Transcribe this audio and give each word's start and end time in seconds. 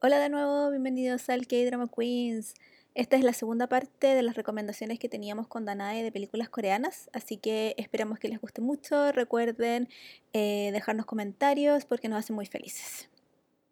Hola 0.00 0.20
de 0.20 0.28
nuevo, 0.28 0.70
bienvenidos 0.70 1.28
al 1.28 1.48
K-Drama 1.48 1.88
Queens. 1.88 2.54
Esta 2.94 3.16
es 3.16 3.24
la 3.24 3.32
segunda 3.32 3.66
parte 3.66 4.06
de 4.06 4.22
las 4.22 4.36
recomendaciones 4.36 5.00
que 5.00 5.08
teníamos 5.08 5.48
con 5.48 5.64
Danae 5.64 6.04
de 6.04 6.12
películas 6.12 6.48
coreanas, 6.48 7.10
así 7.12 7.36
que 7.36 7.74
esperamos 7.78 8.20
que 8.20 8.28
les 8.28 8.40
guste 8.40 8.60
mucho. 8.60 9.10
Recuerden 9.10 9.88
eh, 10.34 10.70
dejarnos 10.72 11.04
comentarios 11.04 11.84
porque 11.84 12.08
nos 12.08 12.20
hacen 12.20 12.36
muy 12.36 12.46
felices. 12.46 13.08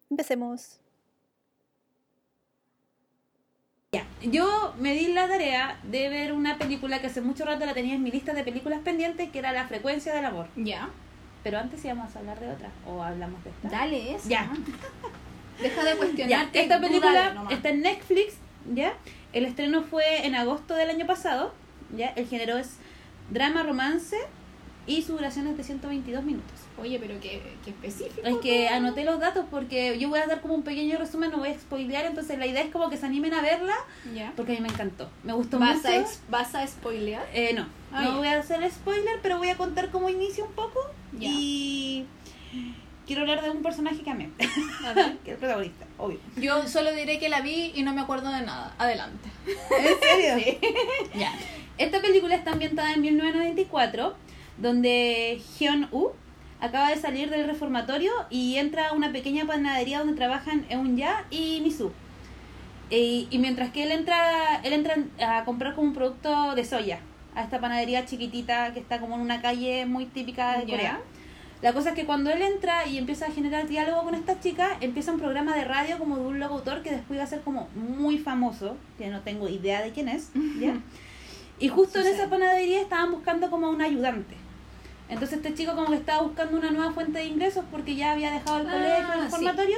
Empecemos. 0.09 0.81
Ya, 3.93 4.05
yo 4.21 4.73
me 4.79 4.95
di 4.95 5.13
la 5.13 5.29
tarea 5.29 5.79
de 5.89 6.09
ver 6.09 6.33
una 6.33 6.57
película 6.57 6.99
que 6.99 7.07
hace 7.07 7.21
mucho 7.21 7.45
rato 7.45 7.65
la 7.65 7.73
tenía 7.73 7.95
en 7.95 8.03
mi 8.03 8.11
lista 8.11 8.33
de 8.33 8.43
películas 8.43 8.81
pendientes, 8.81 9.29
que 9.29 9.39
era 9.39 9.53
La 9.53 9.69
frecuencia 9.69 10.13
del 10.13 10.25
amor. 10.25 10.49
Ya. 10.57 10.89
Pero 11.41 11.57
antes 11.57 11.85
íbamos 11.85 12.13
a 12.13 12.19
hablar 12.19 12.37
de 12.41 12.51
otra, 12.51 12.69
o 12.85 13.01
hablamos 13.01 13.41
de 13.45 13.51
esta. 13.51 13.69
Dale 13.69 14.13
eso. 14.13 14.27
Ya. 14.27 14.51
Deja 15.61 15.83
de 15.83 15.89
Ya, 15.91 15.97
cuestionarte. 15.97 16.61
esta 16.61 16.79
película 16.79 17.45
está 17.49 17.69
en 17.69 17.81
Netflix, 17.81 18.35
¿ya? 18.73 18.93
El 19.33 19.45
estreno 19.45 19.83
fue 19.83 20.25
en 20.25 20.35
agosto 20.35 20.73
del 20.75 20.89
año 20.89 21.05
pasado, 21.05 21.53
¿ya? 21.95 22.09
El 22.15 22.27
género 22.27 22.57
es 22.57 22.75
drama, 23.29 23.63
romance 23.63 24.15
y 24.85 25.01
su 25.01 25.13
duración 25.13 25.47
es 25.47 25.57
de 25.57 25.63
122 25.63 26.23
minutos. 26.23 26.51
Oye, 26.79 26.97
pero 26.99 27.19
qué, 27.19 27.41
qué 27.65 27.71
específico. 27.71 28.25
Es 28.25 28.37
que 28.37 28.69
anoté 28.69 29.03
los 29.03 29.19
datos 29.19 29.45
porque 29.51 29.97
yo 29.99 30.07
voy 30.09 30.19
a 30.19 30.27
dar 30.27 30.39
como 30.41 30.53
un 30.53 30.63
pequeño 30.63 30.97
resumen, 30.97 31.31
no 31.31 31.37
voy 31.39 31.49
a 31.49 31.59
spoilear, 31.59 32.05
entonces 32.05 32.37
la 32.37 32.45
idea 32.45 32.61
es 32.61 32.71
como 32.71 32.89
que 32.89 32.97
se 32.97 33.05
animen 33.05 33.33
a 33.33 33.41
verla 33.41 33.75
Ya. 34.15 34.31
porque 34.35 34.53
a 34.53 34.55
mí 34.55 34.61
me 34.61 34.69
encantó. 34.69 35.09
Me 35.23 35.33
gustó 35.33 35.59
¿Vas 35.59 35.77
mucho. 35.77 35.87
a, 35.89 36.05
¿Vas 36.29 36.55
a 36.55 36.65
spoilear? 36.67 37.25
Eh, 37.33 37.53
no, 37.53 37.67
Ah, 37.91 38.03
no 38.03 38.17
voy 38.17 38.27
a 38.27 38.39
hacer 38.39 38.69
spoiler, 38.71 39.19
pero 39.23 39.37
voy 39.39 39.49
a 39.49 39.57
contar 39.57 39.89
cómo 39.91 40.07
inicia 40.09 40.43
un 40.43 40.51
poco. 40.51 40.79
Ya. 41.17 41.29
Y 41.31 42.05
quiero 43.07 43.21
hablar 43.21 43.41
de 43.41 43.49
un 43.49 43.63
personaje 43.63 44.01
que 44.03 44.09
amé, 44.09 44.29
que 44.37 45.31
es 45.31 45.33
el 45.33 45.37
protagonista, 45.37 45.85
obvio. 45.97 46.19
Yo 46.35 46.67
solo 46.67 46.93
diré 46.93 47.17
que 47.17 47.29
la 47.29 47.41
vi 47.41 47.71
y 47.73 47.81
no 47.81 47.93
me 47.93 48.01
acuerdo 48.01 48.29
de 48.31 48.41
nada. 48.41 48.75
Adelante. 48.77 49.29
¿En 49.47 49.99
serio? 49.99 50.57
Ya. 51.15 51.33
Esta 51.77 52.01
película 52.01 52.35
está 52.35 52.51
ambientada 52.51 52.93
en 52.93 53.01
1994, 53.01 54.15
donde 54.57 55.41
Hyun-woo 55.57 56.13
acaba 56.59 56.89
de 56.89 56.97
salir 56.97 57.29
del 57.29 57.45
reformatorio 57.45 58.11
y 58.29 58.57
entra 58.57 58.89
a 58.89 58.93
una 58.93 59.11
pequeña 59.11 59.45
panadería 59.45 59.99
donde 59.99 60.15
trabajan 60.15 60.65
Eun-ya 60.69 61.25
y 61.29 61.61
Misu. 61.61 61.91
Y, 62.89 63.27
y 63.29 63.37
mientras 63.37 63.71
que 63.71 63.83
él 63.83 63.91
entra, 63.91 64.59
él 64.63 64.73
entra 64.73 64.95
a 65.21 65.43
comprar 65.45 65.75
como 65.75 65.89
un 65.89 65.93
producto 65.93 66.55
de 66.55 66.65
soya 66.65 66.99
a 67.35 67.43
esta 67.43 67.59
panadería 67.59 68.05
chiquitita 68.05 68.73
que 68.73 68.79
está 68.79 68.99
como 68.99 69.15
en 69.15 69.21
una 69.21 69.41
calle 69.41 69.85
muy 69.85 70.05
típica 70.07 70.57
de. 70.57 70.65
Corea. 70.65 70.99
La 71.61 71.73
cosa 71.73 71.89
es 71.89 71.95
que 71.95 72.05
cuando 72.05 72.29
él 72.29 72.41
entra 72.41 72.85
y 72.85 72.97
empieza 72.99 73.25
a 73.25 73.31
generar 73.31 73.67
diálogo 73.67 74.03
con 74.03 74.13
esta 74.15 74.39
chica, 74.39 74.77
empieza 74.79 75.11
un 75.11 75.19
programa 75.19 75.55
de 75.55 75.65
radio 75.65 75.97
como 75.97 76.17
de 76.17 76.21
un 76.27 76.39
locutor 76.39 76.83
que 76.83 76.91
después 76.91 77.19
va 77.19 77.23
a 77.23 77.27
ser 77.27 77.41
como 77.41 77.67
muy 77.75 78.19
famoso, 78.19 78.77
que 78.99 79.07
no 79.09 79.21
tengo 79.21 79.49
idea 79.49 79.81
de 79.81 79.91
quién 79.91 80.07
es, 80.09 80.29
¿ya? 80.59 80.75
Y 81.59 81.69
justo 81.69 81.99
en 81.99 82.05
esa 82.05 82.29
panadería 82.29 82.79
estaban 82.81 83.11
buscando 83.11 83.49
como 83.49 83.71
un 83.71 83.81
ayudante. 83.81 84.35
Entonces 85.09 85.37
este 85.37 85.55
chico 85.55 85.73
como 85.73 85.87
que 85.89 85.95
estaba 85.95 86.21
buscando 86.21 86.55
una 86.55 86.69
nueva 86.69 86.91
fuente 86.91 87.17
de 87.17 87.25
ingresos 87.25 87.65
porque 87.71 87.95
ya 87.95 88.11
había 88.11 88.29
dejado 88.31 88.59
el 88.59 88.67
Ah, 88.67 88.71
colegio, 88.73 89.07
el 89.07 89.13
sí. 89.15 89.23
reformatorio, 89.23 89.77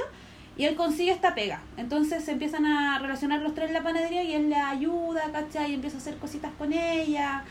y 0.58 0.64
él 0.66 0.74
consigue 0.76 1.10
esta 1.12 1.34
pega. 1.34 1.62
Entonces 1.78 2.22
se 2.22 2.32
empiezan 2.32 2.66
a 2.66 2.98
relacionar 2.98 3.40
los 3.40 3.54
tres 3.54 3.68
en 3.68 3.74
la 3.74 3.82
panadería 3.82 4.22
y 4.22 4.34
él 4.34 4.50
le 4.50 4.56
ayuda, 4.56 5.22
¿cachai? 5.32 5.70
Y 5.70 5.74
empieza 5.74 5.96
a 5.96 6.00
hacer 6.00 6.16
cositas 6.18 6.52
con 6.58 6.70
ella. 6.74 7.44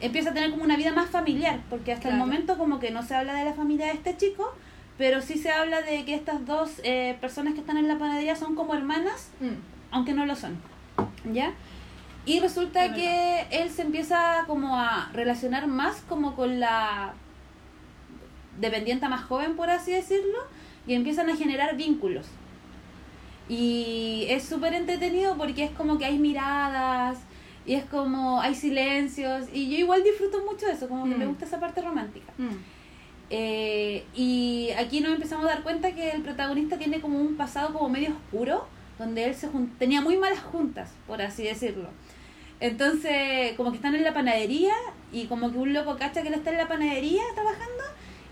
Empieza 0.00 0.30
a 0.30 0.34
tener 0.34 0.50
como 0.50 0.62
una 0.64 0.76
vida 0.76 0.92
más 0.92 1.08
familiar, 1.10 1.60
porque 1.70 1.92
hasta 1.92 2.08
el 2.10 2.16
momento 2.16 2.58
como 2.58 2.78
que 2.80 2.90
no 2.90 3.02
se 3.02 3.14
habla 3.14 3.34
de 3.34 3.44
la 3.44 3.54
familia 3.54 3.86
de 3.86 3.92
este 3.92 4.16
chico, 4.16 4.52
pero 4.98 5.22
sí 5.22 5.38
se 5.38 5.50
habla 5.50 5.80
de 5.82 6.04
que 6.04 6.14
estas 6.14 6.44
dos 6.46 6.80
eh, 6.84 7.16
personas 7.20 7.54
que 7.54 7.60
están 7.60 7.76
en 7.78 7.88
la 7.88 7.98
panadería 7.98 8.36
son 8.36 8.54
como 8.54 8.74
hermanas 8.74 9.30
Mm. 9.40 9.54
aunque 9.90 10.12
no 10.12 10.26
lo 10.26 10.36
son. 10.36 10.58
¿Ya? 11.32 11.52
Y 12.26 12.40
resulta 12.40 12.84
Es 12.86 12.92
que 12.92 13.46
él 13.50 13.70
se 13.70 13.82
empieza 13.82 14.44
como 14.46 14.76
a 14.78 15.10
relacionar 15.12 15.66
más 15.66 16.02
como 16.08 16.34
con 16.34 16.60
la 16.60 17.14
dependiente 18.58 19.08
más 19.08 19.22
joven, 19.24 19.54
por 19.56 19.70
así 19.70 19.92
decirlo, 19.92 20.38
y 20.86 20.94
empiezan 20.94 21.30
a 21.30 21.36
generar 21.36 21.76
vínculos. 21.76 22.26
Y 23.48 24.26
es 24.28 24.44
súper 24.44 24.74
entretenido 24.74 25.36
porque 25.36 25.64
es 25.64 25.70
como 25.70 25.98
que 25.98 26.04
hay 26.04 26.18
miradas, 26.18 27.18
y 27.66 27.74
es 27.74 27.84
como 27.84 28.40
hay 28.40 28.54
silencios, 28.54 29.46
y 29.52 29.68
yo 29.70 29.76
igual 29.78 30.02
disfruto 30.04 30.44
mucho 30.44 30.66
de 30.66 30.72
eso, 30.72 30.88
como 30.88 31.04
que 31.04 31.14
Mm. 31.14 31.18
me 31.18 31.26
gusta 31.26 31.44
esa 31.44 31.58
parte 31.60 31.80
romántica. 31.82 32.32
Mm. 32.38 32.48
Eh, 33.30 34.04
y 34.14 34.70
aquí 34.78 35.00
nos 35.00 35.12
empezamos 35.14 35.44
a 35.46 35.48
dar 35.48 35.62
cuenta 35.62 35.92
que 35.92 36.10
el 36.10 36.22
protagonista 36.22 36.78
tiene 36.78 37.00
como 37.00 37.18
un 37.18 37.36
pasado 37.36 37.72
como 37.72 37.88
medio 37.88 38.10
oscuro, 38.10 38.66
donde 38.98 39.24
él 39.24 39.34
se 39.34 39.48
tenía 39.78 40.00
muy 40.00 40.16
malas 40.16 40.40
juntas, 40.40 40.92
por 41.06 41.20
así 41.20 41.42
decirlo. 41.42 41.88
Entonces, 42.60 43.52
como 43.56 43.70
que 43.70 43.76
están 43.76 43.94
en 43.94 44.04
la 44.04 44.14
panadería 44.14 44.72
y 45.12 45.26
como 45.26 45.50
que 45.52 45.58
un 45.58 45.72
loco 45.74 45.96
cacha 45.98 46.22
que 46.22 46.28
él 46.28 46.34
está 46.34 46.50
en 46.50 46.56
la 46.58 46.68
panadería 46.68 47.22
trabajando 47.34 47.82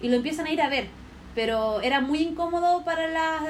y 0.01 0.09
lo 0.09 0.17
empiezan 0.17 0.47
a 0.47 0.53
ir 0.53 0.63
a 0.63 0.69
ver. 0.69 0.87
Pero 1.35 1.81
era 1.81 2.01
muy 2.01 2.19
incómodo 2.23 2.85
para 2.85 3.09
las 3.09 3.43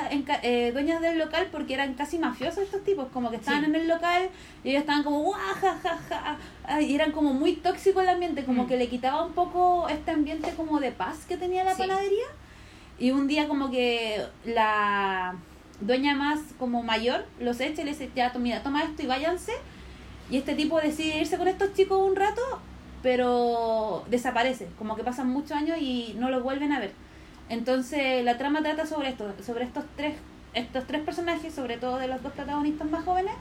eh, 0.42 0.70
dueñas 0.72 1.02
del 1.02 1.18
local 1.18 1.48
porque 1.52 1.74
eran 1.74 1.92
casi 1.94 2.18
mafiosos 2.18 2.64
estos 2.64 2.82
tipos, 2.82 3.08
como 3.12 3.28
que 3.30 3.36
estaban 3.36 3.60
Sí. 3.60 3.66
en 3.66 3.74
el 3.74 3.88
local 3.88 4.30
y 4.64 4.70
ellos 4.70 4.80
estaban 4.80 5.02
como 5.04 5.20
"Guau, 5.20 5.38
ja, 5.60 5.78
ja, 5.82 5.98
ja", 6.08 6.38
ah, 6.64 6.80
y 6.80 6.94
eran 6.94 7.12
como 7.12 7.34
muy 7.34 7.56
tóxico 7.56 8.00
el 8.00 8.08
ambiente, 8.08 8.44
como 8.44 8.64
Mm. 8.64 8.66
que 8.68 8.76
le 8.78 8.88
quitaba 8.88 9.22
un 9.24 9.32
poco 9.34 9.86
este 9.90 10.12
ambiente 10.12 10.50
como 10.56 10.80
de 10.80 10.92
paz 10.92 11.26
que 11.28 11.36
tenía 11.36 11.62
la 11.62 11.74
Sí. 11.74 11.82
panadería. 11.82 12.24
Y 12.98 13.10
un 13.10 13.26
día 13.26 13.48
como 13.48 13.70
que 13.70 14.22
la 14.46 15.34
dueña 15.80 16.14
más 16.14 16.40
como 16.58 16.82
mayor 16.82 17.26
los 17.38 17.60
echa 17.60 17.82
y 17.82 17.84
le 17.84 17.90
dice, 17.90 18.10
ya, 18.14 18.32
mira, 18.38 18.62
toma 18.62 18.82
esto 18.84 19.02
y 19.02 19.06
váyanse. 19.06 19.52
Y 20.30 20.38
este 20.38 20.54
tipo 20.54 20.80
decide 20.80 21.18
irse 21.20 21.36
con 21.36 21.48
estos 21.48 21.74
chicos 21.74 21.98
un 22.00 22.16
rato, 22.16 22.40
pero 23.02 24.04
desaparece, 24.08 24.68
como 24.78 24.96
que 24.96 25.04
pasan 25.04 25.28
muchos 25.28 25.52
años 25.52 25.76
y 25.78 26.14
no 26.18 26.30
los 26.30 26.42
vuelven 26.42 26.72
a 26.72 26.80
ver. 26.80 26.92
Entonces 27.48 28.24
la 28.24 28.38
trama 28.38 28.62
trata 28.62 28.86
sobre 28.86 29.10
esto, 29.10 29.32
sobre 29.44 29.64
estos 29.64 29.84
tres, 29.96 30.14
estos 30.54 30.86
tres 30.86 31.02
personajes, 31.02 31.54
sobre 31.54 31.76
todo 31.76 31.98
de 31.98 32.08
los 32.08 32.22
dos 32.22 32.32
protagonistas 32.32 32.90
más 32.90 33.04
jóvenes, 33.04 33.34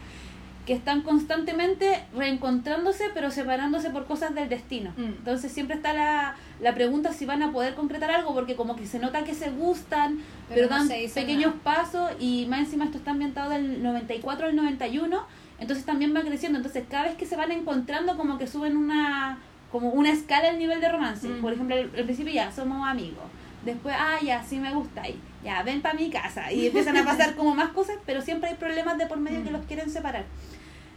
que 0.65 0.73
están 0.73 1.01
constantemente 1.01 2.05
reencontrándose 2.15 3.05
pero 3.13 3.31
separándose 3.31 3.89
por 3.89 4.05
cosas 4.05 4.33
del 4.33 4.47
destino. 4.47 4.93
Mm. 4.95 5.03
Entonces 5.03 5.51
siempre 5.51 5.75
está 5.75 5.93
la, 5.93 6.35
la 6.61 6.73
pregunta 6.73 7.11
si 7.11 7.25
van 7.25 7.43
a 7.43 7.51
poder 7.51 7.75
concretar 7.75 8.11
algo 8.11 8.33
porque 8.33 8.55
como 8.55 8.75
que 8.75 8.87
se 8.87 8.99
nota 8.99 9.23
que 9.23 9.33
se 9.33 9.49
gustan, 9.49 10.19
pero, 10.47 10.67
Pero 10.67 10.69
no 10.69 10.87
dan 10.87 10.87
pequeños 11.13 11.55
nada. 11.55 11.63
pasos 11.63 12.11
y 12.19 12.45
más 12.47 12.59
encima 12.59 12.85
esto 12.85 12.97
está 12.97 13.11
ambientado 13.11 13.49
del 13.49 13.83
94 13.83 14.47
al 14.47 14.55
91, 14.55 15.25
entonces 15.59 15.85
también 15.85 16.15
va 16.15 16.21
creciendo, 16.21 16.57
entonces 16.59 16.83
cada 16.89 17.05
vez 17.05 17.15
que 17.15 17.25
se 17.25 17.35
van 17.35 17.51
encontrando 17.51 18.15
como 18.15 18.37
que 18.37 18.47
suben 18.47 18.77
una 18.77 19.39
como 19.71 19.89
una 19.89 20.11
escala 20.11 20.49
el 20.49 20.59
nivel 20.59 20.79
de 20.79 20.87
romance. 20.87 21.27
Mm. 21.27 21.41
Por 21.41 21.51
ejemplo, 21.51 21.75
al 21.75 22.03
principio 22.03 22.31
ya 22.31 22.51
somos 22.51 22.87
amigos. 22.87 23.23
Después, 23.65 23.95
ah, 23.97 24.17
ya, 24.23 24.43
sí 24.43 24.57
me 24.57 24.73
gusta 24.73 25.07
y 25.07 25.19
ya, 25.43 25.63
ven 25.63 25.81
para 25.81 25.93
mi 25.95 26.09
casa. 26.09 26.51
Y 26.51 26.67
empiezan 26.67 26.97
a 26.97 27.05
pasar 27.05 27.35
como 27.35 27.55
más 27.55 27.69
cosas, 27.69 27.95
pero 28.05 28.21
siempre 28.21 28.49
hay 28.49 28.55
problemas 28.55 28.97
de 28.97 29.05
por 29.07 29.19
medio 29.19 29.43
que 29.43 29.49
Mm. 29.49 29.53
los 29.53 29.65
quieren 29.65 29.89
separar. 29.89 30.25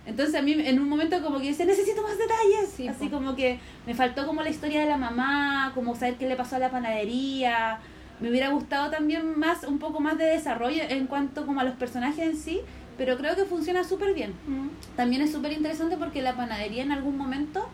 Entonces 0.04 0.34
a 0.36 0.42
mí 0.42 0.52
en 0.52 0.78
un 0.80 0.88
momento 0.88 1.20
como 1.22 1.38
que 1.40 1.48
dice, 1.48 1.64
necesito 1.64 2.02
más 2.02 2.16
detalles. 2.16 2.70
Sí, 2.76 2.86
Así 2.88 3.08
como 3.08 3.34
que 3.34 3.58
me 3.86 3.94
faltó 3.94 4.24
como 4.26 4.42
la 4.42 4.50
historia 4.50 4.80
de 4.80 4.86
la 4.86 4.96
mamá, 4.96 5.72
como 5.74 5.96
saber 5.96 6.14
qué 6.16 6.28
le 6.28 6.36
pasó 6.36 6.56
a 6.56 6.58
la 6.60 6.70
panadería. 6.70 7.78
Me 8.20 8.30
hubiera 8.30 8.48
gustado 8.50 8.90
también 8.90 9.38
más, 9.38 9.64
un 9.64 9.78
poco 9.78 10.00
más 10.00 10.16
de 10.16 10.24
desarrollo 10.24 10.82
en 10.88 11.06
cuanto 11.06 11.44
como 11.44 11.60
a 11.60 11.64
los 11.64 11.74
personajes 11.74 12.24
en 12.24 12.36
sí, 12.36 12.60
pero 12.96 13.16
creo 13.18 13.34
que 13.36 13.44
funciona 13.44 13.84
súper 13.84 14.14
bien. 14.14 14.32
Mm. 14.46 14.68
También 14.96 15.22
es 15.22 15.32
súper 15.32 15.52
interesante 15.52 15.96
porque 15.96 16.22
la 16.22 16.34
panadería 16.36 16.82
en 16.84 16.92
algún 16.92 17.18
momento, 17.18 17.68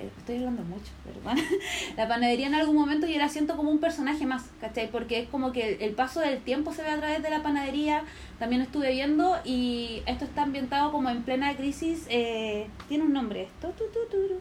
estoy 0.00 0.36
hablando 0.36 0.62
mucho, 0.62 0.90
pero 1.04 1.20
bueno, 1.22 1.40
la 1.96 2.08
panadería 2.08 2.46
en 2.46 2.54
algún 2.54 2.76
momento 2.76 3.06
yo 3.06 3.18
la 3.18 3.28
siento 3.28 3.56
como 3.56 3.70
un 3.70 3.78
personaje 3.78 4.26
más, 4.26 4.44
¿cachai? 4.60 4.90
Porque 4.90 5.20
es 5.20 5.28
como 5.28 5.52
que 5.52 5.74
el, 5.76 5.82
el 5.82 5.94
paso 5.94 6.20
del 6.20 6.40
tiempo 6.40 6.72
se 6.72 6.82
ve 6.82 6.90
a 6.90 6.96
través 6.98 7.22
de 7.22 7.30
la 7.30 7.42
panadería, 7.42 8.02
también 8.38 8.62
estuve 8.62 8.90
viendo 8.92 9.36
y 9.44 10.02
esto 10.06 10.24
está 10.24 10.42
ambientado 10.42 10.92
como 10.92 11.10
en 11.10 11.22
plena 11.22 11.56
crisis, 11.56 12.06
eh, 12.10 12.68
tiene 12.88 13.04
un 13.04 13.12
nombre 13.12 13.42
esto, 13.44 13.68
tu, 13.70 13.84
tu, 13.86 14.08
tu. 14.10 14.40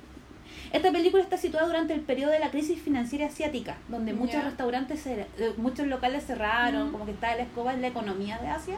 Esta 0.74 0.92
película 0.92 1.24
está 1.24 1.38
situada 1.38 1.66
durante 1.68 1.94
el 1.94 2.02
periodo 2.02 2.32
de 2.32 2.40
la 2.40 2.52
crisis 2.52 2.82
financiera 2.82 3.28
asiática, 3.28 3.78
donde 3.88 4.14
muchos 4.14 4.36
Ya. 4.36 4.42
restaurantes, 4.44 5.00
se- 5.02 5.22
eh, 5.22 5.54
muchos 5.58 5.88
locales 5.88 6.26
cerraron, 6.26 6.90
Mm. 6.90 6.92
como 6.92 7.06
que 7.06 7.12
está 7.12 7.36
la 7.36 7.44
escoba 7.44 7.74
en 7.74 7.82
la 7.82 7.88
economía 7.88 8.38
de 8.40 8.48
Asia. 8.50 8.76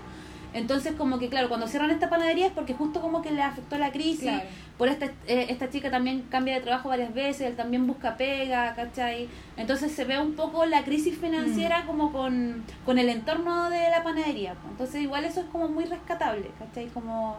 Entonces, 0.54 0.94
como 0.98 1.20
que 1.20 1.30
claro, 1.30 1.48
cuando 1.48 1.68
cierran 1.68 1.92
esta 1.92 2.10
panadería 2.10 2.48
es 2.48 2.52
porque 2.52 2.74
justo 2.74 3.02
como 3.02 3.22
que 3.22 3.32
le 3.32 3.42
afectó 3.42 3.78
la 3.78 3.92
crisis. 3.92 4.22
Claro. 4.22 4.50
Por 4.78 4.88
esta, 4.88 5.06
eh, 5.28 5.48
esta 5.50 5.70
chica 5.70 5.92
también 5.92 6.24
cambia 6.30 6.56
de 6.56 6.62
trabajo 6.62 6.90
varias 6.90 7.14
veces, 7.14 7.42
él 7.42 7.56
también 7.56 7.86
busca 7.86 8.16
pega, 8.18 8.74
¿cachai? 8.76 9.28
Entonces 9.58 9.92
se 9.92 10.06
ve 10.06 10.20
un 10.20 10.34
poco 10.34 10.66
la 10.66 10.84
crisis 10.84 11.18
financiera 11.18 11.86
como 11.86 12.12
con, 12.12 12.64
con 12.86 12.98
el 12.98 13.10
entorno 13.10 13.70
de 13.70 13.90
la 13.90 14.04
panadería. 14.04 14.56
Entonces 14.72 15.02
igual 15.02 15.26
eso 15.26 15.42
es 15.42 15.48
como 15.48 15.68
muy 15.68 15.86
rescatable, 15.86 16.50
¿cachai? 16.58 16.88
Como, 16.88 17.38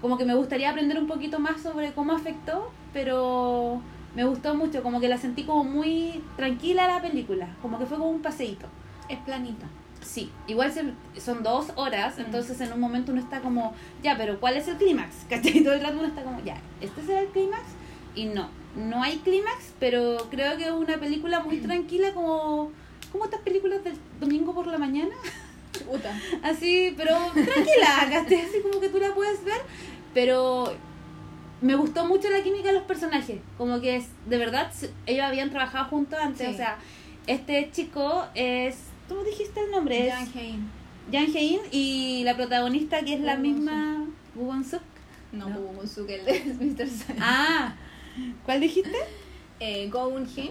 como 0.00 0.18
que 0.18 0.24
me 0.24 0.34
gustaría 0.34 0.70
aprender 0.70 0.98
un 0.98 1.06
poquito 1.06 1.38
más 1.38 1.62
sobre 1.62 1.92
cómo 1.92 2.12
afectó, 2.12 2.70
pero 2.92 3.80
me 4.14 4.24
gustó 4.24 4.54
mucho, 4.54 4.82
como 4.82 5.00
que 5.00 5.08
la 5.08 5.18
sentí 5.18 5.44
como 5.44 5.64
muy 5.64 6.22
tranquila 6.36 6.86
la 6.86 7.00
película, 7.00 7.48
como 7.62 7.78
que 7.78 7.86
fue 7.86 7.98
como 7.98 8.10
un 8.10 8.22
paseíto. 8.22 8.66
Es 9.08 9.18
planita. 9.20 9.66
Sí, 10.06 10.30
igual 10.46 10.72
son 11.18 11.42
dos 11.42 11.66
horas, 11.74 12.18
entonces 12.18 12.60
en 12.60 12.72
un 12.72 12.78
momento 12.80 13.10
uno 13.12 13.20
está 13.20 13.40
como, 13.40 13.74
ya, 14.02 14.16
pero 14.16 14.38
¿cuál 14.38 14.56
es 14.56 14.68
el 14.68 14.76
clímax? 14.76 15.14
¿Cachai? 15.28 15.62
Todo 15.64 15.74
el 15.74 15.80
rato 15.82 15.98
uno 15.98 16.08
está 16.08 16.22
como, 16.22 16.42
ya, 16.44 16.56
¿este 16.80 17.02
será 17.02 17.20
el 17.20 17.28
clímax? 17.28 17.62
Y 18.14 18.26
no, 18.26 18.48
no 18.76 19.02
hay 19.02 19.16
clímax, 19.18 19.72
pero 19.80 20.16
creo 20.30 20.56
que 20.56 20.64
es 20.66 20.70
una 20.70 20.96
película 20.98 21.40
muy 21.40 21.58
tranquila 21.58 22.12
como, 22.14 22.70
como 23.12 23.24
estas 23.24 23.40
películas 23.40 23.82
del 23.84 23.94
domingo 24.20 24.54
por 24.54 24.66
la 24.68 24.78
mañana. 24.78 25.14
Así, 26.42 26.94
pero 26.96 27.14
tranquila, 27.34 28.08
¿cachai? 28.10 28.40
Así 28.42 28.60
como 28.62 28.80
que 28.80 28.88
tú 28.88 28.98
la 28.98 29.14
puedes 29.14 29.44
ver, 29.44 29.60
pero 30.14 30.72
me 31.60 31.74
gustó 31.74 32.06
mucho 32.06 32.30
la 32.30 32.42
química 32.42 32.68
de 32.68 32.74
los 32.74 32.84
personajes, 32.84 33.40
como 33.58 33.80
que 33.80 33.96
es, 33.96 34.06
de 34.26 34.38
verdad, 34.38 34.70
ellos 35.06 35.24
habían 35.24 35.50
trabajado 35.50 35.86
juntos 35.86 36.18
antes, 36.20 36.46
Sí. 36.46 36.54
o 36.54 36.56
sea, 36.56 36.78
este 37.26 37.70
chico 37.72 38.24
es, 38.34 38.76
¿cómo 39.08 39.22
dijiste 39.24 39.60
el 39.60 39.70
nombre? 39.70 40.10
Jan 40.10 40.28
Hein. 40.34 40.70
Jan 41.12 41.26
Hein 41.34 41.60
y 41.70 42.22
la 42.24 42.36
protagonista 42.36 43.00
que 43.02 43.14
es 43.14 43.20
la 43.20 43.36
misma 43.36 44.04
Woo 44.34 44.46
Won-suk. 44.48 44.82
No, 45.32 45.48
No. 45.48 45.56
Woo 45.58 45.72
Won-suk, 45.78 46.08
el 46.10 46.24
de 46.24 46.44
Mr. 46.60 46.88
Science. 46.88 47.16
Ah, 47.20 47.74
¿cuál 48.44 48.60
dijiste? 48.60 48.96
Eh, 49.60 49.88
Go 49.90 50.10
Eun 50.10 50.26
Hin. 50.28 50.50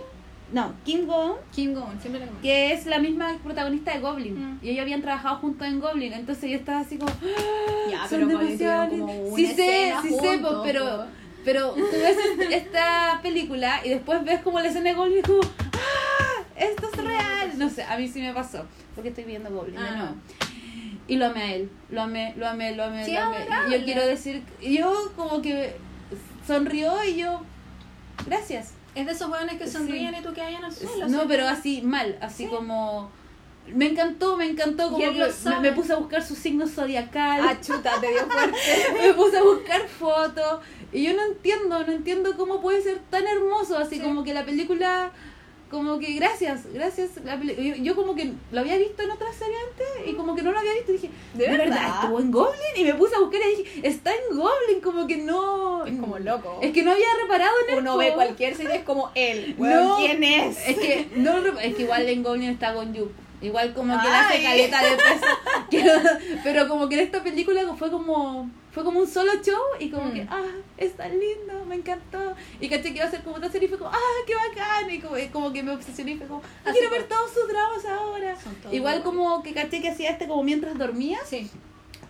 No, 0.54 0.74
Kim 0.86 1.08
Go 1.08 1.40
Kim 1.52 1.74
Go 1.74 1.90
siempre 2.00 2.24
la 2.24 2.32
que 2.42 2.72
es 2.72 2.86
la 2.86 3.00
misma 3.00 3.36
protagonista 3.44 3.94
de 3.94 4.00
Goblin. 4.00 4.36
Mm. 4.36 4.60
Y 4.62 4.70
ellos 4.70 4.84
habían 4.84 5.02
trabajado 5.02 5.38
juntos 5.38 5.68
en 5.68 5.80
Goblin. 5.80 6.14
Entonces 6.14 6.52
yo 6.52 6.58
estaba 6.58 6.82
así 6.82 6.98
como. 6.98 7.12
¡Ah! 7.12 7.90
Ya, 7.90 8.08
son 8.08 8.28
pero 8.28 8.28
demasiado 8.28 8.90
como 8.90 9.06
una 9.06 9.36
Sí 9.36 9.48
sé, 9.48 9.94
sí 10.04 10.10
sé, 10.22 10.38
po, 10.38 10.62
pero. 10.64 10.86
po. 10.86 11.04
Pero 11.44 11.72
tú 11.72 11.82
ves 11.92 12.18
esta 12.52 13.20
película 13.24 13.82
y 13.84 13.90
después 13.90 14.24
ves 14.24 14.42
como 14.42 14.60
la 14.60 14.68
escena 14.68 14.90
de 14.92 14.96
Goblin 14.96 15.16
y 15.16 15.20
es 15.20 15.26
como. 15.26 15.42
¡Ah! 15.42 16.35
Esto 16.56 16.90
es 16.92 17.04
real. 17.04 17.58
No 17.58 17.70
sé, 17.70 17.84
a 17.84 17.98
mí 17.98 18.08
sí 18.08 18.22
me 18.22 18.34
pasó. 18.34 18.66
Porque 18.96 19.10
estoy 19.10 19.24
viendo 19.26 19.50
Goblin 19.52 19.76
de 19.76 19.82
Ah. 19.88 19.96
nuevo. 19.96 20.16
Y 21.08 21.18
lo 21.18 21.28
amé 21.28 21.42
a 21.44 21.54
él. 21.56 21.70
Lo 21.90 22.02
amé, 22.02 22.34
lo 22.38 22.48
amé, 22.48 22.76
lo 22.76 22.84
amé, 22.86 23.06
Sí, 23.06 23.14
lo 23.14 23.20
amé. 23.20 23.38
adorable. 23.38 23.80
Yo 23.80 23.86
quiero 23.86 24.08
decir. 24.08 24.44
Yo 24.62 25.12
como 25.16 25.42
que 25.42 25.76
sonrió 26.48 27.04
y 27.04 27.18
yo. 27.18 27.42
Gracias. 28.26 28.72
Es 28.96 29.06
de 29.06 29.12
esos 29.12 29.28
jóvenes 29.28 29.56
que 29.58 29.68
sonríen 29.68 30.14
Sí. 30.14 30.20
y 30.22 30.24
tú 30.24 30.34
que 30.34 30.42
hay 30.42 30.56
en 30.56 30.64
el 30.64 30.72
suelo. 30.72 31.08
No, 31.10 31.28
pero 31.28 31.48
así 31.48 31.82
mal, 31.82 32.18
así 32.22 32.46
Sí. 32.46 32.50
como 32.50 33.12
me 33.68 33.88
encantó, 33.90 34.38
me 34.38 34.46
encantó 34.46 34.86
como 34.92 35.00
que 35.00 35.12
me, 35.60 35.72
puse 35.74 35.92
a 35.92 35.96
buscar 35.98 36.24
su 36.24 36.36
signo 36.36 36.68
zodiacal, 36.68 37.42
Ah, 37.44 37.60
chuta, 37.60 38.00
te 38.00 38.08
dio 38.10 38.20
fuerte. 38.30 38.58
me 39.02 39.14
puse 39.16 39.38
a 39.40 39.44
buscar 39.44 39.88
fotos 39.88 40.60
y 40.94 41.04
yo 41.04 41.14
no 41.16 41.24
entiendo, 41.26 41.84
no 41.84 41.92
entiendo 41.92 42.38
cómo 42.38 42.62
puede 42.62 42.82
ser 42.84 43.00
tan 43.10 43.26
hermoso, 43.28 43.78
así 43.78 43.96
Sí. 43.96 44.02
como 44.02 44.24
que 44.24 44.34
la 44.36 44.46
película 44.46 45.12
como 45.76 46.00
que 46.00 46.14
gracias, 46.14 46.62
gracias 46.74 47.12
la 47.24 47.36
yo, 47.44 47.76
yo 47.76 47.96
como 47.96 48.16
que 48.16 48.32
lo 48.52 48.60
había 48.60 48.78
visto 48.78 49.04
en 49.04 49.12
otra 49.12 49.32
serie 49.34 49.56
antes 49.70 50.10
y 50.10 50.14
como 50.16 50.34
que 50.36 50.42
no 50.42 50.52
lo 50.52 50.58
había 50.60 50.74
visto 50.74 50.92
y 50.92 50.96
dije, 50.96 51.10
¿De 51.34 51.48
¿de, 51.50 51.58
verdad? 51.58 52.02
estuvo 52.02 52.20
en 52.20 52.32
Goblin? 52.32 52.62
Y 52.78 52.84
me 52.86 52.94
puse 52.96 53.16
a 53.16 53.20
buscar 53.20 53.42
y 53.42 53.62
dije, 53.64 53.88
está 53.88 54.12
en 54.12 54.38
Goblin, 54.38 54.82
como 54.82 55.06
que 55.06 55.18
no 55.18 55.86
Es 55.86 56.00
como 56.00 56.18
loco. 56.18 56.60
Es 56.62 56.72
que 56.72 56.82
no 56.84 56.92
había 56.92 57.06
reparado 57.22 57.54
en 57.68 57.74
él. 57.74 57.80
Uno 57.82 57.98
ve 57.98 58.14
cualquier 58.14 58.56
serie 58.56 58.78
es 58.78 58.84
como 58.84 59.12
él. 59.16 59.56
No. 59.60 59.98
¿Quién 59.98 60.24
es? 60.24 60.58
Es 60.68 60.78
que, 60.78 61.08
no, 61.18 61.38
es 61.60 61.76
que 61.76 61.82
igual 61.84 62.08
en 62.10 62.24
Goblin 62.24 62.50
está 62.50 62.74
con 62.74 62.94
Yu. 62.94 63.12
Igual 63.42 63.74
como 63.74 64.00
que 64.02 64.08
le 64.08 64.16
hace 64.16 64.42
caleta 64.42 64.82
de 64.84 64.96
peso. 64.96 65.26
Que- 65.70 66.40
pero 66.44 66.68
como 66.68 66.88
que 66.88 66.96
en 66.96 67.02
esta 67.02 67.22
película 67.22 67.62
fue 67.78 67.92
como 67.92 68.50
fue 68.76 68.84
como 68.84 69.00
un 69.00 69.08
solo 69.08 69.32
show 69.42 69.64
y 69.80 69.90
como 69.90 70.08
Mm. 70.10 70.14
que, 70.14 70.28
ah, 70.30 70.44
es 70.78 70.98
tan 70.98 71.12
lindo, 71.12 71.64
me 71.66 71.76
encantó. 71.76 72.36
Y 72.60 72.68
caché 72.68 72.90
que 72.92 72.98
iba 72.98 73.06
a 73.06 73.10
ser 73.10 73.24
como 73.24 73.38
otra 73.38 73.50
serie 73.50 73.68
y 73.68 73.70
fue 73.70 73.78
como, 73.78 73.90
ah, 73.90 74.18
qué 74.28 74.34
bacán. 74.36 74.92
Y 74.92 75.00
como, 75.00 75.16
como 75.32 75.54
que 75.54 75.64
me 75.64 75.72
obsesioné 75.72 76.12
y 76.12 76.18
fue 76.18 76.28
como, 76.28 76.42
ah, 76.66 76.72
quiero 76.74 76.90
ver 76.92 77.08
todos 77.08 77.32
sus 77.32 77.48
dramas 77.48 77.86
ahora. 77.86 78.36
Igual 78.74 79.02
como 79.02 79.42
que 79.44 79.54
caché 79.54 79.82
que 79.82 79.90
hacía 79.90 80.10
este 80.12 80.28
como 80.28 80.44
mientras 80.44 80.78
dormía. 80.78 81.20
Sí. 81.26 81.50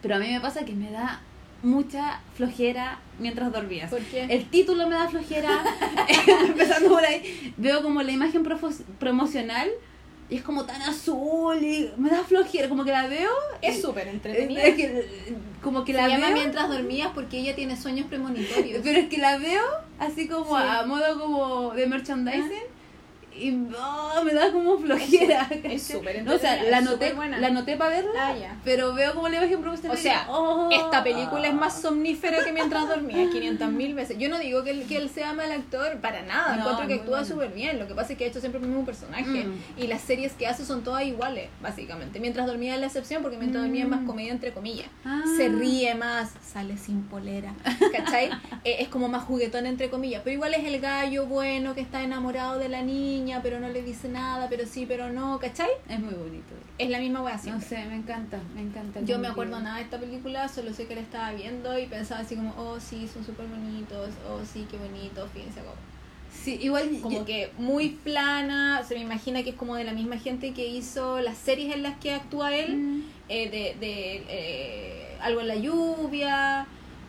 Pero 0.02 0.16
a 0.16 0.20
mí 0.20 0.28
me 0.32 0.42
pasa 0.42 0.66
que 0.66 0.74
me 0.74 0.90
da 0.92 1.22
mucha 1.62 2.20
flojera 2.36 3.00
mientras 3.20 3.52
dormías. 3.52 3.92
¿Por 3.92 4.02
qué? 4.02 4.24
El 4.24 4.50
título 4.50 4.88
me 4.88 4.96
da 4.96 5.08
flojera. 5.08 5.64
Empezando 6.48 6.90
por 6.90 7.06
ahí. 7.06 7.54
Veo 7.58 7.84
como 7.84 8.02
la 8.02 8.12
imagen 8.12 8.44
promocional 9.00 9.70
y 10.30 10.38
es 10.38 10.42
como 10.44 10.66
tan 10.66 10.82
azul 10.82 11.64
y 11.64 11.92
me 11.98 12.10
da 12.10 12.24
flojera. 12.24 12.68
Como 12.70 12.84
que 12.84 12.92
la 12.92 13.08
veo. 13.08 13.30
Es 13.62 13.82
súper 13.82 14.08
entretenida. 14.08 14.64
es 14.64 14.76
que, 14.76 15.06
como 15.62 15.84
que 15.86 15.94
Se 15.94 15.98
la 16.02 16.08
llama 16.08 16.28
veo. 16.28 16.38
mientras 16.38 16.68
dormías 16.70 17.12
porque 17.14 17.40
ella 17.40 17.56
tiene 17.56 17.78
sueños 17.80 18.08
premonitorios. 18.08 18.82
Pero 18.84 19.00
es 19.00 19.08
que 19.10 19.18
la 19.18 19.38
veo 19.38 19.64
así 20.00 20.28
como 20.28 20.58
Sí. 20.58 20.64
a 20.68 20.84
modo 20.86 21.20
como 21.20 21.72
de 21.74 21.86
merchandising. 21.88 22.75
Y 23.38 23.52
oh, 23.78 24.24
me 24.24 24.34
da 24.34 24.52
como 24.52 24.78
flojera. 24.78 25.48
Es 25.64 25.84
súper 25.84 26.24
No, 26.24 26.36
o 26.36 26.38
sea, 26.38 26.56
la 26.64 26.82
buena. 27.14 27.38
la 27.38 27.48
anoté 27.48 27.76
para 27.76 27.90
verla, 27.92 28.12
Ah, 28.18 28.56
pero 28.64 28.94
veo 28.94 29.14
como 29.14 29.28
la 29.28 29.38
imagen 29.38 29.60
promocional. 29.62 29.98
O 29.98 30.00
sea, 30.02 30.26
oh. 30.30 30.70
Esta 30.72 31.04
película 31.04 31.48
es 31.48 31.54
más 31.54 31.82
somnífera 31.82 32.44
que 32.44 32.54
mientras 32.54 32.88
dormía 32.88 33.30
500 33.30 33.72
mil 33.72 33.94
veces. 33.94 34.18
Yo 34.18 34.30
no 34.30 34.40
digo 34.40 34.64
que 34.64 34.72
él, 34.72 34.86
que 34.88 34.98
él 34.98 35.10
sea 35.10 35.34
mal 35.34 35.52
actor, 35.52 35.98
para 36.00 36.22
nada. 36.24 36.56
No, 36.56 36.62
Encuentro 36.62 36.88
que 36.88 36.94
actúa 36.96 37.20
bueno. 37.20 37.26
súper 37.26 37.52
bien. 37.54 37.78
Lo 37.80 37.88
que 37.88 37.94
pasa 37.96 38.14
es 38.14 38.18
que 38.18 38.26
ha 38.26 38.28
hecho 38.28 38.40
siempre 38.40 38.62
el 38.62 38.68
mismo 38.68 38.86
personaje. 38.86 39.26
Mm. 39.46 39.60
Y 39.78 39.88
las 39.88 40.02
series 40.02 40.34
que 40.34 40.48
hace 40.48 40.66
son 40.66 40.84
todas 40.84 41.04
iguales, 41.04 41.50
básicamente. 41.62 42.20
Mientras 42.20 42.48
dormía 42.48 42.76
es 42.76 42.80
la 42.80 42.88
excepción, 42.88 43.22
porque 43.22 43.38
mientras 43.38 43.64
dormía 43.64 43.84
es 43.84 43.90
más 43.90 44.02
Mm. 44.02 44.08
comedia, 44.08 44.32
entre 44.32 44.52
comillas. 44.54 44.88
Ah. 45.04 45.24
Se 45.38 45.50
ríe 45.50 45.94
más, 45.96 46.32
sale 46.42 46.78
sin 46.78 47.04
polera. 47.04 47.54
¿Cachai? 47.92 48.30
Eh, 48.64 48.78
es 48.80 48.88
como 48.88 49.08
más 49.08 49.24
juguetón, 49.24 49.66
entre 49.68 49.90
comillas. 49.90 50.22
Pero 50.24 50.34
igual 50.34 50.54
es 50.56 50.64
el 50.66 50.80
gallo 50.80 51.26
bueno 51.28 51.76
que 51.76 51.82
está 51.82 52.02
enamorado 52.02 52.58
de 52.58 52.68
la 52.70 52.82
niña, 52.82 53.25
pero 53.44 53.60
no 53.60 53.70
le 53.70 53.82
dice 53.82 54.08
nada, 54.10 54.48
pero 54.50 54.66
sí, 54.66 54.86
pero 54.88 55.12
no. 55.12 55.40
¿Cachai? 55.40 55.70
Es 55.90 56.00
muy 56.00 56.14
bonito. 56.14 56.54
Es 56.78 56.90
la 56.90 57.00
misma 57.00 57.22
wea 57.22 57.40
No 57.46 57.60
sé, 57.62 57.86
me 57.86 57.96
encanta, 57.96 58.40
me 58.54 58.62
encanta. 58.62 59.02
Yo 59.02 59.18
me 59.20 59.28
acuerdo 59.28 59.60
nada 59.60 59.78
de 59.78 59.84
esta 59.84 60.00
película, 60.00 60.48
solo 60.50 60.74
sé 60.74 60.88
que 60.88 60.96
la 60.96 61.02
estaba 61.02 61.32
viendo 61.34 61.78
y 61.80 61.86
pensaba 61.88 62.22
así 62.22 62.36
como, 62.36 62.54
oh 62.58 62.80
sí, 62.80 63.08
son 63.12 63.26
súper 63.26 63.48
bonitos, 63.48 64.10
oh 64.30 64.42
sí, 64.46 64.68
qué 64.70 64.78
bonito, 64.78 65.28
fíjense 65.34 65.60
como, 65.62 65.74
Sí, 66.32 66.60
igual. 66.62 66.90
como 67.02 67.20
yo- 67.20 67.26
que 67.26 67.52
muy 67.58 67.90
plana, 67.90 68.84
se 68.84 68.96
me 68.96 69.02
imagina 69.02 69.42
que 69.44 69.52
es 69.52 69.56
como 69.56 69.76
de 69.76 69.86
la 69.86 69.94
misma 69.94 70.18
gente 70.18 70.54
que 70.54 70.68
hizo 70.68 71.22
las 71.22 71.38
series 71.38 71.74
en 71.74 71.82
las 71.84 71.98
que 71.98 72.14
actúa 72.14 72.54
él, 72.54 72.76
Mm. 72.78 73.02
eh, 73.30 73.50
de, 73.50 73.86
de 73.86 74.24
eh, 74.28 75.18
Algo 75.22 75.42
en 75.42 75.48
la 75.48 75.56
lluvia, 75.56 76.68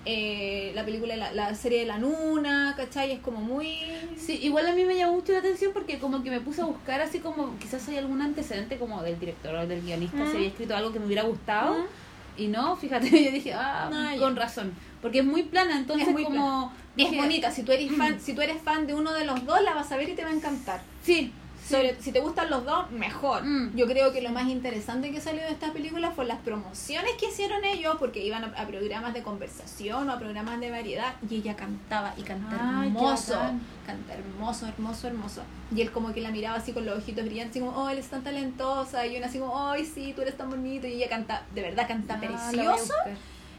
eh, 0.09 0.73
la 0.75 0.85
película, 0.85 1.17
la, 1.17 1.33
la 1.33 1.55
serie 1.55 1.81
de 1.81 1.87
la 1.87 1.99
Nuna, 1.99 2.75
¿cachai? 2.77 3.11
Es 3.13 3.19
como 3.21 3.41
muy... 3.41 3.79
Sí, 4.17 4.39
igual 4.43 4.67
a 4.67 4.73
mí 4.73 4.85
me 4.85 4.97
llamó 4.97 5.15
mucho 5.15 5.33
la 5.33 5.41
atención 5.41 5.73
porque 5.75 5.99
como 5.99 6.23
que 6.23 6.31
me 6.31 6.41
puse 6.41 6.63
a 6.63 6.65
buscar 6.65 7.01
así 7.01 7.19
como 7.19 7.59
quizás 7.59 7.87
hay 7.89 7.97
algún 7.99 8.23
antecedente 8.23 8.77
como 8.79 9.03
del 9.03 9.19
director 9.19 9.55
o 9.55 9.67
del 9.67 9.83
guionista 9.83 10.17
Mm. 10.19 10.31
si 10.31 10.37
había 10.37 10.49
escrito 10.49 10.77
algo 10.77 10.93
que 10.93 11.01
me 11.01 11.07
hubiera 11.07 11.23
gustado 11.25 11.75
Mm. 11.75 12.41
y 12.43 12.47
no, 12.49 12.77
fíjate, 12.77 13.09
yo 13.25 13.31
dije, 13.33 13.53
ah, 13.53 14.13
ya. 14.15 14.19
con 14.21 14.37
razón, 14.37 14.73
porque 15.03 15.19
es 15.21 15.25
muy 15.25 15.43
plana, 15.43 15.77
entonces 15.77 16.07
Es 16.09 16.13
muy 16.15 16.23
como 16.25 16.73
Es 16.97 17.11
dije, 17.11 17.17
bonita, 17.21 17.51
si 17.51 17.63
tú, 17.65 17.73
eres 17.73 17.91
fan, 17.97 18.21
si 18.21 18.33
tú 18.33 18.41
eres 18.43 18.63
fan 18.63 18.87
de 18.87 18.95
uno 18.95 19.13
de 19.13 19.25
los 19.25 19.45
dos, 19.45 19.61
la 19.63 19.75
vas 19.75 19.91
a 19.93 19.97
ver 19.97 20.09
y 20.09 20.15
te 20.15 20.23
va 20.25 20.31
a 20.31 20.35
encantar. 20.35 20.81
Sí, 21.03 21.33
Sobre, 21.69 22.01
si 22.01 22.13
te 22.13 22.21
gustan 22.21 22.49
los 22.51 22.65
dos, 22.65 22.91
mejor. 22.91 23.45
Mm. 23.45 23.77
Yo 23.77 23.87
creo 23.87 24.13
que 24.13 24.21
lo 24.23 24.31
más 24.31 24.49
interesante 24.49 25.11
que 25.11 25.21
salió 25.21 25.43
de 25.43 25.51
esta 25.51 25.73
película 25.73 26.11
fue 26.13 26.25
las 26.27 26.39
promociones 26.41 27.13
que 27.19 27.27
hicieron 27.29 27.65
ellos, 27.65 27.97
porque 27.99 28.25
iban 28.25 28.45
a, 28.45 28.49
a 28.49 28.67
programas 28.67 29.15
de 29.15 29.23
conversación 29.23 30.09
o 30.09 30.13
a 30.13 30.19
programas 30.19 30.61
de 30.61 30.71
variedad, 30.71 31.15
y 31.29 31.37
ella 31.37 31.57
cantaba 31.57 32.15
y 32.17 32.23
canta 32.23 32.57
Ay, 32.81 32.91
qué 32.93 32.97
hermoso. 32.99 33.39
Canta 33.87 34.15
hermoso, 34.15 34.67
hermoso, 34.67 35.07
hermoso. 35.09 35.43
Y 35.75 35.81
él 35.81 35.91
como 35.91 36.13
que 36.13 36.21
la 36.21 36.31
miraba 36.31 36.57
así 36.59 36.73
con 36.73 36.87
los 36.87 36.99
ojitos 36.99 37.25
brillantes, 37.25 37.61
como, 37.63 37.77
oh, 37.77 37.89
él 37.89 37.99
es 37.99 38.09
tan 38.09 38.23
talentosa. 38.23 39.07
Y 39.07 39.17
una 39.17 39.27
así 39.27 39.39
como, 39.39 39.69
ay, 39.71 39.85
sí, 39.85 40.13
tú 40.15 40.23
eres 40.23 40.37
tan 40.37 40.51
bonito. 40.51 40.87
Y 40.87 40.93
ella 40.95 41.09
canta, 41.09 41.43
de 41.55 41.63
verdad 41.63 41.89
canta 41.89 42.15
Ah, 42.15 42.19
precioso. 42.19 42.95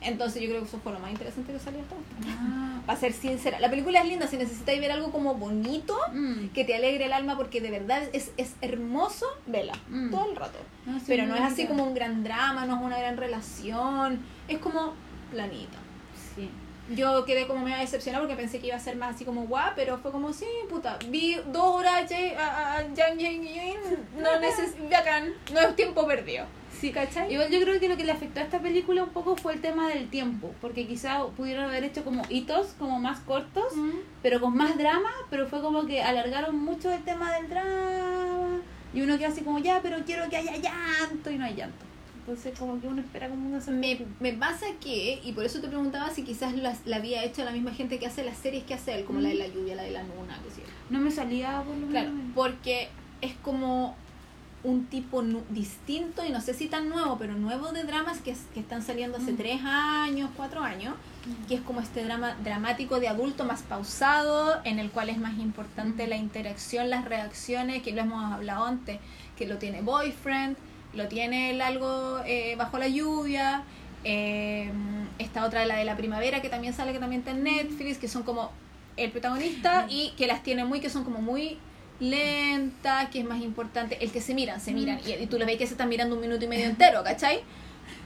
Entonces 0.01 0.41
yo 0.41 0.49
creo 0.49 0.61
que 0.61 0.67
eso 0.67 0.79
fue 0.79 0.91
lo 0.93 0.99
más 0.99 1.11
interesante 1.11 1.51
que 1.51 1.59
salió 1.59 1.81
hasta 1.81 1.95
ahora. 1.95 2.07
Ah, 2.39 2.81
Para 2.85 2.99
ser 2.99 3.13
sincera, 3.13 3.59
la 3.59 3.69
película 3.69 3.99
es 4.01 4.07
linda, 4.07 4.27
si 4.27 4.37
necesitáis 4.37 4.79
ver 4.79 4.91
algo 4.91 5.11
como 5.11 5.33
bonito, 5.35 5.97
mm. 6.13 6.49
que 6.49 6.63
te 6.63 6.75
alegre 6.75 7.05
el 7.05 7.13
alma 7.13 7.35
porque 7.35 7.61
de 7.61 7.71
verdad 7.71 8.03
es, 8.13 8.31
es 8.37 8.53
hermoso, 8.61 9.25
vela, 9.47 9.73
Mm. 9.89 10.11
todo 10.11 10.29
el 10.29 10.35
rato. 10.35 10.59
Sí, 10.85 11.03
Pero 11.07 11.25
no 11.25 11.35
es 11.35 11.41
así 11.41 11.65
como 11.65 11.83
un 11.83 11.93
gran 11.93 12.23
drama, 12.23 12.65
no 12.65 12.75
es 12.77 12.81
una 12.83 12.97
gran 12.99 13.17
relación, 13.17 14.19
es 14.47 14.59
como 14.59 14.93
planita. 15.31 15.77
Sí. 16.35 16.49
Yo 16.95 17.25
quedé 17.25 17.47
como 17.47 17.65
medio 17.65 17.77
decepcionada 17.79 18.23
porque 18.25 18.37
pensé 18.41 18.59
que 18.59 18.67
iba 18.67 18.77
a 18.77 18.79
ser 18.79 18.95
más 18.95 19.15
así 19.15 19.25
como 19.25 19.45
guau, 19.47 19.71
pero 19.75 19.97
fue 19.97 20.11
como, 20.11 20.31
sí, 20.31 20.45
puta, 20.69 20.97
vi 21.09 21.35
dos 21.51 21.75
horas 21.75 22.09
a, 22.09 22.41
a, 22.45 22.77
a 22.77 22.81
Yang 22.93 23.17
Yang 23.19 23.41
Yin, 23.41 23.75
no 24.19 24.39
necesito, 24.39 24.87
bacán, 24.89 25.33
no 25.53 25.59
es 25.59 25.75
tiempo 25.75 26.07
perdido. 26.07 26.45
Sí, 26.79 26.91
¿Cachai? 26.91 27.31
Igual 27.33 27.49
yo 27.49 27.59
creo 27.61 27.79
que 27.79 27.89
lo 27.89 27.97
que 27.97 28.03
le 28.03 28.11
afectó 28.11 28.39
a 28.39 28.43
esta 28.43 28.59
película 28.59 29.03
un 29.03 29.09
poco 29.09 29.35
fue 29.35 29.53
el 29.53 29.61
tema 29.61 29.87
del 29.89 30.09
tiempo, 30.09 30.53
porque 30.61 30.85
quizá 30.85 31.25
pudieron 31.35 31.65
haber 31.65 31.83
hecho 31.83 32.03
como 32.03 32.21
hitos 32.29 32.67
como 32.77 32.99
más 32.99 33.19
cortos, 33.21 33.75
Mm. 33.75 33.89
pero 34.21 34.39
con 34.39 34.55
más 34.55 34.77
drama, 34.77 35.09
pero 35.29 35.47
fue 35.47 35.61
como 35.61 35.85
que 35.85 36.01
alargaron 36.01 36.55
mucho 36.63 36.91
el 36.93 37.03
tema 37.03 37.31
del 37.33 37.49
drama 37.49 38.59
y 38.93 39.01
uno 39.01 39.17
queda 39.17 39.29
así 39.29 39.41
como 39.41 39.59
ya, 39.59 39.81
pero 39.81 39.97
quiero 40.05 40.29
que 40.29 40.37
haya 40.37 40.55
llanto 40.57 41.31
y 41.31 41.37
no 41.37 41.45
hay 41.45 41.55
llanto. 41.55 41.85
Entonces 42.19 42.59
como 42.59 42.79
que 42.81 42.87
uno 42.87 43.01
espera 43.01 43.29
como 43.29 43.47
una 43.47 43.63
Me, 43.71 43.99
me 44.19 44.33
pasa 44.33 44.65
que, 44.81 45.21
y 45.23 45.31
por 45.31 45.45
eso 45.45 45.61
te 45.61 45.67
preguntaba 45.69 46.09
si 46.09 46.23
quizás 46.23 46.53
las- 46.55 46.85
la 46.85 46.97
había 46.97 47.23
hecho 47.23 47.43
la 47.45 47.51
misma 47.51 47.71
gente 47.73 47.99
que 47.99 48.05
hace 48.05 48.23
las 48.23 48.37
series 48.37 48.65
que 48.65 48.73
hace 48.73 48.95
él, 48.99 49.05
como 49.05 49.21
la 49.21 49.29
de 49.29 49.35
la 49.35 49.47
lluvia, 49.47 49.75
la 49.75 49.83
de 49.83 49.91
la 49.91 50.03
luna, 50.03 50.37
que 50.43 50.51
sí. 50.53 50.61
No 50.89 50.99
me 50.99 51.09
salía 51.09 51.63
por 51.65 51.75
lo 51.77 51.87
Claro, 51.87 52.11
porque 52.35 52.89
es 53.21 53.33
como 53.41 53.95
un 54.63 54.85
tipo 54.87 55.21
distinto 55.49 56.25
y 56.25 56.29
no 56.29 56.41
sé 56.41 56.53
si 56.53 56.67
tan 56.67 56.89
nuevo, 56.89 57.17
pero 57.17 57.33
nuevo 57.35 57.71
de 57.71 57.83
dramas 57.83 58.19
que, 58.19 58.31
es- 58.31 58.45
que 58.53 58.59
están 58.59 58.81
saliendo 58.81 59.17
hace 59.17 59.33
Mm. 59.33 59.37
tres 59.37 59.61
años, 59.63 60.29
cuatro 60.35 60.61
años, 60.63 60.95
que 61.47 61.55
es 61.55 61.61
como 61.61 61.79
este 61.81 62.03
drama 62.03 62.35
dramático 62.43 62.99
de 62.99 63.07
adulto 63.07 63.45
más 63.45 63.61
pausado, 63.61 64.59
en 64.63 64.79
el 64.79 64.89
cual 64.89 65.09
es 65.09 65.19
más 65.19 65.37
importante 65.37 66.05
Mm. 66.05 66.09
la 66.09 66.17
interacción, 66.17 66.89
las 66.89 67.05
reacciones, 67.05 67.83
que 67.83 67.91
lo 67.91 68.01
hemos 68.01 68.33
hablado 68.33 68.65
antes, 68.65 68.99
que 69.37 69.45
lo 69.47 69.57
tiene 69.57 69.81
Boyfriend, 69.81 70.57
lo 70.93 71.07
tiene 71.07 71.51
el 71.51 71.61
algo 71.61 72.19
eh, 72.25 72.55
bajo 72.57 72.77
la 72.79 72.87
lluvia, 72.87 73.63
eh, 74.03 74.71
esta 75.19 75.45
otra 75.45 75.65
la 75.65 75.75
de 75.75 75.85
la 75.85 75.95
primavera 75.97 76.41
que 76.41 76.49
también 76.49 76.73
sale, 76.73 76.93
que 76.93 76.99
también 76.99 77.19
está 77.21 77.31
en 77.31 77.43
Netflix, 77.43 77.97
que 77.97 78.07
son 78.07 78.23
como 78.23 78.51
el 78.95 79.11
protagonista 79.11 79.85
y 79.89 80.11
que 80.17 80.25
las 80.27 80.41
tiene 80.43 80.65
muy, 80.65 80.79
que 80.79 80.89
son 80.89 81.03
como 81.03 81.21
muy 81.21 81.57
lentas, 81.99 83.09
que 83.09 83.19
es 83.19 83.25
más 83.25 83.41
importante, 83.41 83.97
el 84.03 84.11
que 84.11 84.21
se 84.21 84.33
miran, 84.33 84.59
se 84.61 84.71
miran, 84.71 84.99
y, 85.05 85.11
y 85.23 85.27
tú 85.27 85.37
les 85.37 85.47
ves 85.47 85.57
que 85.57 85.65
se 85.67 85.73
están 85.73 85.89
mirando 85.89 86.15
un 86.15 86.21
minuto 86.21 86.43
y 86.45 86.47
medio 86.47 86.65
entero, 86.65 87.03
¿cachai? 87.03 87.39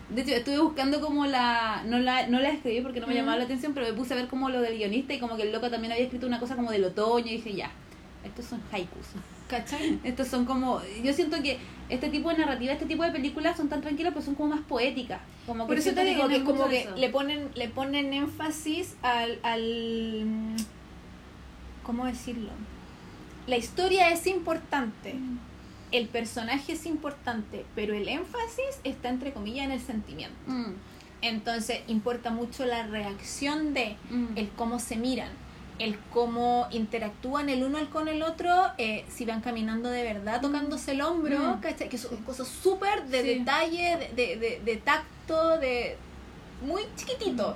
De 0.09 0.21
hecho, 0.23 0.31
estuve 0.33 0.59
buscando 0.59 0.99
como 0.99 1.25
la... 1.25 1.83
No 1.85 1.97
la, 1.99 2.27
no 2.27 2.39
la 2.39 2.49
escribí 2.49 2.81
porque 2.81 2.99
no 2.99 3.07
me 3.07 3.13
Mm. 3.13 3.17
llamaba 3.17 3.37
la 3.37 3.43
atención, 3.45 3.73
pero 3.73 3.87
me 3.87 3.93
puse 3.93 4.13
a 4.13 4.17
ver 4.17 4.27
como 4.27 4.49
lo 4.49 4.59
del 4.61 4.77
guionista 4.77 5.13
y 5.13 5.19
como 5.19 5.37
que 5.37 5.43
el 5.43 5.53
loco 5.53 5.69
también 5.69 5.93
había 5.93 6.03
escrito 6.03 6.27
una 6.27 6.39
cosa 6.39 6.55
como 6.57 6.69
del 6.71 6.83
otoño 6.83 7.27
y 7.27 7.37
dije, 7.37 7.53
ya, 7.53 7.71
estos 8.25 8.45
son 8.45 8.61
haikus. 8.73 9.07
¿Cachai? 9.49 9.99
Estos 10.03 10.27
son 10.27 10.45
como... 10.45 10.81
Yo 11.03 11.13
siento 11.13 11.41
que 11.41 11.59
este 11.89 12.09
tipo 12.09 12.29
de 12.29 12.37
narrativa, 12.37 12.73
este 12.73 12.85
tipo 12.85 13.03
de 13.03 13.11
películas 13.11 13.55
son 13.55 13.69
tan 13.69 13.79
tranquilas, 13.81 14.11
pero 14.13 14.25
son 14.25 14.35
como 14.35 14.49
más 14.55 14.61
poéticas. 14.65 15.21
Como 15.45 15.65
Por 15.65 15.77
eso 15.77 15.93
te 15.93 16.03
digo 16.03 16.23
que 16.23 16.39
tienen 16.39 16.45
como 16.45 16.67
que 16.67 16.89
le 16.97 17.09
ponen, 17.09 17.47
le 17.55 17.67
ponen 17.69 18.13
énfasis 18.13 18.95
al, 19.01 19.39
al... 19.43 20.23
mm, 20.25 20.55
¿Cómo 21.83 22.05
decirlo? 22.05 22.49
La 23.47 23.57
historia 23.57 24.09
es 24.11 24.27
importante, 24.27 25.15
el 25.91 26.07
personaje 26.07 26.73
es 26.73 26.85
importante, 26.85 27.65
pero 27.75 27.93
el 27.93 28.07
énfasis 28.07 28.79
está 28.83 29.09
entre 29.09 29.33
comillas 29.33 29.65
en 29.65 29.71
el 29.71 29.81
sentimiento. 29.81 30.37
Mm, 30.47 30.73
Entonces 31.23 31.81
importa 31.87 32.31
mucho 32.31 32.65
la 32.65 32.87
reacción 32.87 33.73
de 33.75 33.95
mm. 34.09 34.37
el 34.37 34.49
cómo 34.49 34.79
se 34.79 34.95
miran, 34.95 35.29
el 35.79 35.97
cómo 36.13 36.67
interactúan 36.71 37.49
el 37.49 37.63
uno 37.63 37.77
con 37.91 38.07
el 38.07 38.23
otro, 38.23 38.49
eh, 38.77 39.05
si 39.09 39.25
van 39.25 39.41
caminando 39.41 39.89
de 39.89 40.03
verdad, 40.03 40.41
tocándose 40.41 40.91
el 40.93 41.01
hombro, 41.01 41.57
Mm. 41.57 41.61
que 41.61 41.97
son 41.97 42.17
cosas 42.23 42.47
súper 42.47 43.05
de 43.07 43.21
Sí. 43.21 43.39
detalle, 43.39 43.97
de, 43.97 44.07
de, 44.15 44.35
de- 44.37 44.61
de 44.63 44.77
tacto, 44.77 45.57
de 45.59 45.97
muy 46.65 46.83
chiquitito. 46.95 47.55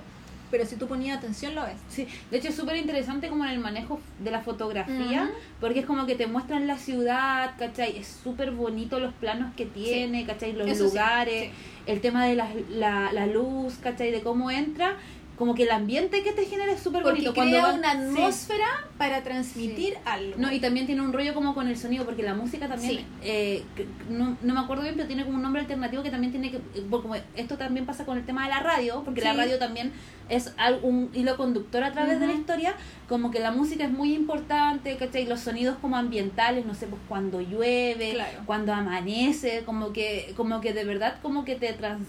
Pero 0.51 0.65
si 0.65 0.75
tú 0.75 0.87
ponías 0.87 1.17
atención 1.17 1.55
lo 1.55 1.63
ves. 1.63 1.77
Sí, 1.89 2.07
de 2.31 2.37
hecho 2.37 2.49
es 2.49 2.55
súper 2.55 2.77
interesante 2.77 3.29
como 3.29 3.45
en 3.45 3.51
el 3.51 3.59
manejo 3.59 3.99
de 4.23 4.31
la 4.31 4.41
fotografía, 4.41 5.31
porque 5.59 5.79
es 5.79 5.85
como 5.85 6.05
que 6.05 6.15
te 6.15 6.27
muestran 6.27 6.67
la 6.67 6.77
ciudad, 6.77 7.51
¿cachai? 7.57 7.97
Es 7.97 8.07
súper 8.23 8.51
bonito 8.51 8.99
los 8.99 9.13
planos 9.13 9.53
que 9.55 9.65
tiene, 9.65 10.25
¿cachai? 10.25 10.53
Los 10.53 10.67
Eso 10.67 10.85
sí, 10.85 10.89
lugares, 10.91 11.51
el 11.85 12.01
tema 12.01 12.25
de 12.25 12.35
la, 12.35 12.49
la, 12.69 13.11
la 13.11 13.25
luz, 13.25 13.75
¿cachai? 13.81 14.11
De 14.11 14.21
cómo 14.21 14.51
entra, 14.51 14.97
como 15.37 15.53
que 15.53 15.63
el 15.63 15.71
ambiente 15.71 16.23
que 16.23 16.31
te 16.31 16.45
genera 16.45 16.71
es 16.71 16.79
súper 16.79 17.03
Porque 17.03 17.21
bonito. 17.27 17.33
crea 17.33 17.61
van- 17.63 17.79
una 17.79 17.91
sí. 17.91 17.97
atmósfera 17.97 18.65
para 18.97 19.21
transmitir 19.23 19.95
algo. 20.05 20.35
No, 20.37 20.49
y 20.51 20.59
también 20.61 20.85
tiene 20.85 21.01
un 21.01 21.11
rollo 21.11 21.33
como 21.33 21.53
con 21.53 21.67
el 21.67 21.77
sonido, 21.77 22.05
porque 22.05 22.23
la 22.23 22.33
música 22.33 22.67
también, 22.69 22.91
Sí. 22.99 23.05
eh, 23.21 23.63
no, 24.09 24.37
no 24.41 24.53
me 24.53 24.59
acuerdo 24.61 24.83
bien, 24.83 24.95
pero 24.95 25.07
tiene 25.07 25.25
como 25.25 25.35
un 25.35 25.43
nombre 25.43 25.61
alternativo 25.61 26.03
que 26.03 26.09
también 26.09 26.31
tiene 26.31 26.51
que, 26.51 26.57
eh, 26.57 26.85
porque 26.89 27.01
como 27.03 27.15
esto 27.35 27.57
también 27.57 27.85
pasa 27.85 28.05
con 28.05 28.17
el 28.17 28.25
tema 28.25 28.43
de 28.43 28.49
la 28.49 28.61
radio, 28.61 29.01
porque 29.03 29.21
la 29.21 29.33
radio 29.33 29.59
también 29.59 29.91
es 30.29 30.53
un 30.83 31.09
hilo 31.13 31.35
conductor 31.35 31.83
a 31.83 31.91
través 31.91 32.19
de 32.19 32.27
la 32.27 32.33
historia, 32.33 32.73
como 33.09 33.29
que 33.29 33.39
la 33.39 33.51
música 33.51 33.83
es 33.83 33.91
muy 33.91 34.13
importante, 34.13 34.95
¿cachai? 34.95 35.25
Los 35.25 35.41
sonidos 35.41 35.77
como 35.81 35.97
ambientales, 35.97 36.65
no 36.65 36.73
sé, 36.75 36.87
pues 36.87 37.01
cuando 37.09 37.41
llueve, 37.41 38.13
Claro. 38.13 38.39
cuando 38.45 38.73
amanece, 38.73 39.63
como 39.65 39.91
que, 39.91 40.33
como 40.37 40.61
que 40.61 40.71
de 40.73 40.85
verdad 40.85 41.17
como 41.21 41.43
que 41.45 41.55
te 41.55 41.73
trans- 41.73 42.07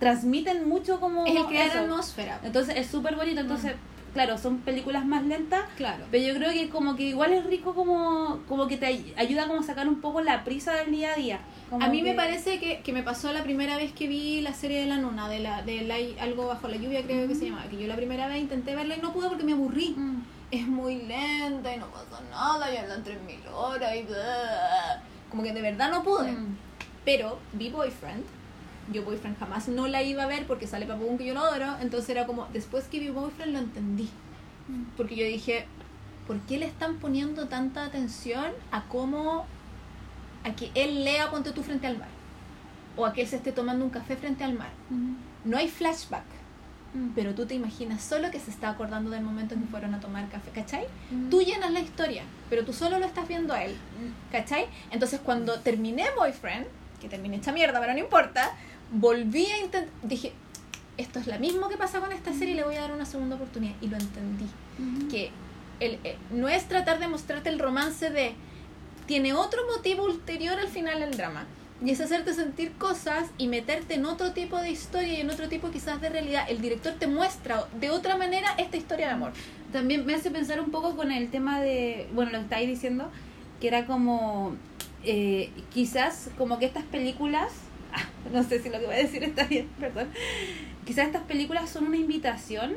transmiten 0.00 0.68
mucho 0.68 0.98
como 0.98 1.24
es 1.26 1.36
el 1.36 1.44
crear 1.46 1.68
eso. 1.68 1.78
atmósfera. 1.80 2.40
Entonces 2.42 2.74
es 2.76 2.86
súper 2.88 3.14
bonito, 3.16 3.40
entonces, 3.40 3.74
claro, 4.14 4.36
son 4.38 4.58
películas 4.58 5.04
más 5.06 5.22
lentas, 5.24 5.62
Claro. 5.76 6.04
pero 6.10 6.26
yo 6.26 6.34
creo 6.34 6.50
que 6.52 6.68
como 6.70 6.96
que 6.96 7.04
igual 7.04 7.32
es 7.32 7.44
rico 7.44 7.74
como, 7.74 8.40
como 8.48 8.66
que 8.66 8.76
te 8.78 8.86
ay- 8.86 9.14
ayuda 9.16 9.46
como 9.46 9.60
a 9.60 9.62
sacar 9.62 9.86
un 9.88 10.00
poco 10.00 10.20
la 10.22 10.42
prisa 10.42 10.72
del 10.72 10.90
día 10.90 11.12
a 11.12 11.16
día. 11.16 11.40
Como 11.68 11.84
A 11.84 11.88
mí 11.88 12.02
me 12.02 12.14
parece 12.14 12.58
que, 12.58 12.80
que 12.80 12.92
me 12.92 13.02
pasó 13.04 13.32
la 13.32 13.44
primera 13.44 13.76
vez 13.76 13.92
que 13.92 14.08
vi 14.08 14.40
la 14.40 14.54
serie 14.54 14.80
de 14.80 14.86
la 14.86 14.96
nuna, 14.96 15.28
de 15.28 15.38
la 15.38 15.62
de 15.62 15.82
la, 15.82 15.96
algo 16.24 16.46
bajo 16.48 16.66
la 16.66 16.76
lluvia 16.76 17.02
creo 17.04 17.28
que 17.28 17.34
se 17.36 17.44
llamaba, 17.44 17.68
que 17.68 17.78
yo 17.78 17.86
la 17.86 17.94
primera 17.96 18.26
vez 18.26 18.40
intenté 18.40 18.74
verla 18.74 18.96
y 18.96 19.00
no 19.00 19.12
pude 19.12 19.28
porque 19.28 19.44
me 19.44 19.52
aburrí. 19.52 19.94
Mm. 19.96 20.22
Es 20.50 20.66
muy 20.66 20.96
lenta 21.02 21.72
y 21.72 21.78
no 21.78 21.86
pasa 21.92 22.20
nada 22.28 22.74
y 22.74 22.76
hablan 22.78 23.04
3000 23.04 23.38
horas 23.54 23.94
y 23.94 24.04
como 25.30 25.44
que 25.44 25.52
de 25.52 25.62
verdad 25.62 25.90
no 25.92 26.02
pude. 26.02 26.32
Mm. 26.32 26.56
Pero 27.04 27.38
vi 27.52 27.70
Boyfriend. 27.70 28.24
Yo 28.92 29.04
Boyfriend 29.04 29.38
jamás 29.38 29.68
no 29.68 29.86
la 29.86 30.02
iba 30.02 30.24
a 30.24 30.26
ver 30.26 30.46
porque 30.46 30.66
sale 30.66 30.86
Papugón 30.86 31.18
que 31.18 31.26
yo 31.26 31.34
lo 31.34 31.40
adoro, 31.40 31.76
entonces 31.80 32.10
era 32.10 32.26
como 32.26 32.46
después 32.52 32.84
que 32.86 32.98
vi 32.98 33.08
Boyfriend 33.10 33.52
lo 33.52 33.58
entendí. 33.60 34.08
Mm. 34.68 34.82
Porque 34.96 35.16
yo 35.16 35.24
dije, 35.24 35.66
¿por 36.26 36.38
qué 36.40 36.58
le 36.58 36.66
están 36.66 36.96
poniendo 36.96 37.46
tanta 37.48 37.84
atención 37.84 38.46
a 38.72 38.82
cómo 38.84 39.46
a 40.44 40.52
que 40.52 40.70
él 40.74 41.04
lea 41.04 41.30
ponte 41.30 41.52
tú 41.52 41.62
frente 41.62 41.86
al 41.86 41.98
mar? 41.98 42.08
O 42.96 43.06
a 43.06 43.12
que 43.12 43.22
él 43.22 43.28
se 43.28 43.36
esté 43.36 43.52
tomando 43.52 43.84
un 43.84 43.90
café 43.90 44.16
frente 44.16 44.42
al 44.44 44.54
mar. 44.54 44.70
Mm. 44.90 45.14
No 45.44 45.56
hay 45.56 45.68
flashback, 45.68 46.24
Mm. 46.92 47.10
pero 47.14 47.34
tú 47.36 47.46
te 47.46 47.54
imaginas 47.54 48.02
solo 48.02 48.32
que 48.32 48.40
se 48.40 48.50
está 48.50 48.68
acordando 48.68 49.10
del 49.10 49.22
momento 49.22 49.54
en 49.54 49.62
que 49.62 49.68
fueron 49.68 49.94
a 49.94 50.00
tomar 50.00 50.28
café, 50.28 50.50
¿cachai? 50.50 50.86
Mm. 51.12 51.28
Tú 51.30 51.40
llenas 51.40 51.70
la 51.70 51.78
historia, 51.80 52.24
pero 52.48 52.64
tú 52.64 52.72
solo 52.72 52.98
lo 52.98 53.06
estás 53.06 53.28
viendo 53.28 53.54
a 53.54 53.62
él, 53.64 53.76
¿cachai? 54.32 54.66
Entonces 54.90 55.20
cuando 55.20 55.60
terminé 55.60 56.06
Boyfriend, 56.18 56.66
que 57.00 57.08
terminé 57.08 57.36
esta 57.36 57.52
mierda, 57.52 57.80
pero 57.80 57.92
no 57.92 57.98
importa, 57.98 58.52
volví 58.92 59.46
a 59.46 59.58
intentar, 59.58 59.88
dije, 60.02 60.32
esto 61.00 61.18
es 61.18 61.26
lo 61.26 61.38
mismo 61.38 61.68
que 61.68 61.76
pasa 61.76 62.00
con 62.00 62.12
esta 62.12 62.32
serie 62.32 62.54
y 62.54 62.56
le 62.56 62.64
voy 62.64 62.76
a 62.76 62.82
dar 62.82 62.92
una 62.92 63.06
segunda 63.06 63.36
oportunidad. 63.36 63.74
Y 63.80 63.88
lo 63.88 63.96
entendí. 63.96 64.46
Que 65.10 65.30
el, 65.80 65.98
eh, 66.04 66.16
no 66.30 66.48
es 66.48 66.68
tratar 66.68 67.00
de 67.00 67.08
mostrarte 67.08 67.48
el 67.48 67.58
romance 67.58 68.10
de... 68.10 68.34
Tiene 69.06 69.32
otro 69.32 69.60
motivo 69.74 70.04
ulterior 70.04 70.58
al 70.58 70.68
final 70.68 71.00
del 71.00 71.16
drama. 71.16 71.46
Y 71.82 71.90
es 71.90 72.00
hacerte 72.00 72.34
sentir 72.34 72.72
cosas 72.72 73.30
y 73.38 73.48
meterte 73.48 73.94
en 73.94 74.04
otro 74.04 74.32
tipo 74.32 74.58
de 74.58 74.70
historia 74.70 75.14
y 75.14 75.20
en 75.22 75.30
otro 75.30 75.48
tipo 75.48 75.70
quizás 75.70 76.00
de 76.00 76.10
realidad. 76.10 76.44
El 76.48 76.60
director 76.60 76.92
te 76.92 77.06
muestra 77.06 77.66
de 77.80 77.90
otra 77.90 78.16
manera 78.16 78.54
esta 78.58 78.76
historia 78.76 79.06
de 79.06 79.12
amor. 79.14 79.32
También 79.72 80.04
me 80.04 80.14
hace 80.14 80.30
pensar 80.30 80.60
un 80.60 80.70
poco 80.70 80.94
con 80.94 81.10
el 81.10 81.30
tema 81.30 81.60
de, 81.60 82.08
bueno, 82.12 82.30
lo 82.32 82.38
que 82.38 82.44
estáis 82.44 82.68
diciendo, 82.68 83.10
que 83.60 83.68
era 83.68 83.86
como, 83.86 84.54
eh, 85.04 85.50
quizás 85.72 86.30
como 86.38 86.58
que 86.58 86.66
estas 86.66 86.84
películas, 86.84 87.52
ah, 87.94 88.02
no 88.32 88.42
sé 88.42 88.60
si 88.62 88.68
lo 88.68 88.78
que 88.78 88.86
voy 88.86 88.94
a 88.94 88.98
decir 88.98 89.22
está 89.24 89.44
bien, 89.44 89.68
perdón, 89.80 90.08
quizás 90.84 91.06
estas 91.06 91.22
películas 91.22 91.68
son 91.70 91.86
una 91.86 91.96
invitación 91.96 92.72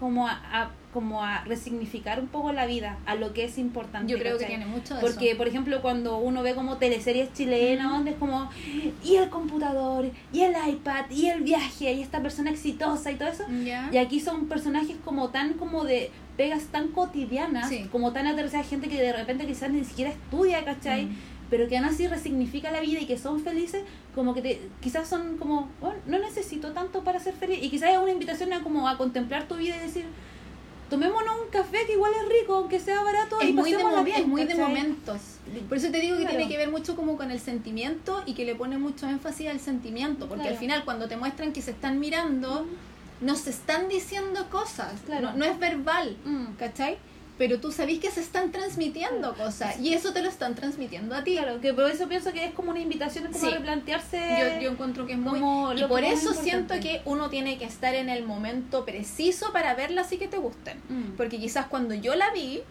como 0.00 0.26
a, 0.28 0.32
a- 0.52 0.70
como 0.92 1.22
a 1.22 1.44
resignificar 1.44 2.18
un 2.20 2.28
poco 2.28 2.52
la 2.52 2.64
vida, 2.64 2.98
a 3.04 3.16
lo 3.16 3.34
que 3.34 3.44
es 3.44 3.58
importante. 3.58 4.10
Yo 4.10 4.18
creo 4.18 4.38
que 4.38 4.46
tiene 4.46 4.64
mucho 4.64 4.94
de 4.94 5.00
Porque, 5.02 5.28
eso. 5.30 5.36
por 5.36 5.46
ejemplo, 5.46 5.82
cuando 5.82 6.16
uno 6.16 6.42
ve 6.42 6.54
como 6.54 6.78
teleseries 6.78 7.30
chilenas, 7.34 7.90
donde 7.90 8.12
es 8.12 8.16
como, 8.16 8.48
y 9.04 9.16
el 9.16 9.28
computador, 9.28 10.06
y 10.32 10.40
el 10.40 10.54
iPad, 10.70 11.10
y 11.10 11.26
el 11.26 11.42
viaje, 11.42 11.92
y 11.92 12.00
esta 12.00 12.22
persona 12.22 12.50
exitosa 12.50 13.10
y 13.10 13.16
todo 13.16 13.28
eso, 13.28 13.44
y 13.92 13.96
aquí 13.98 14.20
son 14.20 14.46
personajes 14.46 14.96
como 15.04 15.28
tan 15.28 15.52
como 15.54 15.84
de 15.84 16.10
pegas 16.38 16.64
tan 16.68 16.88
cotidianas, 16.88 17.68
Sí. 17.68 17.86
como 17.92 18.12
tan 18.14 18.26
aterrizadas, 18.26 18.66
gente 18.66 18.88
que 18.88 18.96
de 19.00 19.12
repente 19.12 19.46
quizás 19.46 19.70
ni 19.70 19.84
siquiera 19.84 20.10
estudia, 20.12 20.64
¿cachai? 20.64 21.06
Mm. 21.06 21.16
Pero 21.50 21.68
que 21.68 21.76
aún 21.78 21.86
así 21.86 22.08
resignifica 22.08 22.70
la 22.72 22.80
vida 22.80 23.00
y 23.00 23.06
que 23.06 23.16
son 23.18 23.40
felices, 23.40 23.82
como 24.14 24.34
que 24.34 24.42
te, 24.42 24.60
quizás 24.80 25.08
son 25.08 25.36
como, 25.36 25.68
bueno, 25.80 25.96
no 26.06 26.18
necesito 26.18 26.72
tanto 26.72 27.04
para 27.04 27.20
ser 27.20 27.34
feliz. 27.34 27.58
Y 27.62 27.70
quizás 27.70 27.90
es 27.90 27.98
una 27.98 28.10
invitación 28.10 28.52
a 28.52 28.62
como 28.62 28.88
a 28.88 28.96
contemplar 28.98 29.46
tu 29.46 29.54
vida 29.56 29.76
y 29.76 29.80
decir, 29.80 30.04
tomémonos 30.90 31.34
un 31.44 31.50
café 31.50 31.78
que 31.86 31.92
igual 31.92 32.12
es 32.20 32.28
rico, 32.40 32.54
aunque 32.56 32.80
sea 32.80 33.02
barato, 33.02 33.40
es 33.40 33.50
y 33.50 33.52
muy, 33.52 33.70
de, 33.72 33.76
bien, 34.04 34.20
es 34.22 34.26
muy 34.26 34.44
de 34.44 34.54
momentos. 34.54 35.20
Por 35.68 35.78
eso 35.78 35.90
te 35.90 36.00
digo 36.00 36.16
que 36.16 36.22
Claro. 36.22 36.36
tiene 36.38 36.50
que 36.50 36.58
ver 36.58 36.70
mucho 36.70 36.96
como 36.96 37.16
con 37.16 37.30
el 37.30 37.38
sentimiento 37.40 38.22
y 38.26 38.34
que 38.34 38.44
le 38.44 38.54
pone 38.54 38.78
mucho 38.78 39.08
énfasis 39.08 39.48
al 39.48 39.60
sentimiento, 39.60 40.26
porque 40.28 40.42
Claro. 40.42 40.54
al 40.56 40.60
final 40.60 40.84
cuando 40.84 41.08
te 41.08 41.16
muestran 41.16 41.52
que 41.52 41.62
se 41.62 41.70
están 41.72 42.00
mirando, 42.00 42.66
nos 43.20 43.46
están 43.46 43.88
diciendo 43.88 44.48
cosas, 44.50 44.92
Claro. 45.06 45.30
no, 45.32 45.38
no 45.38 45.44
es 45.44 45.58
verbal, 45.58 46.16
Mm. 46.24 46.54
¿cachai? 46.58 46.98
Pero 47.38 47.60
tú 47.60 47.70
sabés 47.70 47.98
que 47.98 48.10
se 48.10 48.20
están 48.22 48.50
transmitiendo 48.50 49.34
cosas 49.34 49.78
y 49.78 49.92
eso 49.92 50.14
te 50.14 50.22
lo 50.22 50.28
están 50.30 50.54
transmitiendo 50.54 51.14
a 51.14 51.22
ti. 51.22 51.32
Claro, 51.36 51.60
que 51.60 51.74
por 51.74 51.90
eso 51.90 52.08
pienso 52.08 52.32
que 52.32 52.46
es 52.46 52.54
como 52.54 52.70
una 52.70 52.80
invitación, 52.80 53.26
es 53.26 53.32
como 53.32 53.44
Sí. 53.46 53.54
replantearse. 53.54 54.18
Yo, 54.40 54.60
yo 54.62 54.70
encuentro 54.70 55.06
que 55.06 55.12
es 55.12 55.18
muy... 55.18 55.38
Y 55.78 55.84
por 55.84 56.02
eso 56.02 56.30
es 56.30 56.38
siento 56.38 56.74
que 56.80 57.02
uno 57.04 57.28
tiene 57.28 57.58
que 57.58 57.66
estar 57.66 57.94
en 57.94 58.08
el 58.08 58.24
momento 58.24 58.86
preciso 58.86 59.52
para 59.52 59.74
verlas 59.74 60.10
y 60.12 60.16
que 60.18 60.28
te 60.28 60.38
gusten. 60.38 60.78
Mm. 60.88 61.16
Porque 61.16 61.38
quizás 61.38 61.66
cuando 61.66 61.94
yo 61.94 62.14
la 62.14 62.30
vi, 62.30 62.62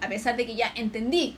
a 0.00 0.08
pesar 0.08 0.36
de 0.36 0.44
que 0.44 0.56
ya 0.56 0.72
entendí 0.74 1.36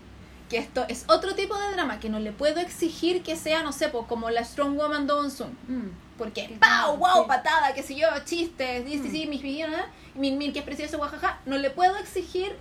que 0.49 0.57
esto 0.59 0.85
es 0.89 1.05
otro 1.09 1.35
tipo 1.35 1.59
de 1.59 1.73
drama, 1.73 2.01
que 2.01 2.09
no 2.09 2.21
le 2.21 2.33
puedo 2.33 2.61
exigir 2.61 3.23
que 3.23 3.37
sea, 3.37 3.63
no 3.63 3.73
sé, 3.73 3.89
pues 3.89 4.07
como 4.07 4.31
la 4.31 4.45
Strong 4.45 4.77
Woman 4.77 5.07
Do 5.07 5.29
Soon. 5.31 5.51
Mm. 5.69 5.91
Porque, 6.19 6.57
¡pau! 6.61 6.97
¡Wow! 6.97 7.27
Patada, 7.27 7.73
qué 7.75 7.83
sé 7.83 7.95
yo, 7.97 8.07
chistes, 8.25 8.85
sí, 8.85 8.99
sí, 8.99 9.09
Mm. 9.09 9.11
sí, 9.13 9.27
mis 9.27 9.43
millones, 9.43 9.81
min, 10.15 10.37
min, 10.39 10.53
que 10.53 10.59
es 10.61 10.65
precioso, 10.65 10.99
guajaja. 10.99 11.41
No 11.47 11.57
le 11.59 11.71
puedo 11.71 11.97
exigir 11.97 12.55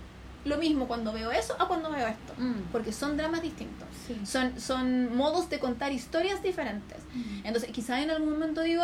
lo 0.44 0.56
mismo 0.58 0.88
cuando 0.88 1.12
veo 1.12 1.30
eso 1.30 1.54
a 1.60 1.68
cuando 1.68 1.90
veo 1.90 2.06
esto. 2.08 2.32
Mm. 2.38 2.70
Porque 2.72 2.92
son 2.92 3.16
dramas 3.16 3.42
distintos. 3.42 3.86
Sí. 4.06 4.18
Son, 4.26 4.58
son 4.58 5.14
modos 5.16 5.48
de 5.50 5.58
contar 5.60 5.92
historias 5.92 6.42
diferentes. 6.42 6.98
Mm. 7.14 7.46
Entonces, 7.46 7.70
quizás 7.70 8.00
en 8.00 8.10
algún 8.10 8.30
momento 8.32 8.62
digo, 8.62 8.82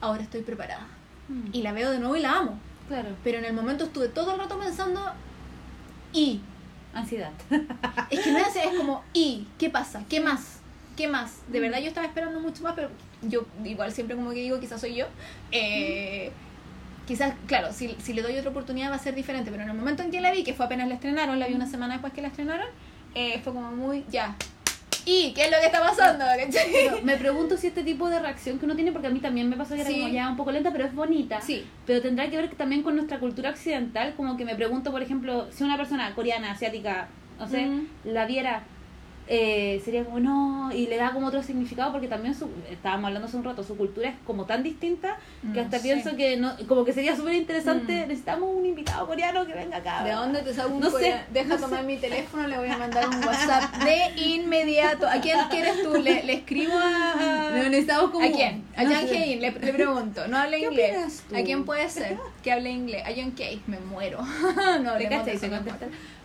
ahora 0.00 0.22
estoy 0.22 0.42
preparada. 0.42 0.86
Mm. 1.28 1.48
Y 1.52 1.62
la 1.62 1.72
veo 1.72 1.90
de 1.90 1.98
nuevo 1.98 2.16
y 2.16 2.20
la 2.20 2.38
amo. 2.38 2.58
Claro, 2.88 3.08
Pero 3.24 3.38
en 3.38 3.44
el 3.46 3.52
momento 3.54 3.84
estuve 3.84 4.08
todo 4.08 4.32
el 4.34 4.38
rato 4.38 4.58
pensando, 4.58 5.00
¿y? 6.12 6.40
ansiedad. 6.94 7.32
Es 8.10 8.20
que 8.20 8.30
no 8.30 8.38
es, 8.38 8.54
es 8.56 8.76
como, 8.78 9.02
¿y? 9.12 9.48
¿Qué 9.58 9.68
pasa? 9.70 10.04
¿Qué 10.08 10.20
más? 10.20 10.58
¿Qué 10.96 11.08
más? 11.08 11.38
De 11.48 11.58
verdad 11.60 11.80
yo 11.80 11.88
estaba 11.88 12.06
esperando 12.06 12.38
mucho 12.40 12.62
más, 12.62 12.74
pero 12.74 12.88
yo 13.28 13.46
igual 13.64 13.92
siempre 13.92 14.16
como 14.16 14.30
que 14.30 14.40
digo, 14.40 14.60
quizás 14.60 14.80
soy 14.80 14.94
yo. 14.96 15.06
Eh, 15.52 16.30
quizás, 17.06 17.34
claro, 17.46 17.72
si, 17.72 17.94
si 18.02 18.12
le 18.14 18.22
doy 18.22 18.36
otra 18.38 18.50
oportunidad 18.50 18.90
va 18.90 18.96
a 18.96 18.98
ser 18.98 19.14
diferente, 19.14 19.50
pero 19.50 19.62
en 19.62 19.70
el 19.70 19.76
momento 19.76 20.02
en 20.02 20.10
que 20.10 20.20
la 20.20 20.30
vi, 20.32 20.44
que 20.44 20.54
fue 20.54 20.66
apenas 20.66 20.88
la 20.88 20.94
estrenaron, 20.94 21.38
la 21.38 21.46
vi 21.46 21.54
una 21.54 21.66
semana 21.66 21.94
después 21.94 22.12
que 22.12 22.22
la 22.22 22.28
estrenaron, 22.28 22.66
eh, 23.14 23.40
fue 23.44 23.52
como 23.52 23.70
muy, 23.72 24.04
ya. 24.10 24.36
¿Y 25.06 25.32
qué 25.34 25.44
es 25.44 25.50
lo 25.50 25.58
que 25.58 25.66
está 25.66 25.82
pasando? 25.82 26.24
Me 27.02 27.16
pregunto 27.18 27.58
si 27.58 27.66
este 27.66 27.82
tipo 27.82 28.08
de 28.08 28.18
reacción 28.20 28.58
que 28.58 28.64
uno 28.64 28.74
tiene, 28.74 28.90
porque 28.90 29.08
a 29.08 29.10
mí 29.10 29.20
también 29.20 29.50
me 29.50 29.56
pasó 29.56 29.74
que 29.74 29.82
era 29.82 29.90
Sí. 29.90 29.96
como 30.00 30.08
ya 30.08 30.30
un 30.30 30.36
poco 30.36 30.50
lenta, 30.50 30.70
pero 30.72 30.86
es 30.86 30.94
bonita. 30.94 31.42
Sí. 31.42 31.66
Pero 31.86 32.00
tendrá 32.00 32.30
que 32.30 32.38
ver 32.38 32.48
también 32.54 32.82
con 32.82 32.96
nuestra 32.96 33.18
cultura 33.20 33.50
occidental, 33.50 34.14
como 34.16 34.38
que 34.38 34.46
me 34.46 34.54
pregunto, 34.54 34.90
por 34.90 35.02
ejemplo, 35.02 35.46
si 35.52 35.62
una 35.62 35.76
persona 35.76 36.14
coreana, 36.14 36.52
asiática, 36.52 37.08
no 37.38 37.46
sé, 37.46 37.66
Mm. 37.66 37.86
la 38.04 38.24
viera, 38.24 38.62
eh, 39.26 39.80
sería 39.84 40.04
como 40.04 40.20
no, 40.20 40.70
y 40.72 40.86
le 40.86 40.96
da 40.96 41.12
como 41.12 41.28
otro 41.28 41.42
significado, 41.42 41.92
porque 41.92 42.08
también 42.08 42.34
su, 42.34 42.48
estábamos 42.70 43.06
hablando 43.08 43.26
hace 43.28 43.36
un 43.38 43.44
rato, 43.44 43.62
su 43.64 43.76
cultura 43.76 44.10
es 44.10 44.14
como 44.26 44.44
tan 44.44 44.62
distinta 44.62 45.16
que 45.40 45.60
No 45.60 45.62
hasta 45.62 45.78
sé. 45.78 45.82
pienso 45.82 46.16
que 46.16 46.36
no, 46.36 46.54
como 46.68 46.84
que 46.84 46.92
sería 46.92 47.16
súper 47.16 47.34
interesante, 47.34 47.92
Mm. 48.04 48.08
necesitamos 48.08 48.50
un 48.54 48.66
invitado 48.66 49.06
coreano 49.06 49.46
que 49.46 49.54
venga 49.54 49.78
acá. 49.78 50.04
¿De 50.04 50.12
dónde 50.12 50.42
te 50.42 50.52
saco 50.52 50.74
un 50.74 50.80
No 50.80 50.90
sé? 50.90 51.14
Deja 51.32 51.54
no 51.54 51.58
tomar 51.58 51.80
sé. 51.80 51.86
mi 51.86 51.96
teléfono, 51.96 52.46
le 52.46 52.58
voy 52.58 52.68
a 52.68 52.76
mandar 52.76 53.08
un 53.08 53.16
WhatsApp 53.24 53.74
de 53.82 54.22
inmediato. 54.22 55.08
¿A 55.08 55.20
quién 55.20 55.38
quieres 55.50 55.82
tú? 55.82 55.94
Le, 55.94 56.22
le 56.22 56.32
escribo 56.34 56.72
a... 56.76 57.50
No, 57.50 57.62
necesitamos 57.64 58.10
como... 58.10 58.26
¿A 58.26 58.30
quién? 58.30 58.64
A 58.76 58.84
sé. 58.84 59.16
Hein, 59.16 59.40
le, 59.40 59.50
le 59.50 59.72
pregunto. 59.72 60.26
No 60.28 60.36
habla 60.36 60.56
¿Qué 60.58 60.64
inglés. 60.64 61.24
¿A 61.34 61.42
quién 61.42 61.64
puede 61.64 61.88
ser 61.88 62.18
que 62.42 62.52
hable 62.52 62.70
inglés? 62.70 63.02
A 63.06 63.10
John 63.14 63.30
Kay. 63.30 63.62
Me 63.66 63.78
muero. 63.80 64.18
no 64.82 64.94
muero. 64.94 65.74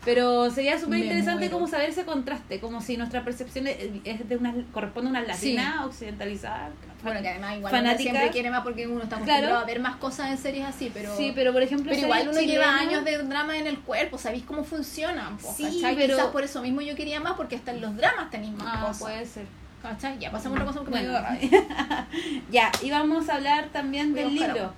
Pero 0.05 0.49
sería 0.49 0.79
súper 0.79 0.99
interesante 0.99 1.49
como 1.49 1.67
saber 1.67 1.89
ese 1.89 2.05
contraste, 2.05 2.59
como 2.59 2.81
si 2.89 2.98
nuestra 2.98 3.24
percepción 3.24 3.67
es 3.67 3.77
es 4.03 4.27
de 4.27 4.36
una 4.36 4.53
corresponde 4.74 5.10
a 5.10 5.12
una 5.12 5.22
latina 5.22 5.86
occidentalizada. 5.86 6.69
Bueno, 7.03 7.22
que 7.22 7.29
además 7.29 7.58
igual 7.58 7.72
Fanática. 7.72 8.10
uno 8.10 8.12
siempre 8.19 8.31
quiere 8.31 8.50
más 8.51 8.62
porque 8.63 8.88
uno 8.88 9.03
está 9.03 9.15
Claro. 9.17 9.31
acostumbrado 9.31 9.60
a 9.60 9.65
ver 9.65 9.79
más 9.79 9.96
cosas 9.98 10.31
en 10.31 10.38
series 10.38 10.65
así, 10.65 10.91
pero... 10.93 11.15
Sí, 11.15 11.31
pero 11.34 11.53
por 11.53 11.62
ejemplo, 11.62 11.91
Pero 11.91 12.01
igual 12.08 12.27
uno 12.29 12.41
lleva 12.41 12.75
años 12.77 13.05
de 13.05 13.17
drama 13.19 13.58
en 13.58 13.67
el 13.67 13.79
cuerpo, 13.79 14.17
sabéis 14.17 14.43
cómo 14.43 14.63
funcionan, 14.65 15.38
po, 15.38 15.53
Sí, 15.55 15.81
pero- 15.96 16.15
Quizás 16.15 16.27
por 16.31 16.43
eso 16.43 16.62
mismo 16.62 16.81
yo 16.81 16.96
quería 16.96 17.19
más, 17.22 17.34
porque 17.34 17.55
hasta 17.55 17.72
en 17.72 17.79
los 17.81 17.96
dramas 17.96 18.29
tenéis 18.31 18.53
más 18.53 18.67
Ah, 18.69 18.81
cosas. 18.88 19.00
puede 19.01 19.25
ser. 19.25 19.46
¿Cachai? 19.81 20.19
Ya, 20.19 20.29
pasamos 20.31 20.60
otra 20.60 20.65
cosa 20.74 20.81
Bueno. 20.89 21.13
ya, 22.51 22.72
y 22.81 22.89
vamos 22.91 23.29
a 23.29 23.36
hablar 23.36 23.69
también 23.72 24.13
del 24.13 24.34
libro. 24.34 24.74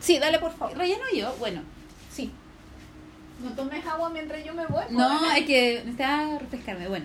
Sí, 0.00 0.18
dale 0.18 0.38
por 0.38 0.54
favor. 0.56 0.76
¿Relleno 0.78 1.04
yo? 1.14 1.34
Bueno. 1.38 1.60
Sí. 2.10 2.32
No 3.42 3.50
tomes 3.50 3.84
agua 3.86 4.08
mientras 4.10 4.42
yo 4.44 4.54
me 4.54 4.64
voy. 4.66 4.84
No, 4.90 5.30
es 5.32 5.44
que 5.44 5.74
necesitaba 5.84 6.38
refrescarme. 6.38 6.88
Bueno, 6.88 7.04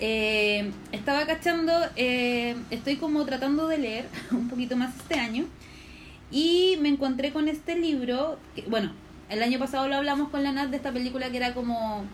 eh, 0.00 0.70
estaba 0.92 1.26
cachando, 1.26 1.72
eh, 1.96 2.56
estoy 2.70 2.96
como 2.96 3.24
tratando 3.24 3.66
de 3.68 3.78
leer 3.78 4.08
un 4.30 4.48
poquito 4.48 4.76
más 4.76 4.94
este 4.96 5.14
año 5.18 5.44
y 6.30 6.76
me 6.80 6.88
encontré 6.88 7.32
con 7.32 7.48
este 7.48 7.76
libro, 7.78 8.38
que, 8.54 8.62
bueno, 8.62 8.92
el 9.28 9.42
año 9.42 9.58
pasado 9.58 9.88
lo 9.88 9.96
hablamos 9.96 10.28
con 10.28 10.42
la 10.42 10.52
Nat 10.52 10.70
de 10.70 10.76
esta 10.76 10.92
película 10.92 11.30
que 11.30 11.36
era 11.38 11.54
como 11.54 12.04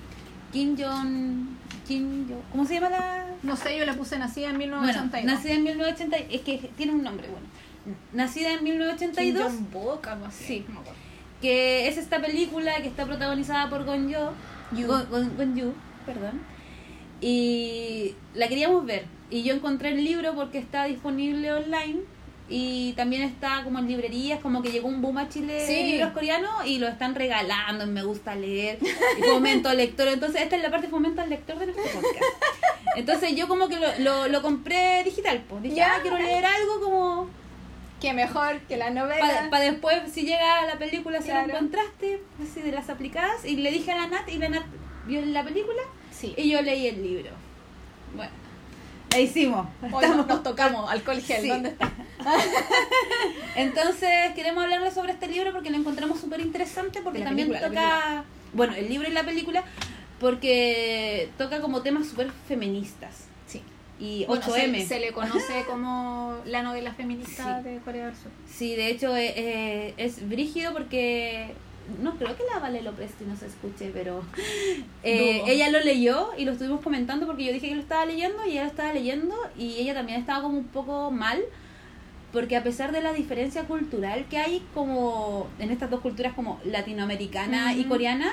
Kim 0.52 0.76
Jong... 0.78 1.46
Kim 1.88 2.28
Jong- 2.28 2.42
¿Cómo 2.52 2.64
se 2.66 2.74
llama 2.74 2.90
la...? 2.90 3.26
No 3.42 3.56
sé, 3.56 3.76
yo 3.76 3.84
le 3.84 3.94
puse 3.94 4.18
nacida 4.18 4.50
en 4.50 4.58
Bueno, 4.58 4.80
1982. 4.82 5.24
nacida 5.24 5.54
en 5.54 5.62
1982, 5.64 6.26
es 6.34 6.40
que 6.42 6.70
tiene 6.76 6.92
un 6.92 7.02
nombre, 7.02 7.26
bueno. 7.28 7.46
Nacida 8.12 8.52
en 8.52 8.62
1982 8.62 9.52
Kim 9.52 9.66
así. 10.26 10.44
Sí. 10.44 10.64
no 10.72 10.80
que 11.40 11.88
es 11.88 11.96
esta 11.98 12.20
película 12.20 12.76
que 12.82 12.86
está 12.86 13.04
protagonizada 13.04 13.68
por 13.68 13.84
Gon 13.84 14.08
Yo, 14.08 14.32
Yu. 14.76 14.86
Gon, 14.86 15.10
Gon- 15.10 15.36
Gon 15.36 15.56
Yu, 15.56 15.72
perdón, 16.06 16.40
y 17.22 18.14
la 18.34 18.48
queríamos 18.48 18.84
ver. 18.84 19.04
Y 19.30 19.42
yo 19.44 19.54
encontré 19.54 19.90
el 19.90 20.04
libro 20.04 20.34
porque 20.34 20.58
está 20.58 20.84
disponible 20.84 21.52
online 21.52 22.00
y 22.50 22.92
también 22.94 23.22
está 23.22 23.62
como 23.64 23.78
en 23.78 23.88
librerías, 23.88 24.40
como 24.40 24.60
que 24.60 24.70
llegó 24.70 24.88
un 24.88 25.00
boom 25.00 25.16
a 25.18 25.28
Chile 25.30 25.54
de 25.54 25.66
Sí. 25.66 25.92
libros 25.92 26.12
coreanos 26.12 26.50
y 26.66 26.78
lo 26.78 26.88
están 26.88 27.14
regalando, 27.14 27.86
me 27.86 28.02
gusta 28.02 28.34
leer, 28.34 28.78
y 28.82 29.22
fomento 29.22 29.70
al 29.70 29.78
lector. 29.78 30.08
Entonces 30.08 30.42
esta 30.42 30.56
es 30.56 30.62
la 30.62 30.70
parte 30.70 30.88
de 30.88 30.90
fomento 30.90 31.22
al 31.22 31.30
lector 31.30 31.58
de 31.58 31.66
nuestro 31.66 31.84
podcast. 32.00 32.24
Entonces 32.96 33.34
yo 33.36 33.48
como 33.48 33.68
que 33.68 33.76
lo, 33.78 33.86
lo, 34.00 34.28
lo 34.28 34.42
compré 34.42 35.02
digital, 35.04 35.42
pues 35.48 35.62
dije, 35.62 35.76
Ya. 35.76 35.94
ah, 35.94 35.98
quiero 36.02 36.18
leer 36.18 36.44
algo 36.44 36.80
como 36.82 37.30
Que 38.02 38.12
mejor 38.12 38.58
que 38.68 38.76
la 38.76 38.90
novela. 38.90 39.46
para 39.48 39.64
después, 39.64 39.96
si 40.12 40.22
llega 40.22 40.66
la 40.66 40.76
película, 40.78 41.20
hacer 41.20 41.36
un 41.38 41.44
Claro. 41.44 41.58
contraste 41.60 42.20
así 42.42 42.60
de 42.60 42.72
las 42.72 42.90
aplicadas. 42.90 43.46
Y 43.46 43.56
le 43.56 43.70
dije 43.70 43.92
a 43.92 43.96
la 43.96 44.06
Nat, 44.08 44.28
y 44.28 44.36
la 44.36 44.48
Nat 44.50 44.64
vio 45.06 45.24
la 45.24 45.42
película, 45.44 45.80
Sí. 46.22 46.34
y 46.36 46.50
yo 46.50 46.62
leí 46.62 46.86
el 46.86 47.02
libro. 47.02 47.30
Bueno, 48.16 48.32
la 49.10 49.18
hicimos. 49.20 49.66
Hoy 49.92 50.06
nos, 50.06 50.26
nos 50.26 50.42
tocamos, 50.42 50.90
alcohol 50.90 51.20
gel, 51.20 51.42
Sí. 51.42 51.48
¿dónde 51.48 51.68
está? 51.70 51.92
Entonces, 53.56 54.10
queremos 54.34 54.62
hablarles 54.64 54.94
sobre 54.94 55.12
este 55.12 55.26
libro 55.28 55.52
porque 55.52 55.70
lo 55.70 55.76
encontramos 55.76 56.20
súper 56.20 56.40
interesante, 56.40 57.00
porque 57.02 57.18
La 57.20 57.26
también 57.26 57.48
película, 57.48 57.68
toca, 57.68 58.24
bueno, 58.52 58.74
el 58.74 58.88
libro 58.88 59.08
y 59.08 59.12
la 59.12 59.24
película, 59.24 59.64
porque 60.20 61.28
toca 61.38 61.60
como 61.60 61.82
temas 61.82 62.06
súper 62.08 62.30
feministas. 62.48 63.26
Sí. 63.46 63.62
Y 63.98 64.24
Bueno, 64.26 64.42
8M. 64.44 64.80
se, 64.82 64.86
se 64.86 65.00
le 65.00 65.12
conoce 65.12 65.64
como 65.68 66.36
la 66.46 66.62
novela 66.62 66.92
feminista 66.94 67.58
Sí. 67.62 67.68
de 67.68 67.78
Corea 67.80 68.06
del 68.06 68.16
Sur. 68.16 68.30
Sí, 68.50 68.74
de 68.74 68.88
hecho 68.88 69.16
eh, 69.16 69.32
eh, 69.36 69.94
es 69.96 70.28
brígido 70.28 70.72
porque 70.72 71.52
no 72.02 72.16
creo 72.16 72.36
que 72.36 72.42
la 72.52 72.58
Vale 72.60 72.82
Lopresti 72.82 73.24
no 73.24 73.36
se 73.36 73.46
escuche, 73.46 73.90
pero 73.92 74.22
eh, 75.02 75.42
ella 75.46 75.70
lo 75.70 75.80
leyó 75.80 76.30
y 76.36 76.44
lo 76.44 76.52
estuvimos 76.52 76.80
comentando 76.80 77.26
porque 77.26 77.44
yo 77.44 77.52
dije 77.52 77.68
que 77.68 77.74
lo 77.74 77.80
estaba 77.82 78.04
leyendo 78.06 78.44
y 78.46 78.52
ella 78.52 78.62
lo 78.64 78.68
estaba 78.70 78.92
leyendo 78.92 79.34
y 79.58 79.76
ella 79.78 79.94
también 79.94 80.20
estaba 80.20 80.42
como 80.42 80.58
un 80.58 80.64
poco 80.66 81.10
mal 81.10 81.40
porque 82.32 82.56
a 82.56 82.62
pesar 82.62 82.92
de 82.92 83.02
la 83.02 83.12
diferencia 83.12 83.64
cultural 83.64 84.24
que 84.30 84.38
hay 84.38 84.62
como 84.72 85.48
en 85.58 85.70
estas 85.70 85.90
dos 85.90 86.00
culturas 86.00 86.32
como 86.32 86.58
latinoamericana 86.64 87.74
y 87.74 87.84
coreana, 87.84 88.32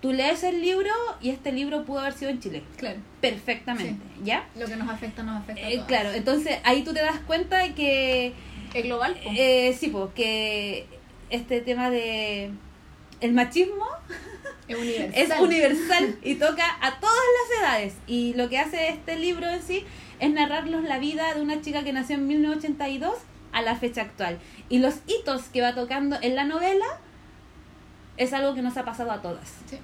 tú 0.00 0.12
lees 0.12 0.42
el 0.44 0.62
libro 0.62 0.90
y 1.20 1.28
este 1.30 1.52
libro 1.52 1.84
pudo 1.84 2.00
haber 2.00 2.14
sido 2.14 2.30
en 2.30 2.40
Chile 2.40 2.62
Claro. 2.78 3.00
perfectamente, 3.20 3.96
¿ya? 4.22 4.46
Lo 4.58 4.66
que 4.66 4.76
nos 4.76 4.88
afecta 4.88 5.22
nos 5.22 5.42
afecta 5.42 5.66
a 5.66 5.70
Eh, 5.70 5.82
claro, 5.86 6.12
entonces 6.12 6.58
ahí 6.64 6.84
tú 6.84 6.94
te 6.94 7.00
das 7.02 7.18
cuenta 7.26 7.58
de 7.58 7.74
que 7.74 8.32
Es 8.72 8.84
global. 8.84 9.14
eh, 9.36 9.76
sí, 9.78 9.88
pues 9.88 10.10
que 10.14 10.86
este 11.30 11.60
tema 11.60 11.90
de 11.90 12.50
el 13.24 13.32
machismo 13.32 13.86
es 14.68 14.76
universal. 14.76 15.12
es 15.14 15.40
universal 15.40 16.18
y 16.22 16.34
toca 16.34 16.64
a 16.80 17.00
todas 17.00 17.14
las 17.14 17.60
edades. 17.60 17.94
Y 18.06 18.34
lo 18.34 18.48
que 18.48 18.58
hace 18.58 18.88
este 18.88 19.18
libro 19.18 19.48
en 19.48 19.62
sí 19.62 19.84
es 20.20 20.30
narrarnos 20.30 20.84
la 20.84 20.98
vida 20.98 21.34
de 21.34 21.40
una 21.40 21.60
chica 21.62 21.82
que 21.84 21.92
nació 21.92 22.16
en 22.16 22.26
1982 22.26 23.14
a 23.52 23.62
la 23.62 23.76
fecha 23.76 24.02
actual. 24.02 24.38
Y 24.68 24.78
los 24.78 24.96
hitos 25.06 25.44
que 25.44 25.62
va 25.62 25.74
tocando 25.74 26.16
en 26.20 26.34
la 26.34 26.44
novela 26.44 26.84
es 28.16 28.32
algo 28.32 28.54
que 28.54 28.62
nos 28.62 28.76
ha 28.76 28.84
pasado 28.84 29.10
a 29.10 29.22
todas. 29.22 29.54
Sí. 29.66 29.78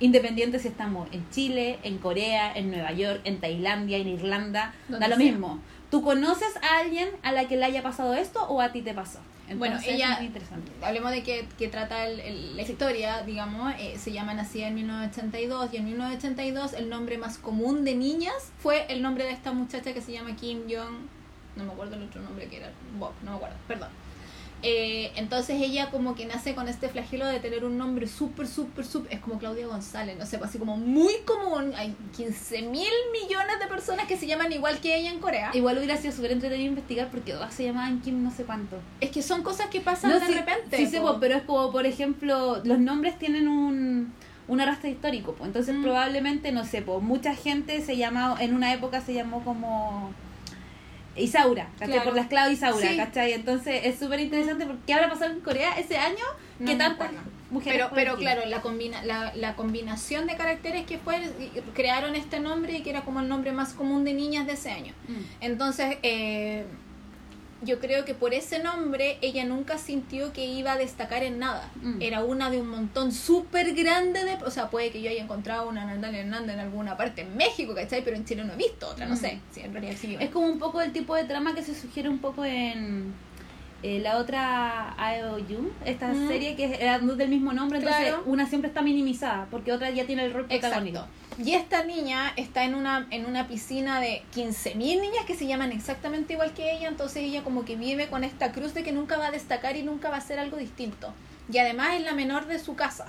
Independiente 0.00 0.58
si 0.58 0.66
estamos 0.66 1.08
en 1.12 1.28
Chile, 1.30 1.78
en 1.84 1.98
Corea, 1.98 2.52
en 2.52 2.72
Nueva 2.72 2.90
York, 2.90 3.20
en 3.22 3.40
Tailandia, 3.40 3.98
en 3.98 4.08
Irlanda, 4.08 4.74
da 4.88 5.06
lo 5.06 5.16
sea. 5.16 5.24
mismo. 5.24 5.60
¿Tú 5.90 6.02
conoces 6.02 6.56
a 6.56 6.78
alguien 6.78 7.08
a 7.22 7.30
la 7.30 7.46
que 7.46 7.56
le 7.56 7.66
haya 7.66 7.82
pasado 7.84 8.14
esto 8.14 8.42
o 8.48 8.60
a 8.60 8.72
ti 8.72 8.82
te 8.82 8.94
pasó? 8.94 9.20
Bueno, 9.58 9.76
ella- 9.94 10.12
es 10.12 10.18
muy 10.18 10.26
interesante. 10.28 10.72
Hablemos 10.82 11.10
de 11.10 11.22
que, 11.22 11.46
que 11.58 11.68
trata 11.68 12.06
el- 12.06 12.20
el- 12.20 12.56
la 12.56 12.62
historia, 12.62 13.22
digamos, 13.22 13.74
eh, 13.78 13.98
se 13.98 14.12
llama 14.12 14.34
Nacida 14.34 14.68
en 14.68 14.74
1982 14.76 15.72
y 15.72 15.76
en 15.76 15.84
1982 15.84 16.72
el 16.74 16.88
nombre 16.88 17.18
más 17.18 17.38
común 17.38 17.84
de 17.84 17.94
niñas 17.94 18.52
fue 18.58 18.86
el 18.88 19.02
nombre 19.02 19.24
de 19.24 19.32
esta 19.32 19.52
muchacha 19.52 19.92
que 19.92 20.00
se 20.00 20.12
llama 20.12 20.34
Kim 20.36 20.62
Jong, 20.70 21.06
no 21.56 21.64
me 21.64 21.72
acuerdo 21.72 21.96
el 21.96 22.04
otro 22.04 22.22
nombre 22.22 22.46
que 22.48 22.56
era, 22.58 22.70
Bob, 22.98 23.12
no 23.22 23.32
me 23.32 23.36
acuerdo, 23.36 23.56
perdón. 23.68 23.88
Eh, 24.62 25.10
entonces 25.16 25.60
ella 25.60 25.90
como 25.90 26.14
que 26.14 26.24
nace 26.26 26.54
con 26.54 26.68
este 26.68 26.88
flagelo 26.88 27.26
de 27.26 27.40
tener 27.40 27.64
un 27.64 27.76
nombre 27.78 28.06
súper, 28.06 28.46
súper, 28.46 28.84
súper, 28.84 29.12
es 29.12 29.20
como 29.20 29.38
Claudia 29.38 29.66
González, 29.66 30.16
no 30.18 30.24
sé, 30.26 30.38
pues 30.38 30.50
así 30.50 30.58
como 30.58 30.76
muy 30.76 31.14
común, 31.24 31.72
hay 31.76 31.96
15 32.16 32.62
mil 32.62 32.92
millones 33.12 33.58
de 33.60 33.66
personas 33.66 34.06
que 34.06 34.16
se 34.16 34.26
llaman 34.26 34.52
igual 34.52 34.78
que 34.80 34.94
ella 34.96 35.10
en 35.10 35.18
Corea. 35.18 35.50
Igual 35.54 35.78
hubiera 35.78 35.96
sido 35.96 36.12
súper 36.14 36.32
entretenido 36.32 36.68
investigar 36.68 37.08
porque 37.10 37.32
todas 37.32 37.52
se 37.52 37.64
llamaban 37.64 38.00
Kim 38.00 38.22
no 38.22 38.30
sé 38.30 38.44
cuánto. 38.44 38.76
Es 39.00 39.10
que 39.10 39.20
son 39.22 39.42
cosas 39.42 39.66
que 39.68 39.80
pasan 39.80 40.10
No, 40.10 40.20
de 40.20 40.26
sí, 40.26 40.32
repente. 40.34 40.76
Sí, 40.76 40.86
sé, 40.86 41.00
po. 41.00 41.14
po, 41.14 41.20
pero 41.20 41.34
es 41.36 41.42
como, 41.42 41.72
por 41.72 41.84
ejemplo, 41.86 42.60
los 42.64 42.78
nombres 42.78 43.18
tienen 43.18 43.48
un, 43.48 44.12
un 44.48 44.60
arrastre 44.60 44.90
histórico. 44.90 45.32
po. 45.34 45.44
Entonces, 45.44 45.74
Mm. 45.74 45.82
probablemente, 45.82 46.52
no 46.52 46.64
sé, 46.64 46.82
po, 46.82 47.00
mucha 47.00 47.34
gente 47.34 47.80
se 47.84 47.96
llamó, 47.96 48.36
en 48.38 48.54
una 48.54 48.72
época 48.72 49.00
se 49.00 49.12
llamó 49.14 49.42
como 49.44 50.12
Isaura, 51.16 51.68
¿cachai? 51.78 51.88
Claro. 51.88 52.04
Por 52.04 52.14
la 52.14 52.22
esclava 52.22 52.50
Isaura, 52.50 52.88
Sí. 52.88 52.96
¿cachai? 52.96 53.32
Entonces 53.32 53.80
es 53.84 53.98
súper 53.98 54.20
interesante 54.20 54.64
porque 54.66 54.82
¿qué 54.86 54.94
habrá 54.94 55.08
pasado 55.10 55.32
en 55.32 55.40
Corea 55.40 55.78
ese 55.78 55.96
año? 55.98 56.24
No 56.58 56.66
que 56.70 56.76
tantas 56.76 57.10
mujeres 57.50 57.82
Pero, 57.82 57.90
pero 57.94 58.12
aquí? 58.12 58.22
claro, 58.22 58.42
la, 58.46 58.62
combina, 58.62 59.04
la, 59.04 59.34
la 59.34 59.54
combinación 59.56 60.26
de 60.26 60.36
caracteres 60.36 60.86
que 60.86 60.98
fue, 60.98 61.20
crearon 61.74 62.16
este 62.16 62.40
nombre 62.40 62.78
y 62.78 62.82
que 62.82 62.90
era 62.90 63.02
como 63.02 63.20
el 63.20 63.28
nombre 63.28 63.52
más 63.52 63.74
común 63.74 64.04
de 64.04 64.14
niñas 64.14 64.46
de 64.46 64.54
ese 64.54 64.70
año. 64.70 64.94
Mm. 65.08 65.12
Entonces, 65.42 65.98
eh, 66.02 66.64
yo 67.64 67.78
creo 67.80 68.04
que 68.04 68.14
por 68.14 68.34
ese 68.34 68.58
nombre 68.58 69.18
ella 69.22 69.44
nunca 69.44 69.78
sintió 69.78 70.32
que 70.32 70.44
iba 70.44 70.72
a 70.72 70.78
destacar 70.78 71.22
en 71.22 71.38
nada. 71.38 71.70
Mm. 71.82 72.02
Era 72.02 72.24
una 72.24 72.50
de 72.50 72.60
un 72.60 72.68
montón 72.68 73.12
súper 73.12 73.74
grande 73.74 74.24
de... 74.24 74.34
O 74.44 74.50
sea, 74.50 74.68
puede 74.70 74.90
que 74.90 75.00
yo 75.02 75.10
haya 75.10 75.22
encontrado 75.22 75.68
una 75.68 75.84
Natalia 75.84 76.20
Hernández 76.20 76.54
en 76.54 76.60
alguna 76.60 76.96
parte 76.96 77.22
en 77.22 77.36
México, 77.36 77.74
¿cachai? 77.74 78.02
Pero 78.04 78.16
en 78.16 78.24
Chile 78.24 78.44
no 78.44 78.52
he 78.54 78.56
visto 78.56 78.88
otra, 78.88 79.06
no 79.06 79.14
Mm. 79.14 79.18
sé. 79.18 79.40
Sí, 79.52 79.60
en 79.60 79.72
realidad 79.72 79.94
sí. 80.00 80.16
Es 80.18 80.30
como 80.30 80.46
un 80.46 80.58
poco 80.58 80.80
el 80.80 80.92
tipo 80.92 81.14
de 81.14 81.24
trama 81.24 81.54
que 81.54 81.62
se 81.62 81.74
sugiere 81.74 82.08
un 82.08 82.18
poco 82.18 82.44
en 82.44 83.12
eh, 83.82 84.00
la 84.00 84.18
otra 84.18 84.94
IOU, 84.98 85.72
esta 85.84 86.08
Mm. 86.08 86.28
serie 86.28 86.56
que 86.56 86.76
era 86.80 86.98
del 86.98 87.28
mismo 87.28 87.52
nombre, 87.52 87.78
entonces 87.78 88.02
Claro. 88.08 88.22
una 88.26 88.46
siempre 88.46 88.68
está 88.68 88.82
minimizada 88.82 89.46
porque 89.50 89.72
otra 89.72 89.90
ya 89.90 90.04
tiene 90.06 90.24
el 90.24 90.32
rol 90.32 90.46
protagónico. 90.46 91.06
Y 91.42 91.52
esta 91.54 91.82
niña 91.84 92.32
está 92.36 92.64
en 92.64 92.74
una, 92.74 93.06
en 93.10 93.24
una 93.26 93.48
piscina 93.48 94.00
de 94.00 94.22
15.000 94.34 95.00
niñas 95.00 95.24
que 95.26 95.34
se 95.34 95.46
llaman 95.46 95.72
exactamente 95.72 96.34
igual 96.34 96.52
que 96.52 96.76
ella, 96.76 96.88
entonces 96.88 97.22
ella 97.24 97.42
como 97.42 97.64
que 97.64 97.74
vive 97.76 98.08
con 98.08 98.22
esta 98.22 98.52
cruz 98.52 98.74
de 98.74 98.82
que 98.82 98.92
nunca 98.92 99.16
va 99.16 99.28
a 99.28 99.30
destacar 99.30 99.76
y 99.76 99.82
nunca 99.82 100.10
va 100.10 100.16
a 100.16 100.18
hacer 100.18 100.38
algo 100.38 100.58
distinto. 100.58 101.12
Y 101.50 101.58
además 101.58 101.94
es 101.94 102.02
la 102.02 102.12
menor 102.14 102.46
de 102.46 102.58
su 102.58 102.74
casa. 102.76 103.06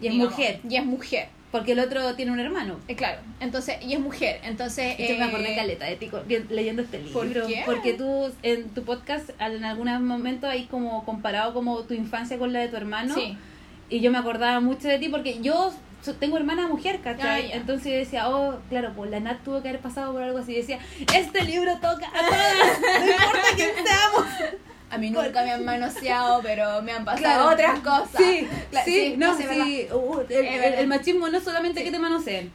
Y 0.00 0.06
es 0.08 0.12
digamos. 0.12 0.32
mujer, 0.32 0.60
Y 0.68 0.76
es 0.76 0.84
mujer. 0.84 1.28
Porque 1.50 1.72
el 1.72 1.80
otro 1.80 2.14
tiene 2.14 2.32
un 2.32 2.40
hermano. 2.40 2.78
Eh, 2.86 2.94
claro, 2.94 3.20
entonces, 3.40 3.76
y 3.82 3.94
es 3.94 4.00
mujer, 4.00 4.40
entonces... 4.44 4.94
Hecho, 4.98 5.14
me 5.14 5.24
eh, 5.24 5.28
acordé 5.28 5.56
caleta 5.56 5.84
de 5.86 5.96
ti 5.96 6.10
leyendo 6.48 6.82
este 6.82 6.98
¿Por 6.98 7.26
libro. 7.26 7.46
qué? 7.46 7.62
Porque 7.66 7.94
tú 7.94 8.32
en 8.42 8.68
tu 8.70 8.84
podcast 8.84 9.30
en 9.38 9.64
algún 9.64 10.06
momento 10.06 10.46
hay 10.46 10.66
como 10.66 11.04
comparado 11.04 11.52
como 11.52 11.80
tu 11.80 11.94
infancia 11.94 12.38
con 12.38 12.52
la 12.52 12.60
de 12.60 12.68
tu 12.68 12.76
hermano. 12.76 13.14
Sí, 13.14 13.36
Y 13.88 14.00
yo 14.00 14.12
me 14.12 14.18
acordaba 14.18 14.60
mucho 14.60 14.86
de 14.86 14.98
ti 14.98 15.08
porque 15.08 15.40
yo 15.40 15.72
tengo 16.18 16.36
hermana 16.36 16.66
mujer, 16.66 17.00
¿cachai? 17.00 17.52
Ah. 17.52 17.56
Entonces 17.56 17.92
yo 17.92 17.98
decía, 17.98 18.28
oh, 18.28 18.58
claro, 18.68 18.92
pues 18.96 19.10
la 19.10 19.20
Nat 19.20 19.42
tuvo 19.44 19.60
que 19.60 19.68
haber 19.68 19.80
pasado 19.80 20.12
por 20.12 20.22
algo 20.22 20.38
así. 20.38 20.52
Y 20.52 20.56
decía, 20.56 20.78
este 21.14 21.44
libro 21.44 21.74
toca 21.74 22.06
a 22.08 22.26
todas, 22.26 22.80
no 23.00 23.10
importa 23.10 23.48
quién 23.56 23.70
seamos. 23.84 24.26
A 24.90 24.98
mí 24.98 25.10
nunca 25.10 25.42
me 25.44 25.52
han 25.52 25.64
manoseado, 25.64 26.42
pero 26.42 26.82
me 26.82 26.92
han 26.92 27.04
pasado 27.04 27.22
Claro. 27.22 27.50
otras 27.50 27.78
cosas. 27.80 28.10
Sí, 28.18 28.46
Cla- 28.72 28.84
sí, 28.84 29.14
no, 29.16 29.36
sí, 29.36 29.44
sí. 29.50 29.86
uh, 29.92 30.20
el, 30.28 30.46
el- 30.74 30.86
machismo 30.86 31.28
no 31.28 31.38
es 31.38 31.44
solamente 31.44 31.82
que 31.84 31.90
te 31.90 31.98
manoseen. 31.98 32.50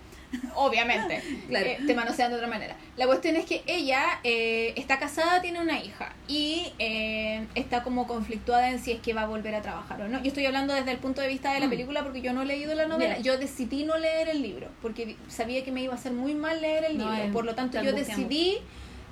Obviamente, 0.56 1.22
Claro. 1.48 1.66
eh, 1.66 1.80
te 1.88 1.94
manosean 1.94 2.30
de 2.32 2.36
otra 2.36 2.48
manera. 2.48 2.76
La 2.98 3.06
cuestión 3.06 3.36
es 3.38 3.46
que 3.46 3.64
ella 3.68 4.04
eh, 4.24 4.74
está 4.76 5.00
casada, 5.00 5.42
tiene 5.42 5.62
una 5.62 5.80
hija 5.80 6.14
y 6.28 6.74
eh, 6.80 7.46
está 7.56 7.84
como 7.84 8.06
conflictuada 8.08 8.70
en 8.70 8.80
si 8.80 8.92
es 8.92 9.00
que 9.02 9.14
va 9.14 9.22
a 9.22 9.28
volver 9.28 9.56
a 9.56 9.62
trabajar 9.62 10.02
o 10.02 10.10
no. 10.10 10.20
Yo 10.22 10.28
estoy 10.28 10.46
hablando 10.46 10.74
desde 10.74 10.92
el 10.92 10.98
punto 10.98 11.22
de 11.22 11.30
vista 11.30 11.54
de 11.54 11.60
la 11.62 11.68
Mm. 11.68 11.70
película 11.70 12.04
porque 12.04 12.22
yo 12.22 12.34
no 12.34 12.42
he 12.42 12.46
leído 12.46 12.76
la 12.76 12.86
novela. 12.86 13.18
Yo 13.20 13.38
decidí 13.38 13.86
no 13.86 13.98
leer 13.98 14.28
el 14.30 14.42
libro 14.42 14.68
porque 14.82 15.16
sabía 15.30 15.64
que 15.64 15.72
me 15.72 15.82
iba 15.84 15.94
a 15.94 15.98
hacer 15.98 16.12
muy 16.12 16.34
mal 16.34 16.62
leer 16.62 16.84
el 16.86 16.98
No, 16.98 17.14
libro. 17.14 17.32
Por 17.32 17.46
lo 17.46 17.56
tanto, 17.56 17.82
yo 17.82 17.94
decidí 17.94 18.58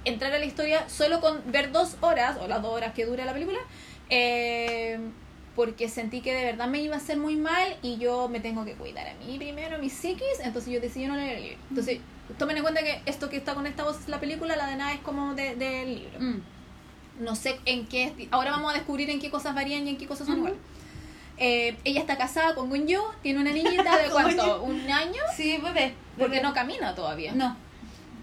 entrar 0.05 0.33
a 0.33 0.39
la 0.39 0.45
historia 0.45 0.87
solo 0.89 1.19
con 1.21 1.41
ver 1.51 1.71
dos 1.71 1.97
horas 2.01 2.37
o 2.41 2.47
las 2.47 2.61
dos 2.61 2.71
horas 2.73 2.93
que 2.93 3.05
dura 3.05 3.25
la 3.25 3.33
película. 3.33 3.59
eh, 4.09 4.99
porque 5.55 5.87
sentí 5.87 6.21
que 6.21 6.33
de 6.33 6.45
verdad 6.45 6.67
me 6.67 6.81
iba 6.81 6.95
a 6.95 6.97
hacer 6.97 7.17
muy 7.17 7.35
mal 7.35 7.77
y 7.83 7.97
yo 7.99 8.27
me 8.27 8.39
tengo 8.39 8.65
que 8.65 8.73
cuidar 8.73 9.07
a 9.07 9.13
mí 9.23 9.37
primero, 9.37 9.77
mi 9.77 9.87
psiquis, 9.91 10.39
entonces 10.43 10.73
yo 10.73 10.79
decidí 10.81 11.05
no 11.05 11.15
leer 11.15 11.37
el 11.37 11.43
libro. 11.43 11.59
Entonces, 11.69 11.99
tomen 12.39 12.57
en 12.57 12.63
cuenta 12.63 12.81
que 12.81 13.03
esto 13.05 13.29
que 13.29 13.37
está 13.37 13.53
con 13.53 13.67
esta 13.67 13.83
voz, 13.83 14.07
la 14.07 14.19
película, 14.19 14.55
la 14.55 14.65
de 14.65 14.77
nada 14.77 14.93
es 14.93 14.99
como 15.01 15.35
de- 15.35 15.55
del 15.55 15.93
libro. 15.95 16.19
Mm. 16.19 16.41
No 17.19 17.35
sé 17.35 17.59
en 17.65 17.85
qué, 17.85 18.27
ahora 18.31 18.49
vamos 18.49 18.71
a 18.71 18.73
descubrir 18.73 19.11
en 19.11 19.19
qué 19.19 19.29
cosas 19.29 19.53
varían 19.53 19.85
y 19.87 19.91
en 19.91 19.97
qué 19.97 20.07
cosas 20.07 20.25
son 20.25 20.37
iguales. 20.37 20.57
Eh, 21.37 21.77
ella 21.83 21.99
está 21.99 22.17
casada 22.17 22.55
con 22.55 22.69
Gun 22.69 22.87
Yu, 22.87 23.01
tiene 23.21 23.39
una 23.39 23.51
niñita 23.51 23.95
de 24.03 24.09
cuánto, 24.09 24.63
un 24.63 24.79
año, 24.89 25.21
Sí, 25.37 25.57
bebé. 25.63 25.93
porque 26.17 26.37
bebé. 26.37 26.41
no 26.47 26.53
camina 26.55 26.95
todavía. 26.95 27.31
No. 27.35 27.55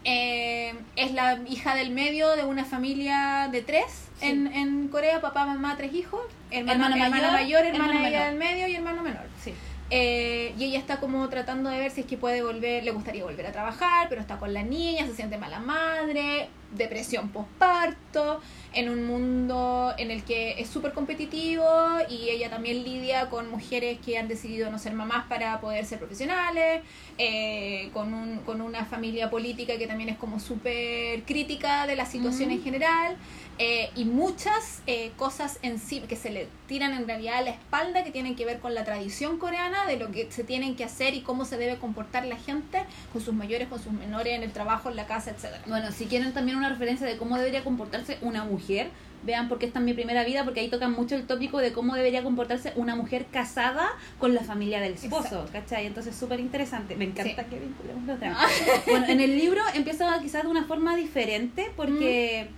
Eh, 0.04 0.74
es 0.96 1.12
la 1.12 1.38
hija 1.48 1.74
del 1.74 1.90
medio 1.90 2.34
de 2.36 2.44
una 2.44 2.64
familia 2.64 3.48
de 3.52 3.62
tres 3.62 4.06
Sí. 4.20 4.26
en, 4.26 4.46
en 4.48 4.88
Corea, 4.88 5.20
papá, 5.22 5.46
mamá, 5.46 5.76
tres 5.78 5.94
hijos, 5.94 6.20
hermano, 6.50 6.84
Hermano 6.84 7.04
hermana 7.04 7.30
mayor, 7.32 7.32
mayor, 7.32 7.64
hermana 7.66 7.84
hermano 7.92 8.08
ella 8.08 8.26
del 8.28 8.38
medio 8.38 8.68
y 8.68 8.74
hermano 8.74 9.02
menor. 9.02 9.22
Sí. 9.42 9.54
Eh, 9.88 10.54
y 10.58 10.64
ella 10.64 10.78
está 10.78 11.00
como 11.00 11.26
tratando 11.30 11.70
de 11.70 11.78
ver 11.78 11.90
si 11.90 12.02
es 12.02 12.06
que 12.06 12.18
puede 12.18 12.42
volver, 12.42 12.84
le 12.84 12.90
gustaría 12.90 13.24
volver 13.24 13.46
a 13.46 13.52
trabajar, 13.52 14.08
pero 14.10 14.20
está 14.20 14.36
con 14.38 14.52
la 14.52 14.62
niña, 14.62 15.06
se 15.06 15.14
siente 15.14 15.38
mala 15.38 15.58
madre, 15.58 16.48
depresión 16.72 17.30
postparto, 17.30 18.40
en 18.72 18.88
un 18.88 19.04
mundo 19.04 19.92
en 19.98 20.10
el 20.10 20.22
que 20.22 20.60
es 20.60 20.68
súper 20.68 20.92
competitivo 20.92 21.64
y 22.08 22.28
ella 22.28 22.50
también 22.50 22.84
lidia 22.84 23.28
con 23.28 23.50
mujeres 23.50 23.98
que 24.04 24.16
han 24.16 24.28
decidido 24.28 24.70
no 24.70 24.78
ser 24.78 24.92
mamás 24.92 25.26
para 25.26 25.60
poder 25.60 25.84
ser 25.84 25.98
profesionales, 25.98 26.82
eh, 27.18 27.90
con, 27.92 28.14
un, 28.14 28.38
con 28.38 28.60
una 28.60 28.84
familia 28.84 29.28
política 29.28 29.76
que 29.76 29.86
también 29.88 30.10
es 30.10 30.18
como 30.18 30.38
súper 30.38 31.24
crítica 31.24 31.86
de 31.86 31.96
la 31.96 32.06
situación 32.06 32.50
en 32.50 32.62
general. 32.62 33.16
eh, 33.62 33.90
y 33.94 34.06
muchas 34.06 34.80
eh, 34.86 35.12
cosas 35.18 35.58
en 35.60 35.78
sí 35.78 36.00
que 36.00 36.16
se 36.16 36.30
le 36.30 36.48
tiran 36.66 36.94
en 36.94 37.06
realidad 37.06 37.36
a 37.36 37.42
la 37.42 37.50
espalda 37.50 38.02
que 38.04 38.10
tienen 38.10 38.34
que 38.34 38.46
ver 38.46 38.58
con 38.58 38.74
la 38.74 38.84
tradición 38.86 39.36
coreana 39.36 39.84
de 39.84 39.98
lo 39.98 40.10
que 40.10 40.32
se 40.32 40.44
tienen 40.44 40.76
que 40.76 40.84
hacer 40.84 41.12
y 41.12 41.20
cómo 41.20 41.44
se 41.44 41.58
debe 41.58 41.76
comportar 41.76 42.24
la 42.24 42.36
gente 42.36 42.84
con 43.12 43.20
sus 43.20 43.34
mayores, 43.34 43.68
con 43.68 43.78
sus 43.78 43.92
menores 43.92 44.32
en 44.32 44.44
el 44.44 44.52
trabajo, 44.52 44.88
en 44.88 44.96
la 44.96 45.06
casa, 45.06 45.32
etcétera. 45.32 45.62
Bueno, 45.66 45.92
si 45.92 46.06
quieren 46.06 46.32
también 46.32 46.56
una 46.60 46.68
referencia 46.70 47.06
de 47.06 47.16
cómo 47.16 47.36
debería 47.36 47.64
comportarse 47.64 48.18
una 48.22 48.44
mujer, 48.44 48.90
vean 49.22 49.48
porque 49.48 49.66
esta 49.66 49.80
es 49.80 49.84
mi 49.84 49.92
primera 49.92 50.24
vida, 50.24 50.44
porque 50.44 50.60
ahí 50.60 50.68
tocan 50.70 50.92
mucho 50.92 51.14
el 51.14 51.26
tópico 51.26 51.58
de 51.58 51.72
cómo 51.72 51.94
debería 51.94 52.22
comportarse 52.22 52.72
una 52.76 52.96
mujer 52.96 53.26
casada 53.30 53.88
con 54.18 54.34
la 54.34 54.42
familia 54.42 54.80
del 54.80 54.94
esposo, 54.94 55.46
¿cachai? 55.52 55.84
Entonces 55.86 56.16
súper 56.16 56.40
interesante. 56.40 56.96
Me 56.96 57.04
encanta 57.04 57.42
Sí. 57.44 57.50
que 57.50 57.58
vinculemos 57.58 58.04
los 58.06 58.18
temas. 58.20 58.50
bueno, 58.86 59.06
en 59.08 59.20
el 59.20 59.36
libro 59.36 59.60
empieza 59.74 60.18
quizás 60.22 60.44
de 60.44 60.48
una 60.48 60.64
forma 60.64 60.96
diferente, 60.96 61.70
porque 61.76 62.48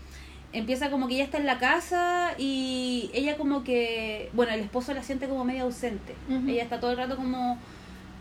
empieza 0.52 0.90
como 0.90 1.08
que 1.08 1.14
ella 1.14 1.24
está 1.24 1.38
en 1.38 1.46
la 1.46 1.58
casa 1.58 2.34
y 2.38 3.10
ella 3.14 3.36
como 3.36 3.64
que, 3.64 4.30
bueno, 4.32 4.52
el 4.52 4.60
esposo 4.60 4.94
la 4.94 5.02
siente 5.02 5.26
como 5.26 5.44
medio 5.44 5.64
ausente. 5.64 6.14
Ella 6.46 6.62
está 6.62 6.78
todo 6.78 6.92
el 6.92 6.96
rato 6.98 7.16
como, 7.16 7.58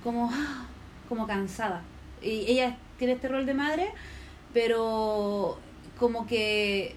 como, 0.04 0.32
como 1.10 1.28
cansada. 1.28 1.84
Y 2.24 2.46
ella 2.52 2.78
tiene 2.98 3.14
este 3.14 3.28
rol 3.28 3.46
de 3.46 3.54
madre, 3.54 3.90
pero 4.54 5.58
como 6.02 6.28
que 6.28 6.96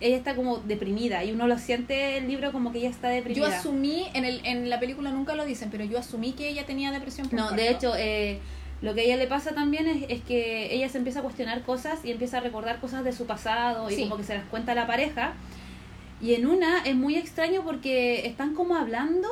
ella 0.00 0.16
está 0.16 0.36
como 0.36 0.58
deprimida 0.58 1.24
y 1.24 1.32
uno 1.32 1.48
lo 1.48 1.58
siente 1.58 2.16
en 2.18 2.24
el 2.24 2.30
libro 2.30 2.52
como 2.52 2.70
que 2.72 2.78
ella 2.78 2.90
está 2.90 3.08
Yo 3.08 3.14
deprimida. 3.16 3.58
asumí, 3.58 4.04
en, 4.14 4.24
el, 4.24 4.40
en 4.44 4.68
la 4.70 4.78
película 4.78 5.10
nunca 5.10 5.34
lo 5.34 5.44
dicen, 5.46 5.70
pero 5.72 5.84
yo 5.84 5.98
asumí 5.98 6.32
que 6.32 6.48
ella 6.48 6.66
tenía 6.66 6.92
depresión 6.92 7.26
No, 7.32 7.48
postparto. 7.48 7.56
de 7.56 7.70
hecho, 7.70 7.92
eh, 7.96 8.38
lo 8.82 8.94
que 8.94 9.00
a 9.00 9.04
ella 9.04 9.16
le 9.16 9.26
pasa 9.26 9.54
también 9.54 9.86
es, 9.88 10.04
es 10.10 10.20
que 10.22 10.74
ella 10.74 10.88
se 10.90 10.98
empieza 10.98 11.20
a 11.20 11.22
cuestionar 11.22 11.62
cosas 11.62 12.04
y 12.04 12.10
empieza 12.12 12.36
a 12.38 12.40
recordar 12.40 12.80
cosas 12.80 13.02
de 13.02 13.12
su 13.12 13.24
pasado 13.26 13.90
y 13.90 13.94
Sí. 13.94 14.02
como 14.02 14.18
que 14.18 14.24
se 14.24 14.34
las 14.34 14.44
cuenta 14.44 14.72
a 14.72 14.74
la 14.74 14.86
pareja. 14.86 15.32
Y 16.20 16.34
en 16.34 16.46
una 16.46 16.82
es 16.84 16.94
muy 16.94 17.16
extraño 17.16 17.62
porque 17.64 18.26
están 18.26 18.54
como 18.54 18.76
hablando 18.76 19.28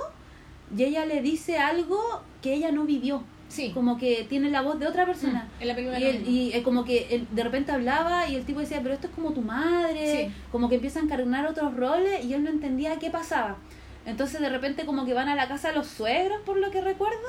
y 0.76 0.84
ella 0.84 1.04
le 1.06 1.20
dice 1.20 1.58
algo 1.58 2.00
que 2.40 2.54
ella 2.54 2.70
no 2.72 2.84
vivió. 2.84 3.22
Sí, 3.52 3.70
Como 3.74 3.98
que 3.98 4.24
tiene 4.30 4.48
la 4.48 4.62
voz 4.62 4.78
de 4.78 4.86
otra 4.86 5.04
persona. 5.04 5.46
en 5.60 5.68
la 5.68 5.74
película 5.74 6.00
Y, 6.00 6.04
él, 6.04 6.24
y 6.26 6.52
eh, 6.54 6.62
como 6.62 6.84
que 6.86 7.06
él 7.10 7.26
de 7.32 7.44
repente 7.44 7.70
hablaba 7.70 8.26
y 8.26 8.34
el 8.36 8.46
tipo 8.46 8.60
decía, 8.60 8.80
pero 8.82 8.94
esto 8.94 9.08
es 9.08 9.12
como 9.14 9.32
tu 9.32 9.42
madre, 9.42 10.26
Sí. 10.28 10.34
como 10.50 10.70
que 10.70 10.76
empieza 10.76 11.00
a 11.00 11.02
encarnar 11.02 11.46
otros 11.46 11.76
roles 11.76 12.24
y 12.24 12.32
él 12.32 12.42
no 12.44 12.48
entendía 12.48 12.98
qué 12.98 13.10
pasaba. 13.10 13.58
Entonces 14.06 14.40
de 14.40 14.48
repente 14.48 14.86
como 14.86 15.04
que 15.04 15.12
van 15.12 15.28
a 15.28 15.34
la 15.34 15.48
casa 15.48 15.68
de 15.68 15.74
los 15.74 15.86
suegros, 15.86 16.40
por 16.46 16.56
lo 16.56 16.70
que 16.70 16.80
recuerdo, 16.80 17.28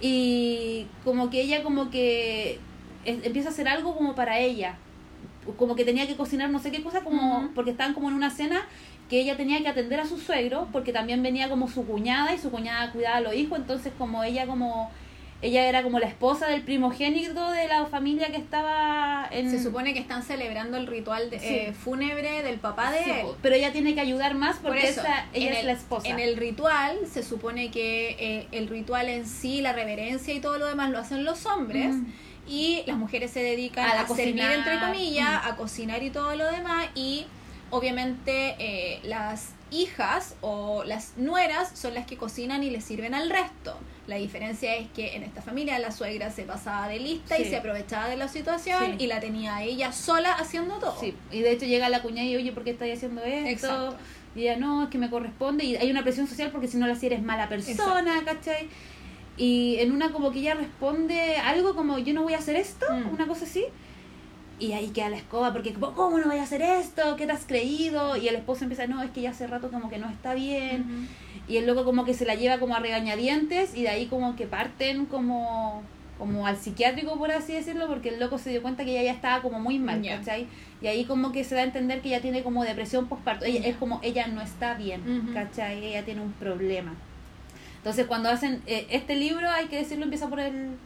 y 0.00 0.86
como 1.04 1.30
que 1.30 1.40
ella 1.42 1.62
como 1.64 1.90
que 1.90 2.60
es- 3.04 3.24
empieza 3.24 3.48
a 3.48 3.52
hacer 3.52 3.66
algo 3.68 3.96
como 3.96 4.14
para 4.14 4.38
ella, 4.38 4.76
como 5.56 5.74
que 5.74 5.84
tenía 5.84 6.06
que 6.06 6.14
cocinar 6.16 6.48
no 6.50 6.60
sé 6.60 6.70
qué 6.70 6.82
cosa, 6.82 7.00
como 7.02 7.48
porque 7.56 7.72
estaban 7.72 7.92
como 7.94 8.08
en 8.08 8.14
una 8.14 8.30
cena 8.30 8.62
que 9.08 9.20
ella 9.20 9.36
tenía 9.36 9.60
que 9.60 9.68
atender 9.68 9.98
a 9.98 10.06
su 10.06 10.16
suegro, 10.18 10.68
porque 10.70 10.92
también 10.92 11.22
venía 11.22 11.48
como 11.48 11.68
su 11.68 11.84
cuñada 11.84 12.32
y 12.32 12.38
su 12.38 12.50
cuñada 12.52 12.92
cuidaba 12.92 13.16
a 13.16 13.20
los 13.20 13.34
hijos, 13.34 13.58
entonces 13.58 13.92
como 13.98 14.22
ella 14.22 14.46
como 14.46 14.90
ella 15.42 15.66
era 15.68 15.82
como 15.82 15.98
la 15.98 16.06
esposa 16.06 16.48
del 16.48 16.62
primogénito 16.62 17.50
de 17.50 17.66
la 17.66 17.86
familia 17.86 18.30
que 18.30 18.36
estaba 18.36 19.26
en 19.30 19.50
Se 19.50 19.62
supone 19.62 19.94
que 19.94 19.98
están 20.00 20.22
celebrando 20.22 20.76
el 20.76 20.86
ritual 20.86 21.30
de, 21.30 21.38
Sí. 21.40 21.46
eh, 21.48 21.72
fúnebre 21.72 22.42
del 22.42 22.58
papá 22.58 22.90
de 22.92 23.04
Sí, 23.04 23.10
él. 23.10 23.26
pero 23.40 23.54
ella 23.54 23.72
tiene 23.72 23.94
que 23.94 24.00
ayudar 24.00 24.34
más 24.34 24.56
Por 24.56 24.72
porque 24.72 24.88
eso, 24.88 25.00
esa- 25.00 25.26
ella 25.32 25.52
es 25.52 25.58
el- 25.60 25.66
la 25.66 25.72
esposa. 25.72 26.08
En 26.08 26.18
el 26.18 26.36
ritual 26.36 26.98
se 27.10 27.22
supone 27.22 27.70
que 27.70 28.16
eh, 28.18 28.48
el 28.52 28.68
ritual 28.68 29.08
en 29.08 29.26
sí, 29.26 29.62
la 29.62 29.72
reverencia 29.72 30.34
y 30.34 30.40
todo 30.40 30.58
lo 30.58 30.66
demás 30.66 30.90
lo 30.90 30.98
hacen 30.98 31.24
los 31.24 31.46
hombres 31.46 31.94
Mm. 31.94 32.06
y 32.46 32.82
las 32.86 32.96
mujeres 32.98 33.30
se 33.30 33.42
dedican 33.42 33.86
A 33.86 33.92
a, 33.92 33.94
la 34.02 34.08
servir 34.08 34.34
cocinar. 34.34 34.52
entre 34.52 34.78
comillas, 34.80 35.44
Mm. 35.44 35.48
a 35.48 35.56
cocinar 35.56 36.02
y 36.02 36.10
todo 36.10 36.36
lo 36.36 36.50
demás 36.50 36.88
y 36.94 37.24
obviamente 37.70 38.56
eh, 38.58 39.00
las 39.04 39.50
hijas 39.70 40.34
o 40.40 40.82
las 40.84 41.16
nueras 41.16 41.78
son 41.78 41.94
las 41.94 42.04
que 42.06 42.16
cocinan 42.16 42.62
y 42.64 42.70
le 42.70 42.80
sirven 42.80 43.14
al 43.14 43.30
resto. 43.30 43.78
La 44.10 44.16
diferencia 44.16 44.74
es 44.74 44.88
que 44.88 45.14
en 45.14 45.22
esta 45.22 45.40
familia 45.40 45.78
la 45.78 45.92
suegra 45.92 46.32
se 46.32 46.42
pasaba 46.42 46.88
de 46.88 46.98
lista 46.98 47.38
y 47.38 47.44
se 47.44 47.56
aprovechaba 47.56 48.08
de 48.08 48.16
la 48.16 48.26
situación 48.26 48.78
Sí. 48.98 49.04
y 49.04 49.06
la 49.06 49.20
tenía 49.20 49.62
ella 49.62 49.92
sola 49.92 50.32
haciendo 50.32 50.78
todo. 50.80 50.98
Sí, 50.98 51.14
y 51.30 51.40
de 51.42 51.52
hecho 51.52 51.64
llega 51.64 51.88
la 51.88 52.02
cuñada 52.02 52.26
y 52.26 52.34
oye, 52.34 52.50
¿por 52.50 52.64
qué 52.64 52.70
estás 52.70 52.88
haciendo 52.92 53.22
esto? 53.22 53.48
Exacto. 53.48 53.96
Y 54.34 54.40
ella, 54.42 54.56
no, 54.56 54.82
es 54.82 54.88
que 54.90 54.98
me 54.98 55.08
corresponde. 55.10 55.62
Y 55.64 55.76
hay 55.76 55.92
una 55.92 56.02
presión 56.02 56.26
social 56.26 56.50
porque 56.50 56.66
si 56.66 56.76
no 56.76 56.88
la 56.88 56.94
hacía 56.94 57.06
eres 57.10 57.22
mala 57.22 57.48
persona, 57.48 58.20
¿cachai? 58.24 58.68
Y 59.36 59.76
en 59.78 59.92
una 59.92 60.10
como 60.10 60.32
que 60.32 60.40
ella 60.40 60.54
responde 60.54 61.36
algo 61.36 61.76
como, 61.76 61.98
yo 61.98 62.12
no 62.12 62.24
voy 62.24 62.34
a 62.34 62.38
hacer 62.38 62.56
esto, 62.56 62.86
Mm. 62.92 63.14
una 63.14 63.28
cosa 63.28 63.44
así. 63.44 63.64
Y 64.60 64.72
ahí 64.74 64.88
queda 64.90 65.08
la 65.08 65.16
escoba 65.16 65.52
porque, 65.52 65.72
¿cómo 65.72 66.18
no 66.18 66.26
voy 66.26 66.36
a 66.36 66.42
hacer 66.42 66.60
esto? 66.62 67.16
¿Qué 67.16 67.26
te 67.26 67.32
has 67.32 67.46
creído? 67.46 68.16
Y 68.16 68.28
el 68.28 68.36
esposo 68.36 68.64
empieza, 68.64 68.86
no, 68.86 69.02
es 69.02 69.10
que 69.10 69.22
ya 69.22 69.30
hace 69.30 69.46
rato 69.46 69.70
como 69.70 69.88
que 69.88 69.98
no 69.98 70.08
está 70.10 70.34
bien. 70.34 71.08
Y 71.48 71.56
el 71.56 71.66
loco 71.66 71.84
como 71.84 72.04
que 72.04 72.12
se 72.14 72.26
la 72.26 72.34
lleva 72.34 72.58
como 72.58 72.76
a 72.76 72.78
regañadientes 72.78 73.74
y 73.74 73.82
de 73.82 73.88
ahí 73.88 74.06
como 74.06 74.36
que 74.36 74.46
parten 74.46 75.06
como 75.06 75.82
como 76.18 76.46
al 76.46 76.58
psiquiátrico 76.58 77.16
por 77.16 77.30
así 77.30 77.54
decirlo 77.54 77.86
porque 77.88 78.10
el 78.10 78.20
loco 78.20 78.36
se 78.36 78.50
dio 78.50 78.60
cuenta 78.60 78.84
que 78.84 78.90
ella 78.90 79.04
ya 79.04 79.12
estaba 79.12 79.40
como 79.40 79.58
muy 79.58 79.78
mal, 79.78 80.02
Ya. 80.02 80.18
¿cachai? 80.18 80.46
Y 80.82 80.86
ahí 80.86 81.06
como 81.06 81.32
que 81.32 81.44
se 81.44 81.54
da 81.54 81.62
a 81.62 81.64
entender 81.64 82.02
que 82.02 82.08
ella 82.08 82.20
tiene 82.20 82.42
como 82.42 82.62
depresión 82.62 83.06
postparto, 83.08 83.46
ella, 83.46 83.66
es 83.66 83.74
como 83.76 84.00
ella 84.02 84.26
no 84.26 84.42
está 84.42 84.74
bien, 84.74 85.00
Ujú. 85.00 85.32
¿cachai? 85.32 85.82
Ella 85.82 86.04
tiene 86.04 86.20
un 86.20 86.32
problema. 86.32 86.92
Entonces 87.78 88.04
cuando 88.06 88.28
hacen 88.28 88.60
eh, 88.66 88.86
este 88.90 89.16
libro, 89.16 89.48
hay 89.48 89.68
que 89.68 89.76
decirlo, 89.76 90.04
empieza 90.04 90.28
por 90.28 90.40
el 90.40 90.76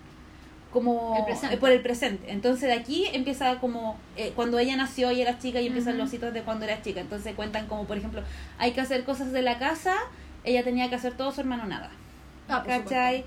como 0.75 1.17
El 1.27 1.53
eh, 1.53 1.57
por 1.57 1.71
el 1.71 1.81
presente. 1.81 2.31
Entonces 2.31 2.69
de 2.69 2.75
aquí 2.75 3.07
empieza 3.15 3.59
como 3.61 3.97
eh, 4.19 4.33
cuando 4.37 4.59
ella 4.59 4.77
nació 4.77 5.11
y 5.11 5.23
era 5.23 5.39
chica 5.39 5.63
y 5.63 5.69
empiezan 5.69 5.97
los 5.97 6.13
hitos 6.13 6.35
de 6.35 6.43
cuando 6.43 6.67
era 6.67 6.83
chica. 6.83 7.01
Entonces 7.01 7.35
cuentan 7.35 7.67
como 7.67 7.87
por 7.87 7.97
ejemplo, 7.97 8.23
hay 8.59 8.73
que 8.73 8.83
hacer 8.83 9.05
cosas 9.05 9.33
de 9.33 9.41
la 9.41 9.59
casa, 9.59 9.95
ella 10.45 10.63
tenía 10.63 10.91
que 10.91 10.97
hacer 10.97 11.17
todo, 11.17 11.33
su 11.33 11.41
hermano 11.41 11.65
nada. 11.65 11.91
Ah, 12.49 12.63
¿Cachai? 12.67 13.25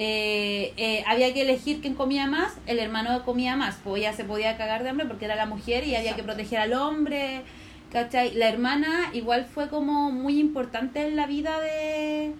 Eh, 0.00 0.74
eh, 0.76 1.02
había 1.08 1.34
que 1.34 1.42
elegir 1.42 1.80
quién 1.80 1.94
comía 1.94 2.28
más, 2.28 2.52
el 2.66 2.78
hermano 2.78 3.24
comía 3.24 3.56
más, 3.56 3.80
pues 3.82 4.00
ella 4.00 4.12
se 4.12 4.22
podía 4.22 4.56
cagar 4.56 4.84
de 4.84 4.90
hambre 4.90 5.06
porque 5.06 5.24
era 5.24 5.34
la 5.34 5.46
mujer 5.46 5.84
y 5.84 5.96
había 5.96 6.14
que 6.14 6.22
proteger 6.22 6.60
al 6.60 6.72
hombre, 6.74 7.42
¿cachai? 7.90 8.32
La 8.34 8.48
hermana 8.48 9.10
igual 9.12 9.46
fue 9.46 9.68
como 9.68 10.12
muy 10.12 10.38
importante 10.38 11.04
en 11.04 11.16
la 11.16 11.26
vida 11.26 11.58
de 11.58 12.32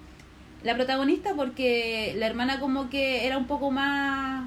la 0.64 0.74
protagonista 0.74 1.34
porque 1.34 2.14
la 2.16 2.26
hermana 2.26 2.60
como 2.60 2.90
que 2.90 3.26
era 3.26 3.38
un 3.38 3.46
poco 3.46 3.70
más 3.70 4.46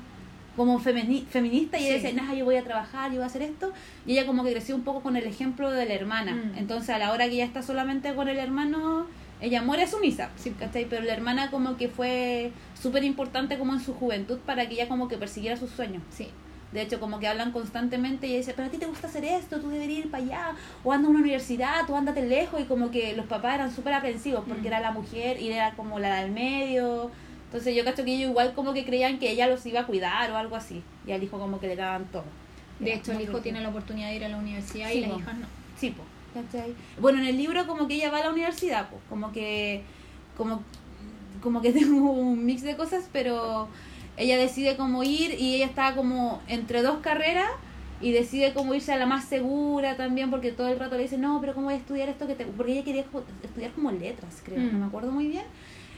como 0.58 0.80
femini- 0.82 1.26
feminista 1.26 1.80
y 1.80 1.86
ella 1.86 1.93
decía, 1.95 2.12
nada, 2.13 2.34
yo 2.34 2.43
voy 2.43 2.58
a 2.58 2.63
trabajar, 2.63 3.10
yo 3.12 3.15
voy 3.17 3.24
a 3.24 3.28
hacer 3.28 3.41
esto, 3.41 3.71
y 4.06 4.12
ella 4.13 4.26
como 4.26 4.43
que 4.43 4.52
creció 4.52 4.76
un 4.76 4.84
poco 4.84 5.02
con 5.02 5.15
el 5.15 5.24
ejemplo 5.26 5.71
de 5.71 5.86
la 5.86 5.93
hermana, 5.93 6.34
Mm. 6.36 6.58
entonces 6.58 6.89
a 6.89 6.97
la 7.00 7.12
hora 7.13 7.26
que 7.28 7.36
ella 7.36 7.45
está 7.45 7.62
solamente 7.62 8.13
con 8.13 8.28
el 8.28 8.38
hermano, 8.38 9.06
ella 9.39 9.62
muere 9.62 9.88
sumisa, 9.88 10.30
Sí. 10.36 10.52
¿cachai? 10.52 10.86
Pero 10.89 11.04
la 11.04 11.13
hermana 11.13 11.50
como 11.50 11.78
que 11.78 11.88
fue 11.88 12.52
súper 12.80 13.06
importante 13.06 13.58
como 13.58 13.74
en 13.74 13.80
su 13.80 13.93
juventud 13.93 14.39
para 14.45 14.67
que 14.67 14.74
ella 14.76 14.88
como 14.89 15.08
que 15.08 15.17
persiguiera 15.17 15.56
sus 15.56 15.69
sueños. 15.71 16.04
Sí. 16.10 16.28
De 16.72 16.82
hecho, 16.82 17.00
como 17.02 17.20
que 17.20 17.28
hablan 17.28 17.52
constantemente 17.52 18.28
y 18.28 18.38
dice, 18.38 18.54
pero 18.56 18.68
a 18.70 18.72
ti 18.72 18.78
te 18.78 18.86
gusta 18.86 19.08
hacer 19.08 19.26
esto, 19.26 19.60
tú 19.60 19.70
deberías 19.70 20.06
ir 20.06 20.12
para 20.12 20.24
allá, 20.24 20.52
o 20.86 20.94
anda 20.94 21.08
a 21.08 21.12
una 21.12 21.20
universidad, 21.20 21.86
tú 21.86 21.96
ándate 21.98 22.22
lejos, 22.26 22.62
y 22.62 22.64
como 22.64 22.92
que 22.92 23.14
los 23.16 23.26
papás 23.26 23.56
eran 23.56 23.76
súper 23.76 23.94
aprensivos 23.94 24.44
porque 24.48 24.64
Mm. 24.64 24.68
era 24.68 24.80
la 24.80 24.92
mujer 24.92 25.42
y 25.42 25.52
era 25.52 25.72
como 25.74 26.00
la 26.00 26.22
del 26.22 26.32
medio. 26.32 27.12
Entonces 27.48 27.76
yo 27.76 27.84
cacho 27.84 28.06
que 28.06 28.16
ellos 28.16 28.30
igual 28.30 28.54
como 28.54 28.72
que 28.74 28.86
creían 28.86 29.20
que 29.20 29.30
ella 29.30 29.48
los 29.48 29.66
iba 29.66 29.82
a 29.82 29.86
cuidar 29.86 30.32
o 30.32 30.38
algo 30.38 30.56
así. 30.56 30.82
Y 31.06 31.12
al 31.12 31.22
hijo 31.22 31.38
como 31.38 31.60
que 31.60 31.68
le 31.68 31.76
daban 31.76 32.06
todo. 32.06 32.24
De 32.80 32.94
hecho, 32.94 33.12
el 33.12 33.22
hijo 33.22 33.40
tiene 33.42 33.60
la 33.62 33.70
oportunidad 33.70 34.08
de 34.08 34.16
ir 34.16 34.24
a 34.26 34.30
la 34.30 34.38
universidad 34.38 34.90
Sí, 34.90 35.00
y 35.00 35.02
las 35.02 35.20
hijas 35.20 35.38
no. 35.38 35.48
Sí, 35.78 35.90
po, 35.92 36.04
¿cachai? 36.34 36.74
Bueno, 37.00 37.20
en 37.20 37.26
el 37.26 37.38
libro 37.38 37.68
como 37.68 37.88
que 37.88 37.96
ella 37.96 38.10
va 38.10 38.20
a 38.20 38.24
la 38.24 38.30
universidad, 38.32 38.90
pues, 38.90 39.02
como 39.10 39.32
que 39.34 39.82
como 40.38 40.64
como 41.44 41.62
que 41.62 41.72
tengo 41.74 42.12
un 42.12 42.46
mix 42.46 42.62
de 42.64 42.78
cosas, 42.78 43.04
pero 43.12 43.68
ella 44.17 44.38
decide 44.38 44.76
cómo 44.78 45.04
ir 45.04 45.36
y 45.39 45.56
ella 45.56 45.65
está 45.65 45.95
como 45.95 46.41
entre 46.47 46.82
dos 46.82 46.97
carreras 47.00 47.50
y 48.02 48.12
decide 48.12 48.54
cómo 48.54 48.74
irse 48.74 48.91
a 48.91 48.97
la 48.97 49.06
más 49.06 49.26
segura 49.26 49.95
también 49.95 50.30
porque 50.32 50.52
todo 50.52 50.67
el 50.69 50.80
rato 50.80 50.95
le 50.97 51.04
dice, 51.04 51.17
"No, 51.17 51.39
pero 51.39 51.54
cómo 51.54 51.65
voy 51.65 51.76
a 51.76 51.78
estudiar 51.78 52.10
esto 52.10 52.26
que 52.28 52.36
te 52.36 52.45
porque 52.45 52.74
ella 52.74 52.84
quería 52.84 53.06
estudiar 53.43 53.71
como 53.71 53.91
letras, 53.91 54.41
creo, 54.43 54.60
Mm. 54.60 54.71
no 54.74 54.80
me 54.80 54.86
acuerdo 54.86 55.12
muy 55.12 55.28
bien." 55.28 55.43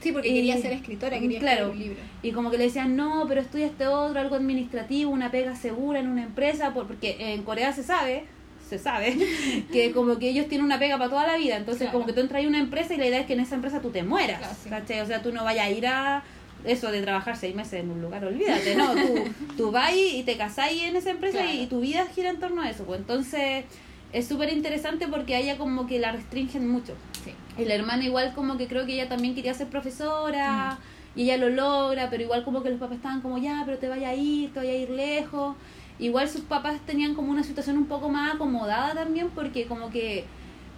Sí, 0.01 0.11
porque 0.11 0.27
Y- 0.27 0.33
quería 0.33 0.57
ser 0.57 0.73
escritora, 0.73 1.17
quería 1.17 1.39
claro. 1.39 1.67
escribir 1.67 1.91
un 1.91 1.95
libro. 1.95 2.03
Y 2.21 2.31
como 2.33 2.51
que 2.51 2.57
le 2.57 2.65
decían, 2.65 2.97
no, 2.97 3.23
pero 3.25 3.39
estudia 3.39 3.67
este 3.67 3.87
otro, 3.87 4.19
algo 4.19 4.35
administrativo, 4.35 5.09
una 5.09 5.31
pega 5.31 5.55
segura 5.55 5.99
en 5.99 6.09
una 6.09 6.23
empresa, 6.23 6.73
por- 6.73 6.87
porque 6.87 7.15
en 7.33 7.43
Corea 7.43 7.71
se 7.71 7.83
sabe, 7.83 8.25
se 8.67 8.77
sabe, 8.79 9.15
que 9.71 9.93
como 9.93 10.17
que 10.19 10.27
ellos 10.27 10.49
tienen 10.49 10.65
una 10.65 10.77
pega 10.77 10.97
para 10.97 11.09
toda 11.09 11.25
la 11.25 11.37
vida, 11.37 11.55
entonces 11.55 11.83
Claro. 11.83 11.93
como 11.93 12.05
que 12.05 12.11
tú 12.11 12.19
entras 12.19 12.43
a 12.43 12.47
una 12.49 12.59
empresa 12.59 12.93
y 12.93 12.97
la 12.97 13.05
idea 13.07 13.21
es 13.21 13.27
que 13.27 13.33
en 13.33 13.39
esa 13.39 13.55
empresa 13.55 13.79
tú 13.79 13.91
te 13.91 14.03
mueras, 14.03 14.39
Claro. 14.67 14.83
O 15.03 15.05
sea, 15.07 15.21
tú 15.21 15.31
no 15.31 15.45
vayas 15.45 15.67
a 15.67 15.69
ir 15.69 15.87
a 15.87 16.21
eso 16.65 16.91
de 16.91 17.01
trabajar 17.01 17.35
seis 17.37 17.55
meses 17.55 17.81
en 17.81 17.89
un 17.91 18.01
lugar, 18.01 18.23
olvídate, 18.25 18.75
no, 18.75 18.91
tú, 18.95 19.13
tú 19.57 19.71
vas 19.71 19.91
y 19.95 20.23
te 20.23 20.37
casás 20.37 20.71
en 20.71 20.95
esa 20.95 21.11
empresa 21.11 21.39
Claro. 21.39 21.53
y, 21.53 21.61
y 21.61 21.67
tu 21.67 21.81
vida 21.81 22.05
gira 22.13 22.29
en 22.29 22.39
torno 22.39 22.61
a 22.61 22.69
eso, 22.69 22.83
pues 22.85 22.99
entonces 22.99 23.65
es 24.13 24.27
súper 24.27 24.51
interesante 24.53 25.07
porque 25.07 25.35
a 25.35 25.39
ella 25.39 25.57
como 25.57 25.87
que 25.87 25.99
la 25.99 26.11
restringen 26.11 26.67
mucho. 26.67 26.93
Sí. 27.25 27.31
Y 27.61 27.65
la 27.65 27.73
hermana 27.75 28.03
igual 28.05 28.33
como 28.35 28.57
que 28.57 28.67
creo 28.67 28.85
que 28.85 28.93
ella 28.93 29.09
también 29.09 29.33
quería 29.33 29.53
ser 29.55 29.67
profesora 29.67 30.77
y 31.15 31.23
ella 31.23 31.37
lo 31.37 31.49
logra, 31.49 32.09
pero 32.09 32.21
igual 32.23 32.43
como 32.43 32.61
que 32.63 32.69
los 32.69 32.79
papás 32.79 32.97
estaban 32.97 33.21
como 33.21 33.37
ya, 33.39 33.63
pero 33.65 33.77
te 33.79 33.87
vaya 33.89 34.09
a 34.09 34.15
ir, 34.15 34.53
te 34.53 34.59
vaya 34.59 34.71
a 34.71 34.75
ir 34.75 34.89
lejos. 34.91 35.55
Igual 35.99 36.27
sus 36.29 36.41
papás 36.41 36.79
tenían 36.85 37.13
como 37.15 37.31
una 37.31 37.43
situación 37.43 37.77
un 37.77 37.85
poco 37.85 38.09
más 38.09 38.35
acomodada 38.35 38.93
también 38.93 39.29
porque 39.29 39.65
como 39.65 39.89
que, 39.89 40.25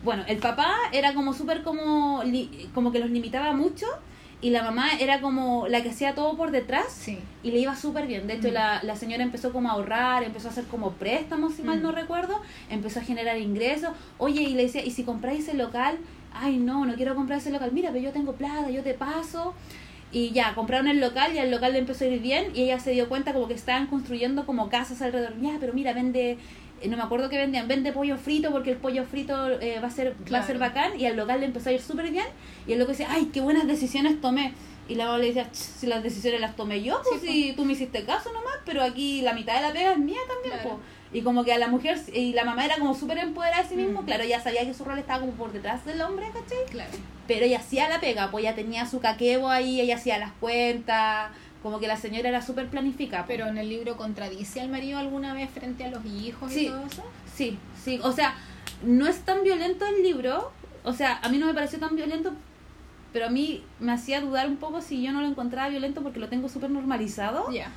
bueno, 0.04 0.24
el 0.28 0.38
papá 0.38 0.74
era 0.94 1.14
como 1.14 1.34
súper 1.34 1.62
como, 1.64 2.22
li- 2.24 2.70
como 2.74 2.92
que 2.92 3.00
los 3.00 3.10
limitaba 3.10 3.54
mucho 3.54 3.86
y 4.46 4.52
la 4.52 4.62
mamá 4.62 4.90
era 5.00 5.22
como 5.22 5.68
la 5.68 5.82
que 5.82 5.90
hacía 5.90 6.14
todo 6.14 6.38
por 6.38 6.52
detrás 6.52 6.86
Sí. 6.92 7.18
y 7.42 7.50
le 7.52 7.58
iba 7.60 7.76
súper 7.76 8.06
bien. 8.06 8.28
De 8.28 8.34
hecho, 8.36 8.50
Mm. 8.50 8.54
la, 8.54 8.84
la 8.84 8.96
señora 8.96 9.24
empezó 9.24 9.52
como 9.52 9.70
a 9.70 9.72
ahorrar, 9.72 10.24
empezó 10.24 10.50
a 10.50 10.52
hacer 10.52 10.66
como 10.66 10.92
préstamos, 10.92 11.56
si 11.56 11.64
mal 11.64 11.80
Mm. 11.80 11.84
no 11.84 11.92
recuerdo, 11.92 12.40
empezó 12.70 13.00
a 13.00 13.04
generar 13.04 13.38
ingresos. 13.40 13.90
Oye, 14.20 14.42
y 14.44 14.54
le 14.54 14.64
decía, 14.64 14.86
¿y 14.86 14.92
si 14.92 15.04
compráis 15.04 15.48
ese 15.48 15.58
local? 15.58 15.98
Ay, 16.32 16.58
no, 16.58 16.86
no 16.86 16.94
quiero 16.96 17.16
comprar 17.16 17.40
ese 17.40 17.50
local. 17.50 17.72
Mira, 17.74 17.90
pero 17.92 18.04
yo 18.04 18.12
tengo 18.12 18.34
plata, 18.34 18.70
yo 18.70 18.84
te 18.84 18.94
paso. 18.94 19.54
Y 20.12 20.30
ya, 20.32 20.54
compraron 20.54 20.88
el 20.88 21.00
local 21.02 21.34
y 21.34 21.40
al 21.40 21.50
local 21.50 21.74
le 21.74 21.80
empezó 21.80 22.04
a 22.06 22.08
ir 22.08 22.22
bien 22.22 22.52
y 22.54 22.62
ella 22.64 22.80
se 22.80 22.92
dio 22.92 23.10
cuenta 23.10 23.34
como 23.34 23.48
que 23.48 23.56
estaban 23.56 23.88
construyendo 23.88 24.46
como 24.46 24.70
casas 24.70 25.02
alrededor. 25.02 25.34
Ya, 25.42 25.58
pero 25.60 25.74
mira, 25.74 25.92
vende, 25.94 26.38
eh, 26.82 26.88
no 26.88 26.98
me 26.98 27.04
acuerdo 27.04 27.30
qué 27.30 27.38
vendían, 27.38 27.68
vende 27.68 27.92
pollo 27.92 28.18
frito 28.18 28.52
porque 28.52 28.72
el 28.72 28.78
pollo 28.78 29.04
frito 29.06 29.50
eh, 29.62 29.80
va 29.82 29.88
a 29.88 29.92
ser 29.92 30.16
va 30.34 30.40
a 30.40 30.46
ser 30.48 30.58
bacán 30.58 31.00
y 31.00 31.06
al 31.06 31.16
local 31.16 31.40
le 31.40 31.46
empezó 31.48 31.70
a 31.70 31.74
ir 31.74 31.82
súper 31.82 32.10
bien 32.12 32.26
y 32.68 32.74
el 32.74 32.80
loco 32.80 32.92
dice, 32.92 33.06
ay, 33.10 33.30
qué 33.34 33.42
buenas 33.42 33.68
decisiones 33.68 34.20
tomé. 34.22 34.54
Y 34.88 34.94
la 34.94 35.06
mamá 35.06 35.18
le 35.18 35.26
decía, 35.28 35.50
"Ch, 35.52 35.56
si 35.56 35.88
las 35.88 36.04
decisiones 36.04 36.40
las 36.42 36.56
tomé 36.56 36.84
yo, 36.84 37.02
pues 37.10 37.20
Sí, 37.22 37.28
si 37.28 37.54
tú 37.54 37.66
me 37.66 37.74
hiciste 37.74 38.04
caso 38.06 38.32
nomás, 38.32 38.54
pero 38.66 38.84
aquí 38.84 39.22
la 39.24 39.34
mitad 39.34 39.56
de 39.56 39.62
la 39.64 39.74
pega 39.74 39.94
es 39.94 39.98
mía 39.98 40.20
también, 40.28 40.60
Claro. 40.62 40.78
po". 40.78 40.80
Y 41.12 41.22
como 41.22 41.44
que 41.44 41.54
a 41.54 41.58
la 41.58 41.68
mujer, 41.70 41.98
y 42.14 42.34
la 42.34 42.44
mamá 42.44 42.66
era 42.66 42.76
como 42.78 42.94
súper 42.94 43.18
empoderada 43.18 43.64
de 43.64 43.70
sí 43.70 43.76
mismo, 43.76 44.04
Mm. 44.04 44.06
claro, 44.06 44.24
ella 44.24 44.40
sabía 44.42 44.64
que 44.64 44.76
su 44.76 44.84
rol 44.86 45.00
estaba 45.00 45.22
como 45.22 45.32
por 45.32 45.52
detrás 45.54 45.84
del 45.86 46.02
hombre, 46.02 46.28
¿cachai? 46.28 46.66
Claro. 46.70 46.92
Pero 47.28 47.46
ella 47.46 47.58
hacía 47.58 47.90
la 47.90 48.00
pega, 48.00 48.30
pues 48.30 48.44
ella 48.44 48.54
tenía 48.54 48.86
su 48.86 49.00
caquebo 49.00 49.50
ahí, 49.50 49.82
ella 49.82 49.96
hacía 49.96 50.20
las 50.20 50.34
cuentas, 50.34 51.32
como 51.66 51.80
que 51.80 51.88
la 51.88 51.98
señora 51.98 52.30
era 52.30 52.44
súper 52.44 52.68
planificada. 52.68 53.26
Pero 53.26 53.48
en 53.48 53.58
el 53.58 53.68
libro 53.70 53.98
contradice 53.98 54.62
al 54.62 54.70
marido 54.70 55.00
alguna 55.00 55.34
vez 55.34 55.50
frente 55.50 55.84
a 55.84 55.90
los 55.90 56.06
hijos 56.06 56.52
Sí. 56.52 56.66
y 56.66 56.70
todo 56.70 56.86
eso. 56.86 57.04
Sí, 57.34 57.58
sí, 57.84 58.00
o 58.04 58.12
sea, 58.12 58.36
no 58.84 59.08
es 59.08 59.22
tan 59.22 59.42
violento 59.44 59.84
el 59.88 60.04
libro, 60.04 60.52
o 60.84 60.94
sea, 60.94 61.18
a 61.24 61.30
mí 61.30 61.40
no 61.40 61.48
me 61.48 61.56
pareció 61.56 61.80
tan 61.80 61.96
violento, 61.96 62.34
pero 63.12 63.26
a 63.26 63.30
mí 63.30 63.64
me 63.80 63.92
hacía 63.94 64.22
dudar 64.22 64.48
un 64.48 64.58
poco 64.58 64.80
si 64.82 65.02
yo 65.02 65.12
no 65.12 65.22
lo 65.22 65.28
encontraba 65.28 65.70
violento 65.70 66.04
porque 66.04 66.20
lo 66.20 66.30
tengo 66.30 66.50
súper 66.50 66.70
normalizado. 66.70 67.52
Ya. 67.52 67.72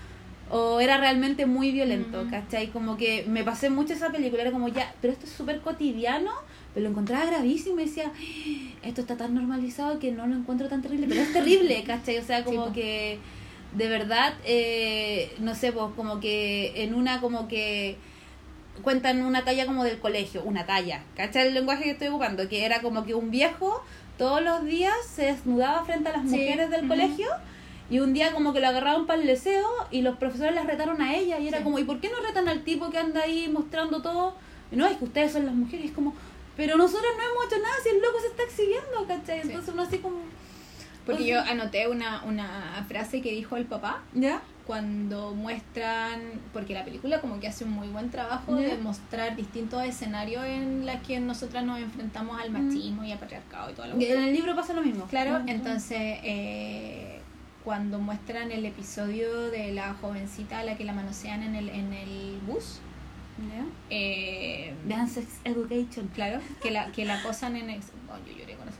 o 0.51 0.81
era 0.81 0.96
realmente 0.96 1.44
muy 1.44 1.72
violento, 1.72 2.24
Mm. 2.24 2.31
¿cachai? 2.31 2.68
Como 2.68 2.96
que 2.96 3.22
me 3.29 3.44
pasé 3.44 3.68
mucho 3.68 3.92
esa 3.92 4.11
película, 4.11 4.40
era 4.40 4.51
como 4.51 4.68
ya, 4.68 4.94
pero 5.03 5.12
esto 5.12 5.27
es 5.27 5.33
súper 5.33 5.61
cotidiano, 5.61 6.31
pero 6.72 6.85
lo 6.85 6.90
encontraba 6.90 7.27
gravísimo 7.27 7.81
y 7.81 7.85
decía, 7.85 8.11
"Ah, 8.14 8.79
esto 8.83 9.03
está 9.03 9.18
tan 9.18 9.35
normalizado 9.35 9.98
que 9.98 10.11
no 10.11 10.27
lo 10.27 10.35
encuentro 10.35 10.66
tan 10.70 10.81
terrible, 10.81 11.07
pero 11.07 11.20
es 11.20 11.35
terrible, 11.35 11.83
¿cachai? 11.87 12.16
O 12.16 12.22
sea, 12.24 12.44
como 12.44 12.72
que 12.72 13.18
de 13.72 13.88
verdad, 13.88 14.35
eh, 14.44 15.35
no 15.40 15.54
sé, 15.54 15.72
pues 15.72 15.87
como 15.96 16.20
que 16.20 16.83
en 16.83 16.94
una 16.94 17.20
como 17.20 17.48
que 17.48 17.96
cuentan 18.83 19.22
una 19.24 19.44
talla 19.44 19.66
como 19.66 19.85
del 19.85 19.98
colegio, 19.98 20.42
una 20.44 20.64
talla, 20.66 21.02
¿cachai? 21.16 21.48
El 21.48 21.54
lenguaje 21.54 21.85
que 21.85 21.90
estoy 21.90 22.09
ocupando, 22.09 22.48
que 22.48 22.64
era 22.64 22.81
como 22.81 23.04
que 23.04 23.14
un 23.14 23.31
viejo 23.31 23.83
todos 24.16 24.42
los 24.42 24.64
días 24.64 24.94
se 25.14 25.26
desnudaba 25.26 25.85
frente 25.85 26.09
a 26.09 26.12
las 26.12 26.22
Sí, 26.22 26.31
mujeres 26.31 26.70
del 26.70 26.88
colegio 26.88 27.26
y 27.90 28.00
un 28.00 28.12
día 28.12 28.33
como 28.33 28.52
que 28.52 28.61
lo 28.61 28.68
agarraron 28.68 29.07
para 29.07 29.20
el 29.20 29.26
deseo 29.26 29.66
y 29.90 30.02
los 30.02 30.16
profesores 30.16 30.54
las 30.54 30.66
retaron 30.66 31.00
a 31.02 31.14
ella 31.16 31.38
y 31.38 31.48
era 31.48 31.59
Sí. 31.59 31.64
como, 31.64 31.78
¿y 31.78 31.85
por 31.85 32.00
qué 32.00 32.09
no 32.09 32.20
retan 32.26 32.48
al 32.48 32.62
tipo 32.64 32.90
que 32.90 32.98
anda 32.98 33.22
ahí 33.22 33.48
mostrando 33.48 34.02
todo? 34.02 34.35
Y 34.70 34.76
no, 34.76 34.87
es 34.87 34.96
que 34.96 35.04
ustedes 35.04 35.33
son 35.33 35.46
las 35.46 35.54
mujeres, 35.54 35.87
y 35.87 35.88
es 35.88 35.94
como, 35.94 36.14
pero 36.57 36.76
nosotros 36.76 37.11
no 37.16 37.22
hemos 37.22 37.46
hecho 37.52 37.62
nada 37.62 37.74
si 37.83 37.88
el 37.90 38.00
loco 38.02 38.18
se 38.20 38.26
está 38.26 38.42
exhibiendo, 38.42 39.07
¿cachai? 39.07 39.40
Sí. 39.42 39.48
Entonces 39.48 39.72
uno 39.74 39.83
así 39.83 39.98
como... 39.98 40.18
Porque 41.12 41.26
yo 41.26 41.40
anoté 41.40 41.88
una, 41.88 42.22
una 42.24 42.84
frase 42.88 43.20
que 43.22 43.32
dijo 43.32 43.56
el 43.56 43.64
papá 43.64 44.02
¿Ya? 44.14 44.40
cuando 44.66 45.34
muestran, 45.34 46.20
porque 46.52 46.74
la 46.74 46.84
película 46.84 47.20
como 47.22 47.40
que 47.40 47.48
hace 47.48 47.64
un 47.64 47.70
muy 47.70 47.88
buen 47.88 48.10
trabajo 48.10 48.60
Ya. 48.60 48.68
de 48.68 48.76
mostrar 48.78 49.34
distintos 49.34 49.82
escenarios 49.84 50.44
en 50.44 50.84
los 50.86 50.96
que 51.06 51.18
nosotras 51.20 51.64
nos 51.64 51.78
enfrentamos 51.80 52.38
al 52.40 52.50
machismo 52.50 53.02
y 53.04 53.12
al 53.12 53.18
patriarcado 53.18 53.70
y 53.70 53.74
todo 53.74 53.86
lo 53.86 53.94
En 53.94 54.22
el 54.24 54.32
libro 54.34 54.54
pasa 54.54 54.74
lo 54.74 54.82
mismo. 54.82 55.06
Claro, 55.06 55.40
Mm. 55.40 55.48
entonces 55.48 56.18
eh, 56.22 57.20
cuando 57.64 57.98
muestran 57.98 58.52
el 58.52 58.64
episodio 58.66 59.50
de 59.50 59.72
la 59.72 59.94
jovencita 59.94 60.58
a 60.60 60.64
la 60.64 60.76
que 60.76 60.84
la 60.84 60.92
manosean 60.92 61.42
en 61.42 61.54
el, 61.54 61.68
en 61.70 61.92
el 61.94 62.38
bus, 62.46 62.80
¿Ya? 63.38 63.64
eh, 63.90 64.74
Sex 65.08 65.26
Education. 65.44 66.08
claro, 66.14 66.40
que 66.62 66.70
la, 66.70 66.90
que 66.92 67.04
la 67.04 67.20
acosan 67.20 67.56
en 67.56 67.70
el... 67.70 67.80
oh, 68.10 68.18
yo 68.26 68.38
lloré 68.38 68.54
con 68.56 68.68
eso. 68.68 68.78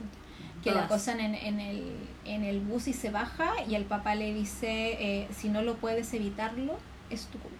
Que 0.63 0.71
la 0.71 0.83
acosan 0.85 1.19
en, 1.21 1.35
en, 1.35 1.59
el, 1.61 1.93
en 2.29 2.43
el 2.43 2.59
bus 2.59 2.87
y 2.87 2.93
se 2.93 3.09
baja 3.09 3.51
y 3.67 3.75
el 3.75 3.85
papá 3.85 4.15
le 4.15 4.33
dice, 4.33 4.97
eh, 4.99 5.27
si 5.35 5.49
no 5.49 5.61
lo 5.61 5.75
puedes 5.75 6.13
evitarlo, 6.13 6.77
es 7.09 7.25
tu 7.25 7.39
culpa. 7.39 7.57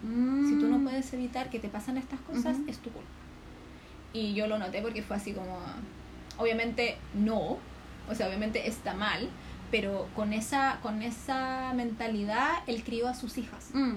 Si 0.00 0.56
tú 0.60 0.68
no 0.68 0.78
puedes 0.78 1.12
evitar 1.12 1.50
que 1.50 1.58
te 1.58 1.68
pasan 1.68 1.98
estas 1.98 2.20
cosas, 2.20 2.56
Ujú. 2.58 2.68
es 2.70 2.78
tu 2.78 2.90
culpa. 2.90 3.08
Y 4.12 4.34
yo 4.34 4.46
lo 4.46 4.56
noté 4.58 4.80
porque 4.80 5.02
fue 5.02 5.16
así 5.16 5.32
como, 5.32 5.58
obviamente 6.36 6.96
no, 7.14 7.58
o 8.08 8.14
sea, 8.14 8.28
obviamente 8.28 8.68
está 8.68 8.94
mal, 8.94 9.28
pero 9.72 10.08
con 10.14 10.32
esa, 10.32 10.78
con 10.82 11.02
esa 11.02 11.72
mentalidad 11.74 12.62
él 12.68 12.84
crió 12.84 13.08
a 13.08 13.14
sus 13.14 13.38
hijas. 13.38 13.70
Mm. 13.74 13.96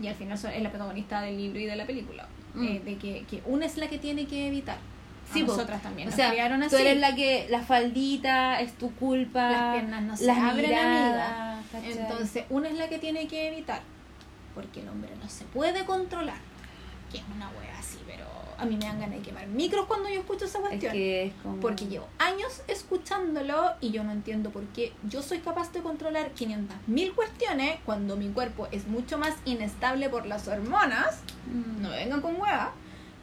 Y 0.00 0.06
al 0.06 0.14
final 0.14 0.38
es 0.38 0.62
la 0.62 0.70
protagonista 0.70 1.20
del 1.20 1.36
libro 1.36 1.58
y 1.58 1.66
de 1.66 1.76
la 1.76 1.84
película. 1.84 2.28
Mm. 2.54 2.64
Eh, 2.64 2.82
de 2.84 2.96
que, 2.96 3.24
que 3.28 3.42
una 3.44 3.66
es 3.66 3.76
la 3.76 3.88
que 3.88 3.98
tiene 3.98 4.26
que 4.26 4.46
evitar. 4.46 4.78
A 5.30 5.32
Sí, 5.32 5.42
po. 5.44 5.52
nosotras 5.52 5.82
también. 5.82 6.08
O 6.08 6.10
nos 6.10 6.16
sea, 6.16 6.30
criaron 6.30 6.60
tú 6.60 6.66
así. 6.66 6.76
eres 6.76 6.98
la 6.98 7.14
que 7.14 7.46
la 7.50 7.60
faldita 7.62 8.60
es 8.60 8.72
tu 8.74 8.92
culpa. 8.94 9.50
Las 9.50 9.74
piernas 9.76 10.02
no 10.02 10.16
se 10.16 10.26
las 10.26 10.38
abren, 10.38 10.70
¿cachai? 11.72 11.92
Entonces, 11.98 12.44
una 12.50 12.68
es 12.68 12.74
la 12.76 12.88
que 12.88 12.98
tiene 12.98 13.26
que 13.28 13.48
evitar, 13.48 13.80
porque 14.54 14.80
el 14.80 14.88
hombre 14.88 15.10
no 15.22 15.28
se 15.28 15.44
puede 15.44 15.84
controlar, 15.84 16.38
que 17.12 17.18
es 17.18 17.24
una 17.34 17.48
wea 17.50 17.78
así, 17.78 17.98
pero 18.06 18.24
a 18.58 18.64
mí 18.66 18.76
me 18.76 18.84
dan 18.84 19.00
ganas 19.00 19.16
de 19.16 19.22
quemar 19.22 19.46
micros 19.46 19.86
cuando 19.86 20.08
yo 20.10 20.20
escucho 20.20 20.44
esa 20.44 20.58
es 20.58 20.64
cuestión. 20.68 20.92
que 20.92 21.26
es 21.26 21.32
como... 21.42 21.56
Porque 21.60 21.86
llevo 21.86 22.06
años 22.18 22.62
escuchándolo 22.68 23.72
y 23.80 23.90
yo 23.90 24.04
no 24.04 24.12
entiendo 24.12 24.50
por 24.50 24.64
qué 24.66 24.92
yo 25.08 25.22
soy 25.22 25.38
capaz 25.38 25.72
de 25.72 25.80
controlar 25.80 26.32
500.000 26.34 27.14
cuestiones 27.14 27.78
cuando 27.86 28.16
mi 28.16 28.28
cuerpo 28.28 28.68
es 28.70 28.86
mucho 28.86 29.16
más 29.16 29.34
inestable 29.46 30.08
por 30.10 30.26
las 30.26 30.46
hormonas. 30.48 31.20
Mm. 31.46 31.82
No 31.82 31.88
me 31.88 31.96
vengan 31.96 32.20
con 32.20 32.38
hueá. 32.40 32.72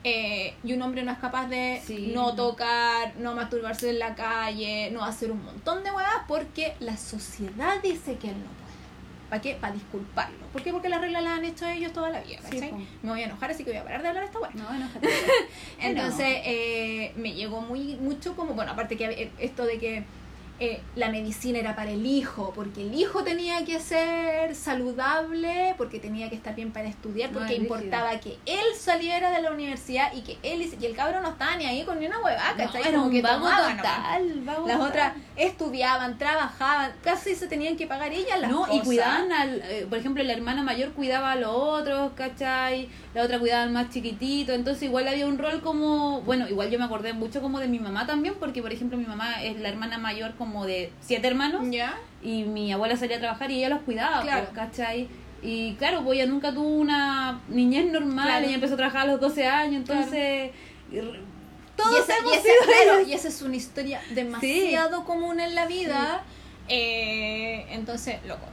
Eh, 0.09 0.53
y 0.63 0.73
un 0.73 0.81
hombre 0.81 1.03
no 1.03 1.11
es 1.11 1.17
capaz 1.17 1.47
de 1.47 1.81
Sí. 1.85 2.11
no 2.13 2.33
tocar, 2.35 3.13
no 3.17 3.35
masturbarse 3.35 3.89
en 3.89 3.99
la 3.99 4.15
calle, 4.15 4.89
no 4.91 5.03
hacer 5.03 5.31
un 5.31 5.43
montón 5.43 5.83
de 5.83 5.91
huevas 5.91 6.23
porque 6.27 6.73
la 6.79 6.95
sociedad 6.97 7.81
dice 7.81 8.15
que 8.15 8.29
él 8.29 8.35
no 8.37 8.45
puede. 8.45 8.67
¿Para 9.29 9.41
qué? 9.41 9.55
Para 9.55 9.73
disculparlo. 9.73 10.45
¿Por 10.53 10.63
qué? 10.63 10.71
Porque 10.71 10.87
las 10.87 11.01
reglas 11.01 11.21
las 11.21 11.37
han 11.37 11.43
hecho 11.43 11.67
ellos 11.67 11.91
toda 11.91 12.09
la 12.09 12.21
vida. 12.21 12.39
Sí, 12.49 12.59
¿cachai? 12.61 12.73
me 13.03 13.09
voy 13.09 13.21
a 13.21 13.25
enojar, 13.25 13.51
así 13.51 13.63
que 13.65 13.71
voy 13.71 13.79
a 13.79 13.83
parar 13.83 14.01
de 14.01 14.07
hablar 14.07 14.23
esta 14.23 14.39
hueá. 14.39 14.51
No. 14.55 14.65
Entonces 15.79 16.41
eh, 16.45 17.11
me 17.17 17.33
llegó 17.33 17.59
muy 17.61 17.95
mucho 17.95 18.35
como, 18.35 18.53
bueno, 18.53 18.71
aparte 18.71 18.95
que 18.95 19.05
eh, 19.05 19.31
esto 19.37 19.65
de 19.65 19.77
que 19.79 20.05
eh, 20.59 20.81
la 20.95 21.09
medicina 21.09 21.59
era 21.59 21.75
para 21.75 21.91
el 21.91 22.05
hijo, 22.05 22.51
porque 22.55 22.81
el 22.81 22.95
hijo 22.95 23.23
tenía 23.23 23.63
que 23.63 23.79
ser 23.79 24.55
saludable, 24.55 25.75
porque 25.77 25.99
tenía 25.99 26.29
que 26.29 26.35
estar 26.35 26.55
bien 26.55 26.71
para 26.71 26.87
estudiar, 26.87 27.29
porque 27.31 27.55
importaba 27.55 28.19
que 28.19 28.37
él 28.45 28.65
saliera 28.77 29.31
de 29.31 29.41
la 29.41 29.51
universidad 29.51 30.11
y 30.13 30.21
que 30.21 30.37
él, 30.43 30.67
y 30.79 30.85
el 30.85 30.95
cabrón 30.95 31.23
no 31.23 31.29
estaba 31.29 31.55
ni 31.57 31.65
ahí 31.65 31.83
con 31.83 31.99
ni 31.99 32.07
una 32.07 32.19
huevada, 32.19 32.51
No, 32.51 32.57
¿cachai? 32.57 32.81
era 32.81 32.91
Como 32.93 33.05
un 33.05 33.11
que 33.11 33.21
vago 33.21 33.47
total, 33.47 34.41
vago 34.45 34.67
Las 34.67 34.77
total. 34.77 34.89
otras 34.89 35.13
estudiaban, 35.35 36.17
trabajaban, 36.17 36.91
casi 37.03 37.35
se 37.35 37.47
tenían 37.47 37.75
que 37.77 37.85
pagar 37.87 38.11
ellas 38.11 38.39
las 38.39 38.49
no, 38.51 38.61
cosas. 38.61 38.75
y 38.75 38.79
cuidaban 38.81 39.31
al, 39.31 39.61
eh, 39.65 39.85
por 39.89 39.97
ejemplo, 39.99 40.21
el 40.23 40.29
hermano 40.29 40.63
mayor 40.63 40.91
cuidaba 40.93 41.33
a 41.33 41.35
los 41.35 41.51
otros, 41.53 42.11
¿cachai? 42.15 42.89
La 43.13 43.23
otra 43.23 43.39
cuidaba 43.39 43.63
al 43.63 43.71
más 43.71 43.89
chiquitito, 43.89 44.53
entonces 44.53 44.83
igual 44.83 45.07
había 45.07 45.27
un 45.27 45.37
rol 45.37 45.61
como, 45.61 46.21
bueno, 46.21 46.47
igual 46.47 46.69
yo 46.69 46.79
me 46.79 46.85
acordé 46.85 47.13
mucho 47.13 47.41
como 47.41 47.59
de 47.59 47.67
mi 47.67 47.79
mamá 47.79 48.05
también, 48.07 48.35
porque 48.39 48.61
por 48.61 48.71
ejemplo 48.73 48.97
mi 48.97 49.05
mamá 49.05 49.43
es 49.43 49.59
la 49.59 49.69
hermana 49.69 49.97
mayor 49.97 50.35
como 50.35 50.46
de 50.65 50.91
siete 51.01 51.27
hermanos, 51.27 51.63
¿Ya? 51.69 51.97
y 52.23 52.43
mi 52.43 52.71
abuela 52.71 52.95
salía 52.97 53.17
a 53.17 53.19
trabajar 53.19 53.51
y 53.51 53.57
ella 53.59 53.69
los 53.69 53.81
cuidaba, 53.81 54.21
Claro. 54.21 54.47
pues, 54.51 54.55
¿cachai? 54.55 55.07
Y 55.43 55.75
claro, 55.75 56.03
pues 56.03 56.17
ella 56.19 56.25
nunca 56.25 56.51
tuvo 56.53 56.67
una 56.67 57.41
niñez 57.49 57.91
normal, 57.91 58.25
Claro. 58.27 58.45
ella 58.45 58.55
empezó 58.55 58.73
a 58.73 58.77
trabajar 58.77 59.01
a 59.01 59.11
los 59.11 59.19
12 59.21 59.45
años, 59.47 59.75
entonces... 59.87 60.51
y 60.91 60.97
Todos 61.75 61.99
esa, 61.99 62.17
hemos 62.17 62.33
y 62.33 62.35
esa- 62.35 62.43
sido 62.43 62.55
claro, 62.65 62.97
ellos. 62.99 63.07
y 63.09 63.13
esa 63.13 63.27
es 63.27 63.41
una 63.43 63.55
historia 63.55 64.01
demasiado 64.15 65.05
común 65.05 65.39
en 65.39 65.53
la 65.53 65.67
vida. 65.67 66.23
Eh, 66.67 67.65
entonces, 67.69 68.15
loco, 68.25 68.47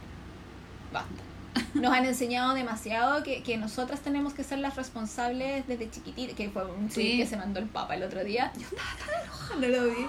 basta. 0.92 1.22
Nos 1.74 1.92
han 1.92 2.04
enseñado 2.04 2.54
demasiado 2.54 3.22
que, 3.22 3.42
que 3.42 3.56
nosotras 3.56 4.00
tenemos 4.00 4.34
que 4.34 4.42
ser 4.44 4.58
las 4.58 4.76
responsables 4.76 5.66
desde 5.66 5.90
chiquititas, 5.90 6.34
que 6.36 6.48
fue 6.50 6.64
un 6.64 6.88
tweet 6.88 7.12
Sí. 7.12 7.16
que 7.18 7.26
se 7.26 7.36
mandó 7.36 7.60
el 7.60 7.66
Papa 7.66 7.94
el 7.94 8.02
otro 8.02 8.24
día. 8.24 8.52
Yo 8.56 8.62
estaba 8.62 8.90
tan 8.98 9.22
enojada, 9.24 9.60
no 9.60 9.68
lo 9.68 9.84
vi. 9.94 10.06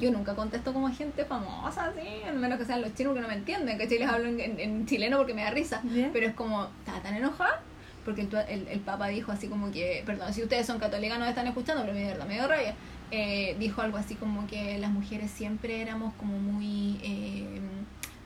Yo 0.00 0.10
nunca 0.10 0.34
contesto 0.34 0.72
como 0.72 0.90
gente 0.92 1.24
famosa, 1.24 1.86
así, 1.86 2.06
al 2.26 2.36
menos 2.38 2.58
que 2.58 2.64
sean 2.64 2.82
los 2.82 2.94
chinos 2.94 3.14
que 3.14 3.20
no 3.20 3.28
me 3.28 3.34
entienden, 3.34 3.78
que 3.78 3.86
les 3.86 4.08
hablo 4.08 4.28
en, 4.28 4.40
en- 4.40 4.60
en 4.60 4.86
chileno 4.86 5.16
porque 5.18 5.34
me 5.34 5.42
da 5.42 5.50
risa. 5.50 5.82
Pero 6.12 6.26
es 6.26 6.34
como, 6.34 6.64
estaba 6.80 7.00
tan 7.00 7.14
enojada 7.16 7.60
porque 8.04 8.20
el, 8.22 8.32
el, 8.48 8.68
el 8.68 8.80
Papa 8.80 9.08
dijo 9.08 9.32
así 9.32 9.48
como 9.48 9.72
que, 9.72 10.02
perdón, 10.06 10.32
si 10.32 10.40
ustedes 10.42 10.64
son 10.66 10.78
católicas 10.78 11.18
no 11.18 11.24
me 11.24 11.30
están 11.30 11.46
escuchando, 11.48 11.82
pero 11.82 11.92
me 11.94 12.04
verdad, 12.06 12.26
me 12.26 12.34
dio 12.34 12.46
rabia. 12.46 12.74
Eh, 13.10 13.56
dijo 13.58 13.82
algo 13.82 13.98
así 13.98 14.14
como 14.16 14.46
que 14.48 14.78
las 14.78 14.90
mujeres 14.90 15.30
siempre 15.30 15.80
éramos 15.80 16.12
como 16.14 16.38
muy 16.38 16.98
eh, 17.02 17.60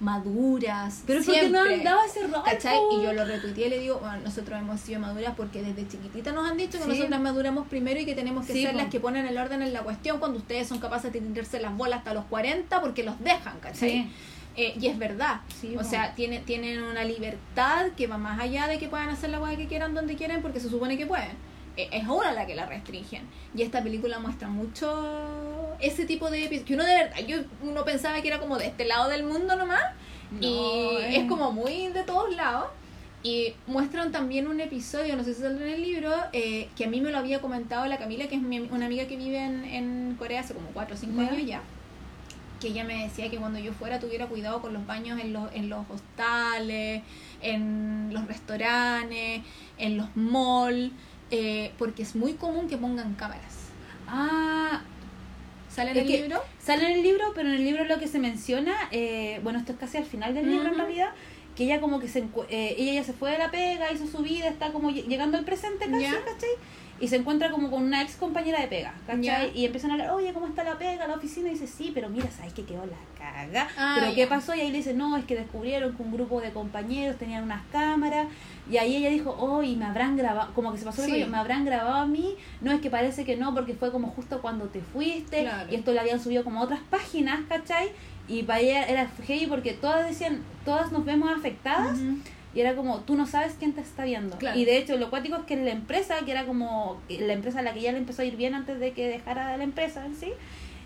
maduras. 0.00 1.02
Pero 1.06 1.22
porque 1.24 1.48
no 1.48 1.62
siempre. 1.62 1.74
han 1.74 1.84
dado 1.84 1.98
ese 2.04 2.26
rol, 2.26 2.42
¿Cachai? 2.44 2.78
Y 2.98 3.02
yo 3.02 3.12
lo 3.12 3.24
retuiteé 3.24 3.66
y 3.66 3.70
le 3.70 3.78
digo, 3.78 3.98
bueno, 3.98 4.16
nosotros 4.24 4.58
hemos 4.58 4.80
sido 4.80 4.98
maduras 5.00 5.34
porque 5.36 5.62
desde 5.62 5.86
chiquitita 5.86 6.32
nos 6.32 6.50
han 6.50 6.56
dicho 6.56 6.78
que 6.78 6.84
Sí. 6.84 6.90
nosotras 6.90 7.20
maduramos 7.20 7.68
primero 7.68 8.00
y 8.00 8.06
que 8.06 8.14
tenemos 8.14 8.46
que 8.46 8.52
Sí, 8.54 8.62
ser 8.62 8.72
po. 8.72 8.78
las 8.78 8.88
que 8.88 8.98
ponen 9.00 9.26
el 9.26 9.36
orden 9.38 9.62
en 9.62 9.72
la 9.72 9.82
cuestión 9.82 10.18
cuando 10.18 10.38
ustedes 10.38 10.66
son 10.68 10.78
capaces 10.78 11.12
de 11.12 11.20
tirarse 11.20 11.60
las 11.60 11.76
bolas 11.76 11.98
hasta 11.98 12.14
los 12.14 12.24
40 12.26 12.80
porque 12.80 13.02
los 13.04 13.18
dejan, 13.20 13.58
¿cachai? 13.60 13.90
Sí. 13.90 14.10
Eh, 14.56 14.74
y 14.80 14.86
es 14.88 14.98
verdad. 14.98 15.42
Sí, 15.60 15.76
o 15.76 15.84
sea, 15.84 16.14
tiene, 16.14 16.40
tienen 16.40 16.82
una 16.82 17.04
libertad 17.04 17.86
que 17.96 18.06
va 18.08 18.18
más 18.18 18.40
allá 18.40 18.66
de 18.66 18.78
que 18.78 18.88
puedan 18.88 19.08
hacer 19.10 19.30
la 19.30 19.40
hueá 19.40 19.56
que 19.56 19.66
quieran 19.68 19.94
donde 19.94 20.16
quieren 20.16 20.42
porque 20.42 20.58
se 20.60 20.68
supone 20.68 20.98
que 20.98 21.06
pueden. 21.06 21.30
Eh, 21.76 21.88
es 21.92 22.08
una 22.08 22.32
la 22.32 22.46
que 22.46 22.54
la 22.56 22.66
restringen. 22.66 23.22
Y 23.54 23.62
esta 23.62 23.80
película 23.82 24.18
muestra 24.18 24.48
mucho 24.48 25.59
ese 25.80 26.04
tipo 26.06 26.30
de 26.30 26.38
episodios. 26.44 26.66
Que 26.66 26.74
uno 26.74 26.84
de 26.84 26.94
verdad, 26.94 27.16
yo, 27.26 27.38
uno 27.62 27.84
pensaba 27.84 28.20
que 28.22 28.28
era 28.28 28.38
como 28.40 28.58
de 28.58 28.66
este 28.66 28.84
lado 28.84 29.08
del 29.08 29.22
mundo 29.24 29.56
nomás. 29.56 29.82
y 30.40 30.50
No, 30.54 30.98
es 30.98 31.24
como 31.28 31.52
muy 31.52 31.88
de 31.88 32.02
todos 32.04 32.34
lados. 32.34 32.66
Y 33.22 33.52
muestran 33.66 34.12
también 34.12 34.48
un 34.48 34.60
episodio, 34.60 35.14
no 35.14 35.22
sé 35.24 35.34
si 35.34 35.42
saldrá 35.42 35.66
en 35.66 35.72
el 35.74 35.82
libro, 35.82 36.10
eh, 36.32 36.68
que 36.74 36.84
a 36.86 36.88
mí 36.88 37.02
me 37.02 37.10
lo 37.10 37.18
había 37.18 37.40
comentado 37.42 37.84
la 37.86 37.98
Camila, 37.98 38.26
que 38.28 38.36
es 38.36 38.40
mi- 38.42 38.60
una 38.60 38.86
amiga 38.86 39.06
que 39.06 39.16
vive 39.16 39.38
en, 39.44 39.64
en 39.64 40.16
Corea 40.18 40.40
hace 40.40 40.54
como 40.54 40.68
4 40.68 40.94
o 40.94 40.98
5 40.98 41.20
Ya. 41.22 41.28
años 41.28 41.46
ya 41.46 41.60
que 42.60 42.68
ella 42.68 42.84
me 42.84 43.04
decía 43.04 43.30
que 43.30 43.38
cuando 43.38 43.58
yo 43.58 43.72
fuera 43.72 43.98
tuviera 44.00 44.26
cuidado 44.26 44.60
con 44.60 44.74
los 44.74 44.84
baños 44.86 45.18
en 45.18 45.32
los, 45.32 45.50
en 45.54 45.70
los 45.70 45.86
hostales, 45.88 47.00
en 47.40 48.10
los 48.12 48.26
restaurantes, 48.26 49.40
en 49.78 49.96
los 49.96 50.14
malls, 50.14 50.92
eh, 51.30 51.72
porque 51.78 52.02
es 52.02 52.14
muy 52.14 52.34
común 52.34 52.68
que 52.68 52.76
pongan 52.76 53.14
cámaras. 53.14 53.68
Ah, 54.06 54.82
¿Sale 55.74 55.92
en 55.92 55.96
Es 55.98 56.02
el 56.02 56.08
libro? 56.22 56.42
Sale 56.58 56.84
en 56.86 56.92
el 56.92 57.02
libro, 57.02 57.32
pero 57.34 57.48
en 57.48 57.54
el 57.54 57.64
libro 57.64 57.84
lo 57.84 57.98
que 57.98 58.08
se 58.08 58.18
menciona, 58.18 58.74
eh, 58.90 59.40
bueno, 59.42 59.58
esto 59.58 59.72
es 59.72 59.78
casi 59.78 59.96
al 59.98 60.04
final 60.04 60.34
del 60.34 60.50
libro 60.50 60.68
en 60.68 60.74
realidad, 60.86 61.10
que 61.56 61.64
ella 61.64 61.80
como 61.80 62.00
que 62.00 62.08
se 62.08 62.20
eh, 62.48 62.74
ella 62.78 62.92
ya 62.94 63.04
se 63.04 63.12
fue 63.12 63.30
de 63.32 63.38
la 63.38 63.50
pega, 63.50 63.92
hizo 63.92 64.06
su 64.06 64.18
vida, 64.18 64.48
está 64.48 64.72
como 64.72 64.90
lle- 64.90 65.06
llegando 65.06 65.38
al 65.38 65.44
presente 65.44 65.86
casi. 65.90 66.02
¿cachai? 66.24 66.50
Y 67.00 67.08
se 67.08 67.16
encuentra 67.16 67.50
como 67.50 67.70
con 67.70 67.82
una 67.82 68.02
ex 68.02 68.16
compañera 68.16 68.60
de 68.60 68.66
pega, 68.68 68.92
¿cachai? 69.06 69.50
Y 69.54 69.64
empiezan 69.64 69.90
a 69.90 69.94
hablar, 69.94 70.10
oye, 70.10 70.34
¿cómo 70.34 70.46
está 70.46 70.62
la 70.64 70.76
pega, 70.76 71.06
la 71.06 71.14
oficina? 71.14 71.48
Y 71.48 71.52
dice, 71.52 71.66
sí, 71.66 71.92
pero 71.94 72.10
mira, 72.10 72.30
¿sabes 72.30 72.52
que 72.52 72.64
quedó 72.64 72.84
la 72.84 72.98
caga? 73.18 73.68
Ah, 73.78 73.96
pero. 73.98 74.14
¿qué 74.14 74.26
pasó? 74.26 74.54
Y 74.54 74.60
ahí 74.60 74.70
le 74.70 74.76
dice, 74.78 74.92
no, 74.92 75.16
es 75.16 75.24
que 75.24 75.34
descubrieron 75.34 75.96
que 75.96 76.02
un 76.02 76.12
grupo 76.12 76.42
de 76.42 76.50
compañeros 76.50 77.16
tenían 77.16 77.42
unas 77.44 77.62
cámaras. 77.72 78.26
Y 78.70 78.76
ahí 78.76 78.96
ella 78.96 79.08
dijo, 79.08 79.34
oh, 79.38 79.62
y 79.62 79.76
me 79.76 79.86
habrán 79.86 80.16
grabado, 80.18 80.52
como 80.54 80.72
que 80.72 80.78
se 80.78 80.84
pasó 80.84 81.00
el 81.02 81.06
Sí. 81.06 81.12
rollo, 81.14 81.28
me 81.28 81.38
habrán 81.38 81.64
grabado 81.64 81.94
a 81.96 82.06
mí. 82.06 82.36
No, 82.60 82.70
es 82.70 82.80
que 82.82 82.90
parece 82.90 83.24
que 83.24 83.36
no, 83.36 83.54
porque 83.54 83.72
fue 83.74 83.90
como 83.90 84.08
justo 84.08 84.42
cuando 84.42 84.66
te 84.66 84.80
fuiste. 84.82 85.40
Claro. 85.42 85.72
Y 85.72 85.76
esto 85.76 85.92
lo 85.94 86.00
habían 86.00 86.20
subido 86.20 86.44
como 86.44 86.60
a 86.60 86.64
otras 86.64 86.80
páginas, 86.90 87.40
¿cachai? 87.48 87.88
Y 88.28 88.42
para 88.42 88.60
ella 88.60 88.84
era 88.84 89.10
heavy 89.26 89.46
porque 89.46 89.72
todas 89.72 90.06
decían, 90.06 90.42
todas 90.66 90.92
nos 90.92 91.04
vemos 91.06 91.30
afectadas. 91.34 91.98
Y 92.54 92.60
era 92.60 92.74
como, 92.74 92.98
tú 93.00 93.14
no 93.16 93.26
sabes 93.26 93.54
quién 93.58 93.72
te 93.74 93.80
está 93.80 94.04
viendo. 94.04 94.36
Claro. 94.38 94.58
Y 94.58 94.64
de 94.64 94.76
hecho, 94.78 94.96
lo 94.96 95.08
cuático 95.10 95.36
es 95.36 95.44
que 95.44 95.56
la 95.56 95.70
empresa, 95.70 96.16
que 96.24 96.32
era 96.32 96.44
como 96.46 97.00
la 97.08 97.32
empresa 97.32 97.60
a 97.60 97.62
la 97.62 97.72
que 97.72 97.80
ya 97.80 97.92
le 97.92 97.98
empezó 97.98 98.22
a 98.22 98.24
ir 98.24 98.36
bien 98.36 98.54
antes 98.54 98.80
de 98.80 98.92
que 98.92 99.06
dejara 99.08 99.56
la 99.56 99.62
empresa 99.64 100.04
en 100.04 100.16
sí, 100.16 100.32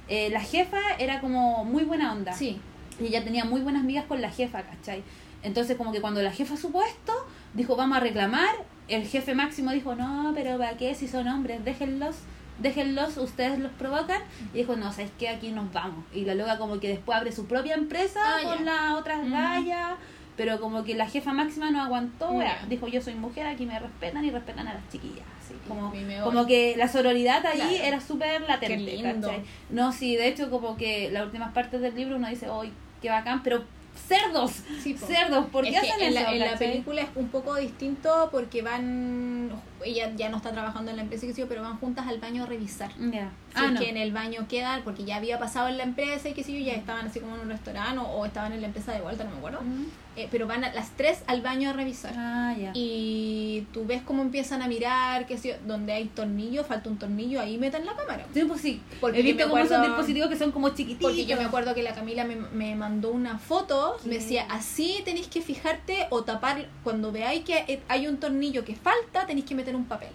eh, 0.08 0.28
la 0.30 0.40
jefa 0.40 0.78
era 0.98 1.20
como 1.20 1.64
muy 1.64 1.84
buena 1.84 2.12
onda. 2.12 2.32
Sí, 2.34 2.60
Y 3.00 3.06
ella 3.06 3.24
tenía 3.24 3.44
muy 3.46 3.62
buenas 3.62 3.82
amigas 3.82 4.04
con 4.04 4.20
la 4.20 4.30
jefa, 4.30 4.62
¿cachai? 4.62 5.02
Entonces, 5.42 5.76
como 5.76 5.90
que 5.92 6.00
cuando 6.00 6.22
la 6.22 6.30
jefa 6.32 6.56
supo 6.56 6.82
esto, 6.82 7.12
dijo, 7.54 7.76
vamos 7.76 7.96
a 7.96 8.00
reclamar. 8.00 8.54
El 8.88 9.06
jefe 9.06 9.34
máximo 9.34 9.70
dijo, 9.72 9.94
no, 9.94 10.32
pero 10.34 10.58
¿para 10.58 10.76
qué? 10.76 10.94
Si 10.94 11.08
son 11.08 11.26
hombres, 11.28 11.64
déjenlos. 11.64 12.16
déjenlos, 12.60 13.16
ustedes 13.16 13.58
los 13.58 13.72
provocan. 13.72 14.20
Y 14.52 14.58
dijo, 14.58 14.76
no, 14.76 14.92
¿sabes 14.92 15.10
qué? 15.18 15.28
Aquí 15.30 15.50
nos 15.50 15.72
vamos. 15.72 16.04
Y 16.14 16.24
la 16.26 16.34
loca 16.34 16.58
como 16.58 16.78
que 16.78 16.88
después 16.88 17.16
abre 17.18 17.32
su 17.32 17.46
propia 17.46 17.74
empresa 17.74 18.20
Ah, 18.22 18.38
con 18.42 18.68
otras 18.98 19.20
Ujú. 19.22 19.30
gallas. 19.30 19.94
Pero 20.36 20.58
como 20.60 20.82
que 20.82 20.94
la 20.94 21.06
jefa 21.08 21.32
máxima 21.32 21.70
no 21.70 21.80
aguantó, 21.82 22.30
wea. 22.32 22.64
Dijo 22.68 22.88
yo 22.88 23.00
soy 23.00 23.14
mujer, 23.14 23.46
aquí 23.46 23.66
me 23.66 23.78
respetan 23.78 24.24
y 24.24 24.30
respetan 24.30 24.66
a 24.66 24.74
las 24.74 24.88
chiquillas. 24.90 25.24
Así, 25.40 25.54
como, 25.68 25.92
Y 25.94 26.20
como 26.24 26.44
que 26.46 26.74
la 26.76 26.88
sororidad 26.88 27.44
ahí 27.46 27.58
Claro. 27.58 27.74
era 27.84 28.00
súper 28.00 28.40
latente. 28.42 28.84
Qué 28.96 28.96
lindo. 29.02 29.28
¿cachai? 29.28 29.44
No, 29.70 29.92
sí, 29.92 30.16
de 30.16 30.26
hecho 30.28 30.50
como 30.50 30.76
que 30.76 31.10
las 31.12 31.24
últimas 31.26 31.52
partes 31.52 31.80
del 31.80 31.94
libro 31.94 32.16
uno 32.16 32.28
dice, 32.28 32.48
¡ay, 32.50 32.72
qué 33.00 33.10
bacán! 33.10 33.42
Pero 33.44 33.62
cerdos, 34.08 34.62
Sí, 34.82 34.94
po. 34.94 35.06
cerdos, 35.06 35.46
¿por 35.52 35.62
qué 35.62 35.70
Es 35.70 35.76
hacen 35.78 36.00
en 36.00 36.12
eso? 36.16 36.20
La, 36.24 36.32
en 36.32 36.38
la 36.40 36.58
película 36.58 37.02
es 37.02 37.08
un 37.14 37.28
poco 37.28 37.54
distinto 37.54 38.28
porque 38.32 38.60
van. 38.62 39.52
Ella 39.84 40.10
ya 40.16 40.30
no 40.30 40.38
está 40.38 40.50
trabajando 40.50 40.90
en 40.90 40.96
la 40.96 41.02
empresa, 41.04 41.26
que 41.28 41.32
sí, 41.34 41.44
pero 41.48 41.62
van 41.62 41.78
juntas 41.78 42.08
al 42.08 42.18
baño 42.18 42.42
a 42.42 42.46
revisar. 42.46 42.90
Ya. 42.98 43.30
Si 43.50 43.54
Ah, 43.54 43.66
es 43.66 43.72
no. 43.72 43.80
que 43.80 43.88
en 43.90 43.98
el 43.98 44.12
baño 44.12 44.46
quedan, 44.48 44.82
porque 44.82 45.04
ya 45.04 45.16
había 45.16 45.38
pasado 45.38 45.68
en 45.68 45.76
la 45.76 45.84
empresa 45.84 46.28
y 46.28 46.32
que 46.32 46.42
sé 46.42 46.52
yo, 46.52 46.58
ya 46.58 46.72
estaban 46.72 47.06
así 47.06 47.20
como 47.20 47.36
en 47.36 47.42
un 47.42 47.48
restaurante 47.50 47.98
o, 48.00 48.02
o 48.04 48.26
estaban 48.26 48.52
en 48.52 48.62
la 48.62 48.66
empresa 48.66 48.90
de 48.92 49.00
vuelta, 49.00 49.22
no 49.24 49.30
me 49.30 49.36
acuerdo. 49.36 49.60
Eh, 50.16 50.28
pero 50.30 50.46
van 50.46 50.62
a- 50.64 50.72
las 50.72 50.90
tres 50.90 51.22
al 51.26 51.40
baño 51.42 51.70
a 51.70 51.72
revisar. 51.72 52.14
Ah, 52.16 52.54
ya. 52.58 52.70
Y 52.74 53.66
tú 53.72 53.84
ves 53.84 54.00
cómo 54.02 54.22
empiezan 54.22 54.62
a 54.62 54.68
mirar, 54.68 55.26
que 55.26 55.36
sé 55.38 55.48
yo, 55.48 55.54
donde 55.66 55.92
hay 55.92 56.04
tornillo, 56.04 56.62
falta 56.64 56.88
un 56.88 56.98
tornillo, 56.98 57.40
ahí 57.40 57.58
meten 57.58 57.84
la 57.84 57.94
cámara. 57.96 58.24
Sí, 58.32 58.44
pues 58.44 58.60
sí. 58.60 58.80
Porque 59.00 59.18
He 59.18 59.22
visto 59.22 59.48
cómo 59.48 59.66
son 59.66 59.82
dispositivos 59.82 60.28
que 60.28 60.36
son 60.36 60.52
como 60.52 60.68
chiquititos. 60.68 61.10
Porque 61.10 61.26
yo 61.26 61.36
me 61.36 61.44
acuerdo 61.44 61.74
que 61.74 61.82
la 61.82 61.94
Camila 61.94 62.24
me, 62.24 62.36
me 62.36 62.76
mandó 62.76 63.10
una 63.10 63.38
foto, 63.38 63.96
me 64.04 64.14
decía, 64.14 64.46
así 64.50 65.00
tenéis 65.04 65.26
que 65.26 65.42
fijarte 65.42 66.06
o 66.10 66.22
tapar, 66.22 66.68
cuando 66.84 67.10
veáis 67.10 67.44
que 67.44 67.64
eh, 67.66 67.82
hay 67.88 68.06
un 68.06 68.18
tornillo 68.18 68.64
que 68.64 68.76
falta, 68.76 69.26
tenéis 69.26 69.46
que 69.46 69.54
meter 69.56 69.74
un 69.74 69.84
papel. 69.86 70.10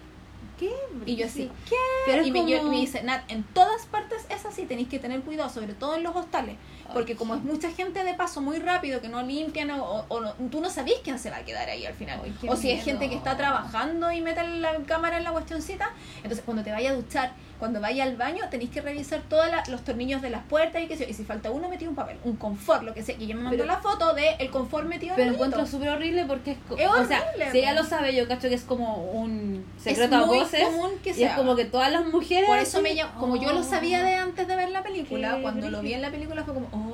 ¿Qué? 0.58 0.70
Y 1.06 1.16
yo 1.16 1.24
así, 1.24 1.50
¿Qué? 1.70 1.74
Pero 2.04 2.22
y 2.22 2.26
es 2.26 2.32
me, 2.34 2.46
yo- 2.50 2.58
como- 2.58 2.70
me 2.72 2.80
dice, 2.80 3.02
Nat, 3.02 3.22
en 3.30 3.42
todas 3.44 3.86
partes 3.86 4.26
es 4.28 4.44
así, 4.44 4.66
tenéis 4.66 4.88
que 4.88 4.98
tener 4.98 5.22
cuidado, 5.22 5.48
sobre 5.48 5.72
todo 5.72 5.94
en 5.96 6.02
los 6.02 6.14
hostales. 6.14 6.56
Porque 6.92 7.16
como 7.16 7.34
es 7.34 7.42
mucha 7.42 7.70
gente 7.70 8.02
de 8.04 8.14
paso 8.14 8.40
muy 8.40 8.58
rápido 8.58 9.00
que 9.00 9.08
no 9.08 9.22
limpian 9.22 9.70
o, 9.72 10.04
no- 10.20 10.32
tú 10.50 10.60
no 10.60 10.70
sabés 10.70 10.94
quién 11.04 11.18
se 11.18 11.30
va 11.30 11.38
a 11.38 11.44
quedar 11.44 11.68
ahí 11.68 11.86
al 11.86 11.94
final. 11.94 12.20
Ay, 12.22 12.34
o 12.48 12.56
si 12.56 12.70
es 12.70 12.84
gente 12.84 13.08
que 13.08 13.14
está 13.16 13.36
trabajando 13.36 14.10
y 14.12 14.20
mete 14.20 14.46
la 14.46 14.74
cámara 14.86 15.16
en 15.18 15.24
la 15.24 15.32
cuestioncita. 15.32 15.90
Entonces 16.18 16.42
cuando 16.44 16.62
te 16.62 16.72
vaya 16.72 16.90
a 16.90 16.94
duchar, 16.94 17.32
cuando 17.60 17.80
vaya 17.80 18.02
al 18.04 18.16
baño, 18.16 18.42
tenéis 18.50 18.70
que 18.70 18.80
revisar 18.80 19.20
todos 19.28 19.46
los 19.68 19.84
tornillos 19.84 20.20
de 20.22 20.30
las 20.30 20.42
puertas 20.44 20.82
y 20.82 20.88
yo. 20.88 21.04
Y 21.08 21.12
si 21.12 21.22
falta 21.24 21.50
uno, 21.52 21.68
metí 21.68 21.86
un 21.86 21.94
papel, 21.94 22.16
un 22.24 22.34
confort, 22.36 22.82
lo 22.82 22.94
que 22.94 23.02
sea. 23.04 23.14
Y 23.18 23.24
ella 23.24 23.36
me 23.36 23.42
mandó 23.42 23.58
Pero- 23.58 23.66
la 23.72 23.78
foto 23.78 24.14
de 24.14 24.30
el 24.38 24.50
confort 24.50 24.88
metido 24.88 25.12
Pero 25.14 25.22
en 25.24 25.28
el 25.28 25.34
encuentro 25.34 25.66
súper 25.66 25.90
horrible 25.90 26.24
porque 26.24 26.52
es, 26.52 26.56
Es 26.78 26.88
o 26.88 27.04
sea, 27.06 27.22
si 27.52 27.58
ella 27.58 27.74
lo 27.74 27.84
sabe, 27.84 28.14
yo 28.16 28.26
cacho 28.26 28.48
que 28.48 28.54
es 28.54 28.62
como 28.64 28.96
un 29.12 29.64
Es 29.76 29.82
secreto 29.84 30.16
a 30.16 30.26
muy 30.26 30.38
voces. 30.38 30.64
común 30.64 30.90
que 31.04 31.10
y 31.10 31.14
se 31.14 31.24
es 31.26 31.32
como 31.34 31.54
que 31.54 31.66
todas 31.66 31.92
las 31.92 32.06
mujeres. 32.06 32.48
Por 32.48 32.58
eso 32.58 32.80
me 32.82 32.96
llam- 32.96 33.12
como 33.20 33.36
yo 33.36 33.52
lo 33.52 33.60
oh. 33.60 33.62
sabía 33.62 34.02
de 34.02 34.14
antes 34.14 34.48
de 34.48 34.56
ver 34.56 34.70
la 34.70 34.82
película, 34.82 35.38
cuando 35.42 35.70
lo 35.70 35.82
vi 35.82 35.92
en 35.92 36.00
la 36.02 36.10
película 36.10 36.42
fue 36.44 36.54
como, 36.54 36.66
oh, 36.72 36.89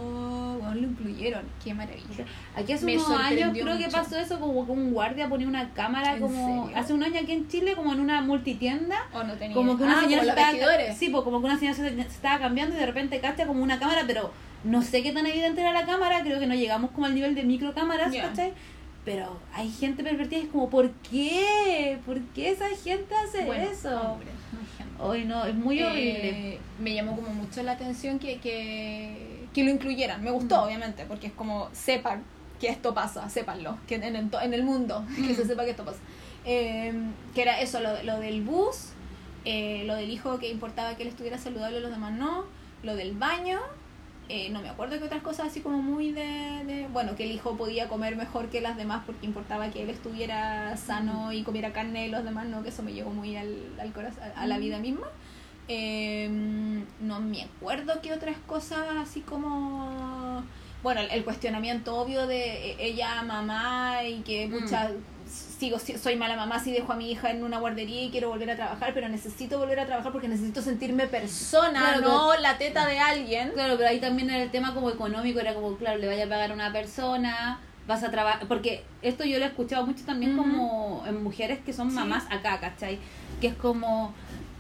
incluyeron, 1.17 1.43
qué 1.65 1.75
maravilla. 1.75 2.25
Aquí 2.55 2.73
hace 2.73 2.85
Me 2.85 2.97
unos 2.97 3.11
años 3.11 3.51
creo 3.53 3.79
que 3.79 3.89
pasó 3.89 4.19
eso, 4.19 4.39
como 4.39 4.65
que 4.67 4.73
un 4.73 4.93
guardia 4.93 5.29
ponía 5.29 5.49
una 5.49 5.71
cámara 5.73 6.15
¿En 6.15 6.21
como 6.21 6.65
serio? 6.67 6.79
hace 6.79 6.93
un 6.93 7.03
año 7.03 7.21
aquí 7.21 7.33
en 7.33 7.49
Chile, 7.49 7.75
como 7.75 7.93
en 7.93 8.01
una 8.01 8.21
multitienda. 8.21 8.97
O 9.13 9.23
no 9.23 9.35
tenía 9.35 9.55
Como 9.55 9.77
que 9.77 9.85
una 9.85 9.99
Ah, 9.99 10.03
señora 10.03 10.23
se 10.23 10.29
estaba, 10.29 10.95
sí, 10.95 11.09
pues 11.09 11.25
como 11.25 11.41
que 11.41 11.47
una 11.47 11.59
señora 11.59 11.77
se, 11.77 11.95
se 11.95 12.01
estaba 12.03 12.39
cambiando 12.39 12.77
y 12.77 12.79
de 12.79 12.87
repente 12.87 13.21
cacha 13.21 13.47
como 13.47 13.63
una 13.63 13.79
cámara, 13.79 14.03
pero 14.07 14.31
no 14.65 14.83
sé 14.83 15.03
qué 15.03 15.13
tan 15.13 15.27
evidente 15.27 15.61
era 15.61 15.73
la 15.73 15.87
cámara, 15.87 16.23
creo 16.23 16.39
que 16.39 16.47
no 16.47 16.55
llegamos 16.55 16.91
como 16.91 17.07
al 17.07 17.15
nivel 17.15 17.35
de 17.35 17.45
microcámaras, 17.45 18.13
Ya. 18.13 18.29
¿cachai? 18.29 18.53
Pero 19.05 19.39
hay 19.55 19.71
gente 19.71 20.03
pervertida 20.03 20.41
y 20.41 20.43
es 20.43 20.49
como, 20.49 20.69
¿por 20.69 20.91
qué? 21.09 21.99
¿Por 22.05 22.21
qué 22.35 22.51
esa 22.51 22.67
gente 22.83 23.15
hace 23.15 23.45
Bueno, 23.45 23.65
eso? 23.71 24.01
hombre. 24.13 24.29
Hoy 24.99 25.25
no, 25.27 25.45
es 25.45 25.55
muy 25.55 25.79
Eh, 25.79 25.85
horrible. 25.87 26.59
me 26.81 26.95
llamó 26.95 27.15
como 27.15 27.29
mucho 27.29 27.63
la 27.63 27.73
atención 27.73 28.19
que, 28.19 28.39
que, 28.39 29.36
que 29.57 29.65
lo 29.65 29.71
incluyeran. 29.71 30.23
Me 30.23 30.31
gustó, 30.31 30.57
Mm. 30.61 30.65
obviamente, 30.67 31.05
porque 31.07 31.29
es 31.29 31.33
como 31.33 31.69
sepan 31.73 32.23
que 32.61 32.69
esto 32.69 32.93
pasa, 32.95 33.29
sépanlo, 33.31 33.79
que 33.89 33.95
en 33.97 34.03
el, 34.05 34.29
en 34.43 34.55
el 34.55 34.63
mundo, 34.63 35.03
que 35.17 35.33
Mm. 35.33 35.37
se 35.37 35.47
sepa 35.47 35.65
que 35.65 35.71
esto 35.71 35.85
pasa. 35.85 35.99
Eh, 36.45 36.93
que 37.35 37.41
era 37.43 37.59
eso, 37.61 37.81
lo, 37.81 38.03
lo 38.03 38.21
del 38.21 38.43
bus, 38.43 38.91
eh, 39.47 39.85
lo 39.87 39.95
del 39.95 40.11
hijo 40.11 40.39
que 40.39 40.51
importaba 40.51 40.95
que 40.97 41.03
él 41.05 41.09
estuviera 41.09 41.39
saludable 41.39 41.79
y 41.79 41.81
los 41.81 41.91
demás 41.91 42.13
no, 42.13 42.45
lo 42.83 42.95
del 42.95 43.13
baño. 43.13 43.59
eh, 44.29 44.51
no 44.51 44.61
me 44.61 44.69
acuerdo 44.69 44.99
que 44.99 45.05
otras 45.05 45.23
cosas 45.23 45.47
así 45.47 45.61
como 45.61 45.81
muy 45.81 46.11
de, 46.11 46.65
de- 46.67 46.89
Bueno, 46.93 47.15
que 47.15 47.23
el 47.25 47.31
hijo 47.31 47.57
podía 47.57 47.89
comer 47.89 48.17
mejor 48.17 48.49
que 48.49 48.61
las 48.61 48.77
demás 48.77 49.03
porque 49.07 49.25
importaba 49.25 49.71
que 49.71 49.83
él 49.85 49.89
estuviera 49.91 50.77
sano 50.77 51.33
y 51.33 51.45
comiera 51.45 51.73
carne 51.73 52.09
y 52.09 52.11
los 52.11 52.25
demás 52.25 52.47
no, 52.47 52.63
que 52.65 52.71
eso 52.71 52.83
me 52.83 52.93
llegó 52.93 53.11
muy 53.11 53.37
al, 53.37 53.55
al 53.81 53.93
corazón, 53.93 54.25
a, 54.35 54.43
a 54.43 54.47
la 54.49 54.59
vida 54.59 54.79
misma. 54.81 55.07
Eh, 55.69 56.29
no 57.01 57.21
me 57.21 57.43
acuerdo 57.43 58.01
qué 58.03 58.13
otras 58.13 58.37
cosas 58.47 58.87
así 59.01 59.21
como... 59.21 60.45
Bueno, 60.83 61.01
el, 61.01 61.11
el 61.11 61.25
cuestionamiento 61.25 61.97
obvio 61.97 62.27
de 62.29 62.71
eh, 62.73 62.77
ella 62.79 63.23
mamá 63.23 64.05
y 64.05 64.21
que 64.21 64.47
Mm. 64.47 64.51
mucha, 64.53 64.91
sigo, 65.59 65.79
si- 65.81 65.99
soy 65.99 66.15
mala 66.15 66.37
mamá 66.37 66.61
si 66.61 66.71
dejo 66.71 66.93
a 66.93 66.97
mi 66.97 67.11
hija 67.11 67.31
en 67.31 67.43
una 67.43 67.59
guardería 67.59 68.03
y 68.05 68.11
quiero 68.11 68.29
volver 68.29 68.51
a 68.51 68.57
trabajar, 68.57 68.93
pero 68.95 69.09
necesito 69.09 69.59
volver 69.59 69.81
a 69.81 69.87
trabajar 69.87 70.13
porque 70.13 70.29
necesito 70.29 70.63
sentirme 70.63 71.09
persona, 71.09 71.81
Claro, 71.99 72.03
no 72.03 72.37
la 72.37 72.59
teta 72.59 72.87
de 72.87 73.01
alguien. 73.01 73.51
Claro, 73.51 73.75
pero 73.77 73.89
ahí 73.89 73.99
también 73.99 74.31
era 74.31 74.43
el 74.45 74.51
tema 74.53 74.75
como 74.75 74.89
económico, 74.91 75.41
era 75.41 75.55
como, 75.55 75.77
claro, 75.77 75.99
le 75.99 76.07
vaya 76.07 76.27
a 76.27 76.29
pagar 76.29 76.53
a 76.53 76.55
una 76.55 76.73
persona, 76.73 77.59
vas 77.89 78.05
a 78.05 78.11
trabajar, 78.13 78.47
porque 78.47 78.85
esto 79.03 79.25
yo 79.25 79.39
lo 79.39 79.45
he 79.45 79.49
escuchado 79.49 79.85
mucho 79.87 80.05
también 80.05 80.37
como 80.37 81.03
en 81.07 81.21
mujeres 81.25 81.59
que 81.65 81.73
son 81.73 81.89
Sí. 81.91 81.97
mamás 81.97 82.25
acá, 82.31 82.61
¿cachai? 82.61 82.99
Que 83.41 83.49
es 83.49 83.55
como, 83.55 84.15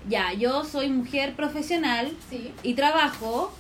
ya, 0.09 0.33
yo 0.33 0.65
soy 0.65 0.89
mujer 0.89 1.35
profesional 1.35 2.13
Sí. 2.31 2.53
y 2.63 2.75
trabajo 2.75 3.53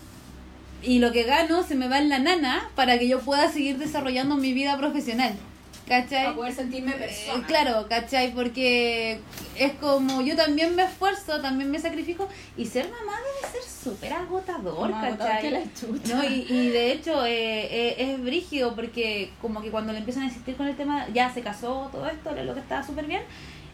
y 0.82 0.98
lo 0.98 1.10
que 1.12 1.24
gano 1.24 1.62
se 1.62 1.74
me 1.74 1.88
va 1.88 1.98
en 1.98 2.08
la 2.08 2.18
nana 2.18 2.68
para 2.74 2.98
que 2.98 3.08
yo 3.08 3.20
pueda 3.20 3.50
seguir 3.50 3.78
desarrollando 3.78 4.36
mi 4.36 4.52
vida 4.52 4.76
profesional, 4.76 5.34
¿cachai? 5.88 6.24
Para 6.24 6.36
poder 6.36 6.52
sentirme 6.52 6.94
Eh, 7.00 7.42
claro, 7.46 7.86
¿cachai? 7.88 8.32
Porque 8.34 9.18
es 9.58 9.72
como 9.80 10.20
yo 10.20 10.36
también 10.36 10.76
me 10.76 10.84
esfuerzo, 10.84 11.40
también 11.40 11.70
me 11.70 11.78
sacrifico 11.78 12.28
y 12.56 12.66
ser 12.66 12.90
mamá 12.90 13.18
debe 13.18 13.52
ser 13.52 13.62
súper 13.84 14.12
agotador, 14.12 14.92
agotador 14.92 15.18
¿cachai? 15.18 15.40
que 15.42 15.50
la. 15.50 15.60
No, 16.14 16.24
y, 16.24 16.46
y 16.48 16.68
de 16.68 16.92
hecho 16.92 17.24
eh, 17.24 17.64
eh, 17.70 17.94
es 17.98 18.22
brígido 18.22 18.74
porque 18.76 19.30
como 19.40 19.62
que 19.62 19.70
cuando 19.70 19.92
le 19.92 19.98
empiezan 19.98 20.24
a 20.24 20.26
insistir 20.26 20.56
con 20.56 20.66
el 20.68 20.76
tema, 20.76 21.06
ya 21.14 21.32
se 21.32 21.40
casó, 21.40 21.88
todo 21.90 22.06
esto, 22.08 22.30
lo 22.32 22.54
que 22.54 22.60
estaba 22.60 22.84
súper 22.86 23.06
bien. 23.06 23.22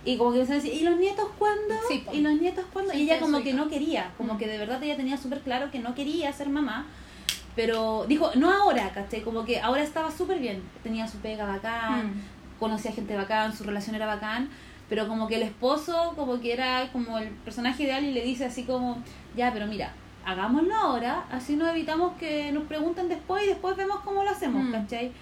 Y 0.04 0.16
como 0.16 0.32
que 0.32 0.40
empiezan 0.40 0.60
a 0.60 0.62
decir, 0.64 0.80
¿y 0.82 0.84
los 0.84 0.96
nietos 0.98 1.28
cuándo? 1.38 1.74
Sí. 1.88 2.04
¿Y 2.12 2.20
los 2.20 2.32
nietos 2.40 2.64
cuándo? 2.72 2.92
Sí, 2.92 2.98
y 2.98 3.02
ella 3.02 3.20
como 3.20 3.40
que 3.42 3.50
hija. 3.50 3.58
no 3.58 3.68
quería, 3.68 4.10
como 4.18 4.36
que 4.36 4.48
de 4.48 4.58
verdad 4.58 4.82
ella 4.82 4.96
tenía 4.96 5.16
súper 5.16 5.40
claro 5.40 5.70
que 5.70 5.78
no 5.78 5.94
quería 5.94 6.32
ser 6.32 6.48
mamá. 6.48 6.86
Pero 7.54 8.06
dijo, 8.08 8.30
no 8.34 8.50
ahora, 8.50 8.90
¿cachai? 8.92 9.22
Como 9.22 9.44
que 9.44 9.60
ahora 9.60 9.82
estaba 9.82 10.10
súper 10.10 10.38
bien. 10.38 10.62
Tenía 10.82 11.06
su 11.06 11.18
pega 11.18 11.44
bacán, 11.46 12.06
Mm. 12.08 12.22
conocía 12.58 12.92
gente 12.92 13.14
bacán, 13.16 13.54
su 13.54 13.64
relación 13.64 13.94
era 13.94 14.06
bacán, 14.06 14.48
pero 14.88 15.06
como 15.06 15.28
que 15.28 15.36
el 15.36 15.42
esposo 15.42 16.14
como 16.16 16.40
que 16.40 16.52
era 16.52 16.90
como 16.92 17.18
el 17.18 17.28
personaje 17.28 17.82
ideal 17.84 18.04
y 18.04 18.12
le 18.12 18.22
dice 18.22 18.46
así 18.46 18.64
como, 18.64 19.02
ya, 19.36 19.52
pero 19.52 19.66
mira, 19.66 19.92
hagámoslo 20.24 20.74
ahora, 20.74 21.24
así 21.30 21.56
nos 21.56 21.68
evitamos 21.70 22.14
que 22.18 22.52
nos 22.52 22.64
pregunten 22.64 23.08
después 23.08 23.44
y 23.44 23.48
después 23.48 23.76
vemos 23.76 24.00
cómo 24.00 24.22
lo 24.24 24.30
hacemos, 24.30 24.64
Mm. 24.64 24.72
¿cachai? 24.72 25.12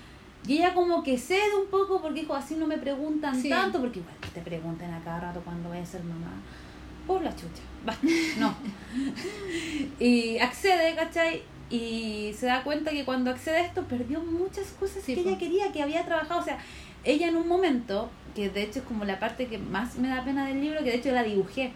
Y 0.46 0.58
ella 0.58 0.74
como 0.74 1.02
que 1.02 1.18
cede 1.18 1.54
un 1.62 1.68
poco 1.70 2.00
porque 2.00 2.20
dijo, 2.20 2.34
así 2.34 2.54
no 2.56 2.66
me 2.66 2.78
preguntan 2.78 3.40
Sí. 3.40 3.48
tanto, 3.48 3.80
porque 3.80 3.98
igual 4.00 4.14
te 4.32 4.40
pregunten 4.40 4.92
a 4.92 5.00
cada 5.02 5.20
rato 5.20 5.40
cuando 5.44 5.68
vaya 5.68 5.82
a 5.82 5.86
ser 5.86 6.02
mamá. 6.02 6.32
Por 7.06 7.22
la 7.22 7.30
chucha. 7.30 7.62
Basta, 7.84 8.06
no. 8.38 8.54
y 10.00 10.38
accede, 10.38 10.94
¿cachai? 10.94 11.42
Y 11.70 12.32
se 12.36 12.46
da 12.46 12.62
cuenta 12.64 12.90
que 12.90 13.04
cuando 13.04 13.30
accede 13.30 13.58
a 13.58 13.66
esto 13.66 13.82
perdió 13.84 14.20
muchas 14.20 14.66
cosas 14.78 15.02
Sí, 15.04 15.14
que 15.14 15.20
ella 15.20 15.38
quería, 15.38 15.72
que 15.72 15.82
había 15.82 16.04
trabajado. 16.04 16.40
O 16.40 16.44
sea, 16.44 16.58
ella 17.04 17.28
en 17.28 17.36
un 17.36 17.46
momento, 17.48 18.10
que 18.34 18.50
de 18.50 18.62
hecho 18.62 18.80
es 18.80 18.84
como 18.84 19.04
la 19.04 19.18
parte 19.20 19.46
que 19.46 19.58
más 19.58 19.96
me 19.96 20.08
da 20.08 20.24
pena 20.24 20.46
del 20.46 20.60
libro, 20.60 20.78
que 20.80 20.90
de 20.90 20.96
hecho 20.96 21.12
la 21.12 21.22
dibujé. 21.22 21.72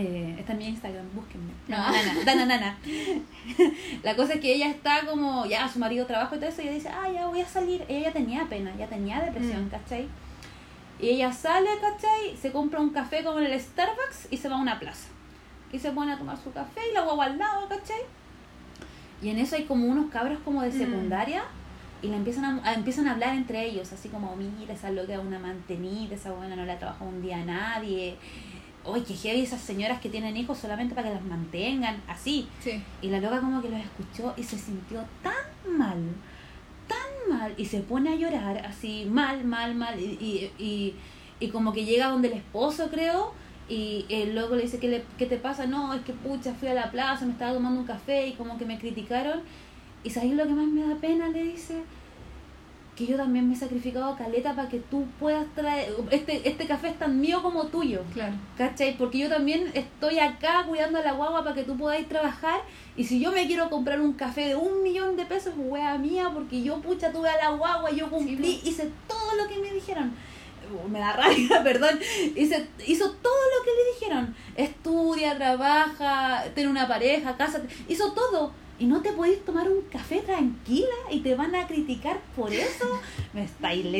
Eh, 0.00 0.36
está 0.38 0.52
en 0.52 0.58
mi 0.58 0.68
Instagram, 0.68 1.04
búsquenme. 1.12 1.50
Dana, 1.66 1.90
Nana, 1.90 2.24
Dana 2.24 2.46
Nana. 2.46 2.78
La 4.04 4.14
cosa 4.14 4.34
es 4.34 4.40
que 4.40 4.54
ella 4.54 4.68
está 4.68 5.04
como, 5.06 5.44
ya 5.46 5.68
su 5.68 5.80
marido 5.80 6.06
trabaja 6.06 6.36
y 6.36 6.38
todo 6.38 6.48
eso, 6.48 6.62
y 6.62 6.66
ella 6.66 6.74
dice, 6.74 6.88
ah, 6.88 7.10
ya 7.12 7.26
voy 7.26 7.40
a 7.40 7.46
salir. 7.48 7.84
Ella 7.88 8.06
ya 8.08 8.12
tenía 8.12 8.44
pena, 8.46 8.72
ya 8.78 8.86
tenía 8.86 9.20
depresión, 9.20 9.66
Mm. 9.66 9.70
¿cachai? 9.70 10.06
Y 11.00 11.08
ella 11.08 11.32
sale, 11.32 11.68
¿cachai? 11.80 12.36
Se 12.40 12.52
compra 12.52 12.78
un 12.78 12.90
café 12.90 13.24
como 13.24 13.40
en 13.40 13.46
el 13.46 13.60
Starbucks 13.60 14.28
y 14.30 14.36
se 14.36 14.48
va 14.48 14.56
a 14.56 14.60
una 14.60 14.78
plaza. 14.78 15.08
Y 15.72 15.78
se 15.80 15.90
pone 15.90 16.12
a 16.12 16.18
tomar 16.18 16.36
su 16.38 16.52
café 16.52 16.80
y 16.90 16.94
la 16.94 17.00
guagua 17.02 17.24
al 17.26 17.38
lado, 17.38 17.68
¿cachai? 17.68 18.02
Y 19.20 19.30
en 19.30 19.38
eso 19.38 19.56
hay 19.56 19.64
como 19.64 19.84
unos 19.86 20.10
cabros 20.12 20.38
como 20.44 20.62
de 20.62 20.68
Mm. 20.70 20.78
secundaria 20.78 21.42
y 22.02 22.06
le 22.06 22.16
empiezan 22.16 22.44
a, 22.44 22.68
a- 22.70 22.74
empiezan 22.74 23.08
a 23.08 23.12
hablar 23.14 23.34
entre 23.34 23.64
ellos, 23.66 23.92
así 23.92 24.08
como, 24.08 24.36
mira, 24.36 24.72
esa 24.74 24.90
loca 24.92 25.14
es 25.14 25.18
una 25.18 25.40
mantenida, 25.40 26.14
esa 26.14 26.30
buena 26.30 26.54
no 26.54 26.64
le 26.64 26.70
ha 26.70 26.78
trabajado 26.78 27.10
un 27.10 27.20
día 27.20 27.38
a 27.38 27.44
nadie. 27.44 28.16
Oye, 28.88 29.04
que 29.04 29.14
heavy 29.14 29.42
esas 29.42 29.60
señoras 29.60 30.00
que 30.00 30.08
tienen 30.08 30.36
hijos 30.36 30.58
solamente 30.58 30.94
para 30.94 31.08
que 31.08 31.14
las 31.14 31.24
mantengan, 31.24 32.02
así. 32.08 32.48
Sí. 32.60 32.82
Y 33.02 33.08
la 33.08 33.20
loca 33.20 33.40
como 33.40 33.60
que 33.62 33.68
los 33.68 33.80
escuchó 33.80 34.34
y 34.36 34.42
se 34.42 34.58
sintió 34.58 35.04
tan 35.22 35.78
mal, 35.78 35.98
tan 36.86 37.38
mal, 37.38 37.54
y 37.56 37.64
se 37.66 37.80
pone 37.80 38.10
a 38.10 38.16
llorar 38.16 38.64
así, 38.66 39.06
mal, 39.10 39.44
mal, 39.44 39.74
mal, 39.74 40.00
y, 40.00 40.04
y, 40.04 40.52
y, 40.58 40.94
y 41.38 41.48
como 41.50 41.72
que 41.72 41.84
llega 41.84 42.08
donde 42.08 42.28
el 42.28 42.34
esposo, 42.34 42.88
creo, 42.90 43.32
Y 43.68 44.06
el 44.08 44.34
loco 44.34 44.56
le 44.56 44.62
dice, 44.62 44.78
¿qué, 44.78 44.88
le, 44.88 45.04
¿qué 45.18 45.26
te 45.26 45.36
pasa? 45.36 45.66
No, 45.66 45.92
es 45.92 46.00
que 46.02 46.14
pucha, 46.14 46.54
fui 46.54 46.68
a 46.68 46.74
la 46.74 46.90
plaza, 46.90 47.26
me 47.26 47.32
estaba 47.32 47.52
tomando 47.52 47.80
un 47.80 47.86
café 47.86 48.26
y 48.28 48.32
como 48.32 48.56
que 48.56 48.64
me 48.64 48.78
criticaron. 48.78 49.42
¿Y 50.04 50.10
sabes 50.10 50.32
lo 50.32 50.44
que 50.46 50.54
más 50.54 50.66
me 50.66 50.86
da 50.86 50.94
pena? 50.96 51.28
Le 51.28 51.44
dice, 51.44 51.82
que 52.98 53.06
yo 53.06 53.16
también 53.16 53.46
me 53.46 53.54
he 53.54 53.56
sacrificado 53.56 54.16
caleta 54.16 54.56
para 54.56 54.68
que 54.68 54.80
tú 54.80 55.06
puedas 55.20 55.46
traer, 55.54 55.94
este, 56.10 56.48
este 56.48 56.66
café 56.66 56.88
es 56.88 56.98
tan 56.98 57.20
mío 57.20 57.40
como 57.42 57.68
tuyo. 57.68 58.02
Claro. 58.12 58.34
¿Cachai? 58.56 58.98
Porque 58.98 59.18
yo 59.18 59.28
también 59.28 59.70
estoy 59.72 60.18
acá 60.18 60.64
cuidando 60.66 60.98
a 60.98 61.02
la 61.02 61.12
guagua 61.12 61.44
para 61.44 61.54
que 61.54 61.62
tú 61.62 61.76
podáis 61.76 62.08
trabajar. 62.08 62.60
Y 62.96 63.04
si 63.04 63.20
yo 63.20 63.30
me 63.30 63.46
quiero 63.46 63.70
comprar 63.70 64.00
un 64.00 64.14
café 64.14 64.48
de 64.48 64.56
un 64.56 64.82
millón 64.82 65.16
de 65.16 65.26
pesos, 65.26 65.54
wea 65.56 65.96
mía, 65.96 66.32
porque 66.34 66.60
yo 66.60 66.80
pucha 66.80 67.12
tuve 67.12 67.28
a 67.28 67.36
la 67.36 67.50
guagua, 67.50 67.92
yo 67.92 68.10
cumplí, 68.10 68.36
Sí, 68.36 68.60
hice 68.64 68.90
todo 69.06 69.36
lo 69.36 69.46
que 69.46 69.60
me 69.60 69.72
dijeron. 69.72 70.12
Uh, 70.68 70.88
Me 70.88 70.98
da 70.98 71.12
rabia, 71.12 71.62
perdón. 71.62 72.00
Hice, 72.34 72.66
hizo 72.84 73.12
todo 73.12 73.32
lo 73.32 73.64
que 73.64 73.70
le 73.70 73.92
dijeron. 73.94 74.34
Estudia, 74.56 75.36
trabaja, 75.36 76.46
tiene 76.52 76.68
una 76.68 76.88
pareja, 76.88 77.36
casa. 77.36 77.62
Hizo 77.88 78.12
todo. 78.12 78.52
Y 78.80 78.86
no 78.86 79.02
te 79.02 79.12
podéis 79.12 79.44
tomar 79.44 79.68
un 79.68 79.82
café 79.90 80.20
tranquila 80.20 80.86
y 81.10 81.20
te 81.20 81.34
van 81.34 81.54
a 81.54 81.66
criticar 81.66 82.20
por 82.36 82.52
eso. 82.52 83.00
Me 83.32 83.44
estáis 83.44 83.84
Me 83.84 83.92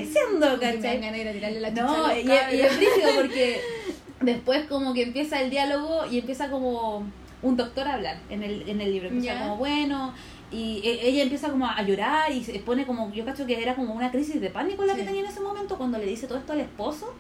dan 0.47 0.61
¿cachai? 0.61 1.01
ganas 1.01 1.13
de 1.13 1.21
ir 1.23 1.29
a 1.29 1.33
tirarle 1.33 1.61
la 1.61 1.69
chucha 1.71 1.83
No, 1.87 2.15
y, 2.15 2.19
es- 2.21 2.25
y 2.25 2.29
cabros. 2.29 2.53
es 2.53 2.77
brígido 2.77 3.11
porque 3.17 3.61
después 4.21 4.67
como 4.67 4.95
que 4.95 5.03
empieza 5.03 5.41
el 5.41 5.51
diálogo 5.51 6.07
y 6.11 6.19
empieza 6.21 6.49
como 6.51 7.05
un 7.43 7.57
doctor 7.57 7.87
a 7.89 7.95
hablar 7.95 8.21
en 8.31 8.43
el, 8.45 8.69
en 8.69 8.81
el 8.81 8.93
libro. 8.93 9.09
Empieza 9.09 9.35
Ya. 9.35 9.43
como, 9.43 9.57
bueno, 9.57 10.15
y 10.53 10.81
e- 10.85 11.09
ella 11.09 11.23
empieza 11.25 11.51
como 11.51 11.67
a 11.67 11.83
llorar 11.83 12.31
y 12.33 12.45
se 12.45 12.59
pone 12.61 12.87
como, 12.87 13.13
yo 13.13 13.25
cacho 13.25 13.47
que 13.47 13.61
era 13.61 13.75
como 13.75 13.95
una 13.95 14.11
crisis 14.13 14.41
de 14.41 14.51
pánico 14.51 14.85
la 14.85 14.95
que 14.95 15.03
tenía 15.03 15.21
en 15.23 15.27
ese 15.27 15.41
momento 15.41 15.77
cuando 15.77 15.99
le 15.99 16.07
dice 16.07 16.27
todo 16.29 16.39
esto 16.39 16.53
al 16.53 16.61
esposo. 16.61 17.13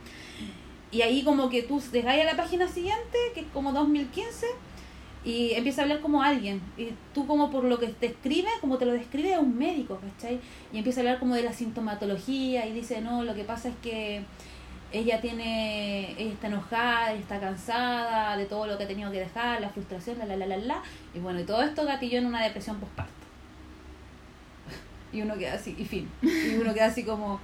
Y 0.90 1.02
ahí 1.02 1.22
como 1.22 1.50
que 1.50 1.62
tú 1.62 1.82
dejáis 1.92 2.22
a 2.22 2.24
la 2.24 2.36
página 2.36 2.66
siguiente, 2.68 3.18
que 3.34 3.40
es 3.40 3.46
como 3.52 3.72
2015, 3.72 4.46
y 5.28 5.52
empieza 5.52 5.82
a 5.82 5.84
hablar 5.84 6.00
como 6.00 6.22
alguien. 6.22 6.62
Y 6.78 6.88
tú 7.12 7.26
como 7.26 7.50
por 7.50 7.64
lo 7.64 7.78
que 7.78 7.88
te 7.88 8.06
escribe, 8.06 8.48
como 8.62 8.78
te 8.78 8.86
lo 8.86 8.92
describe 8.92 9.32
es 9.32 9.38
un 9.38 9.58
médico, 9.58 10.00
¿cachai? 10.00 10.40
Y 10.72 10.78
empieza 10.78 11.00
a 11.00 11.02
hablar 11.02 11.18
como 11.18 11.34
de 11.34 11.42
la 11.42 11.52
sintomatología 11.52 12.66
y 12.66 12.72
dice, 12.72 13.02
no, 13.02 13.24
lo 13.24 13.34
que 13.34 13.44
pasa 13.44 13.68
es 13.68 13.74
que 13.82 14.22
ella 14.90 15.20
tiene, 15.20 16.12
ella 16.12 16.32
está 16.32 16.46
enojada, 16.46 17.12
está 17.12 17.38
cansada 17.38 18.38
de 18.38 18.46
todo 18.46 18.66
lo 18.66 18.78
que 18.78 18.84
ha 18.84 18.88
tenido 18.88 19.12
que 19.12 19.18
dejar, 19.18 19.60
la 19.60 19.68
frustración, 19.68 20.18
la, 20.18 20.24
la, 20.24 20.36
la, 20.36 20.46
la, 20.46 20.56
la. 20.56 20.82
Y 21.12 21.18
bueno, 21.18 21.40
y 21.40 21.44
todo 21.44 21.60
esto 21.60 21.84
gatilló 21.84 22.20
en 22.20 22.24
una 22.24 22.42
depresión 22.42 22.80
postparto. 22.80 23.12
Y 25.12 25.20
uno 25.20 25.36
queda 25.36 25.54
así, 25.54 25.76
y 25.78 25.84
fin. 25.84 26.10
Y 26.22 26.56
uno 26.56 26.72
queda 26.72 26.86
así 26.86 27.04
como, 27.04 27.38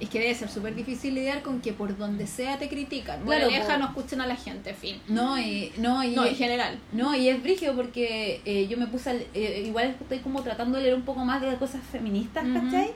Es 0.00 0.08
que 0.08 0.18
debe 0.18 0.34
ser 0.34 0.48
súper 0.48 0.74
difícil 0.74 1.14
lidiar 1.14 1.42
con 1.42 1.60
que 1.60 1.72
por 1.74 1.96
donde 1.96 2.26
sea 2.26 2.58
te 2.58 2.68
critican. 2.70 3.22
Claro, 3.22 3.48
po. 3.48 3.78
no 3.78 3.84
escuchen 3.86 4.20
a 4.22 4.26
la 4.26 4.34
gente, 4.36 4.72
fin. 4.72 4.98
no, 5.08 5.38
y, 5.38 5.72
no, 5.76 6.02
y, 6.02 6.14
No, 6.16 6.24
en 6.24 6.34
general. 6.34 6.78
No, 6.92 7.14
y 7.14 7.28
es 7.28 7.42
brígido 7.42 7.74
porque 7.76 8.40
eh, 8.46 8.66
yo 8.66 8.78
me 8.78 8.86
puse, 8.86 9.10
a 9.10 9.12
le- 9.12 9.28
eh, 9.34 9.62
igual 9.66 9.94
estoy 10.00 10.18
como 10.20 10.42
tratando 10.42 10.78
de 10.78 10.84
leer 10.84 10.94
un 10.94 11.02
poco 11.02 11.22
más 11.24 11.42
de 11.42 11.54
cosas 11.56 11.82
feministas, 11.92 12.44
Ujú. 12.44 12.54
¿cachai? 12.54 12.92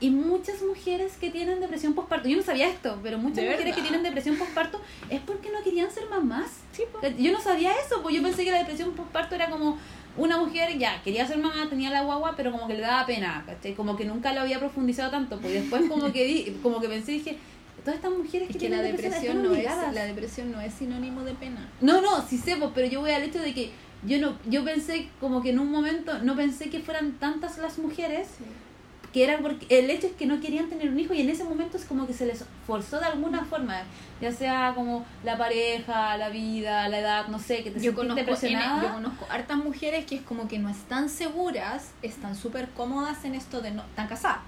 Y 0.00 0.10
muchas 0.10 0.62
mujeres 0.62 1.16
que 1.20 1.30
tienen 1.30 1.58
depresión 1.60 1.92
postparto, 1.94 2.28
yo 2.28 2.36
no 2.36 2.42
sabía 2.42 2.68
esto, 2.68 2.98
pero 3.02 3.18
muchas 3.18 3.36
¿De 3.38 3.42
mujeres 3.50 3.64
verdad? 3.66 3.74
que 3.76 3.82
tienen 3.82 4.02
depresión 4.04 4.36
postparto 4.36 4.80
es 5.10 5.20
porque 5.20 5.50
no 5.50 5.60
querían 5.64 5.90
ser 5.90 6.08
mamás. 6.08 6.50
Sí. 6.72 6.82
Yo 7.18 7.32
no 7.32 7.40
sabía 7.40 7.72
eso, 7.84 8.00
pues 8.02 8.14
yo 8.14 8.22
pensé 8.22 8.44
que 8.44 8.52
la 8.52 8.58
depresión 8.58 8.92
postparto 8.92 9.34
era 9.34 9.50
como 9.50 9.76
una 10.16 10.38
mujer, 10.38 10.76
ya, 10.78 11.00
quería 11.02 11.26
ser 11.26 11.38
mamá, 11.38 11.68
tenía 11.68 11.90
la 11.90 12.02
guagua, 12.02 12.34
pero 12.36 12.50
como 12.50 12.66
que 12.66 12.74
le 12.74 12.80
daba 12.80 13.06
pena, 13.06 13.44
¿cachai? 13.46 13.74
Como 13.74 13.96
que 13.96 14.04
nunca 14.04 14.32
lo 14.32 14.40
había 14.40 14.58
profundizado 14.58 15.10
tanto, 15.10 15.38
pues 15.38 15.54
después 15.54 15.88
como 15.88 16.12
que 16.12 16.24
di, 16.24 16.58
como 16.62 16.80
que 16.80 16.88
pensé 16.88 17.12
y 17.12 17.18
dije, 17.18 17.38
todas 17.84 17.96
estas 17.96 18.10
mujeres 18.12 18.50
Es 18.50 18.56
que, 18.56 18.66
que 18.66 18.68
la 18.68 18.82
depresión 18.82 19.12
están 19.14 19.42
no 19.42 19.44
es, 19.44 19.50
obligadas. 19.58 19.94
la 19.94 20.04
depresión 20.04 20.52
no 20.52 20.60
es 20.60 20.74
sinónimo 20.74 21.22
de 21.22 21.34
pena. 21.34 21.68
No, 21.80 22.00
no, 22.00 22.26
sí 22.26 22.36
sé, 22.38 22.56
pues, 22.56 22.70
pero 22.74 22.88
yo 22.88 23.00
voy 23.00 23.10
al 23.12 23.22
hecho 23.22 23.40
de 23.40 23.54
que 23.54 23.70
yo 24.06 24.18
no 24.20 24.38
yo 24.48 24.64
pensé 24.64 25.08
como 25.20 25.42
que 25.42 25.50
en 25.50 25.58
un 25.58 25.70
momento 25.72 26.18
no 26.22 26.36
pensé 26.36 26.70
que 26.70 26.78
fueran 26.80 27.12
tantas 27.18 27.58
las 27.58 27.78
mujeres 27.78 28.28
que 29.26 29.38
porque 29.42 29.78
el 29.78 29.90
hecho 29.90 30.06
es 30.06 30.12
que 30.14 30.26
no 30.26 30.40
querían 30.40 30.68
tener 30.68 30.88
un 30.88 30.98
hijo 30.98 31.14
y 31.14 31.20
en 31.20 31.30
ese 31.30 31.44
momento 31.44 31.76
es 31.76 31.84
como 31.84 32.06
que 32.06 32.12
se 32.12 32.26
les 32.26 32.44
forzó 32.66 32.98
de 32.98 33.06
alguna 33.06 33.44
forma, 33.44 33.82
ya 34.20 34.32
sea 34.32 34.72
como 34.74 35.04
la 35.24 35.36
pareja, 35.36 36.16
la 36.16 36.28
vida, 36.28 36.88
la 36.88 37.00
edad, 37.00 37.28
no 37.28 37.38
sé, 37.38 37.62
que 37.62 37.70
te 37.70 37.80
Yo 37.80 37.94
conozco, 37.94 38.24
presionada. 38.24 38.82
Yo 38.82 38.92
conozco 38.94 39.26
hartas 39.30 39.56
mujeres 39.56 40.04
que 40.06 40.16
es 40.16 40.22
como 40.22 40.48
que 40.48 40.58
no 40.58 40.68
están 40.68 41.08
seguras, 41.08 41.92
están 42.02 42.36
súper 42.36 42.68
cómodas 42.70 43.24
en 43.24 43.34
esto 43.34 43.60
de 43.60 43.72
no... 43.72 43.82
Están 43.82 44.08
casadas. 44.08 44.40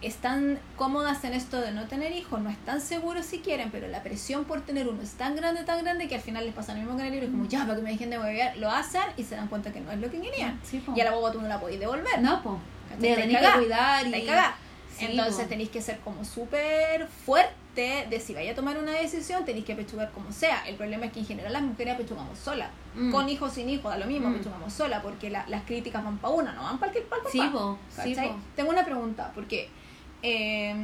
Están 0.00 0.60
cómodas 0.76 1.24
en 1.24 1.34
esto 1.34 1.60
de 1.60 1.72
no 1.72 1.86
tener 1.88 2.12
hijos, 2.12 2.40
no 2.40 2.50
están 2.50 2.80
seguros 2.80 3.26
si 3.26 3.40
quieren, 3.40 3.70
pero 3.72 3.88
la 3.88 4.02
presión 4.04 4.44
por 4.44 4.60
tener 4.60 4.86
uno 4.86 5.02
es 5.02 5.12
tan 5.14 5.34
grande, 5.34 5.64
tan 5.64 5.82
grande 5.82 6.06
que 6.06 6.14
al 6.14 6.20
final 6.20 6.44
les 6.46 6.54
pasa 6.54 6.72
lo 6.74 6.78
mismo 6.78 6.96
que 6.96 7.02
en 7.02 7.06
el 7.08 7.12
libro, 7.14 7.26
es 7.26 7.32
como 7.32 7.46
ya, 7.48 7.64
para 7.66 7.74
que 7.76 7.82
me 7.82 7.90
dejen 7.90 8.10
de 8.10 8.18
beber, 8.18 8.56
lo 8.58 8.70
hacen 8.70 9.02
y 9.16 9.24
se 9.24 9.34
dan 9.34 9.48
cuenta 9.48 9.72
que 9.72 9.80
no 9.80 9.90
es 9.90 9.98
lo 9.98 10.08
que 10.08 10.20
querían. 10.20 10.60
Sí, 10.62 10.78
po. 10.78 10.92
Y 10.96 11.00
a 11.00 11.04
la 11.04 11.10
boba 11.12 11.32
tú 11.32 11.40
no 11.40 11.48
la 11.48 11.58
podéis 11.58 11.80
devolver. 11.80 12.20
No, 12.22 12.40
pues. 12.42 12.56
De 13.00 13.08
Te 13.14 13.22
tener 13.22 13.40
que 13.42 13.58
cuidar 13.58 14.06
y. 14.06 14.26
Sí, 14.96 15.04
Entonces 15.10 15.42
po. 15.44 15.48
tenéis 15.48 15.68
que 15.70 15.80
ser 15.82 15.98
como 16.00 16.24
súper 16.24 17.06
fuerte 17.24 18.06
de 18.10 18.18
si 18.20 18.34
vaya 18.34 18.50
a 18.52 18.54
tomar 18.56 18.76
una 18.78 18.92
decisión, 18.92 19.44
tenéis 19.44 19.64
que 19.64 19.72
apechugar 19.74 20.10
como 20.10 20.32
sea. 20.32 20.66
El 20.66 20.74
problema 20.74 21.06
es 21.06 21.12
que 21.12 21.20
en 21.20 21.26
general 21.26 21.52
las 21.52 21.62
mujeres 21.62 21.94
apechugamos 21.94 22.36
sola. 22.38 22.70
Mm. 22.96 23.12
Con 23.12 23.28
hijos, 23.28 23.52
sin 23.52 23.68
hijos, 23.68 23.92
da 23.92 23.98
lo 23.98 24.06
mismo, 24.06 24.28
Mm. 24.28 24.34
apechugamos 24.34 24.72
sola, 24.72 25.00
porque 25.02 25.30
la- 25.30 25.44
las 25.48 25.62
críticas 25.64 26.02
van 26.02 26.18
para 26.18 26.34
una, 26.34 26.52
no 26.52 26.64
van 26.64 26.78
para 26.78 26.90
el 26.90 26.98
que 26.98 27.04
para 27.04 27.22
Sí, 27.30 27.40
po, 27.52 27.78
sí, 28.02 28.14
po. 28.16 28.36
Tengo 28.56 28.70
una 28.70 28.84
pregunta, 28.84 29.30
porque 29.36 29.68
eh, 30.22 30.74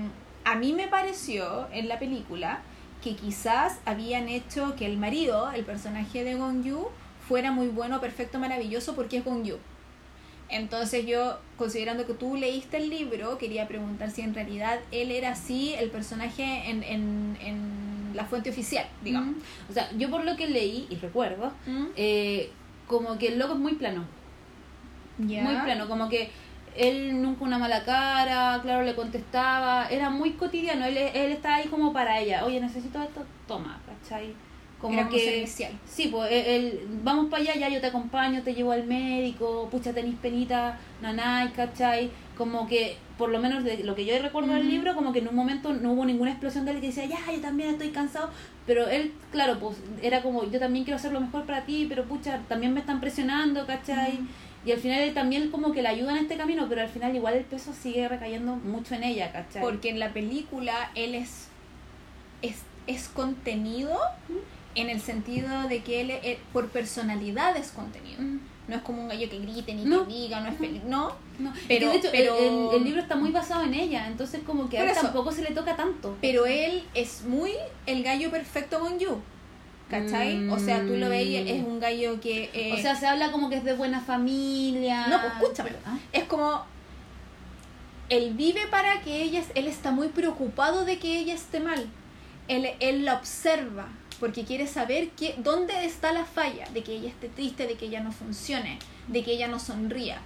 a 0.44 0.54
mí 0.56 0.72
me 0.72 0.88
pareció 0.88 1.68
en 1.72 1.88
la 1.88 1.98
película 1.98 2.62
que 3.02 3.16
quizás 3.16 3.80
habían 3.84 4.28
hecho 4.28 4.74
que 4.76 4.86
el 4.86 4.96
marido, 4.96 5.50
el 5.52 5.64
personaje 5.64 6.24
de 6.24 6.34
Gong 6.34 6.64
Yu, 6.64 6.88
fuera 7.28 7.50
muy 7.52 7.68
bueno, 7.68 8.00
perfecto, 8.00 8.38
maravilloso, 8.38 8.94
porque 8.94 9.18
es 9.18 9.24
Gong 9.24 9.44
Yu. 9.44 9.58
Entonces 10.48 11.06
yo, 11.06 11.38
considerando 11.56 12.06
que 12.06 12.14
tú 12.14 12.36
leíste 12.36 12.76
el 12.76 12.90
libro, 12.90 13.38
quería 13.38 13.66
preguntar 13.66 14.10
si 14.10 14.22
en 14.22 14.34
realidad 14.34 14.78
él 14.92 15.10
era 15.10 15.30
así 15.30 15.74
el 15.74 15.90
personaje 15.90 16.70
en, 16.70 16.82
en, 16.82 17.36
en 17.40 18.12
la 18.14 18.24
fuente 18.24 18.50
oficial, 18.50 18.86
digamos. 19.02 19.36
Mm. 19.36 19.70
O 19.70 19.72
sea, 19.72 19.90
yo 19.96 20.10
por 20.10 20.24
lo 20.24 20.36
que 20.36 20.46
leí 20.46 20.86
y 20.90 20.96
recuerdo, 20.96 21.52
¿Mm? 21.66 21.86
eh, 21.96 22.50
como 22.86 23.18
que 23.18 23.28
el 23.28 23.38
loco 23.38 23.54
es 23.54 23.58
muy 23.58 23.74
plano. 23.74 24.04
Muy 25.16 25.54
plano, 25.62 25.88
como 25.88 26.08
que 26.08 26.30
él 26.76 27.22
nunca 27.22 27.44
una 27.44 27.58
mala 27.58 27.84
cara, 27.84 28.60
claro, 28.62 28.84
le 28.84 28.94
contestaba, 28.94 29.88
era 29.88 30.10
muy 30.10 30.32
cotidiano, 30.32 30.84
él, 30.84 30.96
él 30.96 31.32
estaba 31.32 31.56
ahí 31.56 31.68
como 31.68 31.92
para 31.92 32.20
ella, 32.20 32.44
oye, 32.44 32.60
necesito 32.60 33.02
esto, 33.02 33.24
toma, 33.46 33.80
¿cachai? 33.86 34.34
Como 34.80 34.98
Era 34.98 35.08
que... 35.08 35.18
servicial. 35.18 35.72
Sí, 35.86 36.08
pues 36.08 36.30
él, 36.30 36.44
él, 36.46 36.88
vamos 37.02 37.30
para 37.30 37.42
allá, 37.42 37.56
ya 37.56 37.68
yo 37.68 37.80
te 37.80 37.86
acompaño, 37.86 38.42
te 38.42 38.54
llevo 38.54 38.72
al 38.72 38.84
médico, 38.84 39.68
pucha, 39.70 39.94
tenís 39.94 40.16
penita, 40.16 40.78
nanay, 41.00 41.52
¿cachai? 41.52 42.10
Como 42.36 42.66
que, 42.66 42.98
por 43.16 43.30
lo 43.30 43.38
menos 43.38 43.64
de 43.64 43.84
lo 43.84 43.94
que 43.94 44.04
yo 44.04 44.20
recuerdo 44.20 44.52
del 44.52 44.68
libro, 44.68 44.94
como 44.94 45.12
que 45.12 45.20
en 45.20 45.28
un 45.28 45.36
momento 45.36 45.72
no 45.72 45.92
hubo 45.92 46.04
ninguna 46.04 46.32
explosión 46.32 46.66
de 46.66 46.72
él 46.72 46.80
que 46.80 46.88
decía, 46.88 47.06
ya, 47.06 47.18
yo 47.32 47.40
también 47.40 47.70
estoy 47.70 47.90
cansado, 47.90 48.30
pero 48.66 48.88
él, 48.88 49.14
claro, 49.30 49.58
pues 49.58 49.78
era 50.02 50.20
como, 50.20 50.44
yo 50.50 50.58
también 50.58 50.84
quiero 50.84 50.96
hacer 50.96 51.12
lo 51.12 51.20
mejor 51.20 51.44
para 51.44 51.64
ti, 51.64 51.86
pero 51.88 52.04
pucha, 52.04 52.40
también 52.48 52.74
me 52.74 52.80
están 52.80 53.00
presionando, 53.00 53.64
¿cachai? 53.66 54.18
Y 54.66 54.72
al 54.72 54.78
final 54.78 55.00
él 55.00 55.12
también 55.14 55.50
como 55.50 55.72
que 55.72 55.82
la 55.82 55.90
ayuda 55.90 56.12
en 56.12 56.18
este 56.24 56.36
camino, 56.36 56.66
pero 56.68 56.80
al 56.80 56.88
final 56.88 57.14
igual 57.14 57.34
el 57.34 57.44
peso 57.44 57.72
sigue 57.74 58.08
recayendo 58.08 58.56
mucho 58.56 58.94
en 58.94 59.04
ella, 59.04 59.30
¿cachai? 59.32 59.60
Porque 59.62 59.90
en 59.90 59.98
la 59.98 60.12
película 60.12 60.90
él 60.94 61.14
es, 61.14 61.48
es, 62.42 62.56
es 62.86 63.08
contenido 63.08 63.98
en 64.74 64.88
el 64.90 65.00
sentido 65.00 65.68
de 65.68 65.82
que 65.82 66.00
él, 66.00 66.10
él- 66.22 66.38
por 66.52 66.68
personalidad 66.70 67.56
es 67.56 67.70
contenido. 67.72 68.20
Mm, 68.22 68.38
No 68.66 68.76
es 68.76 68.80
como 68.82 69.02
un 69.02 69.08
gallo 69.08 69.28
que 69.28 69.38
grite 69.40 69.74
ni 69.74 69.84
No. 69.84 70.06
que 70.06 70.14
diga, 70.14 70.40
no 70.40 70.48
es 70.48 70.56
feliz. 70.56 70.82
No, 70.84 71.12
no. 71.38 71.52
Pero- 71.68 71.90
Pero, 71.90 71.90
de 71.90 71.96
hecho, 71.98 72.08
pero- 72.10 72.38
el, 72.38 72.44
el- 72.70 72.76
el 72.80 72.84
libro 72.84 73.02
está 73.02 73.14
muy 73.14 73.30
basado 73.30 73.62
en 73.64 73.74
ella, 73.74 74.06
entonces 74.06 74.40
como 74.46 74.70
que 74.70 74.78
a 74.78 74.84
él 74.90 74.96
tampoco 74.98 75.30
se 75.32 75.42
le 75.42 75.50
toca 75.50 75.76
tanto. 75.76 76.16
pero 76.22 76.46
él 76.46 76.82
es 76.94 77.24
muy 77.24 77.52
el 77.84 78.02
gallo 78.02 78.30
perfecto 78.30 78.78
con 78.80 78.98
you. 78.98 79.20
¿Cachai? 79.90 80.48
O 80.48 80.58
sea, 80.58 80.80
tú 80.86 80.96
lo 80.96 81.08
veis, 81.08 81.48
es 81.48 81.62
un 81.62 81.78
gallo 81.78 82.20
que... 82.20 82.50
eh, 82.54 82.72
o 82.72 82.76
sea, 82.78 82.96
se 82.96 83.06
habla 83.06 83.30
como 83.30 83.50
que 83.50 83.56
es 83.56 83.64
de 83.64 83.74
buena 83.74 84.00
familia. 84.00 85.06
No, 85.08 85.20
pues 85.20 85.32
escúchame. 85.34 85.70
Ah, 85.84 85.98
es 86.12 86.24
como 86.24 86.64
él 88.08 88.34
vive 88.34 88.66
para 88.70 89.00
que 89.02 89.22
ella 89.22 89.42
él 89.54 89.66
está 89.66 89.90
muy 89.90 90.08
preocupado 90.08 90.84
de 90.84 90.98
que 90.98 91.18
ella 91.18 91.34
esté 91.34 91.60
mal 91.60 91.86
él, 92.48 92.68
él 92.80 93.04
la 93.04 93.14
observa 93.14 93.88
porque 94.20 94.44
quiere 94.44 94.66
saber 94.66 95.10
qué, 95.10 95.34
dónde 95.38 95.84
está 95.84 96.12
la 96.12 96.24
falla 96.24 96.68
de 96.72 96.82
que 96.82 96.94
ella 96.94 97.08
esté 97.08 97.28
triste 97.28 97.66
de 97.66 97.74
que 97.74 97.86
ella 97.86 98.00
no 98.00 98.12
funcione 98.12 98.78
de 99.08 99.24
que 99.24 99.32
ella 99.32 99.48
no 99.48 99.58
sonría 99.58 100.18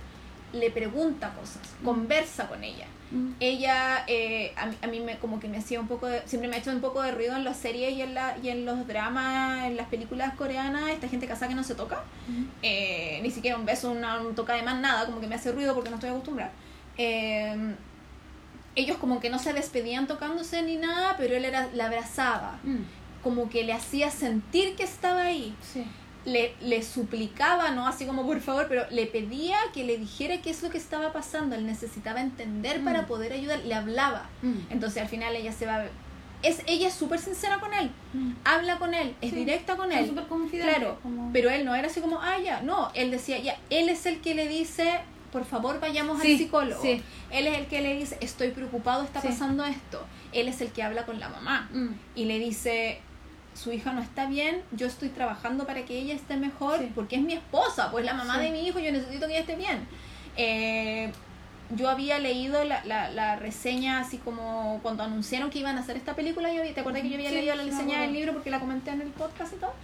le 0.53 0.71
pregunta 0.71 1.35
cosas 1.35 1.63
conversa 1.85 2.49
con 2.49 2.65
ella 2.65 2.87
mm. 3.11 3.33
ella 3.41 4.05
eh, 4.07 4.53
a, 4.57 4.67
mí, 4.67 4.77
a 4.83 4.87
mí 4.87 5.01
me 5.01 5.19
como 5.19 5.41
que 5.41 5.49
me 5.49 5.59
hacía 5.59 5.81
un 5.81 5.89
poco 5.89 6.07
de, 6.07 6.23
siempre 6.27 6.49
me 6.49 6.57
ha 6.57 6.59
hecho 6.59 6.71
un 6.71 6.81
poco 6.81 7.03
de 7.03 7.13
ruido 7.13 7.37
en 7.37 7.45
las 7.45 7.57
series 7.57 7.93
y 7.93 8.03
en 8.03 8.15
la 8.15 8.37
y 8.43 8.49
en 8.49 8.65
los 8.65 8.87
dramas 8.87 9.65
en 9.67 9.77
las 9.77 9.89
películas 9.89 10.35
coreanas 10.35 10.91
esta 10.91 11.09
gente 11.09 11.27
casada 11.27 11.49
que 11.49 11.55
no 11.55 11.65
se 11.65 11.75
toca 11.75 12.03
eh, 12.63 13.21
ni 13.23 13.31
siquiera 13.31 13.57
un 13.57 13.65
beso, 13.65 13.91
una, 13.91 14.21
un 14.21 14.35
toca 14.35 14.55
de 14.55 14.63
más 14.63 14.81
nada, 14.81 15.07
como 15.07 15.21
que 15.21 15.27
me 15.27 15.35
hace 15.35 15.53
ruido 15.53 15.75
porque 15.75 15.91
no 15.91 15.97
estoy 15.97 16.11
acostumbrada. 16.11 16.53
Eh, 16.97 17.75
ellos 18.75 18.97
como 18.99 19.21
que 19.21 19.31
no 19.31 19.39
se 19.39 19.53
despedían 19.53 20.07
tocándose 20.07 20.63
ni 20.63 20.77
nada, 20.77 21.17
pero 21.17 21.37
él 21.37 21.45
era, 21.45 21.69
la 21.75 21.87
abrazaba. 21.87 22.59
Mm. 22.63 22.83
como 23.23 23.49
que 23.49 23.65
le 23.65 23.73
hacía 23.73 24.11
sentir 24.11 24.77
que 24.77 24.85
estaba 24.85 25.23
ahí. 25.23 25.55
Sí. 25.61 25.85
Le, 26.29 26.55
le 26.61 26.83
suplicaba, 26.83 27.71
no 27.71 27.87
así 27.87 28.05
como 28.07 28.27
por 28.27 28.41
favor, 28.41 28.67
pero 28.69 28.85
le 28.91 29.07
pedía 29.07 29.57
que 29.73 29.85
le 29.85 29.97
dijera 29.99 30.41
qué 30.43 30.51
es 30.51 30.63
lo 30.63 30.71
que 30.71 30.79
estaba 30.79 31.13
pasando. 31.13 31.55
Él 31.57 31.65
necesitaba 31.67 32.21
entender 32.21 32.83
para 32.85 33.03
Mm. 33.03 33.07
poder 33.07 33.33
ayudar. 33.33 33.61
Le 33.65 33.75
hablaba. 33.75 34.29
Mm. 34.43 34.55
Entonces 34.71 35.03
al 35.03 35.09
final 35.09 35.35
ella 35.37 35.53
se 35.53 35.67
va. 35.67 35.85
Es, 36.43 36.63
ella 36.67 36.89
es 36.89 36.95
súper 36.95 37.19
sincera 37.19 37.59
con 37.61 37.73
él. 37.75 37.91
Mm. 38.13 38.33
Habla 38.45 38.79
con 38.79 38.95
él. 38.95 39.15
Es 39.21 39.31
Sí. 39.31 39.37
directa 39.37 39.77
con 39.77 39.91
él. 39.91 40.07
súper 40.07 40.27
confidentes, 40.27 40.77
Claro, 40.77 40.99
como- 41.03 41.31
pero 41.33 41.51
él 41.51 41.65
no 41.65 41.75
era 41.75 41.87
así 41.89 42.01
como, 42.01 42.21
ah, 42.21 42.39
ya, 42.39 42.61
no, 42.63 42.91
él 42.95 43.11
decía, 43.11 43.39
ya, 43.39 43.57
él 43.71 43.89
es 43.89 44.07
el 44.07 44.21
que 44.21 44.35
le 44.35 44.47
dice, 44.49 45.01
por 45.33 45.45
favor 45.45 45.81
vayamos 45.81 46.21
Sí, 46.23 46.33
al 46.33 46.39
psicólogo. 46.39 46.81
sí. 46.83 47.03
Él 47.31 47.47
es 47.49 47.59
el 47.59 47.67
que 47.67 47.81
le 47.81 47.95
dice, 47.97 48.17
estoy 48.21 48.51
preocupado, 48.51 49.03
está 49.03 49.21
Sí. 49.21 49.29
pasando 49.29 49.65
esto. 49.65 50.05
Él 50.33 50.47
es 50.49 50.61
el 50.61 50.71
que 50.73 50.83
habla 50.83 51.05
con 51.07 51.19
la 51.21 51.29
mamá 51.29 51.69
Mm. 51.73 51.89
y 52.15 52.25
le 52.27 52.39
dice, 52.39 53.01
su 53.59 53.73
hija 53.73 53.93
no 53.93 54.01
está 54.01 54.27
bien, 54.27 54.63
yo 54.73 54.87
estoy 54.87 55.09
trabajando 55.09 55.67
para 55.67 55.85
que 55.85 55.99
ella 55.99 56.15
esté 56.15 56.37
mejor, 56.37 56.79
Sí. 56.79 56.93
porque 56.95 57.17
es 57.17 57.23
mi 57.23 57.33
esposa, 57.33 57.91
pues 57.91 58.05
la 58.05 58.15
mamá 58.15 58.37
Sí. 58.37 58.45
de 58.45 58.51
mi 58.53 58.67
hijo, 58.67 58.79
yo 58.79 58.93
necesito 58.93 59.27
que 59.27 59.33
ella 59.33 59.41
esté 59.41 59.57
bien. 59.57 59.87
Eh, 60.37 61.11
yo 61.71 61.91
había 61.91 62.19
leído 62.19 62.65
la, 62.65 62.83
la, 62.85 63.11
la 63.11 63.37
reseña 63.37 64.01
así 64.01 64.17
como 64.19 64.79
cuando 64.83 65.03
anunciaron 65.03 65.51
que 65.51 65.59
iban 65.59 65.77
a 65.77 65.81
hacer 65.81 65.97
esta 65.97 66.15
película, 66.15 66.53
yo, 66.53 66.63
¿te 66.73 66.81
acuerdas 66.81 67.03
que 67.03 67.09
yo 67.09 67.17
había 67.17 67.29
Sí, 67.31 67.35
leído 67.35 67.55
la 67.57 67.65
reseña 67.65 68.01
del 68.01 68.13
libro 68.13 68.33
porque 68.33 68.51
la 68.51 68.61
comenté 68.61 68.91
en 68.91 69.03
el 69.03 69.09
podcast 69.09 69.53
y 69.53 69.57
todo? 69.57 69.75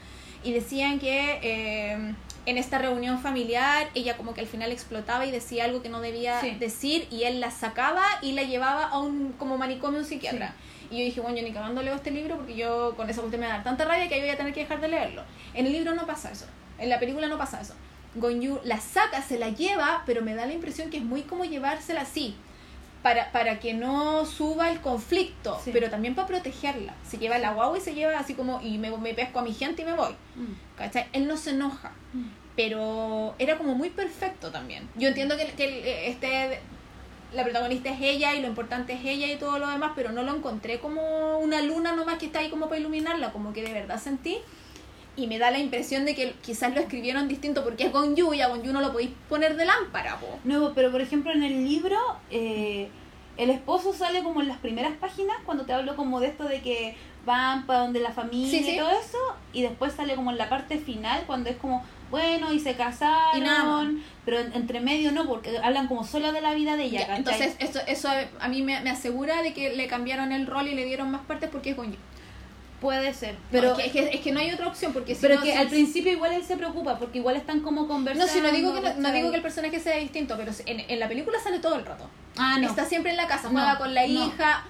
Y 0.44 0.52
decían 0.52 0.98
que 0.98 1.40
eh, 1.42 2.14
en 2.46 2.58
esta 2.58 2.78
reunión 2.78 3.18
familiar 3.20 3.88
ella 3.94 4.16
como 4.16 4.34
que 4.34 4.40
al 4.40 4.46
final 4.46 4.70
explotaba 4.72 5.24
y 5.26 5.30
decía 5.30 5.64
algo 5.64 5.82
que 5.82 5.88
no 5.88 6.00
debía 6.00 6.40
Sí. 6.40 6.50
decir 6.60 7.06
y 7.10 7.24
él 7.24 7.40
la 7.40 7.50
sacaba 7.50 8.02
y 8.22 8.32
la 8.32 8.42
llevaba 8.42 8.84
a 8.84 8.98
un 8.98 9.32
como 9.38 9.56
manicomio 9.56 10.00
un 10.00 10.04
psiquiatra. 10.04 10.54
Y 10.90 10.98
yo 10.98 11.04
dije, 11.04 11.20
bueno, 11.20 11.36
yo 11.38 11.42
ni 11.42 11.52
cagando 11.52 11.82
leo 11.82 11.94
este 11.94 12.10
libro 12.10 12.36
porque 12.36 12.54
yo 12.54 12.94
con 12.96 13.08
esa 13.08 13.20
cuestión 13.20 13.40
me 13.40 13.46
va 13.46 13.54
a 13.54 13.56
dar 13.56 13.64
tanta 13.64 13.84
rabia 13.84 14.08
que 14.08 14.16
yo 14.16 14.22
voy 14.22 14.30
a 14.30 14.36
tener 14.36 14.52
que 14.52 14.60
dejar 14.60 14.80
de 14.80 14.88
leerlo. 14.88 15.22
En 15.54 15.66
el 15.66 15.72
libro 15.72 15.94
no 15.94 16.06
pasa 16.06 16.30
eso. 16.30 16.46
En 16.78 16.88
la 16.90 16.98
película 17.00 17.26
no 17.28 17.38
pasa 17.38 17.60
eso. 17.60 17.74
Gonyu 18.16 18.60
la 18.64 18.78
saca, 18.78 19.22
se 19.22 19.38
la 19.38 19.48
lleva, 19.48 20.02
pero 20.06 20.22
me 20.22 20.34
da 20.34 20.46
la 20.46 20.52
impresión 20.52 20.90
que 20.90 20.98
es 20.98 21.02
muy 21.02 21.22
como 21.22 21.44
llevársela 21.44 22.02
así. 22.02 22.36
Para, 23.04 23.30
para 23.32 23.60
que 23.60 23.74
no 23.74 24.24
suba 24.24 24.70
el 24.72 24.80
conflicto, 24.80 25.60
Sí. 25.62 25.70
pero 25.74 25.90
también 25.90 26.14
para 26.14 26.26
protegerla. 26.26 26.94
Se 27.06 27.18
lleva 27.18 27.36
la 27.38 27.52
guagua 27.52 27.76
y 27.78 27.80
se 27.82 27.94
lleva 27.94 28.18
así 28.18 28.32
como, 28.34 28.60
y 28.62 28.78
me, 28.78 28.90
me 28.96 29.12
pesco 29.14 29.38
a 29.40 29.42
mi 29.42 29.52
gente 29.52 29.82
y 29.82 29.84
me 29.84 29.92
voy. 29.92 30.12
Mm. 30.36 30.54
¿Cachai? 30.78 31.06
Él 31.12 31.28
no 31.28 31.36
se 31.36 31.50
enoja, 31.50 31.92
Mm. 32.14 32.22
pero 32.56 33.34
era 33.38 33.58
como 33.58 33.74
muy 33.74 33.90
perfecto 33.90 34.50
también. 34.50 34.88
Yo 34.96 35.08
entiendo 35.08 35.36
que, 35.36 35.44
que 35.52 35.64
el- 35.66 35.86
este, 36.12 36.60
la 37.34 37.42
protagonista 37.44 37.90
es 37.90 38.00
ella 38.00 38.34
y 38.34 38.40
lo 38.40 38.48
importante 38.48 38.94
es 38.94 39.04
ella 39.04 39.26
y 39.30 39.36
todo 39.36 39.58
lo 39.58 39.68
demás, 39.68 39.92
pero 39.94 40.10
no 40.12 40.22
lo 40.22 40.34
encontré 40.34 40.78
como 40.80 41.38
una 41.40 41.60
luna 41.60 41.92
nomás 41.94 42.16
que 42.18 42.26
está 42.26 42.38
ahí 42.38 42.48
como 42.48 42.68
para 42.68 42.80
iluminarla, 42.80 43.32
como 43.32 43.52
que 43.52 43.62
de 43.62 43.72
verdad 43.74 44.00
sentí. 44.00 44.38
Y 45.16 45.26
me 45.28 45.38
da 45.38 45.50
la 45.50 45.58
impresión 45.58 46.04
de 46.04 46.14
que 46.14 46.32
quizás 46.42 46.74
lo 46.74 46.80
escribieron 46.80 47.28
distinto 47.28 47.62
porque 47.62 47.84
es 47.84 47.92
Gonju 47.92 48.34
y 48.34 48.40
a 48.40 48.48
Gonju 48.48 48.72
no 48.72 48.80
lo 48.80 48.92
podéis 48.92 49.10
poner 49.28 49.56
de 49.56 49.64
lámpara, 49.64 50.18
po. 50.18 50.38
No, 50.44 50.72
pero 50.74 50.90
por 50.90 51.00
ejemplo 51.00 51.30
en 51.32 51.42
el 51.44 51.64
libro 51.64 51.96
eh, 52.30 52.88
el 53.36 53.50
esposo 53.50 53.92
sale 53.92 54.22
como 54.22 54.40
en 54.40 54.48
las 54.48 54.58
primeras 54.58 54.92
páginas 54.96 55.36
cuando 55.44 55.64
te 55.66 55.72
hablo 55.72 55.94
como 55.96 56.20
de 56.20 56.28
esto 56.28 56.44
de 56.44 56.60
que 56.62 56.96
van 57.26 57.64
para 57.66 57.80
donde 57.80 58.00
la 58.00 58.10
familia 58.12 58.50
Sí, 58.58 58.64
sí. 58.64 58.72
y 58.74 58.78
todo 58.78 58.90
eso 58.90 59.18
y 59.52 59.62
después 59.62 59.92
sale 59.92 60.14
como 60.14 60.30
en 60.30 60.38
la 60.38 60.48
parte 60.48 60.78
final 60.78 61.22
cuando 61.26 61.48
es 61.48 61.56
como 61.56 61.82
bueno 62.10 62.52
y 62.52 62.60
se 62.60 62.74
casaron 62.74 63.38
Y 63.38 63.40
nada 63.40 63.90
pero 64.24 64.38
en- 64.40 64.52
entre 64.52 64.80
medio 64.80 65.10
no 65.10 65.26
porque 65.26 65.56
hablan 65.58 65.88
como 65.88 66.04
solo 66.04 66.32
de 66.32 66.40
la 66.42 66.54
vida 66.54 66.76
de 66.76 66.84
ella 66.84 67.16
entonces 67.16 67.56
eso, 67.60 67.80
eso 67.86 68.08
a 68.40 68.48
mí 68.48 68.62
me, 68.62 68.80
me 68.82 68.90
asegura 68.90 69.42
de 69.42 69.54
que 69.54 69.74
le 69.74 69.86
cambiaron 69.86 70.32
el 70.32 70.46
rol 70.46 70.68
y 70.68 70.74
le 70.74 70.84
dieron 70.84 71.10
más 71.10 71.22
partes 71.22 71.48
porque 71.50 71.70
es 71.70 71.76
Gonju. 71.76 71.96
Puede 72.80 73.14
ser 73.14 73.36
Pero 73.50 73.72
es, 73.72 73.76
que, 73.78 73.86
es, 73.86 73.92
que, 73.92 74.16
es 74.16 74.20
que 74.20 74.32
no 74.32 74.40
hay 74.40 74.50
otra 74.50 74.66
opción 74.68 74.92
porque 74.92 75.14
si 75.14 75.22
pero 75.22 75.36
no, 75.36 75.42
que 75.42 75.52
si- 75.52 75.56
al 75.58 75.68
principio 75.68 76.12
igual 76.12 76.32
él 76.32 76.44
se 76.44 76.56
preocupa 76.56 76.98
porque 76.98 77.18
igual 77.18 77.36
están 77.36 77.60
como 77.60 77.88
conversando 77.88 78.26
No, 78.26 78.32
si 78.32 78.40
no 78.40 78.50
digo 78.52 78.74
que 78.74 78.80
no, 78.80 78.94
no 78.96 79.12
digo 79.12 79.30
que 79.30 79.36
el 79.36 79.42
personaje 79.42 79.80
sea 79.80 79.96
distinto, 79.96 80.36
pero 80.36 80.52
en, 80.66 80.80
en 80.88 81.00
la 81.00 81.08
película 81.08 81.38
sale 81.42 81.58
todo 81.60 81.76
el 81.76 81.84
rato. 81.86 82.08
ah 82.36 82.58
no 82.60 82.66
Está 82.68 82.84
siempre 82.84 83.10
en 83.12 83.16
la 83.16 83.26
casa, 83.26 83.48
juega 83.48 83.78
con 83.78 83.94
la 83.94 84.04
hija, 84.06 84.64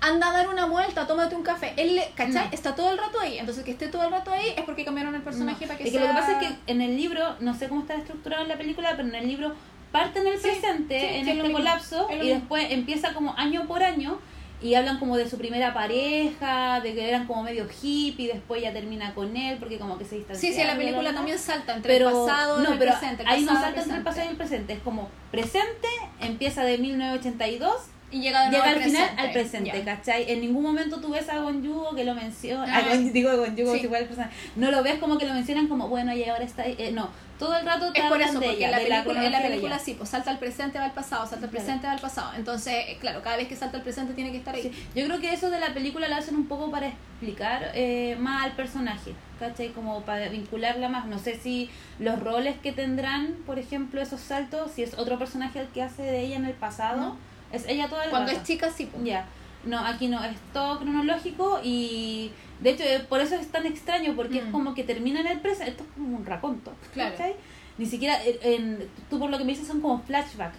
anda 0.00 0.28
a 0.28 0.32
dar 0.32 0.48
una 0.48 0.66
vuelta, 0.66 1.06
tómate 1.06 1.34
un 1.34 1.42
café. 1.42 1.72
Él, 1.76 2.00
¿cachai? 2.14 2.48
Está 2.52 2.74
todo 2.74 2.90
el 2.92 2.98
rato 2.98 3.18
ahí. 3.18 3.38
Entonces 3.38 3.64
que 3.64 3.70
esté 3.72 3.88
todo 3.88 4.04
el 4.04 4.10
rato 4.10 4.30
ahí 4.30 4.52
es 4.56 4.62
porque 4.64 4.84
cambiaron 4.84 5.14
el 5.14 5.22
personaje 5.22 5.66
para 5.66 5.78
que 5.78 5.84
es 5.84 5.90
que 5.92 5.98
sea... 5.98 6.06
lo 6.08 6.14
que 6.14 6.20
pasa 6.20 6.40
es 6.40 6.48
que 6.48 6.54
en 6.72 6.82
el 6.82 6.96
libro, 6.96 7.36
no 7.40 7.54
sé 7.54 7.68
cómo 7.68 7.80
está 7.80 7.94
estructurado 7.94 8.42
en 8.42 8.48
la 8.48 8.58
película, 8.58 8.90
pero 8.96 9.08
en 9.08 9.14
el 9.14 9.26
libro 9.26 9.54
parte 9.90 10.20
en 10.20 10.26
el 10.26 10.34
Sí, 10.38 10.42
presente, 10.48 11.00
sí, 11.00 11.06
en 11.16 11.28
este 11.28 11.50
colapso, 11.52 12.08
es 12.10 12.22
y 12.24 12.28
después 12.28 12.66
empieza 12.70 13.14
como 13.14 13.34
año 13.38 13.66
por 13.66 13.82
año, 13.82 14.18
y 14.62 14.74
hablan 14.74 14.98
como 14.98 15.16
de 15.16 15.28
su 15.28 15.36
primera 15.36 15.74
pareja, 15.74 16.80
de 16.80 16.94
que 16.94 17.08
eran 17.08 17.26
como 17.26 17.42
medio 17.42 17.66
hippie, 17.66 18.28
después 18.28 18.62
ya 18.62 18.72
termina 18.72 19.14
con 19.14 19.36
él, 19.36 19.58
porque 19.58 19.78
como 19.78 19.98
que 19.98 20.04
se 20.04 20.16
distancia. 20.16 20.48
Sí, 20.48 20.54
sí, 20.54 20.64
la 20.66 20.76
película 20.76 21.12
también 21.12 21.38
salta 21.38 21.74
entre 21.74 21.96
el 21.96 22.04
pasado 22.04 22.58
no, 22.58 22.70
y 22.70 22.72
el 22.72 22.78
pero 22.78 22.92
presente. 22.92 23.22
el 23.22 23.28
ahí 23.28 23.42
no 23.44 23.52
salta 23.52 23.80
entre 23.82 23.96
el 23.96 24.02
pasado 24.02 24.26
y 24.26 24.30
el 24.30 24.36
presente, 24.36 24.72
es 24.72 24.80
como 24.80 25.10
presente, 25.30 25.88
empieza 26.20 26.64
de 26.64 26.78
1982 26.78 27.72
Y 28.10 28.20
llega 28.20 28.44
de 28.44 28.50
nuevo 28.50 28.64
llega 28.64 28.76
al 28.78 28.82
final 28.84 29.10
al 29.16 29.32
presente, 29.32 29.72
Ya. 29.84 29.96
¿cachai? 29.96 30.30
En 30.30 30.40
ningún 30.40 30.62
momento 30.62 31.00
tú 31.00 31.10
ves 31.10 31.28
a 31.28 31.38
Gonjugo 31.40 31.94
que 31.94 32.04
lo 32.04 32.14
menciona, 32.14 32.76
Ah, 32.76 32.82
a 32.92 32.96
digo 32.96 33.36
Gonjugo 33.36 33.72
sí. 33.74 33.80
si 33.80 33.88
fuera 33.88 34.02
el 34.02 34.06
personaje, 34.08 34.34
no 34.54 34.70
lo 34.70 34.82
ves 34.84 34.98
como 35.00 35.18
que 35.18 35.26
lo 35.26 35.34
mencionan 35.34 35.66
como, 35.66 35.88
bueno, 35.88 36.14
y 36.14 36.22
ahora 36.24 36.44
está, 36.44 36.62
ahí. 36.62 36.76
Eh, 36.78 36.92
no, 36.92 37.08
todo 37.36 37.56
el 37.58 37.66
rato 37.66 37.92
te 37.92 37.98
Es 38.00 38.06
por 38.06 38.22
eso, 38.22 38.38
de 38.38 38.46
porque 38.46 38.56
ella, 38.58 38.66
en 38.66 38.70
la 38.70 38.78
de 38.78 38.88
la 38.88 39.02
película, 39.02 39.26
en 39.26 39.32
la 39.32 39.42
película 39.42 39.78
sí, 39.80 39.94
pues 39.94 40.08
salta 40.08 40.30
al 40.30 40.38
presente, 40.38 40.78
va 40.78 40.84
al 40.84 40.92
pasado, 40.92 41.22
salta 41.26 41.46
al 41.46 41.50
Claro. 41.50 41.64
presente, 41.64 41.86
va 41.88 41.92
al 41.94 42.00
pasado. 42.00 42.30
Entonces, 42.36 42.74
eh, 42.88 42.96
claro, 43.00 43.22
cada 43.22 43.36
vez 43.38 43.48
que 43.48 43.56
salta 43.56 43.76
al 43.78 43.82
presente 43.82 44.14
tiene 44.14 44.30
que 44.30 44.38
estar 44.38 44.54
ahí. 44.54 44.62
Sí, 44.62 44.70
Yo 44.94 45.04
creo 45.06 45.20
que 45.20 45.32
eso 45.34 45.50
de 45.50 45.58
la 45.58 45.74
película 45.74 46.06
lo 46.08 46.14
hacen 46.14 46.36
un 46.36 46.46
poco 46.46 46.70
para 46.70 46.86
explicar 46.86 47.72
eh, 47.74 48.16
más 48.20 48.44
al 48.44 48.52
personaje, 48.52 49.14
¿cachai? 49.40 49.70
Como 49.70 50.02
para 50.02 50.28
vincularla 50.28 50.88
más. 50.88 51.06
No 51.06 51.18
sé 51.18 51.36
si 51.38 51.68
los 51.98 52.20
roles 52.20 52.54
que 52.62 52.70
tendrán, 52.72 53.34
por 53.44 53.58
ejemplo, 53.58 54.00
esos 54.00 54.20
saltos, 54.20 54.70
si 54.70 54.84
es 54.84 54.94
otro 54.96 55.18
personaje 55.18 55.58
el 55.60 55.66
que 55.68 55.82
hace 55.82 56.02
de 56.04 56.20
ella 56.20 56.36
en 56.36 56.44
el 56.46 56.54
pasado, 56.54 57.00
No. 57.00 57.16
Es 57.52 57.66
ella 57.68 57.88
todo 57.88 58.02
el 58.02 58.10
Cuando 58.10 58.28
rato. 58.32 58.40
es 58.42 58.46
chica, 58.46 58.70
sí. 58.70 58.86
pues. 58.92 59.04
Ya, 59.04 59.26
no, 59.64 59.78
aquí 59.80 60.08
no, 60.08 60.22
es 60.24 60.36
todo 60.52 60.78
cronológico 60.78 61.60
y 61.62 62.30
de 62.60 62.70
hecho 62.70 62.84
eh, 62.84 63.00
por 63.08 63.20
eso 63.20 63.34
es 63.34 63.48
tan 63.50 63.66
extraño 63.66 64.14
porque 64.16 64.38
es 64.38 64.44
Mm. 64.46 64.52
como 64.52 64.74
que 64.74 64.84
termina 64.84 65.20
en 65.20 65.26
el 65.26 65.40
presente, 65.40 65.70
esto 65.72 65.82
es 65.84 65.88
como 65.94 66.16
un 66.16 66.24
raconto, 66.26 66.72
Claro. 66.94 67.10
¿cachai? 67.16 67.34
Ni 67.78 67.84
siquiera, 67.86 68.18
en, 68.24 68.36
en- 68.42 68.88
tú 69.10 69.18
por 69.18 69.28
lo 69.30 69.38
que 69.38 69.44
me 69.44 69.52
dices 69.52 69.66
son 69.66 69.80
como 69.80 70.00
flashback 70.02 70.52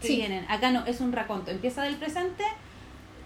que 0.00 0.08
Sí. 0.08 0.16
vienen, 0.16 0.44
acá 0.48 0.70
no, 0.70 0.84
es 0.86 1.00
un 1.00 1.12
raconto, 1.12 1.50
empieza 1.50 1.82
del 1.82 1.96
presente, 1.96 2.44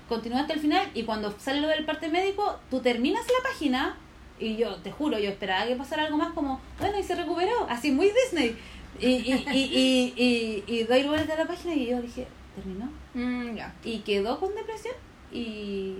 continúa 0.08 0.40
hasta 0.40 0.52
el 0.52 0.60
final 0.60 0.86
y 0.94 1.02
cuando 1.04 1.34
sale 1.38 1.60
lo 1.60 1.68
del 1.68 1.84
parte 1.84 2.08
médico, 2.08 2.58
tú 2.70 2.80
terminas 2.80 3.24
la 3.26 3.48
página 3.50 3.96
y 4.38 4.56
yo 4.56 4.76
te 4.76 4.90
juro, 4.90 5.18
yo 5.18 5.30
esperaba 5.30 5.66
que 5.66 5.76
pasara 5.76 6.04
algo 6.04 6.16
más 6.18 6.32
como, 6.34 6.60
bueno, 6.78 6.98
y 6.98 7.02
se 7.02 7.14
recuperó, 7.14 7.66
así 7.70 7.90
muy 7.92 8.10
Disney. 8.10 8.56
Y, 9.00 9.06
y, 9.06 9.46
y, 9.52 9.58
y, 9.58 10.14
y, 10.16 10.64
y 10.74 10.82
doy 10.84 11.04
vuelta 11.04 11.32
a 11.34 11.38
la 11.38 11.46
página 11.46 11.74
y 11.74 11.86
yo 11.86 12.02
dije, 12.02 12.26
¿terminó? 12.54 12.90
Mm, 13.14 13.54
ya. 13.56 13.74
y 13.84 13.98
quedó 13.98 14.38
con 14.40 14.54
depresión 14.54 14.94
y 15.32 15.96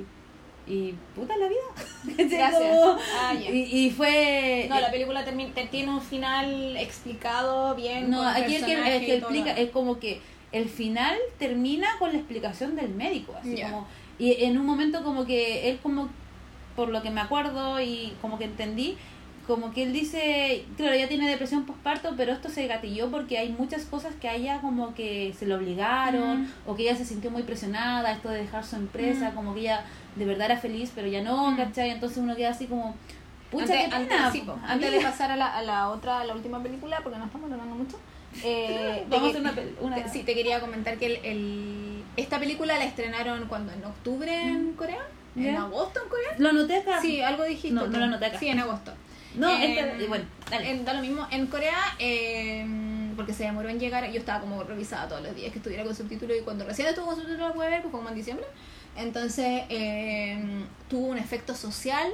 y 0.65 0.95
puta 1.17 1.37
la 1.37 1.49
vida 1.49 1.61
Gracias. 2.17 2.79
Ah, 3.21 3.35
y, 3.35 3.47
y 3.87 3.91
fue 3.91 4.67
No, 4.69 4.79
la 4.79 4.91
película 4.93 5.27
termi- 5.27 5.53
te- 5.53 5.67
tiene 5.67 5.91
un 5.91 6.01
final 6.01 6.77
explicado 6.77 7.75
bien. 7.75 8.09
no 8.11 8.23
aquí 8.23 8.55
el 8.57 8.65
que, 8.65 8.73
el 8.97 9.05
que 9.05 9.17
explica 9.17 9.51
es 9.53 9.71
como 9.71 9.99
que 9.99 10.21
el 10.53 10.69
final 10.69 11.17
termina 11.39 11.89
con 11.99 12.13
la 12.13 12.19
explicación 12.19 12.77
del 12.77 12.91
médico 12.91 13.35
así 13.41 13.57
Ya. 13.57 13.71
como 13.71 13.87
y 14.19 14.45
en 14.45 14.57
un 14.57 14.65
momento 14.67 15.03
como 15.03 15.27
que 15.27 15.69
él 15.69 15.81
como 15.83 16.09
por 16.77 16.91
lo 16.91 17.03
que 17.03 17.11
me 17.11 17.21
acuerdo 17.21 17.81
y 17.81 18.13
como 18.23 18.39
que 18.39 18.45
entendí 18.45 18.97
como 19.47 19.73
que 19.73 19.83
él 19.83 19.93
dice, 19.93 20.65
claro, 20.77 20.95
ya 20.95 21.09
tiene 21.09 21.29
depresión 21.29 21.65
postparto, 21.65 22.15
pero 22.17 22.33
esto 22.33 22.49
se 22.49 22.67
gatilló 22.69 23.11
porque 23.11 23.39
hay 23.39 23.49
muchas 23.51 23.85
cosas 23.85 24.15
que 24.21 24.29
a 24.29 24.35
ella 24.37 24.61
como 24.61 24.95
que 24.95 25.35
se 25.39 25.47
lo 25.47 25.57
obligaron, 25.57 26.43
Mm. 26.43 26.49
o 26.67 26.77
que 26.77 26.83
ella 26.85 26.97
se 26.97 27.05
sintió 27.05 27.31
muy 27.31 27.43
presionada, 27.43 28.13
esto 28.13 28.29
de 28.29 28.39
dejar 28.39 28.65
su 28.65 28.77
empresa, 28.77 29.31
Mm. 29.31 29.35
como 29.35 29.55
que 29.55 29.61
ella 29.61 29.85
de 30.17 30.25
verdad 30.27 30.47
era 30.53 30.61
feliz, 30.61 30.93
pero 30.95 31.09
ya 31.09 31.23
no, 31.23 31.51
Mm. 31.51 31.57
¿cachai? 31.57 31.91
Entonces 31.91 32.19
uno 32.19 32.37
queda 32.37 32.51
así 32.51 32.67
como, 32.67 32.95
pucha, 33.51 33.65
antes, 33.75 33.89
qué 33.89 33.95
antes- 34.15 34.33
sí, 34.33 34.45
antes 34.67 34.93
de 34.93 35.01
pasar 35.17 35.31
a 35.33 35.37
la, 35.37 35.57
a 35.57 35.63
la 35.63 35.89
otra, 35.91 36.21
a 36.21 36.25
la 36.25 36.35
última 36.35 36.63
película, 36.63 37.01
porque 37.03 37.19
no 37.19 37.25
estamos 37.25 37.51
hablando 37.51 37.75
mucho. 37.75 37.99
eh, 38.45 39.05
Vamos 39.09 39.27
a 39.27 39.31
hacer 39.31 39.41
una 39.43 39.55
una- 39.81 39.97
te- 39.97 40.09
sí, 40.09 40.23
te 40.23 40.35
quería 40.35 40.61
comentar 40.61 40.97
que 40.99 41.07
el, 41.07 41.17
el- 41.25 42.03
esta 42.17 42.39
película 42.39 42.79
la 42.79 42.85
estrenaron 42.85 43.47
cuando 43.47 43.73
en 43.73 43.85
octubre 43.85 44.35
en 44.41 44.73
Corea, 44.75 45.03
en 45.37 45.57
agosto 45.57 46.01
en 46.03 46.09
Corea. 46.09 46.29
Lo 46.39 46.49
anoté 46.51 46.77
acá. 46.77 47.01
Sí, 47.01 47.21
algo 47.23 47.43
dijiste. 47.45 47.75
No, 47.75 47.87
lo 47.87 48.05
anoté 48.05 48.27
acá. 48.27 48.39
Sí, 48.39 48.49
en 48.49 48.61
agosto. 48.61 48.93
No, 49.37 49.49
En- 49.51 49.63
esta- 49.73 50.09
bueno, 50.09 50.25
dale. 50.51 50.71
en- 50.71 50.85
da 50.85 50.95
lo 50.95 51.01
mismo. 51.01 51.27
En 51.31 51.47
Corea, 51.47 51.79
eh, 51.99 52.67
porque 53.17 53.33
se 53.33 53.45
demoró 53.45 53.69
en 53.69 53.79
llegar, 53.81 54.11
yo 54.11 54.19
estaba 54.19 54.41
como 54.41 54.63
revisada 54.63 55.09
todos 55.09 55.23
los 55.23 55.35
días 55.35 55.53
que 55.53 55.59
estuviera 55.59 55.85
con 55.85 55.95
subtítulos 55.95 56.37
y 56.39 56.43
cuando 56.43 56.65
recién 56.65 56.89
estuvo 56.89 57.07
con 57.07 57.15
subtítulos 57.17 57.49
lo 57.49 57.55
pude 57.55 57.71
ver, 57.71 57.81
pues 57.83 57.91
fue 57.91 57.99
como 58.01 58.09
en 58.11 58.15
diciembre. 58.17 58.47
Entonces, 58.97 59.63
eh, 59.71 60.65
tuvo 60.89 61.07
un 61.09 61.19
efecto 61.19 61.55
social 61.55 62.11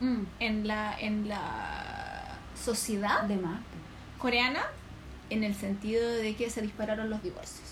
Mm, 0.00 0.22
en 0.40 0.66
la, 0.66 0.96
en 0.98 1.28
la 1.28 2.24
sociedad 2.62 3.22
de 3.22 3.36
más. 3.36 3.60
coreana 4.18 4.62
en 5.30 5.42
el 5.44 5.54
sentido 5.54 6.08
de 6.10 6.34
que 6.36 6.50
se 6.50 6.60
dispararon 6.62 7.08
los 7.10 7.22
divorcios. 7.22 7.68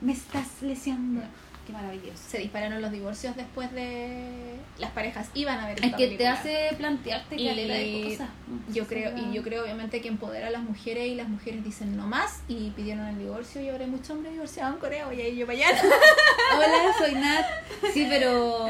Me 0.00 0.12
estás 0.12 0.46
lesionando. 0.62 1.22
Qué 1.66 1.72
maravilloso. 1.72 2.22
Se 2.28 2.38
dispararon 2.38 2.80
los 2.80 2.92
divorcios 2.92 3.36
después 3.36 3.72
de 3.72 4.56
las 4.78 4.90
parejas 4.90 5.28
iban 5.34 5.58
a 5.58 5.66
ver 5.66 5.84
Es 5.84 5.94
que 5.94 6.08
te 6.16 6.26
hace 6.26 6.68
plantearte 6.76 7.36
Y 7.36 7.48
de 7.48 8.10
cosas. 8.10 8.28
Yo 8.72 8.86
creo, 8.86 9.12
y 9.16 9.34
yo 9.34 9.42
creo 9.42 9.64
obviamente 9.64 10.00
que 10.00 10.08
empodera 10.08 10.48
a 10.48 10.50
las 10.50 10.62
mujeres 10.62 11.08
y 11.08 11.14
las 11.14 11.28
mujeres 11.28 11.64
dicen 11.64 11.96
no 11.96 12.06
más 12.06 12.42
y 12.48 12.70
pidieron 12.70 13.06
el 13.06 13.18
divorcio 13.18 13.60
y 13.62 13.68
ahora 13.68 13.84
hay 13.84 13.90
muchos 13.90 14.10
hombres 14.10 14.32
divorciados 14.32 14.74
en 14.74 14.80
Corea, 14.80 15.12
ir 15.12 15.34
yo 15.34 15.46
para 15.46 15.58
allá. 15.58 15.68
Hola, 16.56 16.94
soy 16.98 17.14
Nat. 17.14 17.46
Sí, 17.92 18.06
pero 18.08 18.66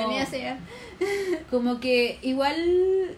como 1.51 1.81
que 1.81 2.19
igual, 2.23 3.17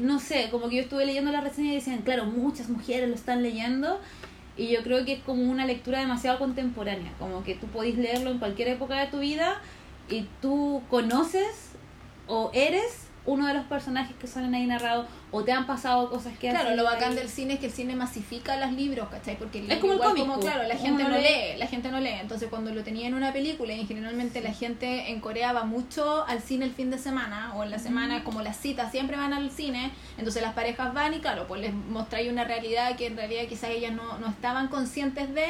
no 0.00 0.20
sé, 0.20 0.48
como 0.50 0.68
que 0.68 0.76
yo 0.76 0.82
estuve 0.82 1.04
leyendo 1.04 1.30
la 1.32 1.40
reseña 1.40 1.72
y 1.72 1.76
decían, 1.76 2.02
claro, 2.02 2.24
muchas 2.24 2.68
mujeres 2.68 3.08
lo 3.08 3.14
están 3.14 3.42
leyendo. 3.42 4.00
Y 4.58 4.68
yo 4.68 4.82
creo 4.82 5.04
que 5.04 5.14
es 5.14 5.22
como 5.22 5.42
una 5.44 5.64
lectura 5.64 6.00
demasiado 6.00 6.38
contemporánea, 6.38 7.12
como 7.18 7.44
que 7.44 7.54
tú 7.54 7.66
podés 7.68 7.96
leerlo 7.96 8.30
en 8.30 8.38
cualquier 8.38 8.68
época 8.68 9.00
de 9.00 9.06
tu 9.06 9.20
vida 9.20 9.62
y 10.10 10.26
tú 10.42 10.82
conoces 10.90 11.70
o 12.26 12.50
eres 12.52 13.07
uno 13.26 13.46
de 13.46 13.54
los 13.54 13.64
personajes 13.66 14.16
que 14.18 14.26
salen 14.26 14.54
ahí 14.54 14.66
narrados 14.66 15.06
o 15.30 15.44
te 15.44 15.52
han 15.52 15.66
pasado 15.66 16.08
cosas 16.08 16.32
que 16.38 16.48
Claro, 16.48 16.74
lo 16.74 16.84
bacán 16.84 17.10
ahí. 17.10 17.16
del 17.16 17.28
cine 17.28 17.54
es 17.54 17.60
que 17.60 17.66
el 17.66 17.72
cine 17.72 17.94
masifica 17.94 18.56
los 18.56 18.72
libros, 18.72 19.08
¿cachai? 19.10 19.36
Porque 19.36 19.58
el 19.58 19.70
Es 19.70 19.78
como 19.78 19.92
el 19.92 19.98
igual 19.98 20.10
cómic, 20.14 20.26
po. 20.34 20.40
claro, 20.40 20.62
la 20.66 20.76
gente 20.76 21.02
no 21.04 21.10
lee. 21.10 21.22
lee, 21.22 21.58
la 21.58 21.66
gente 21.66 21.90
no 21.90 22.00
lee. 22.00 22.14
Entonces 22.20 22.48
cuando 22.48 22.72
lo 22.72 22.82
tenía 22.82 23.06
en 23.06 23.14
una 23.14 23.32
película 23.32 23.74
y 23.74 23.86
generalmente 23.86 24.40
la 24.40 24.52
gente 24.54 25.10
en 25.10 25.20
Corea 25.20 25.52
va 25.52 25.64
mucho 25.64 26.24
al 26.26 26.40
cine 26.40 26.64
el 26.64 26.72
fin 26.72 26.90
de 26.90 26.96
semana 26.98 27.52
o 27.54 27.64
en 27.64 27.70
la 27.70 27.78
semana, 27.78 28.24
como 28.24 28.40
las 28.40 28.56
citas 28.56 28.90
siempre 28.90 29.16
van 29.18 29.34
al 29.34 29.50
cine, 29.50 29.90
entonces 30.16 30.40
las 30.42 30.54
parejas 30.54 30.94
van 30.94 31.12
y 31.12 31.18
claro, 31.20 31.46
pues 31.46 31.60
les 31.60 31.74
mostráis 31.74 32.32
una 32.32 32.44
realidad 32.44 32.96
que 32.96 33.06
en 33.06 33.16
realidad 33.16 33.42
quizás 33.48 33.70
ellas 33.70 33.92
no, 33.92 34.18
no 34.18 34.28
estaban 34.28 34.68
conscientes 34.68 35.34
de 35.34 35.44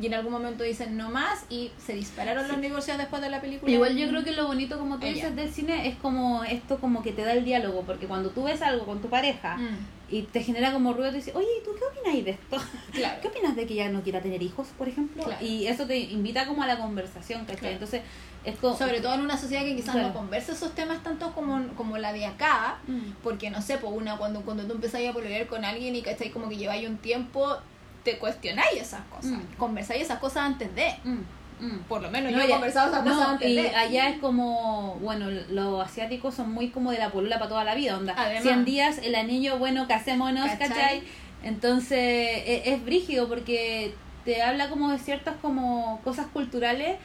y 0.00 0.06
en 0.06 0.14
algún 0.14 0.32
momento 0.32 0.64
dicen 0.64 0.96
no 0.96 1.10
más 1.10 1.44
y 1.50 1.70
se 1.84 1.92
dispararon 1.94 2.48
los 2.48 2.58
negocios 2.58 2.96
después 2.98 3.20
de 3.22 3.28
la 3.28 3.40
película. 3.40 3.70
Igual 3.70 3.96
yo 3.96 4.08
creo 4.08 4.24
que 4.24 4.32
lo 4.32 4.46
bonito, 4.46 4.78
como 4.78 4.98
tú 4.98 5.04
Ella. 5.06 5.14
dices, 5.14 5.36
del 5.36 5.52
cine 5.52 5.88
es 5.88 5.96
como 5.96 6.42
esto 6.44 6.78
como 6.78 7.02
que 7.02 7.12
te 7.12 7.22
da 7.22 7.32
el 7.34 7.44
diálogo, 7.44 7.82
porque 7.82 8.06
cuando 8.06 8.30
tú 8.30 8.44
ves 8.44 8.62
algo 8.62 8.86
con 8.86 9.00
tu 9.02 9.08
pareja 9.08 9.56
Mm, 9.58 9.76
y 10.12 10.22
te 10.22 10.42
genera 10.42 10.72
como 10.72 10.92
ruido, 10.92 11.10
te 11.10 11.16
dice, 11.18 11.32
oye, 11.34 11.46
¿y 11.60 11.64
tú 11.64 11.70
qué 11.78 11.84
opinas 11.84 12.24
de 12.24 12.30
esto? 12.32 12.56
claro. 12.92 13.18
¿Qué 13.22 13.28
opinas 13.28 13.54
de 13.54 13.66
que 13.66 13.74
ella 13.74 13.90
no 13.90 14.02
quiera 14.02 14.20
tener 14.20 14.42
hijos, 14.42 14.68
por 14.78 14.88
ejemplo? 14.88 15.22
Claro. 15.22 15.44
Y 15.44 15.66
eso 15.66 15.86
te 15.86 15.98
invita 15.98 16.46
como 16.46 16.62
a 16.62 16.66
la 16.66 16.78
conversación, 16.78 17.42
¿cachai? 17.42 17.58
Claro. 17.58 17.74
Entonces, 17.74 18.02
es 18.44 18.56
como... 18.56 18.76
Sobre 18.76 19.00
todo 19.00 19.14
en 19.14 19.20
una 19.20 19.36
sociedad 19.36 19.62
que 19.64 19.76
quizás 19.76 19.92
Claro. 19.94 20.08
no 20.08 20.14
conversa 20.14 20.52
esos 20.52 20.74
temas 20.74 21.02
tanto 21.04 21.32
como, 21.32 21.62
como 21.76 21.98
la 21.98 22.12
de 22.12 22.24
acá, 22.26 22.78
Mm. 22.88 23.12
Porque 23.22 23.50
no 23.50 23.60
sé, 23.62 23.76
pues 23.78 23.92
una 23.94 24.16
cuando, 24.16 24.40
cuando 24.40 24.64
tú 24.64 24.72
empezás 24.72 25.00
a 25.06 25.12
pololear 25.12 25.46
con 25.46 25.64
alguien 25.64 25.94
y 25.94 26.02
cachai 26.02 26.30
como 26.30 26.48
que 26.48 26.56
lleváis 26.56 26.88
un 26.88 26.96
tiempo, 26.96 27.58
te 28.04 28.18
cuestionáis 28.18 28.80
esas 28.80 29.02
cosas. 29.02 29.32
Mm. 29.32 29.56
Conversáis 29.58 30.02
esas 30.02 30.18
cosas 30.18 30.44
antes 30.44 30.74
de. 30.74 30.94
Mm, 31.04 31.64
mm. 31.66 31.78
Por 31.88 32.00
lo 32.02 32.10
menos 32.10 32.32
No, 32.32 32.38
yo 32.38 32.44
he 32.44 32.48
conversado 32.50 32.90
esas 32.90 33.04
no, 33.04 33.12
cosas 33.12 33.28
antes 33.30 33.48
y 33.48 33.56
de. 33.56 33.68
allá 33.74 34.08
es 34.08 34.18
como, 34.18 34.96
bueno, 35.02 35.28
los 35.50 35.84
asiáticos 35.84 36.34
son 36.34 36.52
muy 36.52 36.70
como 36.70 36.90
de 36.92 36.98
la 36.98 37.10
polola 37.10 37.38
para 37.38 37.48
toda 37.50 37.64
la 37.64 37.74
vida, 37.74 37.96
onda. 37.96 38.14
Además. 38.16 38.42
100 38.42 38.64
días, 38.64 38.98
el 39.02 39.14
anillo, 39.14 39.58
bueno, 39.58 39.86
casémonos, 39.88 40.48
¿Cachai? 40.52 40.68
¿cachai? 40.68 41.02
Entonces, 41.42 41.98
e- 41.98 42.62
es, 42.66 42.84
brígido 42.84 43.28
porque 43.28 43.94
te 44.24 44.42
habla 44.42 44.68
como 44.68 44.90
de 44.90 44.98
ciertas 44.98 45.36
como 45.40 46.00
cosas 46.04 46.26
culturales 46.26 46.96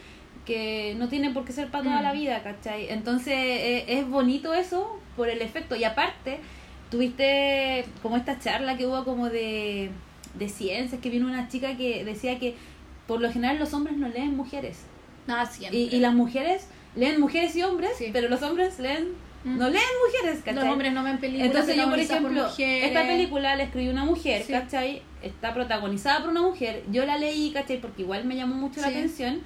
que 0.45 0.93
no 0.97 1.07
tienen 1.07 1.33
por 1.33 1.43
qué 1.45 1.53
ser 1.53 1.71
para 1.71 1.83
toda 1.85 1.99
Mm. 2.01 2.03
la 2.03 2.11
vida, 2.13 2.43
¿cachai? 2.43 2.89
Entonces, 2.89 3.33
e- 3.33 3.85
es 3.87 4.07
bonito 4.07 4.53
eso 4.53 4.99
por 5.15 5.29
el 5.29 5.41
efecto. 5.41 5.75
Y 5.75 5.83
aparte, 5.85 6.39
tuviste 6.91 7.85
como 8.01 8.17
esta 8.17 8.39
charla 8.39 8.77
que 8.77 8.85
hubo 8.85 9.03
como 9.03 9.29
de, 9.29 9.89
de 10.37 10.49
ciencias, 10.49 11.01
que 11.01 11.09
vino 11.09 11.27
una 11.27 11.47
chica 11.47 11.75
que 11.77 12.03
decía 12.03 12.39
que 12.39 12.55
por 13.07 13.21
lo 13.21 13.31
general 13.31 13.59
los 13.59 13.73
hombres 13.73 13.97
no 13.97 14.07
leen 14.09 14.35
mujeres. 14.35 14.79
Nada, 15.27 15.45
siempre. 15.45 15.77
Y, 15.79 15.95
y 15.95 15.99
las 15.99 16.13
mujeres 16.13 16.67
leen 16.95 17.19
mujeres 17.19 17.55
y 17.55 17.63
hombres, 17.63 17.91
Sí. 17.97 18.09
pero 18.13 18.29
los 18.29 18.41
hombres 18.41 18.79
leen 18.79 19.09
Mm. 19.43 19.59
no 19.59 19.69
leen 19.69 19.83
mujeres, 20.07 20.39
¿cachai? 20.43 20.55
Los 20.63 20.73
hombres 20.73 20.91
no 20.91 21.03
ven 21.03 21.19
películas. 21.19 21.47
Entonces 21.47 21.75
yo, 21.75 21.87
por 21.87 21.99
ejemplo, 21.99 22.47
esta 22.57 23.01
película 23.03 23.55
la 23.55 23.63
escribió 23.63 23.91
una 23.91 24.03
mujer, 24.03 24.41
Sí. 24.43 24.51
¿cachai? 24.51 25.03
Está 25.21 25.53
protagonizada 25.53 26.21
por 26.21 26.29
una 26.29 26.41
mujer. 26.41 26.83
Yo 26.91 27.05
la 27.05 27.17
leí, 27.19 27.51
¿cachai? 27.51 27.79
Porque 27.79 28.01
igual 28.01 28.25
me 28.25 28.35
llamó 28.35 28.55
mucho 28.55 28.81
la 28.81 28.87
atención. 28.87 29.41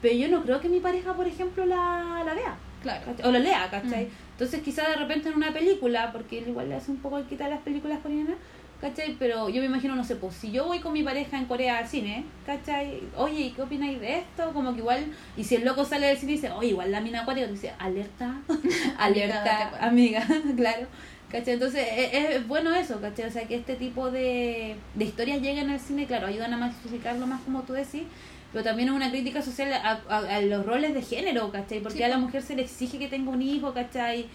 Pero 0.00 0.14
yo 0.14 0.28
no 0.28 0.42
creo 0.42 0.60
que 0.60 0.68
mi 0.68 0.78
pareja, 0.78 1.14
por 1.14 1.26
ejemplo, 1.26 1.66
la, 1.66 2.22
la 2.24 2.34
vea. 2.34 2.56
Claro. 2.82 3.04
¿cachai? 3.04 3.26
O 3.26 3.32
la 3.32 3.38
lea, 3.40 3.68
¿cachai? 3.68 4.04
Mm. 4.04 4.10
Entonces 4.32 4.60
quizá 4.62 4.88
de 4.90 4.94
repente 4.96 5.28
en 5.28 5.34
una 5.34 5.52
película, 5.52 6.12
porque 6.12 6.38
él 6.38 6.44
igual 6.48 6.68
le 6.68 6.76
hace 6.76 6.92
un 6.92 6.98
poco 6.98 7.18
el 7.18 7.24
quitar 7.24 7.50
las 7.50 7.60
películas 7.62 7.98
coreanas, 8.00 8.36
¿cachai? 8.80 9.16
Pero 9.18 9.48
yo 9.48 9.60
me 9.60 9.66
imagino, 9.66 9.94
no 9.96 10.04
sé, 10.04 10.16
pues 10.16 10.34
si 10.36 10.50
yo 10.52 10.66
voy 10.66 10.80
con 10.80 10.92
mi 10.92 11.02
pareja 11.02 11.38
en 11.38 11.46
Corea 11.46 11.78
al 11.78 11.88
cine, 11.88 12.24
¿cachai? 12.44 13.00
Oye, 13.16 13.40
¿y 13.40 13.50
qué 13.50 13.62
opináis 13.62 14.00
de 14.00 14.18
esto? 14.18 14.52
Como 14.52 14.72
que 14.74 14.80
igual, 14.80 15.06
y 15.36 15.44
si 15.44 15.56
el 15.56 15.64
loco 15.64 15.84
sale 15.84 16.06
del 16.08 16.18
cine 16.18 16.32
y 16.32 16.34
dice, 16.36 16.50
oye, 16.50 16.68
igual 16.68 16.90
la 16.92 17.00
mina 17.00 17.22
acuática, 17.22 17.46
dice, 17.46 17.72
alerta, 17.78 18.34
alerta, 18.98 19.72
amiga, 19.80 20.26
claro. 20.56 20.86
¿Cachai? 21.30 21.54
Entonces 21.54 21.84
es, 21.96 22.30
es 22.36 22.46
bueno 22.46 22.72
eso, 22.72 23.00
¿cachai? 23.00 23.26
O 23.26 23.30
sea, 23.32 23.48
que 23.48 23.56
este 23.56 23.74
tipo 23.74 24.10
de, 24.12 24.76
de 24.94 25.04
historias 25.04 25.40
lleguen 25.42 25.70
al 25.70 25.80
cine, 25.80 26.06
claro, 26.06 26.28
ayudan 26.28 26.52
a 26.52 26.56
masificarlo 26.56 27.26
más 27.26 27.40
como 27.42 27.62
tú 27.62 27.72
decís, 27.72 28.04
pero 28.52 28.62
también 28.62 28.88
es 28.90 28.94
una 28.94 29.10
crítica 29.10 29.42
social 29.42 29.72
a, 29.72 30.00
a- 30.08 30.18
a 30.36 30.40
los 30.42 30.64
roles 30.64 30.94
de 30.94 31.02
género, 31.02 31.50
¿cachai? 31.50 31.80
Porque 31.80 31.98
Sí, 31.98 32.04
a 32.04 32.08
la 32.08 32.18
mujer 32.18 32.42
se 32.42 32.54
le 32.54 32.62
exige 32.62 32.98
que 33.00 33.08
tenga 33.08 33.30
un 33.32 33.42
hijo, 33.42 33.74
¿cachai? 33.74 34.26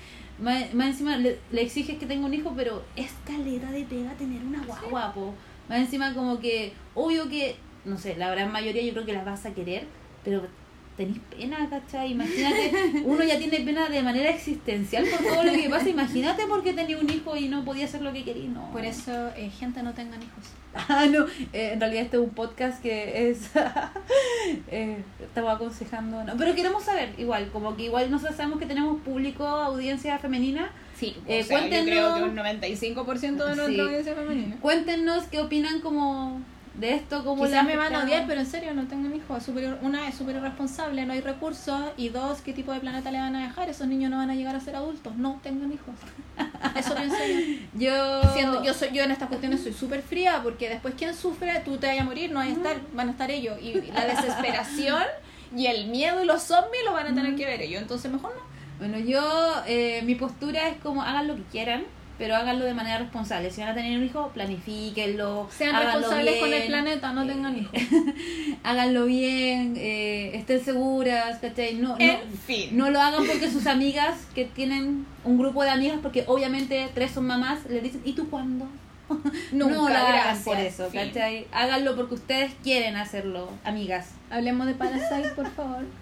Más, 0.41 0.73
más 0.73 0.87
encima 0.87 1.17
le, 1.17 1.39
le 1.51 1.61
exiges 1.61 1.97
que 1.99 2.05
tenga 2.05 2.25
un 2.25 2.33
hijo, 2.33 2.53
pero 2.55 2.83
es 2.95 3.11
caleta 3.25 3.71
de 3.71 3.83
pega 3.83 4.11
tener 4.13 4.43
una 4.43 4.63
guagua, 4.63 5.13
po. 5.13 5.33
Más 5.69 5.79
encima 5.79 6.13
como 6.13 6.39
que, 6.39 6.73
obvio 6.95 7.29
que, 7.29 7.55
no 7.85 7.97
sé, 7.97 8.15
la 8.17 8.31
gran 8.31 8.51
mayoría 8.51 8.81
yo 8.83 8.93
creo 8.93 9.05
que 9.05 9.13
las 9.13 9.25
vas 9.25 9.45
a 9.45 9.53
querer, 9.53 9.85
pero 10.23 10.41
tenés 11.05 11.19
pena, 11.29 11.67
¿cachai? 11.69 12.11
Imagínate, 12.11 12.71
uno 13.05 13.23
ya 13.23 13.37
tiene 13.37 13.59
pena 13.61 13.89
de 13.89 14.01
manera 14.03 14.29
existencial 14.29 15.05
por 15.05 15.19
todo 15.25 15.43
lo 15.43 15.51
que 15.53 15.69
pasa. 15.69 15.89
Imagínate 15.89 16.43
porque 16.47 16.73
tenía 16.73 16.97
un 16.97 17.09
hijo 17.09 17.35
y 17.35 17.47
no 17.49 17.63
podía 17.65 17.85
hacer 17.85 18.01
lo 18.01 18.11
que 18.13 18.23
quería, 18.23 18.49
no. 18.49 18.71
Por 18.71 18.83
eso, 18.85 19.11
eh, 19.35 19.49
gente, 19.49 19.81
no 19.83 19.93
tengan 19.93 20.21
hijos. 20.21 20.45
Ah, 20.73 21.05
no, 21.05 21.25
eh, 21.51 21.71
en 21.73 21.81
realidad 21.81 22.03
este 22.03 22.15
es 22.17 22.23
un 22.23 22.29
podcast 22.29 22.81
que 22.81 23.29
es. 23.29 23.49
eh, 24.71 25.03
estamos 25.21 25.53
aconsejando, 25.55 26.23
no, 26.23 26.37
pero 26.37 26.55
queremos 26.55 26.83
saber, 26.83 27.13
igual, 27.17 27.49
como 27.51 27.75
que 27.75 27.83
igual 27.83 28.09
nosotros 28.09 28.37
sabemos 28.37 28.59
que 28.59 28.65
tenemos 28.65 29.01
público, 29.01 29.45
audiencia 29.45 30.17
femenina. 30.19 30.71
Sí, 30.95 31.15
Eh, 31.27 31.41
o 31.41 31.43
sea, 31.43 31.57
yo 31.57 31.67
cuéntenos- 31.69 31.85
creo 31.87 32.15
que 32.15 32.23
un 32.23 32.35
95% 32.35 33.45
de 33.45 33.55
nuestra 33.55 33.67
Sí. 33.67 33.79
audiencia 33.79 34.15
femenina. 34.15 34.55
Cuéntenos 34.61 35.23
qué 35.25 35.39
opinan 35.39 35.81
como 35.81 36.39
de 36.73 36.95
esto, 36.95 37.23
como 37.25 37.43
Quizás 37.43 37.51
la 37.51 37.63
me 37.63 37.75
van 37.75 37.93
a 37.93 38.03
odiar, 38.03 38.25
pero 38.27 38.39
en 38.39 38.45
serio, 38.45 38.73
no 38.73 38.87
tengan 38.87 39.13
hijos. 39.13 39.37
Es 39.39 39.43
súper- 39.45 39.77
una, 39.81 40.07
es 40.07 40.15
súper 40.15 40.37
irresponsable, 40.37 41.05
no 41.05 41.13
hay 41.13 41.19
recursos. 41.21 41.81
Y 41.97 42.09
dos, 42.09 42.39
¿qué 42.41 42.53
tipo 42.53 42.71
de 42.71 42.79
planeta 42.79 43.11
le 43.11 43.19
van 43.19 43.35
a 43.35 43.47
dejar? 43.47 43.69
Esos 43.69 43.87
niños 43.87 44.09
no 44.09 44.17
van 44.17 44.29
a 44.29 44.35
llegar 44.35 44.55
a 44.55 44.59
ser 44.61 44.75
adultos. 44.77 45.15
No 45.17 45.39
tengan 45.43 45.71
hijos. 45.71 45.93
Eso 46.75 46.95
pienso 46.95 47.17
yo. 47.75 47.89
Yo. 48.23 48.33
Siendo, 48.33 48.63
yo, 48.63 48.73
soy, 48.73 48.89
yo 48.93 49.03
en 49.03 49.11
estas 49.11 49.27
cuestiones 49.27 49.61
soy 49.61 49.73
súper 49.73 50.01
fría 50.01 50.39
porque 50.41 50.69
después, 50.69 50.93
¿quién 50.97 51.13
sufre? 51.13 51.59
Tú 51.65 51.77
te 51.77 51.87
vayas 51.87 52.03
a 52.03 52.05
morir, 52.05 52.31
no 52.31 52.39
vas 52.39 52.47
a 52.47 52.51
estar, 52.51 52.77
van 52.93 53.09
a 53.09 53.11
estar 53.11 53.29
ellos. 53.31 53.57
Y 53.61 53.73
la 53.91 54.05
desesperación 54.05 55.03
y 55.55 55.65
el 55.67 55.87
miedo 55.87 56.23
y 56.23 56.25
los 56.25 56.41
zombies 56.43 56.83
lo 56.85 56.93
van 56.93 57.07
a 57.07 57.13
tener 57.13 57.35
que 57.35 57.45
ver 57.45 57.61
ellos. 57.61 57.81
Entonces, 57.81 58.09
mejor 58.11 58.33
no. 58.33 58.41
Bueno, 58.79 58.97
yo, 58.97 59.61
eh, 59.67 60.01
mi 60.05 60.15
postura 60.15 60.69
es 60.69 60.77
como 60.77 61.03
hagan 61.03 61.27
lo 61.27 61.35
que 61.35 61.43
quieran, 61.43 61.83
pero 62.21 62.35
háganlo 62.35 62.65
de 62.65 62.75
manera 62.75 62.99
responsable. 62.99 63.49
Si 63.49 63.61
van 63.61 63.71
a 63.71 63.73
tener 63.73 63.97
un 63.97 64.05
hijo, 64.05 64.29
planifíquenlo. 64.31 65.49
Sean 65.49 65.75
responsables 65.75 66.39
con 66.39 66.53
el 66.53 66.67
planeta, 66.67 67.13
no 67.13 67.25
tengan 67.25 67.57
hijos. 67.57 67.73
Háganlo 68.63 69.05
bien, 69.07 69.73
eh, 69.75 70.29
estén 70.35 70.63
seguras, 70.63 71.39
¿cachai? 71.39 71.77
No, 71.77 71.95
no, 71.95 71.97
En 71.97 72.19
fin. 72.45 72.77
no 72.77 72.91
lo 72.91 73.01
hagan 73.01 73.25
porque 73.25 73.49
sus 73.49 73.65
amigas 73.65 74.27
que 74.35 74.45
tienen 74.45 75.07
un 75.23 75.39
grupo 75.39 75.63
de 75.63 75.71
amigas, 75.71 75.97
porque 75.99 76.23
obviamente 76.27 76.89
tres 76.93 77.09
son 77.09 77.25
mamás, 77.25 77.65
les 77.67 77.81
dicen, 77.81 78.01
¿y 78.05 78.13
tú 78.13 78.29
cuándo? 78.29 78.67
Nunca, 79.51 79.75
no 79.75 79.89
lo 79.89 79.95
hagan 79.95 80.43
por 80.43 80.57
eso. 80.57 80.89
¿cachai? 80.93 81.47
Háganlo 81.51 81.95
porque 81.95 82.15
ustedes 82.15 82.53
quieren 82.63 82.95
hacerlo, 82.95 83.49
amigas. 83.63 84.09
Hablemos 84.29 84.67
de 84.67 84.73
Parasite, 84.75 85.29
por 85.35 85.49
favor. 85.51 85.85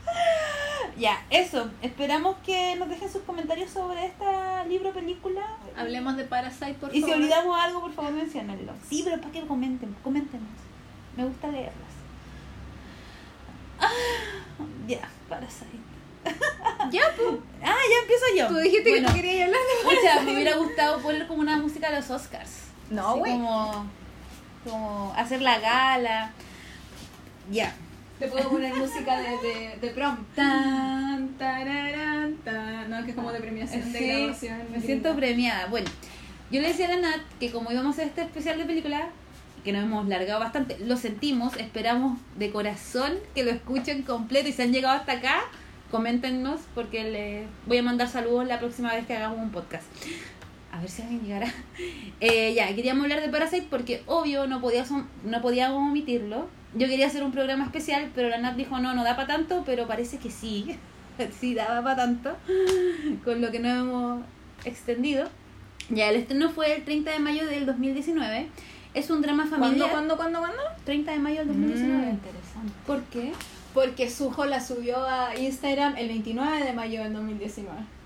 Ya, 0.97 1.23
eso. 1.29 1.69
Esperamos 1.81 2.35
que 2.45 2.75
nos 2.75 2.89
dejen 2.89 3.09
sus 3.09 3.21
comentarios 3.21 3.69
sobre 3.69 4.05
esta 4.05 4.65
libro 4.65 4.91
película. 4.91 5.41
Hablemos 5.77 6.17
de 6.17 6.25
Parasite, 6.25 6.73
por 6.73 6.89
Y 6.93 6.95
si 6.95 7.01
favor. 7.01 7.17
olvidamos 7.17 7.57
algo, 7.57 7.81
por 7.81 7.93
favor, 7.93 8.11
menciónenlo. 8.11 8.73
Sí, 8.89 9.01
pero 9.05 9.17
para 9.21 9.31
que 9.31 9.45
comenten, 9.47 9.95
coméntenos. 10.03 10.47
Me 11.15 11.23
gusta 11.23 11.47
leerlas. 11.47 11.73
Ah, 13.79 13.87
ya, 14.87 15.07
Parasite. 15.29 15.79
Ya, 16.91 17.01
pues. 17.15 17.29
Ah, 17.63 17.75
ya 17.89 18.01
empiezo 18.01 18.25
yo. 18.37 18.47
Tú 18.47 18.55
dijiste 18.57 18.89
Bueno, 18.89 19.07
que 19.07 19.13
no 19.13 19.21
querías 19.21 19.47
hablar 19.47 19.61
de 19.61 19.95
pucha, 19.95 20.21
me 20.23 20.33
hubiera 20.33 20.55
gustado 20.55 20.99
poner 21.01 21.27
como 21.27 21.41
una 21.41 21.57
música 21.57 21.89
de 21.91 21.97
los 21.97 22.09
Oscars. 22.09 22.68
No, 22.89 23.17
güey. 23.17 23.31
Como, 23.33 23.85
como 24.63 25.13
hacer 25.15 25.41
la 25.41 25.59
gala. 25.59 26.31
Ya. 27.51 27.73
Te 28.19 28.27
puedo 28.27 28.49
poner 28.49 28.75
música 28.75 29.17
de, 29.19 29.29
de, 29.37 29.77
de 29.79 29.89
prom. 29.91 30.17
Tan, 30.35 31.29
tararán, 31.37 32.35
tan. 32.43 32.89
No, 32.89 33.03
que 33.05 33.11
es 33.11 33.15
como 33.15 33.31
de 33.31 33.39
premiación, 33.39 33.91
de 33.93 33.99
Sí, 33.99 34.07
grabación. 34.07 34.57
me 34.71 34.81
siento 34.81 35.15
premiada. 35.15 35.67
Bueno, 35.67 35.89
yo 36.51 36.61
le 36.61 36.67
decía 36.67 36.87
a 36.87 36.95
la 36.95 37.01
Nat 37.09 37.21
que 37.39 37.51
como 37.51 37.71
íbamos 37.71 37.91
a 37.91 38.01
hacer 38.01 38.07
este 38.07 38.23
especial 38.23 38.57
de 38.57 38.65
película, 38.65 39.07
que 39.63 39.71
nos 39.71 39.83
hemos 39.83 40.05
largado 40.07 40.39
bastante. 40.41 40.77
Lo 40.79 40.97
sentimos, 40.97 41.55
esperamos 41.55 42.19
de 42.37 42.51
corazón 42.51 43.13
que 43.35 43.43
lo 43.43 43.51
escuchen 43.51 44.03
completo 44.03 44.49
y 44.49 44.51
si 44.53 44.61
han 44.63 44.73
llegado 44.73 44.97
hasta 44.97 45.13
acá, 45.13 45.39
coméntenos 45.89 46.59
porque 46.75 47.05
les 47.09 47.47
voy 47.67 47.77
a 47.77 47.83
mandar 47.83 48.09
saludos 48.09 48.47
la 48.47 48.59
próxima 48.59 48.93
vez 48.93 49.05
que 49.05 49.15
hagamos 49.15 49.39
un 49.39 49.51
podcast. 49.51 49.85
A 50.79 50.81
ver 50.81 50.89
si 50.89 51.01
alguien 51.01 51.21
llegará. 51.21 51.53
Eh, 52.21 52.53
ya, 52.53 52.73
queríamos 52.75 53.03
hablar 53.03 53.21
de 53.21 53.29
Parasite 53.29 53.67
porque 53.69 54.03
obvio 54.05 54.45
no, 54.45 54.59
podía, 54.59 54.83
no 55.23 55.41
podíamos 55.41 55.77
omitirlo. 55.77 56.49
Yo 56.73 56.87
quería 56.87 57.07
hacer 57.07 57.23
un 57.23 57.31
programa 57.31 57.63
especial, 57.63 58.11
pero 58.13 58.27
la 58.27 58.37
Nat 58.39 58.57
dijo 58.57 58.77
no, 58.79 58.93
no 58.93 59.05
da 59.05 59.15
para 59.15 59.27
tanto, 59.27 59.63
pero 59.65 59.87
parece 59.87 60.17
que 60.17 60.29
sí. 60.29 60.77
sí 61.39 61.53
daba 61.53 61.81
para 61.81 61.95
tanto. 61.95 62.35
Con 63.23 63.41
lo 63.41 63.51
que 63.51 63.59
nos 63.59 63.71
hemos 63.71 64.21
extendido. 64.65 65.29
Ya, 65.89 66.09
el 66.09 66.17
estreno 66.17 66.49
fue 66.49 66.75
el 66.75 66.83
30 66.83 67.11
de 67.11 67.19
mayo 67.19 67.45
del 67.45 67.65
2019. 67.65 68.47
Es 68.93 69.09
un 69.09 69.21
drama 69.21 69.45
familiar. 69.47 69.89
¿Cuándo, 69.89 70.17
cuándo, 70.17 70.17
cuándo, 70.17 70.39
cuándo? 70.39 70.61
30 70.83 71.11
de 71.11 71.19
mayo 71.19 71.37
del 71.39 71.47
2019. 71.47 72.05
Mm, 72.05 72.09
interesante. 72.09 72.73
¿Por 72.85 73.01
qué? 73.03 73.31
Porque 73.73 74.09
Suho 74.09 74.45
la 74.45 74.59
subió 74.59 75.05
a 75.05 75.37
Instagram 75.37 75.95
el 75.97 76.09
29 76.09 76.63
de 76.63 76.73
mayo 76.73 77.03
del 77.03 77.13
2019. 77.13 77.98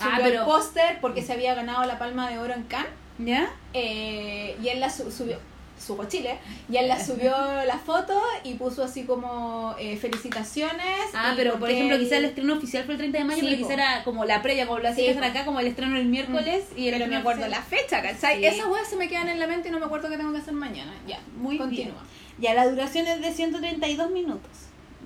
Ah, 0.00 0.04
Subió 0.16 0.24
pero- 0.24 0.40
el 0.40 0.46
póster 0.46 0.98
porque 1.00 1.22
se 1.22 1.32
había 1.32 1.54
ganado 1.54 1.84
la 1.84 1.98
palma 1.98 2.28
de 2.30 2.38
oro 2.38 2.54
en 2.54 2.62
Cannes. 2.64 2.90
¿Ya? 3.18 3.50
eh, 3.74 4.56
y 4.62 4.68
él 4.68 4.80
la 4.80 4.88
su- 4.90 5.10
subió, 5.12 5.38
Suho 5.78 6.04
Chile, 6.06 6.38
y 6.70 6.76
él 6.76 6.88
la 6.88 6.98
subió 7.04 7.30
la 7.66 7.78
foto 7.78 8.20
y 8.42 8.54
puso 8.54 8.82
así 8.82 9.04
como 9.04 9.74
eh, 9.78 9.96
felicitaciones. 9.96 11.10
Ah, 11.14 11.34
pero 11.36 11.58
por 11.58 11.70
ejemplo, 11.70 11.96
él- 11.96 12.02
quizá 12.02 12.16
el 12.16 12.24
estreno 12.24 12.54
oficial 12.54 12.84
fue 12.84 12.94
el 12.94 12.98
30 12.98 13.18
de 13.18 13.24
mayo, 13.24 13.40
Sí, 13.40 13.46
pero 13.46 13.58
quizá 13.58 13.74
era 13.74 14.04
como 14.04 14.24
la 14.24 14.40
previa, 14.42 14.66
como 14.66 14.78
lo 14.80 14.88
hacía 14.88 15.04
Sí, 15.04 15.10
hacer 15.10 15.22
po. 15.22 15.28
acá, 15.28 15.44
como 15.44 15.60
el 15.60 15.66
estreno 15.66 15.96
el 15.96 16.06
miércoles 16.06 16.64
y 16.76 16.88
el 16.88 16.94
Pero 16.94 17.06
me 17.08 17.16
acuerdo 17.16 17.42
oficial- 17.42 17.50
la 17.50 17.62
fecha, 17.66 18.02
¿cachai? 18.02 18.38
Sí. 18.38 18.46
Esas 18.46 18.66
weas 18.66 18.88
se 18.88 18.96
me 18.96 19.08
quedan 19.08 19.28
en 19.28 19.38
la 19.38 19.46
mente 19.46 19.68
y 19.68 19.70
no 19.72 19.78
me 19.78 19.86
acuerdo 19.86 20.08
qué 20.08 20.16
tengo 20.16 20.32
que 20.32 20.38
hacer 20.38 20.54
mañana. 20.54 20.92
Ya, 21.06 21.20
Muy 21.36 21.58
continúa. 21.58 22.02
Ya, 22.38 22.54
la 22.54 22.66
duración 22.68 23.06
es 23.06 23.20
de 23.20 23.30
132 23.32 24.10
minutos, 24.10 24.50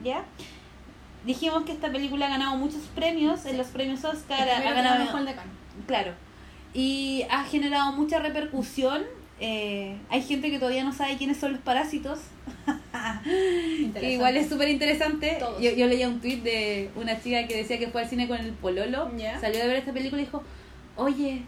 ¿ya? 0.05 0.25
Dijimos 1.27 1.65
que 1.65 1.73
esta 1.73 1.91
película 1.91 2.27
ha 2.27 2.31
ganado 2.31 2.57
muchos 2.57 2.83
premios, 2.95 3.45
en 3.47 3.59
los 3.59 3.67
premios 3.67 4.05
Oscar 4.05 4.49
ha, 4.49 4.61
ganado... 4.63 5.19
el 5.19 5.27
de 5.27 5.35
Cannes. 5.35 5.55
Claro. 5.87 6.13
Y 6.73 7.25
ha 7.29 7.43
generado 7.45 7.93
mucha 7.93 8.21
repercusión. 8.21 9.03
eh, 9.41 9.99
hay 10.09 10.23
gente 10.23 10.51
que 10.51 10.59
todavía 10.61 10.85
no 10.85 10.93
sabe 10.93 11.17
quiénes 11.17 11.39
son 11.39 11.53
los 11.53 11.61
parásitos. 11.61 12.21
que 13.95 14.13
igual 14.13 14.37
es 14.37 14.49
súper 14.49 14.69
interesante. 14.69 15.39
Yo, 15.61 15.73
yo 15.73 15.87
leía 15.89 16.09
un 16.09 16.21
tweet 16.21 16.43
de 16.43 16.91
una 16.95 17.21
chica 17.21 17.49
que 17.49 17.57
decía 17.57 17.81
que 17.81 17.89
fue 17.89 18.03
al 18.03 18.09
cine 18.09 18.29
con 18.29 18.39
el 18.39 18.53
pololo. 18.53 19.11
Salió 19.41 19.59
de 19.59 19.67
ver 19.67 19.77
esta 19.79 19.93
película 19.93 20.23
y 20.23 20.27
dijo, 20.27 20.45
oye, 20.95 21.43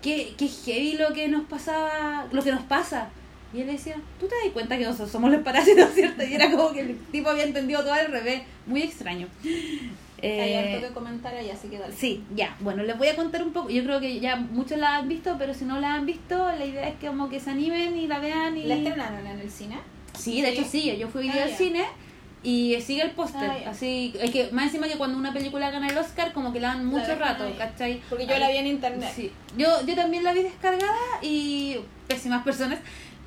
qué, 0.00 0.34
qué 0.38 0.48
heavy 0.48 0.94
lo 0.94 1.12
que 1.12 1.28
nos 1.28 1.44
pasaba, 1.44 2.26
lo 2.32 2.42
que 2.42 2.52
nos 2.52 2.62
pasa. 2.62 3.10
Y 3.54 3.60
él 3.60 3.68
decía, 3.68 3.94
¿tú 4.18 4.26
te 4.26 4.34
das 4.42 4.52
cuenta 4.52 4.76
que 4.76 4.84
nosotros 4.84 5.10
somos 5.10 5.30
los 5.30 5.42
parásitos, 5.42 5.90
cierto? 5.94 6.24
Y 6.24 6.34
era 6.34 6.50
como 6.50 6.72
que 6.72 6.80
el 6.80 6.98
tipo 7.12 7.30
había 7.30 7.44
entendido 7.44 7.82
todo 7.82 7.92
al 7.94 8.08
revés. 8.10 8.42
Muy 8.66 8.82
extraño. 8.82 9.28
Hay 9.44 10.30
Eh, 10.30 10.74
harto 10.74 10.88
que 10.88 10.94
comentar 10.94 11.34
ahí, 11.34 11.50
así 11.50 11.68
que 11.68 11.78
dale. 11.78 11.94
Sí, 11.94 12.22
ya. 12.34 12.56
Bueno, 12.60 12.82
les 12.82 12.96
voy 12.96 13.08
a 13.08 13.16
contar 13.16 13.42
un 13.42 13.52
poco. 13.52 13.68
Yo 13.70 13.84
creo 13.84 14.00
que 14.00 14.20
ya 14.20 14.36
muchos 14.36 14.78
la 14.78 14.96
han 14.96 15.08
visto, 15.08 15.36
pero 15.38 15.52
si 15.54 15.64
no 15.66 15.78
la 15.80 15.94
han 15.94 16.06
visto, 16.06 16.36
la 16.58 16.64
idea 16.64 16.88
es 16.88 16.96
que 16.96 17.08
como 17.08 17.28
que 17.28 17.40
se 17.40 17.50
animen 17.50 17.96
y 17.98 18.06
la 18.06 18.18
vean 18.20 18.56
y... 18.56 18.64
¿La 18.64 18.74
estrenaron 18.76 19.26
en 19.26 19.38
el 19.38 19.50
cine? 19.50 19.78
Sí, 20.18 20.40
de 20.40 20.52
Sí. 20.52 20.54
hecho 20.58 20.68
sí. 20.70 20.96
Yo 20.96 21.08
fui 21.08 21.22
hoy 21.26 21.30
día 21.30 21.42
Ah, 21.42 21.50
al 21.50 21.54
cine 21.56 21.84
y 22.42 22.80
sigue 22.80 23.02
el 23.02 23.10
póster. 23.10 23.50
Ah. 23.50 23.70
Así, 23.70 24.14
es 24.18 24.30
que 24.30 24.50
más 24.52 24.66
encima 24.66 24.88
que 24.88 24.96
cuando 24.96 25.18
una 25.18 25.32
película 25.34 25.70
gana 25.70 25.88
el 25.88 25.98
Oscar, 25.98 26.32
como 26.32 26.52
que 26.54 26.60
la 26.60 26.68
dan 26.68 26.86
mucho 26.86 27.14
rato. 27.16 27.44
¿cachai? 27.58 28.00
Porque 28.08 28.26
yo 28.26 28.32
Ahí- 28.34 28.40
la 28.40 28.48
vi 28.50 28.56
en 28.58 28.66
internet. 28.68 29.12
Sí. 29.14 29.30
Yo, 29.58 29.84
yo 29.86 29.94
también 29.94 30.24
la 30.24 30.32
vi 30.32 30.42
descargada 30.44 30.96
y 31.20 31.76
pésimas 32.08 32.42
personas, 32.44 32.78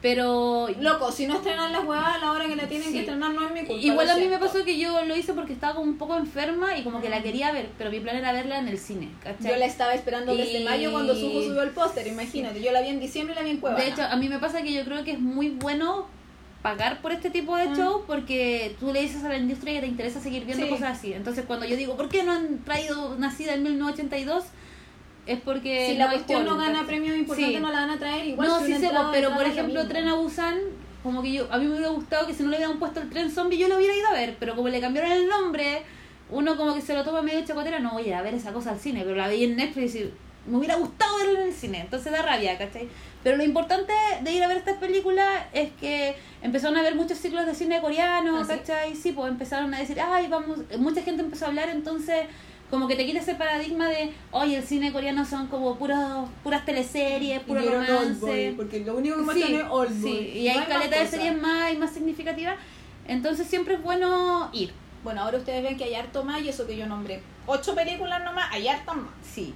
pero... 0.08 0.68
Loco, 0.80 1.12
si 1.12 1.28
no 1.28 1.36
estrenan 1.36 1.74
las 1.74 1.84
huevas 1.84 2.16
a 2.16 2.18
la 2.20 2.32
hora 2.32 2.45
que 2.47 2.55
la 2.55 2.68
tienen 2.68 2.88
Sí. 2.88 2.93
que 2.93 2.99
estrenar, 3.01 3.34
no 3.34 3.45
es 3.45 3.51
mi 3.51 3.66
culpa. 3.66 3.86
Igual 3.86 4.10
a 4.10 4.16
mí 4.16 4.28
me 4.28 4.38
pasó 4.38 4.64
que 4.64 4.78
yo 4.80 5.03
lo 5.03 5.16
hice 5.18 5.34
porque 5.34 5.51
estaba 5.51 5.74
como 5.76 5.86
un 5.91 5.97
poco 5.97 6.16
enferma 6.16 6.78
y 6.78 6.84
como 6.84 7.01
que 7.01 7.10
la 7.10 7.22
quería 7.22 7.51
ver, 7.51 7.68
pero 7.78 7.91
mi 7.91 7.99
plan 7.99 8.16
era 8.16 8.32
verla 8.32 8.58
en 8.60 8.70
el 8.70 8.78
cine, 8.78 9.10
¿cachai? 9.22 9.51
Yo 9.51 9.58
la 9.58 9.66
estaba 9.66 9.93
esperando 9.93 10.34
desde 10.34 10.62
Y- 10.62 10.64
mayo 10.64 10.91
cuando 10.93 11.14
Sujo 11.14 11.41
subió 11.41 11.62
el 11.62 11.72
póster, 11.72 12.08
imagínate. 12.08 12.62
Yo 12.62 12.72
la 12.72 12.82
vi 12.82 12.88
en 12.88 12.99
diciembre 13.01 13.34
y 13.34 13.38
la 13.38 13.43
vi 13.43 13.49
en 13.51 13.58
Cuevana. 13.58 13.84
De 13.84 13.89
hecho, 13.89 14.03
a 14.03 14.16
mí 14.16 14.30
me 14.30 14.39
pasa 14.39 14.62
que 14.62 14.72
yo 14.74 14.86
creo 14.86 15.03
que 15.03 15.12
es 15.12 15.20
muy 15.20 15.49
bueno 15.49 16.08
pagar 16.62 17.01
por 17.01 17.12
este 17.12 17.30
tipo 17.30 17.55
de 17.58 17.70
Mm. 17.70 17.76
show 17.76 18.03
porque 18.08 18.76
tú 18.80 18.93
le 18.93 19.01
dices 19.01 19.24
a 19.26 19.30
la 19.30 19.38
industria 19.38 19.74
que 19.74 19.82
te 19.82 19.88
interesa 19.88 20.22
seguir 20.22 20.45
viendo 20.45 20.66
Sí. 20.66 20.70
cosas 20.72 20.97
así. 20.97 21.12
Entonces, 21.14 21.43
cuando 21.45 21.66
yo 21.66 21.76
digo, 21.76 21.97
¿por 21.97 22.08
qué 22.08 22.24
no 22.24 22.32
han 22.32 22.60
traído 22.64 23.16
Nacida 23.18 23.53
en 23.55 23.64
1982? 23.64 24.45
Es 25.28 25.39
porque. 25.41 25.88
si 25.91 25.97
la 25.97 26.05
no 26.05 26.11
cuestión 26.13 26.45
no 26.45 26.57
gana 26.57 26.86
premios 26.86 27.17
importantes, 27.17 27.55
Sí. 27.55 27.61
no 27.61 27.71
la 27.71 27.80
van 27.82 27.89
a 27.91 27.99
traer. 27.99 28.25
Igual 28.28 28.47
no, 28.47 28.59
si 28.59 28.65
sí 28.67 28.80
sé, 28.80 28.86
entrada, 28.86 29.11
pero 29.11 29.34
por 29.34 29.45
ejemplo. 29.45 29.88
Tren 29.88 30.07
a 30.07 30.15
Busan, 30.15 30.57
como 31.03 31.21
que 31.21 31.34
yo, 31.34 31.47
a 31.51 31.57
mí 31.57 31.65
me 31.65 31.71
hubiera 31.73 31.89
gustado 31.89 32.25
que 32.25 32.34
si 32.34 32.43
no 32.43 32.49
le 32.49 32.57
hubieran 32.57 32.80
puesto 32.80 33.01
el 33.01 33.09
tren 33.09 33.30
zombie, 33.30 33.57
yo 33.57 33.67
lo 33.67 33.78
hubiera 33.78 33.95
ido 33.95 34.07
a 34.07 34.13
ver, 34.13 34.36
pero 34.39 34.55
como 34.55 34.69
le 34.69 34.80
cambiaron 34.80 35.11
el 35.11 35.28
nombre, 35.28 35.84
uno 36.30 36.57
como 36.57 36.73
que 36.73 36.82
se 36.82 36.93
lo 36.93 37.03
toma 37.03 37.21
medio 37.21 37.45
chacotera, 37.45 37.80
no 37.80 37.91
voy 37.91 38.11
a 38.11 38.21
ver 38.21 38.34
esa 38.34 38.51
cosa 38.53 38.71
al 38.71 38.80
cine, 38.80 39.01
pero 39.03 39.15
la 39.15 39.28
veía 39.28 39.45
en 39.45 39.55
Netflix 39.55 39.95
y 39.95 40.11
me 40.45 40.57
hubiera 40.57 40.75
gustado 40.75 41.17
verla 41.17 41.41
en 41.41 41.47
el 41.47 41.53
cine, 41.53 41.82
entonces 41.82 42.11
da 42.11 42.21
rabia, 42.21 42.57
¿cachai? 42.57 42.88
Pero 43.23 43.36
lo 43.36 43.43
importante 43.43 43.91
de 44.21 44.32
ir 44.32 44.41
a 44.43 44.47
ver 44.47 44.57
estas 44.57 44.78
películas 44.78 45.28
es 45.51 45.69
que 45.80 46.15
empezaron 46.41 46.78
a 46.78 46.82
ver 46.82 46.95
muchos 46.95 47.17
ciclos 47.17 47.45
de 47.45 47.53
cine 47.53 47.82
coreano, 47.82 48.39
¿Ah? 48.39 48.45
¿cachai? 48.47 48.95
Sí, 48.95 49.11
pues 49.11 49.30
empezaron 49.30 49.73
a 49.73 49.80
decir, 49.80 49.99
ay, 49.99 50.28
vamos, 50.28 50.59
mucha 50.78 51.01
gente 51.01 51.21
empezó 51.21 51.45
a 51.45 51.47
hablar, 51.49 51.67
entonces 51.69 52.25
como 52.70 52.88
que 52.88 52.95
te 52.95 53.05
quita 53.05 53.20
ese 53.20 53.36
paradigma 53.36 53.88
de, 53.88 54.11
oye, 54.32 54.57
el 54.57 54.63
cine 54.63 54.91
coreano 54.91 55.26
son 55.26 55.47
como 55.47 55.76
puros, 55.78 56.28
puras 56.43 56.65
teleseries, 56.65 57.39
puro 57.41 57.61
romance. 57.61 58.53
Porque 58.57 58.80
lo 58.82 58.97
único 58.97 59.15
que 59.15 59.22
Sí, 59.22 59.26
muestran 59.26 59.53
es 59.55 59.63
Oldboy. 59.70 60.11
sí, 60.18 60.30
y 60.39 60.47
hay 60.49 60.57
más 60.59 60.68
caleta 60.68 60.99
de 60.99 61.07
series 61.07 61.38
más 61.41 61.74
y 61.74 61.78
más 61.78 61.91
significativas. 61.91 62.55
Entonces 63.07 63.47
siempre 63.47 63.76
es 63.76 63.82
bueno 63.84 64.49
ir. 64.51 64.74
Bueno, 65.03 65.22
ahora 65.22 65.38
ustedes 65.38 65.63
ven 65.63 65.78
que 65.78 65.86
hay 65.86 65.95
harto 65.95 66.24
más 66.26 66.41
y 66.41 66.49
eso 66.49 66.68
que 66.68 66.76
yo 66.76 66.86
nombré. 66.88 67.22
Ocho 67.45 67.74
películas 67.74 68.22
nomás, 68.24 68.47
hay 68.51 68.68
harto 68.68 68.93
más. 68.95 69.11
Sí. 69.24 69.53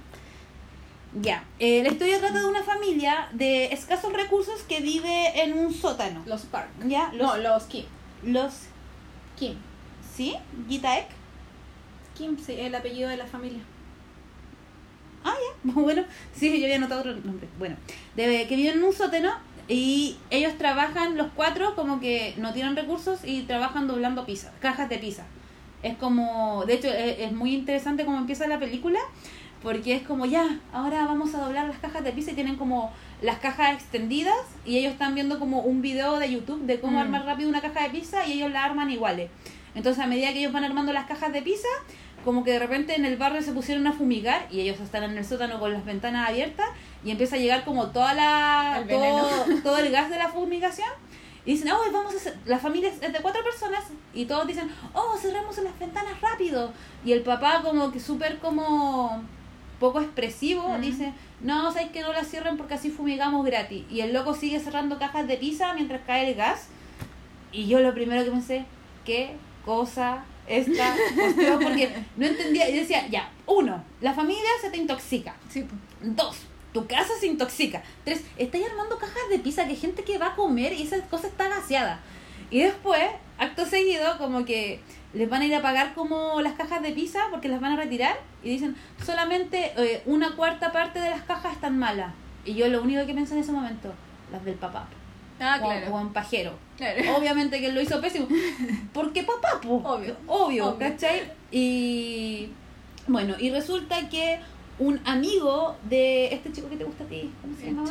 Ya. 1.20 1.44
Eh, 1.58 1.82
la 1.82 1.90
historia 1.90 2.18
trata 2.18 2.38
de 2.40 2.46
una 2.46 2.62
familia 2.62 3.28
de 3.32 3.66
escasos 3.66 4.10
recursos 4.14 4.62
que 4.62 4.80
vive 4.80 5.42
en 5.42 5.52
un 5.58 5.74
sótano. 5.74 6.22
Los 6.24 6.42
Park. 6.42 6.70
¿Ya? 6.86 7.10
Los. 7.12 7.26
No, 7.26 7.36
los 7.36 7.64
Kim. 7.64 7.84
los 8.22 8.54
Kim. 9.38 9.56
¿Sí? 10.16 10.34
Gitaek. 10.70 11.06
Kim, 12.22 12.38
sí, 12.38 12.54
el 12.56 12.72
apellido 12.72 13.08
de 13.08 13.16
la 13.16 13.26
familia. 13.26 13.58
Ah, 15.24 15.34
ya. 15.34 15.72
Bueno, 15.74 16.04
sí, 16.34 16.56
yo 16.58 16.64
había 16.64 16.76
anotado 16.76 17.00
otro 17.00 17.14
nombre. 17.16 17.48
Bueno, 17.58 17.76
de, 18.14 18.46
que 18.46 18.54
viven 18.56 18.78
en 18.78 18.84
un 18.84 18.92
sótano 18.92 19.32
y 19.66 20.16
ellos 20.30 20.56
trabajan, 20.56 21.16
los 21.16 21.28
cuatro, 21.34 21.74
como 21.74 21.98
que 22.00 22.34
no 22.36 22.52
tienen 22.52 22.76
recursos 22.76 23.20
y 23.24 23.42
trabajan 23.42 23.88
doblando 23.88 24.24
pizza, 24.24 24.52
cajas 24.60 24.88
de 24.88 24.98
pizza. 24.98 25.24
Es 25.82 25.96
como, 25.96 26.64
de 26.64 26.74
hecho, 26.74 26.88
es, 26.88 27.18
es 27.18 27.32
muy 27.32 27.54
interesante 27.54 28.04
cómo 28.04 28.18
empieza 28.18 28.46
la 28.46 28.60
película, 28.60 29.00
porque 29.64 29.96
es 29.96 30.02
como, 30.02 30.26
ya, 30.26 30.60
ahora 30.72 31.04
vamos 31.06 31.34
a 31.34 31.40
doblar 31.40 31.66
las 31.66 31.78
cajas 31.78 32.04
de 32.04 32.12
pizza 32.12 32.30
y 32.32 32.34
tienen 32.34 32.56
como 32.56 32.92
las 33.20 33.38
cajas 33.38 33.74
extendidas 33.74 34.36
y 34.64 34.78
ellos 34.78 34.92
están 34.92 35.14
viendo 35.16 35.38
como 35.40 35.60
un 35.62 35.82
video 35.82 36.18
de 36.20 36.30
YouTube 36.32 36.62
de 36.66 36.78
cómo 36.80 36.98
Mm. 36.98 37.02
armar 37.02 37.24
rápido 37.26 37.48
una 37.48 37.60
caja 37.60 37.82
de 37.84 37.90
pizza 37.90 38.26
y 38.26 38.34
ellos 38.34 38.52
la 38.52 38.64
arman 38.64 38.90
iguales. 38.90 39.28
Entonces, 39.74 40.02
a 40.04 40.06
medida 40.06 40.32
que 40.32 40.40
ellos 40.40 40.52
van 40.52 40.64
armando 40.64 40.92
las 40.92 41.06
cajas 41.06 41.32
de 41.32 41.40
pizza, 41.40 41.68
como 42.24 42.44
que 42.44 42.52
de 42.52 42.58
repente 42.58 42.94
en 42.94 43.04
el 43.04 43.16
barrio 43.16 43.42
se 43.42 43.52
pusieron 43.52 43.86
a 43.86 43.92
fumigar 43.92 44.46
y 44.50 44.60
ellos 44.60 44.80
están 44.80 45.04
en 45.04 45.16
el 45.16 45.24
sótano 45.24 45.58
con 45.58 45.72
las 45.72 45.84
ventanas 45.84 46.28
abiertas 46.28 46.66
y 47.04 47.10
empieza 47.10 47.36
a 47.36 47.38
llegar 47.38 47.64
como 47.64 47.88
toda 47.88 48.14
la 48.14 48.78
El 48.80 48.88
todo, 48.88 49.28
todo 49.62 49.78
el 49.78 49.90
gas 49.90 50.10
de 50.10 50.18
la 50.18 50.28
fumigación. 50.28 50.88
Y 51.44 51.52
dicen, 51.52 51.72
oh, 51.72 51.92
vamos 51.92 52.14
a 52.14 52.16
hacer, 52.16 52.38
la 52.46 52.58
familia 52.58 52.88
es 52.88 53.00
de 53.00 53.20
cuatro 53.20 53.42
personas 53.42 53.84
y 54.14 54.26
todos 54.26 54.46
dicen, 54.46 54.70
oh, 54.94 55.16
cerremos 55.20 55.58
las 55.58 55.76
ventanas 55.76 56.20
rápido 56.20 56.72
y 57.04 57.12
el 57.12 57.22
papá 57.22 57.62
como 57.62 57.90
que 57.90 57.98
súper 57.98 58.38
como 58.38 59.24
poco 59.80 60.00
expresivo 60.00 60.76
dice, 60.80 61.12
no, 61.40 61.72
sabes 61.72 61.90
que 61.90 62.02
no 62.02 62.12
la 62.12 62.22
cierren 62.22 62.56
porque 62.56 62.74
así 62.74 62.90
fumigamos 62.90 63.44
gratis 63.44 63.84
y 63.90 64.02
el 64.02 64.12
loco 64.12 64.34
sigue 64.34 64.60
cerrando 64.60 65.00
cajas 65.00 65.26
de 65.26 65.36
pizza 65.36 65.74
mientras 65.74 66.02
cae 66.06 66.28
el 66.28 66.36
gas. 66.36 66.68
Y 67.50 67.66
yo 67.66 67.80
lo 67.80 67.92
primero 67.92 68.24
que 68.24 68.30
pensé, 68.30 68.64
¿qué 69.04 69.34
cosa 69.64 70.24
esta 70.58 70.94
cuestión? 71.14 71.60
Porque 71.62 71.92
no 72.16 72.26
entendía. 72.26 72.68
Y 72.68 72.74
decía, 72.74 73.06
ya, 73.08 73.30
uno, 73.46 73.82
la 74.00 74.14
familia 74.14 74.42
se 74.60 74.70
te 74.70 74.76
intoxica. 74.76 75.34
Sí, 75.48 75.66
Dos, 76.00 76.36
tu 76.72 76.86
casa 76.86 77.12
se 77.18 77.26
intoxica. 77.26 77.82
Tres, 78.04 78.24
estáis 78.36 78.66
armando 78.68 78.98
cajas 78.98 79.22
de 79.30 79.38
pizza 79.38 79.66
que 79.66 79.76
gente 79.76 80.02
que 80.04 80.18
va 80.18 80.28
a 80.28 80.34
comer 80.34 80.72
y 80.72 80.82
esa 80.82 81.00
cosa 81.02 81.28
está 81.28 81.48
gaseada. 81.48 82.00
Y 82.50 82.60
después, 82.60 83.04
acto 83.38 83.64
seguido, 83.66 84.18
como 84.18 84.44
que 84.44 84.80
les 85.14 85.28
van 85.28 85.42
a 85.42 85.46
ir 85.46 85.54
a 85.54 85.62
pagar 85.62 85.94
como 85.94 86.40
las 86.40 86.54
cajas 86.54 86.82
de 86.82 86.92
pizza 86.92 87.20
porque 87.30 87.48
las 87.48 87.60
van 87.60 87.72
a 87.72 87.76
retirar 87.76 88.18
y 88.42 88.50
dicen, 88.50 88.76
solamente 89.04 89.72
eh, 89.76 90.02
una 90.06 90.34
cuarta 90.36 90.72
parte 90.72 91.00
de 91.00 91.10
las 91.10 91.22
cajas 91.22 91.52
están 91.54 91.78
malas. 91.78 92.12
Y 92.44 92.54
yo 92.54 92.68
lo 92.68 92.82
único 92.82 93.06
que 93.06 93.14
pensé 93.14 93.34
en 93.34 93.40
ese 93.40 93.52
momento, 93.52 93.92
las 94.30 94.44
del 94.44 94.56
papá. 94.56 94.88
Ah, 95.40 95.58
claro. 95.60 96.10
pajero. 96.12 96.52
Claro. 96.76 97.16
Obviamente 97.16 97.60
que 97.60 97.66
él 97.66 97.74
lo 97.74 97.80
hizo 97.80 98.00
pésimo. 98.00 98.26
Porque 98.92 99.22
papá, 99.22 99.60
po. 99.60 99.76
Obvio. 99.84 100.16
Obvio, 100.26 100.66
Obvio. 100.66 100.78
¿cachai? 100.78 101.32
Y 101.50 102.48
bueno, 103.06 103.34
y 103.38 103.50
resulta 103.50 104.08
que 104.08 104.40
un 104.78 105.00
amigo 105.04 105.76
de 105.88 106.32
este 106.34 106.52
chico 106.52 106.68
que 106.68 106.76
te 106.76 106.84
gusta 106.84 107.04
a 107.04 107.06
ti, 107.06 107.30
¿cómo 107.40 107.56
se 107.56 107.66
llama? 107.66 107.84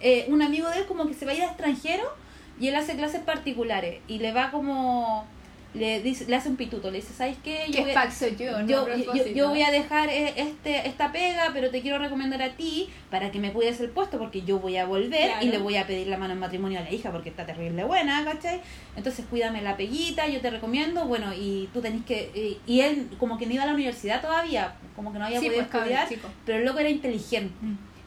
Eh, 0.00 0.26
un 0.28 0.40
amigo 0.42 0.68
de 0.70 0.78
él 0.78 0.86
como 0.86 1.06
que 1.06 1.14
se 1.14 1.26
va 1.26 1.32
a 1.32 1.34
ir 1.34 1.42
a 1.42 1.46
extranjero 1.46 2.04
y 2.58 2.68
él 2.68 2.74
hace 2.74 2.96
clases 2.96 3.20
particulares 3.20 4.00
y 4.08 4.18
le 4.18 4.32
va 4.32 4.50
como 4.50 5.26
le 5.72 6.00
dice 6.02 6.26
le 6.28 6.34
hace 6.34 6.48
un 6.48 6.56
pituto 6.56 6.90
le 6.90 6.98
dice 6.98 7.12
sabes 7.12 7.36
qué 7.44 7.66
Que 7.72 7.80
voy 7.82 7.90
es 7.90 7.96
a- 7.96 8.10
soy 8.10 8.34
yo, 8.36 8.60
¿no? 8.60 8.66
yo, 8.66 8.86
yo, 9.14 9.26
yo 9.28 9.48
voy 9.50 9.62
a 9.62 9.70
dejar 9.70 10.08
eh, 10.08 10.32
este 10.36 10.88
esta 10.88 11.12
pega 11.12 11.50
pero 11.52 11.70
te 11.70 11.80
quiero 11.80 11.98
recomendar 11.98 12.42
a 12.42 12.50
ti 12.56 12.88
para 13.08 13.30
que 13.30 13.38
me 13.38 13.52
cuides 13.52 13.78
el 13.80 13.90
puesto 13.90 14.18
porque 14.18 14.42
yo 14.42 14.58
voy 14.58 14.76
a 14.78 14.84
volver 14.86 15.28
Claro. 15.30 15.46
y 15.46 15.48
le 15.50 15.58
voy 15.58 15.76
a 15.76 15.86
pedir 15.86 16.08
la 16.08 16.16
mano 16.16 16.32
en 16.32 16.40
matrimonio 16.40 16.80
a 16.80 16.82
la 16.82 16.92
hija 16.92 17.12
porque 17.12 17.28
está 17.28 17.46
terrible 17.46 17.84
buena 17.84 18.24
¿cachai? 18.24 18.60
entonces 18.96 19.24
cuídame 19.30 19.62
la 19.62 19.76
peguita 19.76 20.26
yo 20.26 20.40
te 20.40 20.50
recomiendo 20.50 21.04
bueno 21.06 21.32
y 21.32 21.68
tú 21.72 21.80
tenés 21.80 22.04
que 22.04 22.58
y, 22.66 22.72
y 22.72 22.80
él 22.80 23.08
como 23.18 23.38
que 23.38 23.46
no 23.46 23.52
iba 23.54 23.62
a 23.62 23.66
la 23.66 23.74
universidad 23.74 24.20
todavía 24.20 24.74
como 24.96 25.12
que 25.12 25.18
no 25.20 25.26
había 25.26 25.38
Sí, 25.38 25.46
podido 25.46 25.62
pues, 25.62 25.70
cabrón, 25.72 25.92
estudiar 25.92 26.08
chico. 26.08 26.28
pero 26.44 26.58
el 26.58 26.64
loco 26.64 26.78
era 26.80 26.90
inteligente 26.90 27.54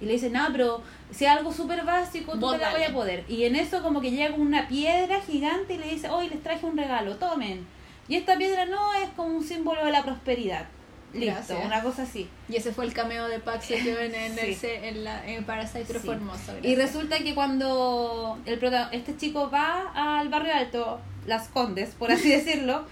y 0.03 0.05
le 0.05 0.13
dice, 0.13 0.29
no, 0.29 0.47
pero 0.51 0.81
si 1.11 1.25
algo 1.25 1.51
súper 1.53 1.83
básico, 1.83 2.33
tú 2.33 2.39
Vos 2.39 2.53
te 2.57 2.59
la 2.59 2.71
voy 2.71 2.83
a 2.83 2.93
poder. 2.93 3.23
Y 3.27 3.45
en 3.45 3.55
eso 3.55 3.81
como 3.81 4.01
que 4.01 4.11
llega 4.11 4.35
una 4.35 4.67
piedra 4.67 5.19
gigante 5.21 5.73
y 5.75 5.77
le 5.77 5.87
dice, 5.89 6.09
hoy 6.09 6.29
les 6.29 6.43
traje 6.43 6.65
un 6.65 6.77
regalo, 6.77 7.15
tomen. 7.15 7.65
Y 8.07 8.15
esta 8.15 8.37
piedra 8.37 8.65
no 8.65 8.93
es 8.95 9.09
como 9.15 9.35
un 9.37 9.43
símbolo 9.43 9.83
de 9.85 9.91
la 9.91 10.03
prosperidad. 10.03 10.65
Listo, 11.13 11.35
Gracias. 11.35 11.65
una 11.65 11.83
cosa 11.83 12.03
así. 12.03 12.27
Y 12.49 12.55
ese 12.55 12.71
fue 12.73 12.85
el 12.85 12.93
cameo 12.93 13.27
de 13.27 13.37
Pac 13.39 13.61
Seo 13.61 13.99
en, 13.99 14.15
en, 14.15 14.31
el 14.39 14.45
Sí. 14.47 14.55
se- 14.55 14.87
en, 14.89 15.03
la, 15.03 15.25
en 15.27 15.43
Parasite, 15.45 15.85
pero 15.87 15.99
Sí. 15.99 16.05
fue 16.07 16.15
hermoso. 16.15 16.53
Y 16.63 16.73
gracias. 16.73 16.93
resulta 16.95 17.19
que 17.19 17.35
cuando 17.35 18.39
el 18.45 18.59
este 18.91 19.15
chico 19.15 19.49
va 19.51 19.91
al 20.19 20.29
barrio 20.29 20.55
alto, 20.55 20.99
Las 21.27 21.47
Condes, 21.49 21.91
por 21.91 22.11
así 22.11 22.29
decirlo, 22.37 22.85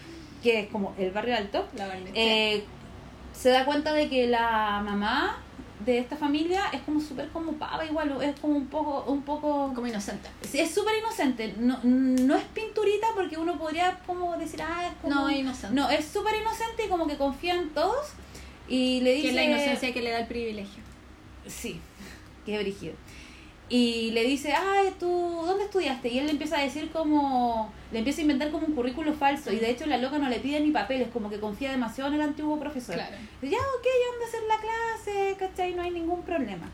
que 0.43 0.59
es 0.61 0.67
como 0.69 0.93
el 0.99 1.11
barrio 1.11 1.35
alto, 1.35 1.67
La 1.75 1.89
eh, 2.13 2.63
se 3.33 3.49
da 3.49 3.65
cuenta 3.65 3.91
de 3.93 4.07
que 4.07 4.27
la 4.27 4.81
mamá 4.85 5.41
de 5.85 5.99
esta 5.99 6.15
familia 6.15 6.63
es 6.73 6.81
como 6.81 6.99
súper 6.99 7.29
como 7.29 7.53
pava 7.53 7.85
igual, 7.85 8.21
es 8.21 8.39
como 8.39 8.55
un 8.55 8.67
poco, 8.67 9.03
un 9.11 9.21
poco 9.23 9.71
como 9.73 9.87
inocente. 9.87 10.29
Sí, 10.41 10.59
es 10.59 10.73
súper 10.73 10.93
inocente. 10.99 11.53
No, 11.57 11.79
no 11.83 12.35
es 12.35 12.43
pinturita 12.45 13.07
porque 13.15 13.37
uno 13.37 13.57
podría 13.57 13.99
como 14.05 14.37
decir, 14.37 14.61
ah, 14.61 14.87
es 14.87 14.93
como... 15.01 15.13
No, 15.13 15.29
es 15.29 15.37
inocente. 15.37 15.75
No, 15.75 15.89
es 15.89 16.05
súper 16.05 16.35
inocente 16.39 16.85
y 16.85 16.89
como 16.89 17.07
que 17.07 17.17
confía 17.17 17.55
en 17.55 17.69
todos. 17.69 18.07
Y 18.67 19.01
le 19.01 19.13
dice... 19.13 19.23
Que 19.23 19.29
es 19.29 19.35
la 19.35 19.43
inocencia 19.43 19.93
que 19.93 20.01
le 20.01 20.11
da 20.11 20.19
el 20.19 20.27
privilegio. 20.27 20.83
Sí, 21.47 21.79
qué 22.45 22.59
brígido. 22.59 22.93
Y 23.73 24.11
le 24.11 24.25
dice, 24.25 24.51
ay, 24.51 24.93
¿tú 24.99 25.07
dónde 25.07 25.63
estudiaste? 25.63 26.09
Y 26.09 26.19
él 26.19 26.25
le 26.25 26.31
empieza 26.31 26.57
a 26.57 26.61
decir 26.61 26.91
como... 26.91 27.71
Le 27.93 27.99
empieza 27.99 28.19
a 28.19 28.23
inventar 28.23 28.51
como 28.51 28.67
un 28.67 28.75
currículo 28.75 29.13
falso. 29.13 29.49
Y 29.53 29.59
de 29.59 29.69
hecho 29.69 29.85
la 29.85 29.97
loca 29.97 30.17
no 30.17 30.27
le 30.27 30.41
pide 30.41 30.59
ni 30.59 30.71
papeles, 30.71 31.07
como 31.13 31.29
que 31.29 31.39
confía 31.39 31.71
demasiado 31.71 32.09
en 32.09 32.15
el 32.15 32.21
antiguo 32.21 32.59
profesor. 32.59 32.95
Claro. 32.95 33.15
Ya, 33.41 33.57
ok, 33.57 33.87
anda 34.13 34.25
a 34.25 34.27
hacer 34.27 34.41
la 34.49 34.57
clase, 34.57 35.35
¿cachai? 35.39 35.73
No 35.73 35.83
hay 35.83 35.91
ningún 35.91 36.21
problema. 36.23 36.69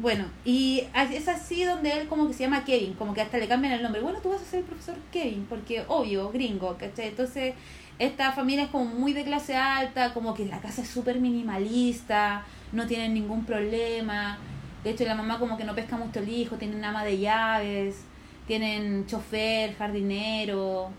Bueno, 0.00 0.26
y 0.44 0.84
es 1.12 1.26
así 1.26 1.64
donde 1.64 1.90
él 1.90 2.06
como 2.06 2.28
que 2.28 2.34
se 2.34 2.44
llama 2.44 2.64
Kevin, 2.64 2.94
como 2.94 3.12
que 3.12 3.20
hasta 3.20 3.38
le 3.38 3.48
cambian 3.48 3.72
el 3.72 3.82
nombre. 3.82 4.00
Bueno, 4.00 4.20
tú 4.20 4.28
vas 4.28 4.42
a 4.42 4.44
ser 4.44 4.60
el 4.60 4.66
profesor 4.66 4.94
Kevin, 5.10 5.44
porque 5.48 5.84
obvio, 5.88 6.30
gringo, 6.30 6.76
¿cachai? 6.78 7.08
Entonces, 7.08 7.54
esta 7.98 8.30
familia 8.30 8.64
es 8.64 8.70
como 8.70 8.84
muy 8.84 9.12
de 9.12 9.24
clase 9.24 9.56
alta, 9.56 10.14
como 10.14 10.34
que 10.34 10.46
la 10.46 10.60
casa 10.60 10.82
es 10.82 10.88
súper 10.88 11.18
minimalista, 11.18 12.44
no 12.70 12.86
tienen 12.86 13.12
ningún 13.12 13.44
problema. 13.44 14.38
De 14.84 14.90
hecho, 14.90 15.04
la 15.04 15.14
mamá 15.14 15.38
como 15.38 15.56
que 15.56 15.64
no 15.64 15.74
pesca 15.74 15.96
mucho 15.96 16.20
el 16.20 16.28
hijo, 16.28 16.56
tienen 16.56 16.84
ama 16.84 17.04
de 17.04 17.18
llaves, 17.18 18.04
tienen 18.46 19.06
chofer, 19.06 19.74
jardinero, 19.76 20.90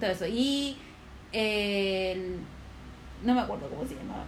todo 0.00 0.10
eso. 0.10 0.26
Y 0.26 0.76
el... 1.32 2.38
No 3.24 3.34
me 3.34 3.40
acuerdo 3.42 3.68
cómo 3.68 3.86
se 3.86 3.94
llamaba. 3.94 4.24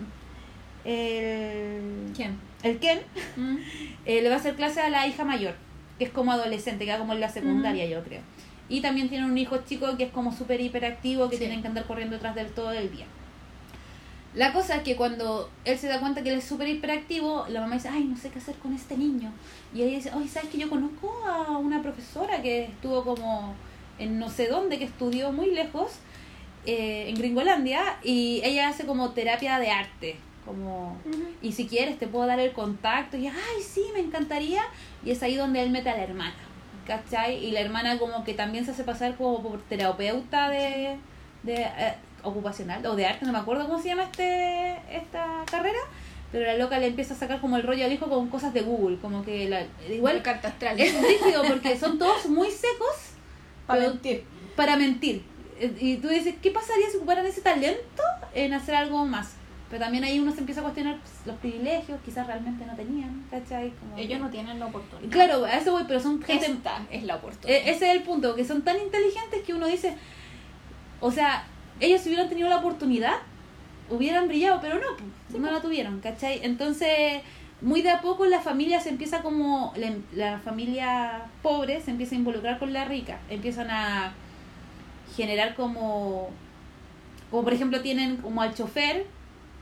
El... 0.84 2.12
¿Quién? 2.14 2.38
El 2.62 2.78
Ken 2.78 3.00
¿Mm? 3.36 3.56
eh, 4.06 4.22
le 4.22 4.28
va 4.28 4.36
a 4.36 4.38
hacer 4.38 4.54
clase 4.56 4.80
a 4.80 4.88
la 4.90 5.06
hija 5.06 5.24
mayor, 5.24 5.54
que 5.98 6.04
es 6.04 6.10
como 6.10 6.32
adolescente, 6.32 6.84
que 6.84 6.92
va 6.92 6.98
como 6.98 7.12
en 7.14 7.20
la 7.20 7.28
secundaria, 7.28 7.86
yo 7.86 8.02
creo. 8.04 8.20
Y 8.68 8.80
también 8.80 9.08
tiene 9.08 9.26
un 9.26 9.36
hijo 9.36 9.58
chico 9.66 9.96
que 9.96 10.04
es 10.04 10.12
como 10.12 10.32
súper 10.32 10.60
hiperactivo, 10.60 11.28
que 11.28 11.36
Sí. 11.36 11.40
tienen 11.40 11.62
que 11.62 11.68
andar 11.68 11.84
corriendo 11.84 12.16
detrás 12.16 12.34
de 12.34 12.42
él 12.42 12.52
todo 12.52 12.72
el 12.72 12.90
día. 12.90 13.06
La 14.34 14.52
cosa 14.52 14.76
es 14.76 14.82
que 14.82 14.96
cuando 14.96 15.50
él 15.64 15.78
se 15.78 15.88
da 15.88 16.00
cuenta 16.00 16.22
que 16.22 16.30
él 16.30 16.38
es 16.38 16.44
súper 16.44 16.68
hiperactivo, 16.68 17.44
la 17.48 17.60
mamá 17.60 17.74
dice, 17.74 17.88
ay, 17.88 18.04
no 18.04 18.16
sé 18.16 18.30
qué 18.30 18.38
hacer 18.38 18.54
con 18.56 18.72
este 18.74 18.96
niño. 18.96 19.30
Y 19.74 19.82
ella 19.82 19.96
dice, 19.96 20.10
ay, 20.14 20.26
¿sabes 20.26 20.48
que 20.48 20.58
yo 20.58 20.70
conozco 20.70 21.12
a 21.26 21.58
una 21.58 21.82
profesora 21.82 22.40
que 22.40 22.64
estuvo 22.64 23.04
como 23.04 23.54
en 23.98 24.18
no 24.18 24.30
sé 24.30 24.48
dónde, 24.48 24.78
que 24.78 24.84
estudió 24.84 25.32
muy 25.32 25.50
lejos, 25.50 25.92
eh, 26.64 27.06
en 27.08 27.16
Gringolandia, 27.16 27.98
y 28.02 28.40
ella 28.42 28.68
hace 28.68 28.86
como 28.86 29.10
terapia 29.10 29.58
de 29.58 29.70
arte, 29.70 30.16
como 30.46 30.96
y 31.40 31.52
si 31.52 31.66
quieres 31.66 31.98
te 31.98 32.08
puedo 32.08 32.26
dar 32.26 32.40
el 32.40 32.52
contacto 32.52 33.16
y 33.16 33.26
ay 33.26 33.62
sí 33.64 33.84
me 33.94 34.00
encantaría 34.00 34.62
y 35.04 35.10
es 35.10 35.22
ahí 35.22 35.36
donde 35.36 35.62
él 35.62 35.70
mete 35.70 35.90
a 35.90 35.96
la 35.96 36.02
hermana 36.02 36.34
¿cachai? 36.86 37.44
y 37.44 37.52
la 37.52 37.60
hermana 37.60 37.98
como 37.98 38.24
que 38.24 38.34
también 38.34 38.64
se 38.64 38.72
hace 38.72 38.84
pasar 38.84 39.16
como 39.16 39.42
por 39.42 39.62
terapeuta 39.62 40.48
de, 40.48 40.96
de 41.42 41.62
eh, 41.62 41.94
ocupacional 42.22 42.84
o 42.86 42.96
de 42.96 43.06
arte 43.06 43.24
no 43.26 43.32
me 43.32 43.38
acuerdo 43.38 43.66
cómo 43.66 43.80
se 43.80 43.88
llama 43.88 44.04
este 44.04 44.78
esta 44.90 45.26
carrera 45.50 45.78
pero 46.30 46.46
la 46.46 46.56
loca 46.56 46.78
le 46.78 46.86
empieza 46.86 47.14
a 47.14 47.16
sacar 47.16 47.40
como 47.40 47.56
el 47.56 47.62
rollo 47.62 47.84
al 47.84 47.92
hijo 47.92 48.08
con 48.08 48.28
cosas 48.28 48.54
de 48.54 48.62
Google 48.62 48.96
como 49.02 49.22
que 49.24 49.48
la, 49.48 49.66
Igual 49.92 50.22
carta 50.22 50.48
astral. 50.48 50.80
es 50.80 50.94
rígido 51.02 51.42
porque 51.46 51.76
son 51.78 51.98
todos 51.98 52.26
muy 52.26 52.50
secos 52.50 52.96
Para 53.66 53.80
mentir. 53.82 54.24
para 54.56 54.76
mentir. 54.76 55.24
Y 55.78 55.96
tú 55.98 56.08
dices, 56.08 56.34
¿qué 56.42 56.50
pasaría 56.50 56.90
si 56.90 56.96
ocuparan 56.96 57.24
ese 57.26 57.40
talento 57.40 58.02
en 58.34 58.52
hacer 58.54 58.74
algo 58.74 59.04
más? 59.04 59.34
Pero 59.70 59.84
también 59.84 60.02
ahí 60.04 60.18
uno 60.18 60.32
se 60.32 60.40
empieza 60.40 60.60
a 60.60 60.64
cuestionar 60.64 60.98
pues, 60.98 61.12
los 61.24 61.36
privilegios, 61.36 62.00
quizás 62.04 62.26
realmente 62.26 62.66
no 62.66 62.74
tenían, 62.74 63.24
¿cachai? 63.30 63.70
Como 63.78 63.96
Ellos 63.96 64.18
no 64.20 64.28
tienen 64.28 64.58
la 64.58 64.66
oportunidad. 64.66 65.10
Claro, 65.12 65.44
a 65.44 65.52
eso 65.52 65.72
voy, 65.72 65.84
pero 65.86 66.00
son 66.00 66.20
gente... 66.22 66.46
Esta 66.46 66.84
es 66.90 67.04
la 67.04 67.16
oportunidad. 67.16 67.58
Eh, 67.60 67.70
Ese 67.70 67.88
es 67.90 67.96
el 67.96 68.02
punto, 68.02 68.34
que 68.34 68.44
son 68.44 68.62
tan 68.62 68.78
inteligentes 68.80 69.42
que 69.44 69.54
uno 69.54 69.66
dice, 69.66 69.94
o 71.00 71.12
sea, 71.12 71.44
ellos 71.82 72.00
si 72.00 72.08
hubieran 72.08 72.28
tenido 72.28 72.48
la 72.48 72.56
oportunidad, 72.58 73.14
hubieran 73.90 74.28
brillado, 74.28 74.60
pero 74.62 74.76
no, 74.76 74.86
pues, 75.28 75.40
no 75.42 75.50
la 75.50 75.60
tuvieron, 75.60 76.00
¿cachai? 76.00 76.40
Entonces, 76.42 77.20
muy 77.60 77.82
de 77.82 77.90
a 77.90 78.00
poco 78.00 78.24
la 78.26 78.40
familia 78.40 78.80
se 78.80 78.88
empieza 78.88 79.20
como, 79.22 79.72
la, 79.76 79.92
la 80.14 80.38
familia 80.38 81.24
pobre 81.42 81.80
se 81.80 81.90
empieza 81.90 82.14
a 82.14 82.18
involucrar 82.18 82.58
con 82.58 82.72
la 82.72 82.84
rica, 82.86 83.18
empiezan 83.28 83.70
a 83.70 84.12
generar 85.16 85.54
como, 85.54 86.30
como 87.30 87.44
por 87.44 87.52
ejemplo 87.52 87.80
tienen 87.82 88.16
como 88.16 88.40
al 88.42 88.54
chofer, 88.54 89.04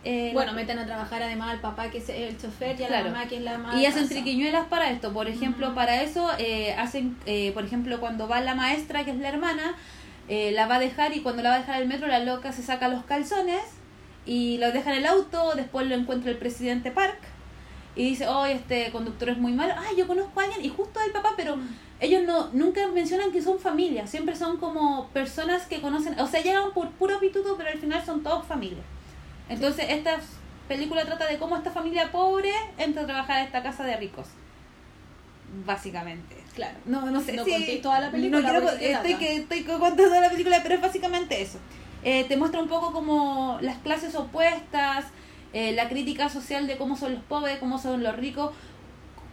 eh, 0.02 0.30
bueno, 0.32 0.54
meten 0.54 0.78
a 0.78 0.86
trabajar 0.86 1.22
además 1.22 1.50
al 1.50 1.60
papá 1.60 1.90
que 1.90 1.98
es 1.98 2.08
el 2.08 2.38
chofer 2.40 2.78
y 2.80 2.84
a 2.84 2.86
Claro. 2.88 3.04
la 3.06 3.10
mamá 3.12 3.26
que 3.28 3.36
es 3.36 3.42
la 3.42 3.58
mamá. 3.58 3.78
y 3.78 3.84
hacen 3.84 4.04
casa. 4.04 4.14
triquiñuelas 4.14 4.66
para 4.68 4.90
esto. 4.90 5.12
Por 5.12 5.28
ejemplo, 5.28 5.74
para 5.74 6.00
eso 6.02 6.30
eh, 6.38 6.72
hacen, 6.78 7.16
eh, 7.26 7.50
por 7.52 7.64
ejemplo, 7.64 8.00
cuando 8.00 8.26
va 8.28 8.40
la 8.40 8.54
maestra, 8.54 9.04
que 9.04 9.10
es 9.10 9.18
la 9.18 9.28
hermana, 9.28 9.74
eh, 10.30 10.52
la 10.52 10.68
va 10.68 10.76
a 10.76 10.78
dejar 10.78 11.12
y 11.16 11.22
cuando 11.22 11.42
la 11.42 11.48
va 11.48 11.54
a 11.56 11.58
dejar 11.58 11.74
al 11.74 11.88
metro, 11.88 12.06
la 12.06 12.20
loca 12.20 12.52
se 12.52 12.62
saca 12.62 12.86
los 12.86 13.04
calzones 13.04 13.62
y 14.24 14.58
los 14.58 14.72
deja 14.72 14.92
en 14.92 14.98
el 14.98 15.06
auto. 15.06 15.54
Después 15.56 15.88
lo 15.88 15.96
encuentra 15.96 16.30
el 16.30 16.38
presidente 16.38 16.92
Park 16.92 17.18
y 17.96 18.04
dice, 18.04 18.28
oh, 18.28 18.46
este 18.46 18.92
conductor 18.92 19.30
es 19.30 19.38
muy 19.38 19.52
malo. 19.52 19.74
Ay, 19.76 19.96
yo 19.96 20.06
conozco 20.06 20.38
a 20.38 20.44
alguien 20.44 20.64
y 20.64 20.68
justo 20.68 21.00
el 21.04 21.10
papá, 21.10 21.32
pero 21.36 21.58
ellos 21.98 22.22
no 22.22 22.48
nunca 22.52 22.86
mencionan 22.86 23.32
que 23.32 23.42
son 23.42 23.58
familia. 23.58 24.06
Siempre 24.06 24.36
son 24.36 24.58
como 24.58 25.08
personas 25.08 25.66
que 25.66 25.80
conocen, 25.80 26.18
o 26.20 26.28
sea, 26.28 26.40
llegan 26.40 26.72
por 26.74 26.90
puro 26.90 27.18
pituto, 27.18 27.56
pero 27.56 27.70
al 27.70 27.78
final 27.78 28.06
son 28.06 28.22
todos 28.22 28.46
familia. 28.46 28.84
Entonces, 29.48 29.86
esta 29.88 30.20
película 30.68 31.04
trata 31.06 31.26
de 31.26 31.38
cómo 31.38 31.56
esta 31.56 31.72
familia 31.72 32.12
pobre 32.12 32.52
entra 32.78 33.02
a 33.02 33.06
trabajar 33.06 33.38
a 33.38 33.42
esta 33.42 33.64
casa 33.64 33.82
de 33.82 33.96
ricos. 33.96 34.28
Básicamente. 35.66 36.36
Claro. 36.54 36.78
No, 36.84 37.10
no 37.10 37.20
sé 37.20 37.32
No 37.32 37.44
si... 37.44 37.50
contéis 37.52 37.82
toda 37.82 38.00
la 38.00 38.10
película, 38.10 38.40
No 38.40 38.48
quiero, 38.48 38.70
estoy, 38.70 39.14
que, 39.14 39.36
estoy 39.36 39.62
contando 39.64 40.04
toda 40.04 40.20
la 40.20 40.30
película, 40.30 40.60
pero 40.62 40.76
es 40.76 40.80
básicamente 40.80 41.40
eso. 41.42 41.58
Eh, 42.02 42.24
te 42.24 42.36
muestra 42.36 42.60
un 42.60 42.68
poco 42.68 42.92
como 42.92 43.58
las 43.60 43.78
clases 43.78 44.14
opuestas, 44.14 45.06
eh, 45.52 45.72
la 45.72 45.88
crítica 45.88 46.28
social 46.28 46.66
de 46.66 46.76
cómo 46.76 46.96
son 46.96 47.14
los 47.14 47.22
pobres, 47.24 47.58
cómo 47.58 47.78
son 47.78 48.02
los 48.02 48.16
ricos, 48.16 48.52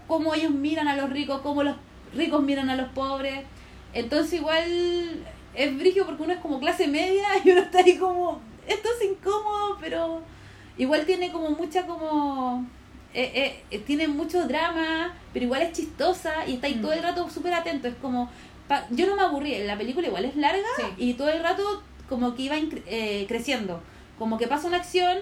cómo 0.07 0.33
ellos 0.33 0.51
miran 0.51 0.87
a 0.87 0.95
los 0.95 1.09
ricos, 1.09 1.41
cómo 1.41 1.63
los 1.63 1.75
ricos 2.13 2.41
miran 2.43 2.69
a 2.69 2.75
los 2.75 2.89
pobres. 2.89 3.45
Entonces 3.93 4.33
igual 4.33 5.25
es 5.53 5.77
brillo 5.77 6.05
porque 6.05 6.23
uno 6.23 6.33
es 6.33 6.39
como 6.39 6.59
clase 6.59 6.87
media 6.87 7.27
y 7.43 7.51
uno 7.51 7.61
está 7.61 7.79
ahí 7.79 7.97
como, 7.97 8.41
esto 8.67 8.89
es 8.99 9.09
incómodo, 9.09 9.77
pero 9.79 10.21
igual 10.77 11.05
tiene 11.05 11.31
como 11.31 11.51
mucha 11.51 11.85
como... 11.85 12.65
eh, 13.13 13.31
eh, 13.33 13.63
eh, 13.71 13.79
tiene 13.79 14.07
mucho 14.07 14.47
drama, 14.47 15.13
pero 15.33 15.45
igual 15.45 15.61
es 15.63 15.71
chistosa 15.73 16.45
y 16.47 16.55
está 16.55 16.67
ahí 16.67 16.75
Mm. 16.75 16.81
todo 16.81 16.93
el 16.93 17.03
rato 17.03 17.29
súper 17.29 17.53
atento. 17.53 17.87
Es 17.87 17.95
como... 17.95 18.29
pa- 18.67 18.85
yo 18.91 19.07
no 19.07 19.15
me 19.15 19.21
aburrí, 19.23 19.57
la 19.65 19.77
película 19.77 20.07
igual 20.07 20.25
es 20.25 20.35
larga 20.35 20.67
Sí. 20.77 20.83
y 20.97 21.13
todo 21.13 21.29
el 21.29 21.41
rato 21.41 21.83
como 22.09 22.35
que 22.35 22.43
iba 22.43 22.55
eh, 22.85 23.25
creciendo. 23.27 23.81
Como 24.19 24.37
que 24.37 24.47
pasa 24.47 24.67
una 24.67 24.77
acción 24.77 25.17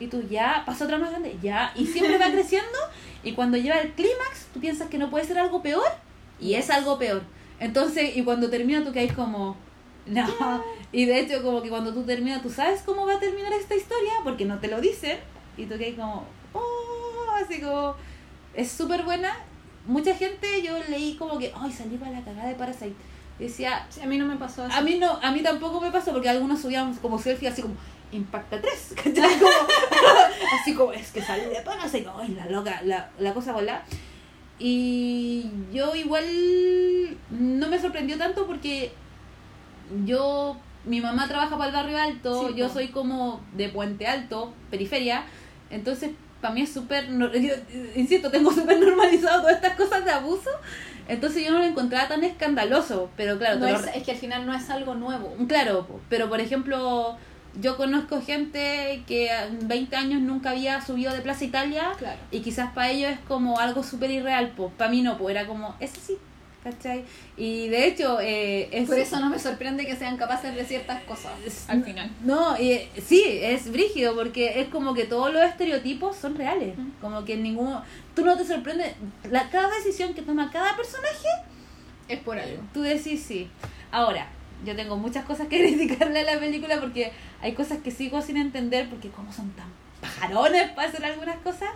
y 0.00 0.06
tú 0.08 0.22
ya, 0.28 0.62
pasa 0.66 0.84
otra 0.84 0.98
más 0.98 1.10
grande, 1.10 1.36
ya, 1.42 1.72
y 1.76 1.86
siempre 1.86 2.18
va 2.18 2.26
creciendo 2.32 2.78
y 3.22 3.32
cuando 3.32 3.56
llega 3.56 3.80
el 3.80 3.92
clímax 3.92 4.46
tú 4.52 4.60
piensas 4.60 4.88
que 4.88 4.98
no 4.98 5.08
puede 5.10 5.24
ser 5.24 5.38
algo 5.38 5.62
peor 5.62 5.86
y 6.40 6.54
es 6.54 6.68
algo 6.70 6.98
peor. 6.98 7.22
Entonces, 7.60 8.16
y 8.16 8.22
cuando 8.24 8.50
termina 8.50 8.84
tú 8.84 8.92
caes 8.92 9.12
como, 9.12 9.56
no, 10.06 10.26
y 10.92 11.04
de 11.06 11.20
hecho 11.20 11.42
como 11.42 11.62
que 11.62 11.68
cuando 11.70 11.92
tú 11.94 12.02
terminas 12.04 12.42
tú 12.42 12.50
sabes 12.50 12.82
cómo 12.84 13.06
va 13.06 13.14
a 13.14 13.20
terminar 13.20 13.52
esta 13.52 13.74
historia 13.76 14.12
porque 14.24 14.44
no 14.44 14.58
te 14.58 14.68
lo 14.68 14.80
dicen 14.80 15.18
y 15.56 15.64
tú 15.66 15.76
caes 15.78 15.94
como, 15.94 16.26
oh, 16.52 16.83
así 17.34 17.60
como, 17.60 17.94
es 18.54 18.70
súper 18.70 19.02
buena 19.02 19.36
mucha 19.86 20.14
gente 20.14 20.62
yo 20.62 20.78
leí 20.88 21.14
como 21.16 21.38
que, 21.38 21.52
ay, 21.54 21.70
salí 21.70 21.96
para 21.96 22.12
la 22.12 22.24
cagada 22.24 22.48
de 22.48 22.54
Parasite. 22.54 22.94
Decía, 23.38 23.86
Sí, 23.90 24.00
a 24.00 24.06
mí 24.06 24.16
no 24.16 24.26
me 24.26 24.36
pasó 24.36 24.64
así. 24.64 24.74
a 24.76 24.80
mí 24.80 24.96
no, 24.98 25.18
a 25.22 25.30
mí 25.32 25.42
tampoco 25.42 25.80
me 25.80 25.90
pasó 25.90 26.12
porque 26.12 26.28
algunos 26.28 26.60
subían 26.60 26.94
como 26.94 27.18
selfie 27.18 27.48
así 27.48 27.62
como 27.62 27.74
Impacta 28.12 28.60
3, 28.60 28.94
¿cachai? 28.96 29.38
Como, 29.38 29.50
así 30.60 30.74
como 30.74 30.92
es 30.92 31.10
que 31.10 31.20
salí 31.20 31.44
de 31.46 31.60
Parasite, 31.62 32.08
ay, 32.16 32.28
la 32.28 32.46
loca, 32.46 32.80
la, 32.84 33.10
la 33.18 33.34
cosa 33.34 33.52
volá. 33.52 33.82
Y 34.58 35.50
yo 35.72 35.94
igual 35.96 36.24
no 37.30 37.68
me 37.68 37.78
sorprendió 37.78 38.16
tanto 38.16 38.46
porque 38.46 38.92
yo, 40.04 40.56
mi 40.84 41.00
mamá 41.00 41.26
trabaja 41.26 41.58
para 41.58 41.70
el 41.70 41.74
barrio 41.74 41.98
alto, 41.98 42.48
Sí, 42.48 42.54
yo 42.54 42.68
soy 42.68 42.88
como 42.88 43.40
de 43.52 43.68
Puente 43.68 44.06
Alto, 44.06 44.54
periferia, 44.70 45.24
entonces 45.70 46.12
para 46.44 46.52
mí 46.52 46.60
es 46.60 46.70
súper, 46.74 47.08
yo, 47.08 47.54
insisto, 47.96 48.30
tengo 48.30 48.52
súper 48.52 48.78
normalizado 48.78 49.40
todas 49.40 49.54
estas 49.56 49.76
cosas 49.76 50.04
de 50.04 50.10
abuso, 50.10 50.50
entonces 51.08 51.42
yo 51.42 51.50
no 51.52 51.60
lo 51.60 51.64
encontraba 51.64 52.06
tan 52.06 52.22
escandaloso, 52.22 53.08
pero 53.16 53.38
claro, 53.38 53.60
No 53.60 53.66
lo 53.70 53.78
es, 53.78 54.02
que 54.02 54.10
al 54.10 54.18
final 54.18 54.44
no 54.44 54.52
es 54.52 54.68
algo 54.68 54.94
nuevo. 54.94 55.34
Claro, 55.48 55.86
po, 55.86 56.02
pero 56.10 56.28
por 56.28 56.40
ejemplo, 56.42 57.16
yo 57.58 57.78
conozco 57.78 58.20
gente 58.20 59.02
que 59.06 59.30
en 59.32 59.66
20 59.66 59.96
años 59.96 60.20
nunca 60.20 60.50
había 60.50 60.84
subido 60.84 61.14
de 61.14 61.20
Plaza 61.22 61.46
Italia 61.46 61.92
Claro. 61.96 62.18
y 62.30 62.40
quizás 62.40 62.74
para 62.74 62.90
ellos 62.90 63.12
es 63.12 63.18
como 63.20 63.58
algo 63.58 63.82
súper 63.82 64.10
irreal, 64.10 64.52
pues 64.54 64.70
para 64.76 64.90
mí 64.90 65.00
no, 65.00 65.16
pues 65.16 65.34
era 65.34 65.46
como, 65.46 65.74
eso 65.80 65.96
sí, 65.98 66.18
¿cachai? 66.64 67.04
Y 67.36 67.68
de 67.68 67.86
hecho, 67.86 68.18
eh, 68.20 68.68
es... 68.72 68.88
Por 68.88 68.98
eso 68.98 69.20
no 69.20 69.28
me 69.28 69.38
sorprende 69.38 69.86
que 69.86 69.94
sean 69.94 70.16
capaces 70.16 70.54
de 70.56 70.64
ciertas 70.64 71.02
cosas 71.04 71.32
al 71.68 71.84
final. 71.84 72.10
No, 72.24 72.58
y, 72.58 72.88
sí, 73.06 73.22
es 73.26 73.70
brígido 73.70 74.14
porque 74.14 74.60
es 74.60 74.68
como 74.68 74.94
que 74.94 75.04
todos 75.04 75.32
los 75.32 75.42
estereotipos 75.44 76.16
son 76.16 76.34
reales, 76.34 76.74
como 77.00 77.24
que 77.24 77.36
ningún... 77.36 77.78
Tú 78.16 78.24
no 78.24 78.36
te 78.36 78.44
sorprende, 78.44 78.94
la, 79.30 79.48
cada 79.50 79.68
decisión 79.68 80.14
que 80.14 80.22
toma 80.22 80.50
cada 80.50 80.74
personaje 80.76 81.28
Es 82.08 82.20
por 82.20 82.38
algo. 82.38 82.62
Tú 82.72 82.80
decís 82.80 83.22
sí. 83.22 83.50
Ahora, 83.90 84.28
yo 84.64 84.74
tengo 84.74 84.96
muchas 84.96 85.24
cosas 85.24 85.48
que 85.48 85.58
criticarle 85.76 86.20
a 86.20 86.34
la 86.34 86.40
película 86.40 86.80
porque 86.80 87.12
hay 87.42 87.52
cosas 87.52 87.78
que 87.78 87.90
sigo 87.90 88.22
sin 88.22 88.38
entender 88.38 88.88
porque 88.88 89.10
como 89.10 89.32
son 89.32 89.50
tan 89.50 89.68
pajarones 90.00 90.70
para 90.70 90.88
hacer 90.88 91.04
algunas 91.04 91.36
cosas. 91.38 91.68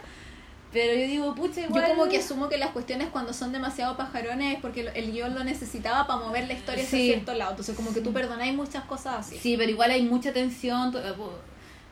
Pero 0.73 0.93
yo 0.95 1.07
digo, 1.07 1.35
pucha, 1.35 1.63
igual... 1.63 1.83
Yo 1.83 1.89
como 1.95 2.11
que 2.11 2.19
asumo 2.19 2.49
que 2.49 2.59
las 2.59 2.71
cuestiones 2.71 3.09
cuando 3.09 3.33
son 3.33 3.53
demasiado 3.53 3.97
pajarones 3.97 4.57
es 4.57 4.61
porque 4.61 4.91
el 4.95 5.13
guion 5.13 5.35
lo 5.35 5.43
necesitaba 5.43 6.07
para 6.07 6.21
mover 6.21 6.47
la 6.47 6.53
historia 6.53 6.85
hacia 6.85 6.99
cierto 6.99 7.33
lado. 7.33 7.53
Entonces 7.53 7.75
como 7.75 7.95
que 7.95 8.01
tú 8.01 8.13
perdonáis 8.13 8.55
muchas 8.55 8.85
cosas 8.85 9.15
así. 9.27 9.39
Sí, 9.39 9.57
pero 9.57 9.71
igual 9.71 9.91
hay 9.91 10.03
mucha 10.03 10.33
tensión. 10.33 10.95
eh, 10.95 11.15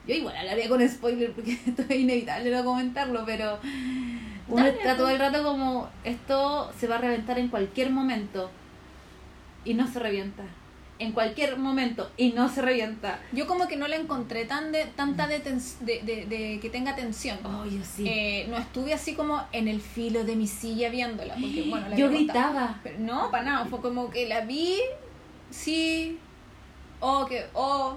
Yo 0.07 0.14
igual 0.14 0.37
hablaría 0.37 0.68
con 0.68 0.87
spoiler 0.87 1.33
porque 1.33 1.53
esto 1.66 1.83
es 1.89 1.91
inevitable 1.91 2.51
no 2.51 2.64
comentarlo, 2.64 3.24
pero 3.24 3.59
uno 4.49 4.62
Dale, 4.64 4.77
está 4.79 4.97
todo 4.97 5.09
el 5.09 5.18
rato 5.18 5.43
como 5.43 5.89
esto 6.05 6.70
se 6.79 6.87
va 6.87 6.97
a 6.97 7.01
reventar 7.01 7.39
en 7.39 7.49
cualquier 7.49 7.91
momento 7.91 8.51
y 9.64 9.72
no 9.74 9.91
se 9.91 9.99
revienta. 9.99 10.45
En 10.99 11.12
cualquier 11.12 11.59
momento 11.59 12.11
y 12.16 12.32
no 12.32 12.49
se 12.49 12.62
revienta. 12.62 13.18
Yo 13.32 13.47
como 13.47 13.68
que 13.68 13.76
no 13.76 13.86
le 13.86 13.97
encontré 13.97 14.47
tan 14.47 14.72
de, 14.72 14.84
tanta 14.86 15.26
de, 15.26 15.40
de, 15.40 16.03
de- 16.03 16.26
de 16.26 16.59
que 16.61 16.70
tenga 16.70 16.97
tensión. 16.97 17.38
Oh, 17.44 17.66
yo 17.66 17.80
sí. 17.84 18.05
Eh, 18.09 18.47
no 18.49 18.57
estuve 18.57 18.94
así 18.94 19.14
como 19.14 19.42
en 19.53 19.68
el 19.68 19.80
filo 19.82 20.24
de 20.24 20.36
mi 20.36 20.47
silla 20.47 20.88
viéndola. 20.88 21.34
Porque, 21.34 21.66
bueno, 21.70 21.88
la 21.90 21.97
yo 21.97 22.07
contado. 22.07 22.18
gritaba. 22.53 22.80
Pero 22.82 22.99
no, 23.01 23.30
para 23.30 23.42
nada. 23.44 23.64
Fue 23.66 23.80
como 23.82 24.09
que 24.11 24.26
la 24.26 24.40
vi, 24.42 24.76
sí, 25.51 26.18
oh, 27.01 27.26
que, 27.26 27.44
oh, 27.53 27.97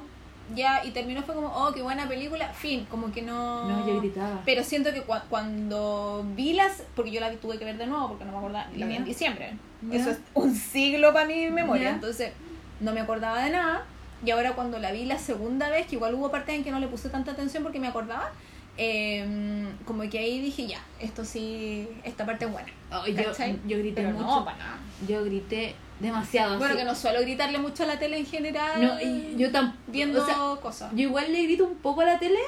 ya, 0.55 0.83
y 0.83 0.91
terminó 0.91 1.21
fue 1.23 1.35
como, 1.35 1.47
oh, 1.47 1.71
qué 1.73 1.81
buena 1.81 2.07
película, 2.07 2.49
fin, 2.53 2.85
como 2.89 3.11
que 3.11 3.21
no... 3.21 3.65
No, 3.69 3.87
yo 3.87 3.99
gritaba. 4.01 4.41
Pero 4.45 4.63
siento 4.63 4.91
que 4.91 5.05
cua- 5.05 5.23
cuando 5.29 6.25
vi 6.35 6.53
las, 6.53 6.83
porque 6.95 7.11
yo 7.11 7.19
la 7.21 7.29
vi- 7.29 7.37
tuve 7.37 7.57
que 7.59 7.65
ver 7.65 7.77
de 7.77 7.85
nuevo 7.87 8.09
porque 8.09 8.25
no 8.25 8.31
me 8.31 8.37
acordaba, 8.39 8.67
la 8.75 8.85
vi 8.87 8.95
en 8.95 9.05
diciembre. 9.05 9.53
Eso 9.91 10.09
es 10.09 10.19
un 10.33 10.53
siglo 10.55 11.13
para 11.13 11.25
mi 11.27 11.49
memoria, 11.49 11.91
entonces 11.91 12.33
no 12.79 12.93
me 12.93 13.01
acordaba 13.01 13.43
de 13.43 13.51
nada. 13.51 13.83
Y 14.25 14.31
ahora 14.31 14.53
cuando 14.53 14.79
la 14.79 14.91
vi 14.91 15.05
la 15.05 15.17
segunda 15.17 15.69
vez, 15.69 15.87
que 15.87 15.95
igual 15.95 16.13
hubo 16.15 16.29
partes 16.31 16.55
en 16.55 16.63
que 16.63 16.71
no 16.71 16.79
le 16.79 16.87
puse 16.87 17.09
tanta 17.09 17.31
atención 17.31 17.63
porque 17.63 17.79
me 17.79 17.87
acordaba, 17.87 18.31
eh, 18.77 19.67
como 19.85 20.03
que 20.09 20.19
ahí 20.19 20.39
dije, 20.41 20.67
ya, 20.67 20.79
esto 20.99 21.23
sí, 21.25 21.87
esta 22.03 22.25
parte 22.25 22.45
es 22.45 22.51
buena. 22.51 22.69
Ay, 22.91 23.13
yo, 23.13 23.23
yo 23.67 23.77
grité 23.77 24.01
Pero 24.01 24.11
mucho. 24.11 24.25
no, 24.25 24.45
para 24.45 24.57
nada. 24.57 24.77
Yo 25.07 25.23
grité 25.23 25.75
demasiado. 25.99 26.57
Bueno, 26.57 26.73
así. 26.73 26.79
que 26.79 26.85
no 26.85 26.95
suelo 26.95 27.21
gritarle 27.21 27.57
mucho 27.59 27.83
a 27.83 27.85
la 27.87 27.99
tele 27.99 28.17
en 28.17 28.25
general. 28.25 28.81
No, 28.81 28.99
y 29.01 29.35
yo 29.37 29.51
tampoco. 29.51 29.77
Viendo 29.87 30.21
o 30.21 30.25
sea, 30.25 30.35
cosas. 30.61 30.91
yo 30.93 31.01
igual 31.03 31.31
le 31.31 31.43
grito 31.43 31.65
un 31.65 31.75
poco 31.75 32.01
a 32.01 32.05
la 32.05 32.19
tele, 32.19 32.39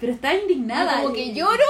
pero 0.00 0.12
estaba 0.12 0.34
indignada. 0.34 0.96
Yo 1.02 1.02
como 1.04 1.14
Y- 1.16 1.18
que 1.18 1.34
lloro, 1.34 1.64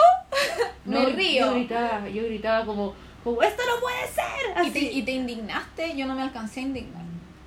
No, 0.85 1.01
me 1.01 1.07
río. 1.07 1.47
Yo 1.47 1.53
gritaba, 1.55 2.09
yo 2.09 2.23
gritaba 2.25 2.65
como, 2.65 2.95
como 3.25 3.43
¡esto 3.43 3.63
no 3.73 3.81
puede 3.81 4.07
ser! 4.09 4.57
y 4.65 4.69
Así. 4.69 4.71
te, 4.73 4.81
y 4.93 5.03
te 5.03 5.13
indignaste, 5.13 5.97
yo 5.97 6.07
no 6.07 6.15
me 6.15 6.23
alcancé 6.23 6.61
a 6.61 6.63
indignar. 6.65 7.03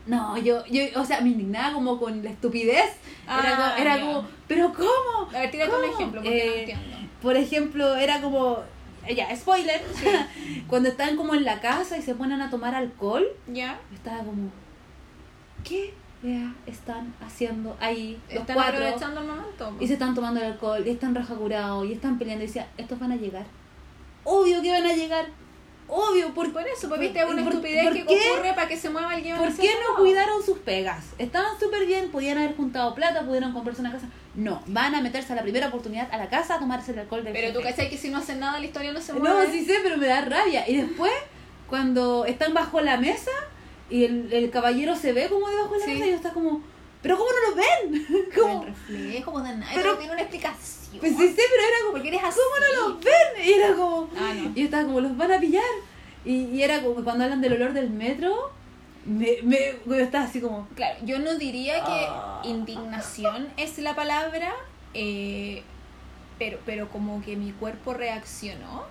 No, 0.06 0.38
yo, 0.38 0.66
yo, 0.66 0.82
o 0.96 1.06
sea, 1.06 1.22
me 1.22 1.30
indignaba 1.30 1.74
como 1.74 1.98
con 2.00 2.24
la 2.24 2.30
estupidez. 2.30 2.92
era 3.26 3.38
Ah, 3.38 3.56
como, 3.76 3.82
era 3.82 3.98
ya. 3.98 4.02
como, 4.06 4.28
¿pero 4.48 4.74
cómo? 4.74 5.30
A 5.34 5.40
ver, 5.40 5.52
tírate 5.52 5.76
un 5.76 5.84
ejemplo, 5.86 6.22
porque 6.22 6.30
no 6.30 6.52
Eh, 6.54 6.60
entiendo. 6.60 6.98
Por 7.22 7.38
ejemplo, 7.38 7.96
era 7.96 8.20
como, 8.22 8.60
ya, 9.16 9.34
spoiler, 9.36 9.82
cuando 10.68 10.90
están 10.90 11.16
como 11.16 11.36
en 11.36 11.46
la 11.46 11.62
casa 11.62 11.98
y 11.98 12.02
se 12.02 12.16
ponen 12.16 12.42
a 12.42 12.50
tomar 12.50 12.76
alcohol, 12.76 13.26
¿Ya? 13.48 13.80
estaba 13.94 14.18
como, 14.20 14.50
¿qué 15.64 15.94
wea 16.22 16.54
están 16.66 17.14
haciendo 17.26 17.76
ahí 17.80 18.20
los 18.30 18.42
Están 18.42 18.56
cuatro? 18.56 18.76
aprovechando 18.86 19.22
el 19.22 19.28
momento. 19.28 19.78
Y 19.80 19.88
se 19.88 19.94
están 19.94 20.14
tomando 20.16 20.42
el 20.42 20.48
alcohol, 20.48 20.84
y 20.86 20.90
están 20.90 21.16
rajacurados, 21.16 21.86
y 21.86 21.94
están 21.94 22.18
peleando, 22.20 22.44
y 22.44 22.48
decía, 22.48 22.68
estos 22.78 23.00
van 23.00 23.12
a 23.14 23.16
llegar. 23.16 23.46
Obvio 24.26 24.62
que 24.62 24.72
van 24.72 24.86
a 24.86 24.94
llegar, 24.94 25.26
obvio, 25.94 26.34
¿por, 26.34 26.52
Por 26.52 26.62
eso, 26.68 26.88
pues 26.88 26.90
¿Por- 26.90 27.00
viste 27.00 27.24
una 27.26 27.44
por- 27.44 27.54
estupidez 27.54 27.84
por 27.84 27.94
que 27.94 28.06
qué? 28.06 28.32
ocurre 28.32 28.54
para 28.54 28.68
que 28.68 28.78
se 28.78 28.90
mueva 28.90 29.16
el 29.16 29.24
guion. 29.24 29.38
¿Por 29.38 29.56
qué 29.56 29.70
no 29.88 29.96
cuidaron 29.96 30.44
sus 30.44 30.58
pegas? 30.60 31.04
Estaban 31.18 31.60
súper 31.60 31.86
bien, 31.86 32.10
podían 32.12 32.38
haber 32.38 32.56
juntado 32.56 32.94
plata, 32.96 33.22
pudieron 33.26 33.54
comprarse 33.54 33.82
una 33.82 33.92
casa. 33.92 34.08
No, 34.36 34.64
van 34.68 34.96
a 34.96 35.02
meterse 35.02 35.34
a 35.34 35.36
la 35.36 35.44
primera 35.44 35.68
oportunidad 35.68 36.10
a 36.12 36.18
la 36.18 36.28
casa 36.30 36.56
a 36.56 36.60
tomarse 36.60 36.92
el 36.92 37.00
alcohol 37.00 37.24
del 37.24 37.34
Pero 37.34 37.54
tú 37.54 37.60
jefe. 37.60 37.70
cachai 37.72 37.90
que 37.90 37.98
si 37.98 38.10
no 38.10 38.18
hacen 38.18 38.40
nada 38.40 38.60
la 38.60 38.66
historia 38.66 38.92
no 38.92 39.02
se 39.02 39.14
mueve. 39.14 39.46
No, 39.46 39.52
sí 39.52 39.64
sé, 39.66 39.78
pero 39.84 39.98
me 39.98 40.08
da 40.08 40.22
rabia. 40.22 40.68
Y 40.68 40.76
después, 40.78 41.12
cuando 41.70 42.26
están 42.26 42.54
bajo 42.54 42.82
la 42.82 42.98
mesa 42.98 43.32
y 43.90 44.06
el, 44.06 44.32
el 44.34 44.50
caballero 44.50 44.96
se 44.96 45.14
ve 45.14 45.28
como 45.30 45.48
debajo 45.50 45.74
de 45.74 45.80
la 45.80 45.86
Sí. 45.86 45.92
mesa 45.94 46.08
y 46.08 46.10
está 46.12 46.34
como, 46.34 46.64
¿pero 47.02 47.18
cómo 47.18 47.30
no 47.30 47.50
lo 47.50 47.56
ven? 47.56 48.28
como, 48.36 48.64
El 48.64 48.68
reflejo, 48.70 49.32
pues, 49.32 49.44
de 49.46 49.56
nada, 49.58 49.72
Pero- 49.74 49.84
pero 49.84 49.98
tiene 49.98 50.14
una 50.14 50.22
explicación. 50.22 51.00
pues 51.00 51.12
sí 51.18 51.28
sé, 51.28 51.42
pero 51.52 51.64
era 51.68 51.78
como, 51.82 51.92
Porque 51.94 52.08
eres 52.08 52.24
así. 52.24 52.40
¿cómo 52.40 52.66
no 52.66 52.90
los 52.90 53.04
ven? 53.04 53.13
Y 53.50 53.52
era 53.54 53.74
como, 53.76 54.10
Ah, 54.18 54.34
no. 54.36 54.52
y 54.56 54.60
yo 54.60 54.66
estaba 54.66 54.84
como, 54.86 55.02
los 55.02 55.18
van 55.18 55.32
a 55.32 55.40
pillar. 55.40 55.64
Y, 56.26 56.46
y 56.46 56.64
era 56.64 56.82
como 56.82 57.04
cuando 57.04 57.24
hablan 57.26 57.42
del 57.42 57.54
olor 57.54 57.74
del 57.74 57.90
metro, 57.90 58.34
me, 59.06 59.38
me, 59.44 59.58
yo 59.86 59.96
estaba 59.96 60.24
así 60.26 60.40
como, 60.40 60.68
Claro, 60.76 60.98
yo 61.04 61.20
no 61.20 61.36
diría 61.38 61.76
que 61.84 62.06
Ah. 62.08 62.42
indignación 62.46 63.48
es 63.58 63.78
la 63.80 63.96
palabra, 63.96 64.54
eh, 64.94 65.62
pero, 66.40 66.58
pero 66.66 66.90
como 66.90 67.22
que 67.22 67.36
mi 67.36 67.52
cuerpo 67.52 67.94
reaccionó 67.94 68.84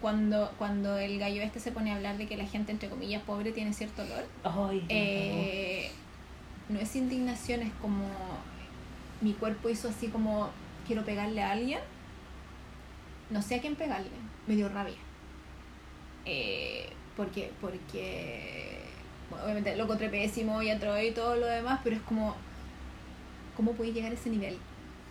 cuando, 0.00 0.50
cuando 0.58 0.98
el 0.98 1.18
gallo 1.18 1.42
este 1.42 1.60
se 1.60 1.72
pone 1.72 1.90
a 1.92 1.96
hablar 1.96 2.16
de 2.18 2.26
que 2.26 2.36
la 2.36 2.44
gente, 2.46 2.72
entre 2.72 2.88
comillas, 2.88 3.22
pobre 3.22 3.52
tiene 3.52 3.72
cierto 3.72 4.02
olor. 4.02 4.24
ay, 4.44 4.84
Eh, 4.88 5.90
no 6.68 6.80
es 6.80 6.96
indignación, 6.96 7.60
es 7.62 7.72
como 7.80 8.04
mi 9.20 9.32
cuerpo 9.32 9.68
hizo 9.68 9.88
así 9.88 10.08
como 10.08 10.48
quiero 10.86 11.04
pegarle 11.04 11.42
a 11.42 11.52
alguien. 11.52 11.80
No 13.30 13.42
sé 13.42 13.56
a 13.56 13.60
quién 13.60 13.74
pegarle, 13.74 14.08
me 14.46 14.54
dio 14.54 14.68
rabia. 14.68 14.94
Eh, 16.24 16.88
porque, 17.16 17.50
porque 17.60 18.80
bueno, 19.30 19.44
obviamente 19.44 19.76
lo 19.76 19.84
encontré 19.84 20.08
pésimo 20.08 20.62
y 20.62 20.68
entró 20.70 21.00
y 21.00 21.10
todo 21.12 21.36
lo 21.36 21.46
demás, 21.46 21.80
pero 21.82 21.96
es 21.96 22.02
como, 22.02 22.34
¿cómo 23.56 23.72
pude 23.72 23.92
llegar 23.92 24.10
a 24.10 24.14
ese 24.14 24.30
nivel? 24.30 24.56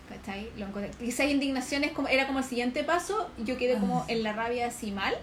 ¿Cachai? 0.10 0.50
Lo 0.58 0.68
encontré. 0.68 0.92
Quizás 1.00 1.30
indignación 1.32 1.84
es 1.84 1.92
como, 1.92 2.08
era 2.08 2.28
como 2.28 2.40
el 2.40 2.46
siguiente 2.46 2.84
paso, 2.84 3.30
y 3.38 3.44
yo 3.44 3.58
quedé 3.58 3.78
como 3.80 4.02
Ah. 4.02 4.06
en 4.10 4.24
la 4.24 4.34
rabia 4.34 4.68
así 4.68 4.92
mal, 4.92 5.16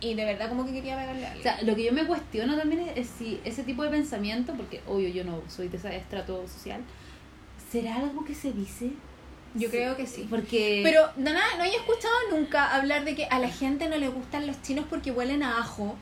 y 0.00 0.14
de 0.14 0.24
verdad 0.24 0.48
como 0.50 0.66
que 0.66 0.72
quería 0.72 0.96
pegarle 0.96 1.24
a 1.24 1.28
O 1.28 1.32
alguien. 1.32 1.42
sea, 1.42 1.62
lo 1.62 1.74
que 1.74 1.84
yo 1.84 1.92
me 1.92 2.06
cuestiono 2.06 2.56
también 2.56 2.82
es, 2.82 2.98
es 2.98 3.06
si 3.16 3.40
ese 3.44 3.62
tipo 3.64 3.82
de 3.82 3.88
pensamiento, 3.90 4.52
porque 4.54 4.80
obvio 4.86 5.08
yo 5.08 5.24
no 5.24 5.40
soy 5.48 5.68
de 5.68 5.78
ese 5.78 5.96
estrato 5.96 6.46
social, 6.46 6.82
¿será 7.70 7.96
algo 7.96 8.24
que 8.24 8.34
se 8.34 8.52
dice? 8.52 8.90
Yo 9.54 9.70
creo 9.70 9.96
que 9.96 10.06
sí. 10.06 10.26
Porque... 10.28 10.80
Pero, 10.82 11.08
Dana, 11.16 11.40
no 11.58 11.64
he 11.64 11.68
escuchado 11.74 12.14
nunca 12.30 12.74
hablar 12.74 13.04
de 13.04 13.14
que 13.14 13.26
a 13.26 13.38
la 13.38 13.48
gente 13.48 13.88
no 13.88 13.96
le 13.96 14.08
gustan 14.08 14.46
los 14.46 14.60
chinos 14.62 14.84
porque 14.90 15.10
huelen 15.12 15.42
a 15.42 15.58
ajo. 15.58 15.94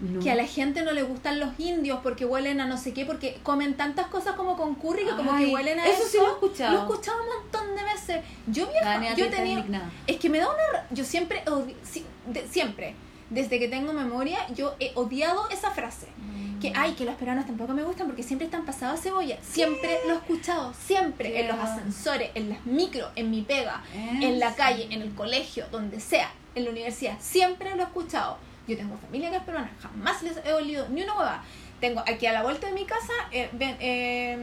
no. 0.00 0.20
Que 0.20 0.30
a 0.30 0.34
la 0.34 0.46
gente 0.46 0.82
no 0.82 0.92
le 0.92 1.02
gustan 1.02 1.38
los 1.38 1.50
indios 1.60 2.00
porque 2.02 2.24
huelen 2.24 2.60
a 2.60 2.66
no 2.66 2.76
sé 2.78 2.94
qué, 2.94 3.04
porque 3.04 3.38
comen 3.42 3.74
tantas 3.76 4.06
cosas 4.06 4.36
como 4.36 4.56
con 4.56 4.74
curry 4.76 5.04
que 5.04 5.10
como 5.10 5.36
que 5.36 5.46
huelen 5.54 5.78
a 5.80 5.86
eso 5.86 6.02
eso. 6.02 6.08
sí 6.10 6.16
lo 6.18 6.26
he 6.28 6.32
escuchado. 6.32 6.72
Lo 6.72 6.78
he 6.78 6.82
escuchado 6.82 7.18
un 7.22 7.28
montón 7.42 7.76
de 7.76 7.82
veces. 7.82 8.24
Yo 8.46 8.68
Dania 8.82 9.14
yo 9.14 9.28
tenía... 9.28 9.64
Es 10.06 10.16
que 10.18 10.30
me 10.30 10.38
da 10.38 10.46
una... 10.46 10.86
Yo 10.90 11.04
siempre... 11.04 11.42
si- 11.82 12.06
de- 12.26 12.46
siempre. 12.48 12.94
Desde 13.30 13.58
que 13.58 13.68
tengo 13.68 13.92
memoria, 13.92 14.38
yo 14.54 14.74
he 14.80 14.92
odiado 14.94 15.48
esa 15.50 15.70
frase. 15.70 16.06
Que, 16.60 16.72
ay, 16.74 16.94
que 16.94 17.04
los 17.04 17.14
peruanos 17.14 17.46
tampoco 17.46 17.72
me 17.72 17.84
gustan 17.84 18.08
porque 18.08 18.24
siempre 18.24 18.46
están 18.46 18.64
pasados 18.64 18.98
a 18.98 19.02
cebolla. 19.02 19.38
Siempre 19.42 20.00
lo 20.08 20.14
he 20.14 20.16
escuchado, 20.16 20.74
siempre. 20.74 21.40
En 21.40 21.46
los 21.46 21.56
ascensores, 21.56 22.30
en 22.34 22.48
las 22.48 22.66
micro, 22.66 23.10
en 23.14 23.30
mi 23.30 23.42
pega, 23.42 23.84
en 23.94 24.40
la 24.40 24.54
calle, 24.56 24.88
en 24.90 25.02
el 25.02 25.14
colegio, 25.14 25.66
donde 25.70 26.00
sea, 26.00 26.32
en 26.56 26.64
la 26.64 26.70
universidad. 26.70 27.16
Siempre 27.20 27.76
lo 27.76 27.82
he 27.82 27.86
escuchado. 27.86 28.38
Yo 28.66 28.76
tengo 28.76 28.98
familia 28.98 29.30
que 29.30 29.36
es 29.36 29.42
peruana, 29.44 29.70
jamás 29.80 30.22
les 30.22 30.36
he 30.44 30.52
olido 30.52 30.88
ni 30.88 31.02
una 31.02 31.16
hueva. 31.16 31.44
Tengo 31.80 32.00
aquí 32.00 32.26
a 32.26 32.32
la 32.32 32.42
vuelta 32.42 32.66
de 32.66 32.72
mi 32.72 32.84
casa, 32.84 33.12
eh, 33.30 33.48
ven, 33.52 33.76
eh, 33.78 34.36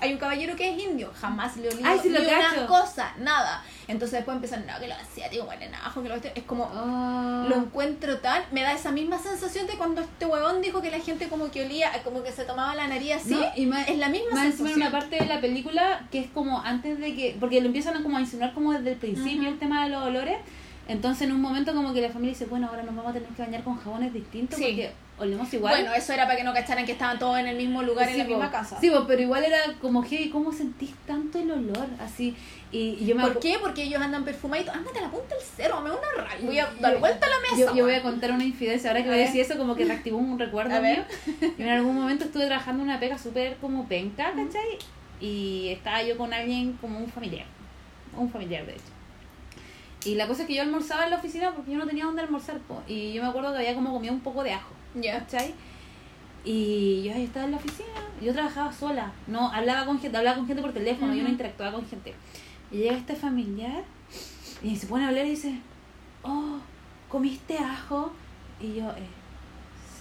hay 0.00 0.12
un 0.12 0.18
caballero 0.18 0.54
que 0.54 0.70
es 0.70 0.82
indio, 0.82 1.10
jamás 1.18 1.56
le 1.56 1.70
lo 1.70 1.76
ni 1.76 1.82
cacho. 1.82 2.08
una 2.58 2.66
cosa, 2.66 3.14
nada. 3.18 3.62
Entonces 3.88 4.18
después 4.18 4.34
empiezan, 4.34 4.66
no, 4.66 4.78
que 4.78 4.92
asiáticos 4.92 5.48
huelen 5.48 5.74
a 5.74 5.86
ajo, 5.86 6.02
que 6.02 6.08
los 6.10 6.18
es 6.24 6.42
como, 6.44 6.70
Ah. 6.74 7.46
lo 7.48 7.56
encuentro 7.56 8.18
tan, 8.18 8.42
me 8.52 8.62
da 8.62 8.72
esa 8.72 8.92
misma 8.92 9.18
sensación 9.18 9.66
de 9.66 9.74
cuando 9.78 10.02
este 10.02 10.26
huevón 10.26 10.60
dijo 10.60 10.82
que 10.82 10.90
la 10.90 10.98
gente 11.00 11.28
como 11.28 11.50
que 11.50 11.64
olía, 11.64 11.90
como 12.04 12.22
que 12.22 12.32
se 12.32 12.44
tomaba 12.44 12.74
la 12.74 12.86
nariz 12.86 13.12
así. 13.12 13.34
No, 13.34 13.44
y 13.56 13.66
más- 13.66 13.88
es 13.88 13.96
la 13.98 14.08
misma 14.10 14.30
Más 14.34 14.44
encima 14.46 14.68
en 14.70 14.74
sensación. 14.74 14.80
una 14.82 14.90
parte 14.90 15.16
de 15.16 15.26
la 15.26 15.40
película 15.40 16.06
que 16.10 16.18
es 16.20 16.26
como 16.30 16.60
antes 16.60 16.98
de 16.98 17.14
que. 17.14 17.36
Porque 17.40 17.60
lo 17.60 17.66
empiezan 17.68 17.96
a 17.96 18.02
como 18.02 18.18
a 18.18 18.20
insinuar 18.20 18.52
como 18.52 18.72
desde 18.72 18.92
el 18.92 18.96
principio 18.98 19.48
el 19.48 19.58
tema 19.58 19.84
de 19.84 19.90
los 19.90 20.02
olores. 20.04 20.36
Entonces 20.86 21.22
en 21.22 21.32
un 21.32 21.40
momento 21.40 21.72
como 21.74 21.94
que 21.94 22.02
la 22.02 22.10
familia 22.10 22.32
dice, 22.34 22.44
bueno, 22.44 22.68
ahora 22.68 22.82
nos 22.82 22.94
vamos 22.94 23.10
a 23.10 23.14
tener 23.14 23.28
que 23.30 23.40
bañar 23.42 23.62
con 23.64 23.78
jabones 23.78 24.12
distintos 24.12 24.58
Sí. 24.58 24.64
porque 24.66 24.92
olemos 25.18 25.52
igual. 25.54 25.74
Bueno, 25.80 25.94
eso 25.94 26.12
era 26.12 26.24
para 26.24 26.36
que 26.36 26.44
no 26.44 26.52
cacharan 26.52 26.84
que 26.84 26.92
estaban 26.92 27.18
todos 27.18 27.38
en 27.38 27.46
el 27.46 27.56
mismo 27.56 27.82
lugar, 27.82 28.08
en 28.08 28.18
la 28.18 28.24
misma 28.24 28.50
casa. 28.50 28.78
Sí, 28.80 28.90
pero 29.06 29.22
igual 29.22 29.44
era 29.44 29.58
como, 29.80 30.02
hey, 30.02 30.28
¿cómo 30.32 30.52
sentís 30.52 30.94
tanto 31.06 31.38
el 31.38 31.50
olor? 31.50 31.86
Así. 32.00 32.36
Y, 32.72 32.96
y 33.00 33.06
yo 33.06 33.14
me 33.14 33.22
¿Por 33.22 33.38
qué? 33.38 33.58
Porque 33.60 33.84
ellos 33.84 34.02
andan 34.02 34.24
perfumaditos. 34.24 34.74
Ándate 34.74 34.98
a 34.98 35.02
la 35.02 35.10
punta 35.10 35.34
del 35.36 35.44
cero, 35.56 35.80
me 35.80 35.90
una 35.90 36.00
rabia. 36.16 36.44
Voy 36.46 36.58
a 36.58 36.68
dar 36.80 36.98
vuelta 36.98 37.26
a 37.26 37.30
la 37.30 37.36
mesa. 37.40 37.56
Yo, 37.70 37.76
yo 37.76 37.84
voy 37.84 37.94
a 37.94 38.02
contar 38.02 38.32
una 38.32 38.44
infidencia. 38.44 38.90
Ahora 38.90 39.02
que 39.02 39.08
A 39.08 39.12
voy 39.12 39.22
a 39.22 39.26
decir 39.26 39.40
eso, 39.40 39.56
como 39.56 39.76
que 39.76 39.84
reactivó 39.86 40.18
un 40.18 40.38
recuerdo 40.38 40.74
A 40.74 40.80
ver. 40.80 41.06
mío. 41.26 41.52
Yo 41.56 41.64
en 41.64 41.70
algún 41.70 41.94
momento 41.94 42.24
estuve 42.24 42.46
trabajando 42.46 42.82
una 42.82 42.98
pega 42.98 43.16
súper 43.16 43.56
como 43.58 43.86
penca, 43.86 44.32
¿cachai? 44.32 44.78
Y 45.20 45.68
estaba 45.68 46.02
yo 46.02 46.18
con 46.18 46.32
alguien 46.32 46.72
como 46.80 46.98
un 46.98 47.08
familiar. 47.08 47.46
Un 48.16 48.28
familiar, 48.30 48.66
de 48.66 48.72
hecho. 48.72 48.82
Y 50.04 50.16
la 50.16 50.26
cosa 50.26 50.42
es 50.42 50.48
que 50.48 50.54
yo 50.54 50.62
almorzaba 50.62 51.04
en 51.04 51.10
la 51.10 51.16
oficina 51.16 51.52
porque 51.54 51.70
yo 51.70 51.78
no 51.78 51.86
tenía 51.86 52.04
dónde 52.04 52.22
almorzar. 52.22 52.58
po. 52.58 52.82
Y 52.88 53.12
yo 53.12 53.22
me 53.22 53.28
acuerdo 53.28 53.52
que 53.52 53.58
había 53.58 53.74
como 53.74 53.92
comido 53.92 54.12
un 54.12 54.20
poco 54.20 54.42
de 54.42 54.52
ajo. 54.52 54.70
Ya. 54.94 55.18
¿cachai? 55.20 55.54
Y 56.44 57.02
yo 57.04 57.14
ahí 57.14 57.24
estaba 57.24 57.46
en 57.46 57.52
la 57.52 57.56
oficina, 57.56 57.88
yo 58.20 58.32
trabajaba 58.32 58.70
sola, 58.72 59.12
no 59.26 59.50
hablaba 59.50 59.86
con 59.86 59.98
gente, 59.98 60.16
hablaba 60.18 60.36
con 60.36 60.46
gente 60.46 60.60
por 60.62 60.72
teléfono, 60.72 61.14
yo 61.14 61.22
no 61.22 61.28
interactuaba 61.30 61.72
con 61.72 61.86
gente. 61.86 62.14
Y 62.70 62.78
llega 62.78 62.96
este 62.96 63.14
familiar 63.16 63.82
y 64.62 64.76
se 64.76 64.86
pone 64.86 65.04
a 65.04 65.08
hablar 65.08 65.24
y 65.26 65.30
dice, 65.30 65.58
oh, 66.22 66.58
¿comiste 67.08 67.56
ajo? 67.58 68.12
Y 68.60 68.74
yo, 68.74 68.90
eh, 68.90 69.08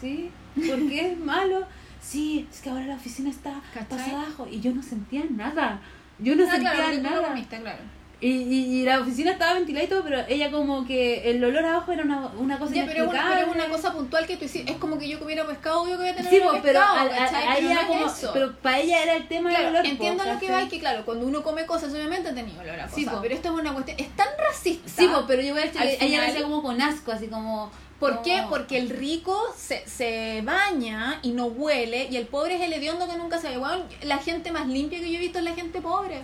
sí, 0.01 0.29
¿por 0.55 0.79
qué 0.89 1.13
es 1.13 1.19
malo? 1.33 1.65
Sí, 2.01 2.45
es 2.51 2.59
que 2.61 2.69
ahora 2.69 2.85
la 2.87 2.95
oficina 2.95 3.29
está 3.29 3.61
¿Cachai? 3.73 3.97
pasada 3.97 4.23
ajo 4.27 4.45
y 4.51 4.59
yo 4.59 4.73
no 4.73 4.83
sentía 4.83 5.23
nada. 5.29 5.79
Yo 6.19 6.35
no 6.35 6.43
Ah, 6.43 6.51
sentía 6.51 6.73
claro, 6.73 7.01
nada. 7.01 7.27
comiste, 7.29 7.59
claro. 7.61 7.81
Y, 8.23 8.29
y, 8.43 8.79
y 8.79 8.83
la 8.85 9.01
oficina 9.01 9.31
estaba 9.31 9.55
ventilada 9.55 9.83
y 9.85 9.89
todo, 9.89 10.01
pero 10.03 10.21
ella 10.29 10.49
como 10.49 10.85
que 10.85 11.29
el 11.29 11.43
olor 11.43 11.65
a 11.65 11.77
ajo 11.77 11.91
era 11.91 12.03
una, 12.03 12.27
una 12.37 12.57
cosa 12.57 12.73
Ya, 12.73 12.85
pero 12.85 13.09
una, 13.09 13.33
pero 13.35 13.51
una 13.51 13.67
cosa 13.67 13.91
puntual 13.91 14.25
que 14.25 14.37
tú 14.37 14.45
hiciste. 14.45 14.71
Es 14.71 14.77
como 14.77 14.97
que 14.97 15.09
yo 15.09 15.19
comiera 15.19 15.45
pescado, 15.45 15.81
obvio 15.81 15.97
que 15.97 16.03
voy 16.03 16.07
a 16.07 16.15
tener 16.15 16.31
Sí, 16.31 16.39
pero, 16.39 16.61
pescado, 16.61 16.97
a, 16.99 17.01
a- 17.03 17.09
¿cachai? 17.09 17.43
a 17.47 17.55
Pero 17.55 17.65
ella 17.67 17.73
no 17.75 17.81
es 17.81 17.87
como, 17.87 18.05
eso. 18.05 18.29
pero 18.33 18.55
para 18.59 18.79
ella 18.79 19.03
era 19.03 19.15
el 19.17 19.27
tema 19.27 19.49
Claro, 19.49 19.65
del 19.65 19.75
olor. 19.75 19.85
entiendo 19.85 20.23
po, 20.23 20.29
lo 20.33 20.39
que 20.39 20.51
va 20.51 20.63
y 20.63 20.67
que 20.69 20.79
claro, 20.79 21.03
cuando 21.03 21.27
uno 21.27 21.43
come 21.43 21.65
cosas 21.65 21.93
obviamente 21.93 22.31
tenido 22.31 22.61
olor 22.61 22.79
a 22.79 22.83
cosas, 22.85 22.95
Sí, 22.95 23.05
po. 23.05 23.19
pero 23.21 23.35
esto 23.35 23.53
es 23.53 23.59
una 23.59 23.73
cuestión, 23.73 23.99
es 23.99 24.09
tan 24.15 24.27
racista. 24.37 24.89
Sí, 24.89 25.07
po, 25.07 25.25
pero 25.27 25.41
yo 25.41 25.53
voy 25.53 25.63
a 25.63 25.65
decir, 25.65 25.81
ella 25.81 25.97
final- 25.99 26.21
lo 26.25 26.31
hacía 26.31 26.43
como 26.43 26.63
con 26.63 26.81
asco, 26.81 27.11
así 27.11 27.27
como... 27.27 27.71
¿Por 27.99 28.21
qué? 28.21 28.43
Porque 28.49 28.77
el 28.77 28.89
rico 28.89 29.53
se, 29.57 29.85
se 29.87 30.41
baña 30.43 31.19
y 31.23 31.31
no 31.31 31.45
huele 31.45 32.07
y 32.11 32.17
el 32.17 32.27
pobre 32.27 32.55
es 32.55 32.61
el 32.61 32.73
hediondo 32.73 33.07
que 33.07 33.15
nunca 33.17 33.37
se 33.39 33.49
ve. 33.49 33.61
La 34.03 34.17
gente 34.17 34.51
más 34.51 34.67
limpia 34.67 34.99
que 34.99 35.09
yo 35.09 35.17
he 35.17 35.21
visto 35.21 35.39
es 35.39 35.45
la 35.45 35.53
gente 35.53 35.79
pobre. 35.81 36.21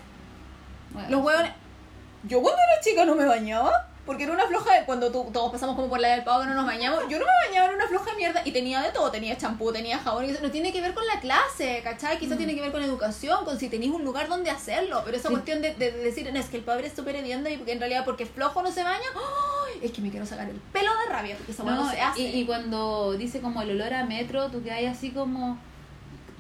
Bueno, 0.91 1.09
Los 1.09 1.23
huevones... 1.23 1.51
Yo 2.23 2.41
cuando 2.41 2.61
era 2.61 2.81
chica 2.81 3.05
no 3.05 3.15
me 3.15 3.25
bañaba. 3.25 3.71
Porque 4.05 4.23
era 4.23 4.33
una 4.33 4.47
floja 4.47 4.73
de 4.73 4.85
cuando 4.85 5.11
tú- 5.11 5.29
todos 5.31 5.51
pasamos 5.51 5.75
como 5.75 5.87
por 5.87 5.99
la 5.99 6.07
del 6.07 6.23
pavo 6.23 6.39
que 6.41 6.47
no 6.47 6.55
nos 6.55 6.65
bañamos. 6.65 7.01
Yo 7.09 7.19
no 7.19 7.25
me 7.25 7.47
bañaba, 7.47 7.67
era 7.67 7.75
una 7.75 7.87
floja 7.87 8.09
de 8.09 8.17
mierda. 8.17 8.41
Y 8.43 8.51
tenía 8.51 8.81
de 8.81 8.91
todo. 8.91 9.11
Tenía 9.11 9.37
champú, 9.37 9.71
tenía 9.71 9.99
jabón. 9.99 10.25
Y 10.25 10.31
eso 10.31 10.41
no 10.41 10.49
tiene 10.49 10.73
que 10.73 10.81
ver 10.81 10.95
con 10.95 11.05
la 11.05 11.19
clase, 11.19 11.81
¿cachai? 11.83 12.17
Quizás 12.17 12.35
tiene 12.39 12.55
que 12.55 12.61
ver 12.61 12.71
con 12.71 12.81
educación, 12.81 13.45
con 13.45 13.59
si 13.59 13.69
tenéis 13.69 13.91
un 13.91 14.03
lugar 14.03 14.27
donde 14.27 14.49
hacerlo. 14.49 15.03
Pero 15.05 15.15
esa 15.15 15.27
Sí. 15.27 15.33
cuestión 15.35 15.61
de, 15.61 15.75
de 15.75 15.91
decir, 15.91 16.27
no, 16.33 16.39
es 16.39 16.47
que 16.47 16.57
el 16.57 16.63
pobre 16.63 16.87
es 16.87 16.93
súper 16.93 17.17
hediondo 17.17 17.51
y 17.51 17.57
porque 17.57 17.73
en 17.73 17.79
realidad 17.79 18.03
porque 18.03 18.23
es 18.23 18.31
flojo 18.31 18.63
no 18.63 18.71
se 18.71 18.81
baña. 18.83 19.05
¡ay! 19.13 19.79
es 19.83 19.91
que 19.91 20.01
me 20.01 20.09
quiero 20.09 20.25
sacar 20.25 20.49
el 20.49 20.55
pelo 20.73 20.89
de 21.05 21.13
rabia 21.13 21.35
porque 21.35 21.51
esa 21.51 21.63
no, 21.63 21.75
No, 21.75 21.91
se 21.91 22.01
hace. 22.01 22.19
y, 22.19 22.39
y 22.41 22.45
cuando 22.47 23.13
dice 23.13 23.41
como 23.41 23.61
el 23.61 23.69
olor 23.69 23.93
a 23.93 24.05
metro, 24.05 24.47
tú 24.49 24.63
quedas 24.63 24.97
así 24.97 25.11
como... 25.11 25.59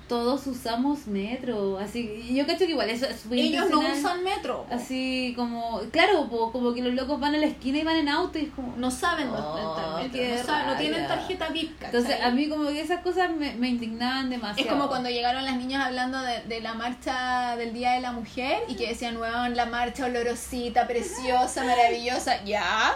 Todos 0.09 0.47
usamos 0.47 1.05
metro, 1.05 1.77
así... 1.77 2.33
Yo 2.33 2.45
cacho 2.47 2.65
que 2.65 2.71
igual 2.71 2.89
eso 2.89 3.05
es 3.05 3.25
muy 3.27 3.39
Ellos 3.39 3.69
no 3.69 3.79
usan 3.79 4.23
metro. 4.23 4.65
po. 4.67 4.75
Así 4.75 5.33
como... 5.35 5.79
Claro, 5.91 6.27
po, 6.29 6.51
como 6.51 6.73
que 6.73 6.81
los 6.81 6.95
locos 6.95 7.19
van 7.19 7.35
a 7.35 7.37
la 7.37 7.45
esquina 7.45 7.77
y 7.77 7.83
van 7.83 7.95
en 7.97 8.09
auto 8.09 8.39
y 8.39 8.45
es 8.45 8.51
como... 8.51 8.75
No 8.75 8.89
saben 8.89 9.29
Oh, 9.29 9.99
metro, 10.01 10.21
no, 10.35 10.43
saben, 10.43 10.67
no 10.67 10.75
tienen 10.77 11.07
tarjeta 11.07 11.49
VIP, 11.49 11.77
¿cachai? 11.77 11.95
Entonces 11.95 12.21
a 12.23 12.31
mí 12.31 12.49
como 12.49 12.69
que 12.69 12.81
esas 12.81 13.01
cosas 13.03 13.29
me, 13.29 13.53
me 13.53 13.69
indignaban 13.69 14.31
demasiado. 14.31 14.67
Es 14.67 14.75
como 14.75 14.87
cuando 14.89 15.09
llegaron 15.09 15.45
las 15.45 15.55
niñas 15.57 15.85
hablando 15.85 16.19
de, 16.23 16.41
de 16.41 16.59
la 16.59 16.73
marcha 16.73 17.55
del 17.55 17.71
Día 17.73 17.91
de 17.91 18.01
la 18.01 18.11
Mujer 18.11 18.63
y 18.67 18.75
que 18.75 18.87
decían, 18.87 19.15
weón, 19.17 19.55
la 19.55 19.67
marcha 19.67 20.05
olorosita, 20.05 20.87
preciosa, 20.87 21.63
maravillosa. 21.63 22.43
Ya. 22.43 22.95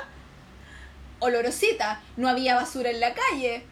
Olorosita. 1.19 2.01
No 2.17 2.27
había 2.27 2.55
basura 2.55 2.89
en 2.89 2.99
la 2.99 3.13
calle. 3.13 3.67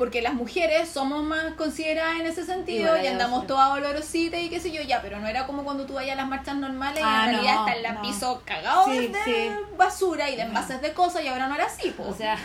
Porque 0.00 0.22
las 0.22 0.32
mujeres 0.32 0.88
somos 0.88 1.22
más 1.22 1.52
consideradas 1.56 2.18
en 2.20 2.26
ese 2.26 2.46
sentido 2.46 2.86
Igual 2.86 3.04
y 3.04 3.08
andamos 3.08 3.46
todas 3.46 3.70
olorositas 3.70 4.40
y 4.40 4.48
qué 4.48 4.58
sé 4.58 4.72
yo, 4.72 4.80
ya, 4.80 5.02
pero 5.02 5.20
no 5.20 5.28
era 5.28 5.46
como 5.46 5.62
cuando 5.62 5.84
tú 5.84 5.92
vayas 5.92 6.14
a 6.14 6.22
las 6.22 6.26
marchas 6.26 6.56
normales 6.56 7.02
Ah, 7.04 7.24
y 7.26 7.28
en 7.28 7.32
realidad 7.34 7.54
no, 7.56 7.68
está 7.68 7.88
el 7.90 7.94
no. 7.94 8.00
piso 8.02 8.42
cagado 8.46 8.86
Sí, 8.86 9.08
de 9.08 9.24
sí. 9.24 9.50
basura 9.76 10.30
y 10.30 10.36
de 10.36 10.42
envases 10.42 10.80
de 10.80 10.94
cosas 10.94 11.22
y 11.22 11.28
ahora 11.28 11.48
no 11.48 11.54
era 11.54 11.66
así, 11.66 11.90
po. 11.90 12.04
O 12.08 12.14
sea... 12.14 12.38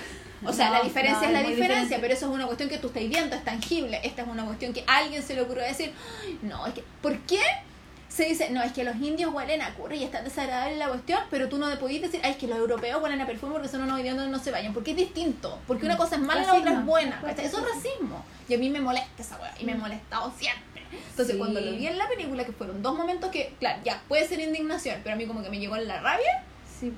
O 0.45 0.51
sea, 0.51 0.67
no, 0.67 0.73
la 0.73 0.81
diferencia 0.83 1.21
no, 1.21 1.27
es 1.27 1.31
la 1.31 1.39
diferencia, 1.39 1.65
diferente. 1.67 1.97
pero 2.01 2.13
eso 2.13 2.25
es 2.27 2.31
una 2.33 2.45
cuestión 2.45 2.67
que 2.69 2.77
tú 2.77 2.87
estás 2.87 3.07
viendo, 3.07 3.35
es 3.37 3.43
tangible. 3.45 4.01
Esta 4.03 4.21
es 4.23 4.27
una 4.27 4.43
cuestión 4.43 4.73
que 4.73 4.83
a 4.85 4.97
alguien 4.97 5.23
se 5.23 5.33
le 5.33 5.41
ocurrió 5.41 5.63
decir, 5.63 5.93
"Ay, 6.23 6.37
no, 6.43 6.67
es 6.67 6.73
que, 6.73 6.83
¿por 7.01 7.17
qué? 7.19 7.39
Se 8.15 8.23
dice, 8.23 8.49
no, 8.49 8.63
es 8.63 8.71
que 8.71 8.85
los 8.85 8.95
indios 8.95 9.33
huelen 9.33 9.61
a 9.61 9.73
curry 9.75 9.97
y 9.97 10.03
es 10.05 10.11
tan 10.11 10.23
desagradable 10.23 10.77
la 10.77 10.87
cuestión, 10.87 11.19
pero 11.29 11.49
tú 11.49 11.57
no 11.57 11.69
te 11.69 11.75
podías 11.75 12.01
decir, 12.03 12.21
ay, 12.23 12.31
es 12.31 12.37
que 12.37 12.47
los 12.47 12.57
europeos 12.57 13.01
huelen 13.03 13.19
a 13.19 13.25
perfume 13.25 13.53
porque 13.53 13.67
son 13.67 13.81
unos 13.81 13.99
idiotas 13.99 14.27
y 14.27 14.29
no 14.29 14.39
se 14.39 14.51
bañan. 14.51 14.73
Porque 14.73 14.91
es 14.91 14.97
distinto. 14.97 15.59
Porque 15.67 15.85
una 15.85 15.97
cosa 15.97 16.15
es 16.15 16.21
mala 16.21 16.43
y 16.43 16.45
la 16.45 16.53
otra 16.53 16.71
es 16.71 16.85
buena. 16.85 17.19
¿cachai? 17.21 17.45
Eso 17.45 17.57
es 17.59 17.65
racismo. 17.75 18.23
Y 18.47 18.53
a 18.53 18.57
mí 18.57 18.69
me 18.69 18.79
molesta 18.79 19.21
esa 19.21 19.37
weá, 19.37 19.53
y 19.59 19.65
me 19.65 19.73
ha 19.73 19.77
molestado 19.77 20.31
siempre. 20.37 20.81
Entonces, 21.09 21.33
Sí. 21.33 21.37
cuando 21.37 21.59
lo 21.59 21.71
vi 21.73 21.87
en 21.87 21.97
la 21.97 22.07
película, 22.07 22.45
que 22.45 22.53
fueron 22.53 22.81
dos 22.81 22.95
momentos 22.95 23.29
que, 23.31 23.53
claro, 23.59 23.81
ya 23.83 24.01
puede 24.07 24.25
ser 24.27 24.39
indignación, 24.39 25.01
pero 25.03 25.15
a 25.15 25.17
mí 25.17 25.25
como 25.25 25.43
que 25.43 25.49
me 25.49 25.59
llegó 25.59 25.75
en 25.75 25.87
la 25.87 25.99
rabia, 25.99 26.43
Sí, 26.79 26.91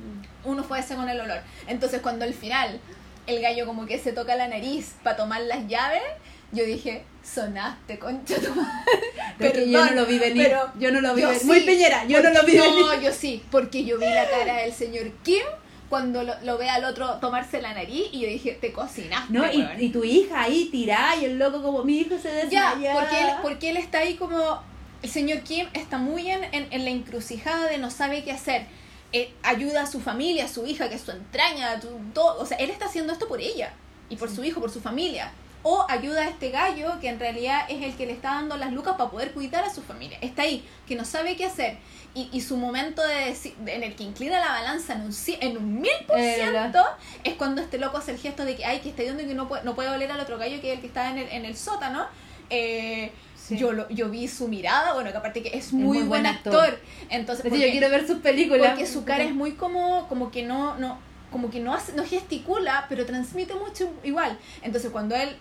uno 0.43 0.63
fue 0.63 0.79
ese 0.79 0.95
con 0.95 1.07
el 1.07 1.19
olor. 1.19 1.39
Entonces 1.67 2.01
cuando 2.01 2.25
al 2.25 2.33
final 2.33 2.79
el 3.27 3.41
gallo 3.41 3.65
como 3.67 3.85
que 3.85 3.99
se 3.99 4.11
toca 4.11 4.35
la 4.35 4.47
nariz 4.47 4.95
para 5.03 5.15
tomar 5.17 5.41
las 5.41 5.67
llaves, 5.67 6.01
yo 6.51 6.63
dije, 6.65 7.03
sonaste, 7.23 7.99
concha 7.99 8.35
tu 8.35 8.53
madre". 8.55 9.01
Pero 9.37 9.63
yo 9.65 9.85
no 9.85 9.91
lo 9.91 10.05
vi 10.05 10.17
venir. 10.19 10.43
pero 10.47 10.71
yo 10.79 10.91
no 10.91 11.01
lo 11.01 11.13
vi 11.13 11.21
venir. 11.23 11.39
sí, 11.39 11.45
Muy 11.45 11.61
peñera, 11.61 12.05
yo 12.05 12.21
no 12.23 12.29
lo 12.31 12.43
vi 12.43 12.55
No, 12.57 12.63
venir. 12.63 13.01
yo 13.03 13.11
sí, 13.13 13.43
porque 13.51 13.83
yo 13.85 13.97
vi 13.97 14.05
la 14.05 14.29
cara 14.29 14.57
del 14.61 14.73
señor 14.73 15.11
Kim 15.23 15.43
cuando 15.89 16.23
lo, 16.23 16.33
lo 16.43 16.57
ve 16.57 16.69
al 16.69 16.83
otro 16.83 17.13
tomarse 17.21 17.61
la 17.61 17.73
nariz 17.73 18.07
y 18.11 18.19
yo 18.21 18.27
dije, 18.27 18.57
te 18.59 18.73
cocinaste. 18.73 19.31
No, 19.31 19.45
y, 19.51 19.57
weón". 19.59 19.81
y 19.81 19.89
tu 19.89 20.03
hija 20.03 20.41
ahí 20.43 20.69
tirada 20.71 21.15
y 21.15 21.25
el 21.25 21.37
loco 21.39 21.61
como 21.61 21.83
mi 21.83 21.99
hijo 21.99 22.17
se 22.17 22.29
Ya, 22.49 22.71
desmaya. 22.75 22.93
porque 22.93 23.21
él, 23.21 23.27
porque 23.41 23.69
él 23.69 23.77
está 23.77 23.99
ahí 23.99 24.15
como. 24.15 24.61
El 25.03 25.11
señor 25.11 25.41
Kim 25.41 25.67
está 25.73 25.99
muy 25.99 26.29
en, 26.31 26.43
en, 26.45 26.67
en 26.71 26.83
la 26.83 26.89
encrucijada 26.89 27.67
de 27.67 27.77
no 27.77 27.91
sabe 27.91 28.23
qué 28.23 28.31
hacer. 28.31 28.65
Eh, 29.13 29.31
ayuda 29.43 29.83
a 29.83 29.85
su 29.85 30.01
familia, 30.01 30.45
a 30.45 30.47
su 30.49 30.65
hija, 30.65 30.89
que 30.89 30.95
es 30.95 31.01
su 31.01 31.11
entraña, 31.11 31.79
tu- 31.79 31.87
todo. 32.13 32.41
O 32.41 32.45
sea, 32.47 32.57
él 32.57 32.71
está 32.71 32.85
haciendo 32.87 33.13
esto 33.13 33.27
por 33.27 33.39
ella 33.39 33.71
y 34.09 34.15
por 34.17 34.29
su 34.29 34.43
hijo, 34.43 34.59
por 34.59 34.71
su 34.71 34.81
familia. 34.81 35.31
O 35.69 35.85
ayuda 35.89 36.21
a 36.21 36.29
este 36.29 36.49
gallo 36.49 36.97
que 37.01 37.09
en 37.09 37.19
realidad 37.19 37.65
es 37.67 37.83
el 37.83 37.93
que 37.97 38.05
le 38.05 38.13
está 38.13 38.29
dando 38.35 38.55
las 38.57 38.71
lucas 38.71 38.95
para 38.97 39.09
poder 39.09 39.33
cuidar 39.33 39.63
a 39.65 39.69
su 39.73 39.81
familia. 39.81 40.17
Está 40.21 40.43
ahí, 40.43 40.65
que 40.87 40.95
no 40.95 41.03
sabe 41.03 41.35
qué 41.35 41.45
hacer. 41.45 41.77
Y, 42.13 42.29
y 42.31 42.39
su 42.41 42.55
momento 42.57 43.01
de 43.05 43.35
de- 43.65 43.75
en 43.75 43.83
el 43.83 43.93
que 43.95 44.03
inclina 44.03 44.39
la 44.39 44.47
balanza 44.47 44.93
en 44.93 45.01
un, 45.01 45.13
en 45.41 45.57
un 45.57 45.81
mil 45.81 45.91
por 46.07 46.17
ciento 46.35 46.83
es 47.23 47.33
cuando 47.35 47.61
este 47.61 47.77
loco 47.79 47.97
hace 47.97 48.11
el 48.11 48.17
gesto 48.17 48.45
de 48.45 48.55
que, 48.55 48.63
ay, 48.65 48.79
que 48.79 48.89
está 48.89 49.03
viendo 49.03 49.23
que 49.25 49.33
no 49.33 49.47
puede, 49.49 49.63
no 49.65 49.75
puede 49.75 49.89
oler 49.89 50.09
al 50.11 50.19
otro 50.21 50.37
gallo 50.37 50.61
que 50.61 50.69
es 50.71 50.75
el 50.75 50.81
que 50.81 50.87
está 50.87 51.09
en 51.11 51.17
el, 51.17 51.27
en 51.29 51.43
el 51.45 51.55
sótano. 51.57 52.05
Eh, 52.49 53.11
Sí. 53.35 53.57
yo, 53.57 53.71
lo, 53.71 53.87
yo 53.89 54.09
vi 54.09 54.27
su 54.27 54.49
mirada, 54.49 54.93
bueno, 54.93 55.09
que 55.11 55.17
aparte 55.17 55.41
que 55.41 55.57
es 55.57 55.71
muy, 55.71 55.83
muy 55.83 55.97
buen 55.99 56.09
buen 56.09 56.25
actor. 56.25 56.77
Entonces, 57.09 57.43
porque, 57.43 57.59
yo 57.65 57.71
quiero 57.71 57.89
ver 57.89 58.05
sus 58.05 58.17
películas. 58.19 58.71
porque 58.71 58.85
su 58.85 59.05
cara 59.05 59.23
es 59.23 59.33
muy 59.33 59.53
como, 59.53 60.07
como 60.09 60.31
que 60.31 60.43
no, 60.43 60.75
no, 60.77 60.99
como 61.31 61.49
que 61.49 61.61
no 61.61 61.73
hace, 61.73 61.93
no 61.93 62.03
gesticula, 62.03 62.85
pero 62.89 63.05
transmite 63.05 63.53
mucho 63.53 63.89
igual. 64.03 64.37
Entonces 64.63 64.91
cuando 64.91 65.15
él 65.15 65.37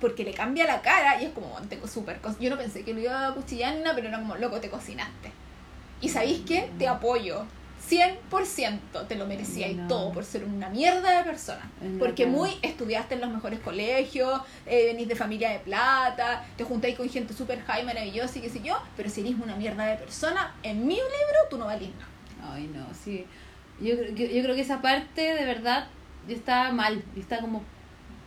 porque 0.00 0.24
le 0.24 0.32
cambia 0.32 0.64
la 0.66 0.80
cara 0.82 1.20
y 1.20 1.26
es 1.26 1.32
como, 1.32 1.48
"Bueno, 1.48 1.66
tengo 1.68 1.86
súper 1.86 2.20
co-". 2.20 2.36
Yo 2.38 2.50
no 2.50 2.56
pensé 2.58 2.82
que 2.82 2.92
lo 2.94 3.00
iba 3.00 3.28
a 3.28 3.34
cuchillar 3.34 3.74
ni 3.74 3.80
nada, 3.82 3.94
pero 3.94 4.08
era 4.08 4.18
como, 4.18 4.36
loco, 4.36 4.60
te 4.60 4.68
cocinaste. 4.70 5.32
Y 6.00 6.08
sabéis 6.08 6.42
qué? 6.46 6.70
Te 6.78 6.88
apoyo. 6.88 7.44
100% 7.88 9.06
te 9.06 9.14
lo 9.14 9.26
merecía 9.26 9.68
No. 9.68 9.84
y 9.84 9.88
todo 9.88 10.12
por 10.12 10.24
ser 10.24 10.44
una 10.44 10.68
mierda 10.68 11.18
de 11.18 11.24
persona. 11.24 11.70
Es 11.82 11.98
Porque 11.98 12.26
muy 12.26 12.50
estudiaste 12.62 13.14
en 13.14 13.20
los 13.20 13.30
mejores 13.30 13.60
colegios, 13.60 14.40
eh, 14.66 14.86
venís 14.86 15.06
de 15.08 15.14
familia 15.14 15.50
de 15.50 15.60
plata, 15.60 16.44
te 16.56 16.64
juntáis 16.64 16.96
con 16.96 17.08
gente 17.08 17.32
súper 17.32 17.62
high, 17.62 17.84
maravillosa 17.84 18.38
y 18.38 18.42
qué 18.42 18.50
sé 18.50 18.60
yo, 18.62 18.76
pero 18.96 19.08
si 19.08 19.20
eres 19.20 19.34
una 19.40 19.54
mierda 19.56 19.84
de 19.86 19.96
persona, 19.96 20.54
en 20.62 20.86
mi 20.86 20.94
libro 20.94 21.38
tú 21.48 21.58
no 21.58 21.66
valís 21.66 21.90
nada. 21.94 22.54
Ay, 22.54 22.68
no, 22.74 22.86
sí. 22.94 23.24
Yo, 23.80 23.94
yo, 23.94 24.26
yo 24.26 24.42
creo 24.42 24.54
que 24.54 24.62
esa 24.62 24.80
parte, 24.82 25.34
de 25.34 25.44
verdad, 25.44 25.86
yo 26.26 26.34
estaba 26.34 26.72
mal. 26.72 27.04
Yo 27.14 27.20
estaba 27.20 27.42
como. 27.42 27.62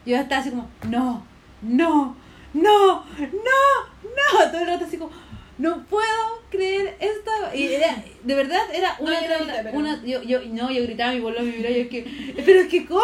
Yo 0.06 0.16
estaba 0.16 0.42
así 0.42 0.52
como, 0.52 0.70
no, 0.88 1.24
no, 1.62 2.16
no, 2.54 3.04
no, 3.06 3.60
no. 4.04 4.52
Todo 4.52 4.62
el 4.62 4.68
rato 4.68 4.86
así 4.86 4.98
como, 4.98 5.12
no 5.58 5.84
puedo 5.86 6.40
creer 6.50 6.96
esto. 7.00 7.32
Y 7.54 7.68
era, 7.68 8.04
de 8.24 8.36
verdad, 8.36 8.62
era 8.74 8.96
una 9.00 9.22
yo 9.22 9.28
no 9.30 9.46
grité, 9.46 9.60
pero- 9.64 9.78
una- 9.78 10.04
yo, 10.06 10.22
yo, 10.24 10.40
no, 10.46 10.72
yo 10.72 10.84
gritaba, 10.84 11.12
mi 11.14 11.20
bolón 11.20 11.46
me 11.46 11.58
miró, 11.58 11.70
yo 11.70 11.76
es 11.82 11.90
que, 11.90 12.34
pero 12.46 12.62
es 12.62 12.68
que, 12.68 12.86
¿cómo? 12.86 13.02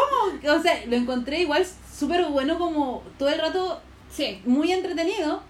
O 0.49 0.61
sea, 0.61 0.83
lo 0.87 0.95
encontré 0.95 1.41
igual 1.41 1.65
súper 1.93 2.25
bueno, 2.25 2.57
como 2.57 3.03
todo 3.19 3.29
el 3.29 3.39
rato 3.39 3.81
Sí. 4.11 4.41
muy 4.45 4.71
entretenido, 4.71 5.41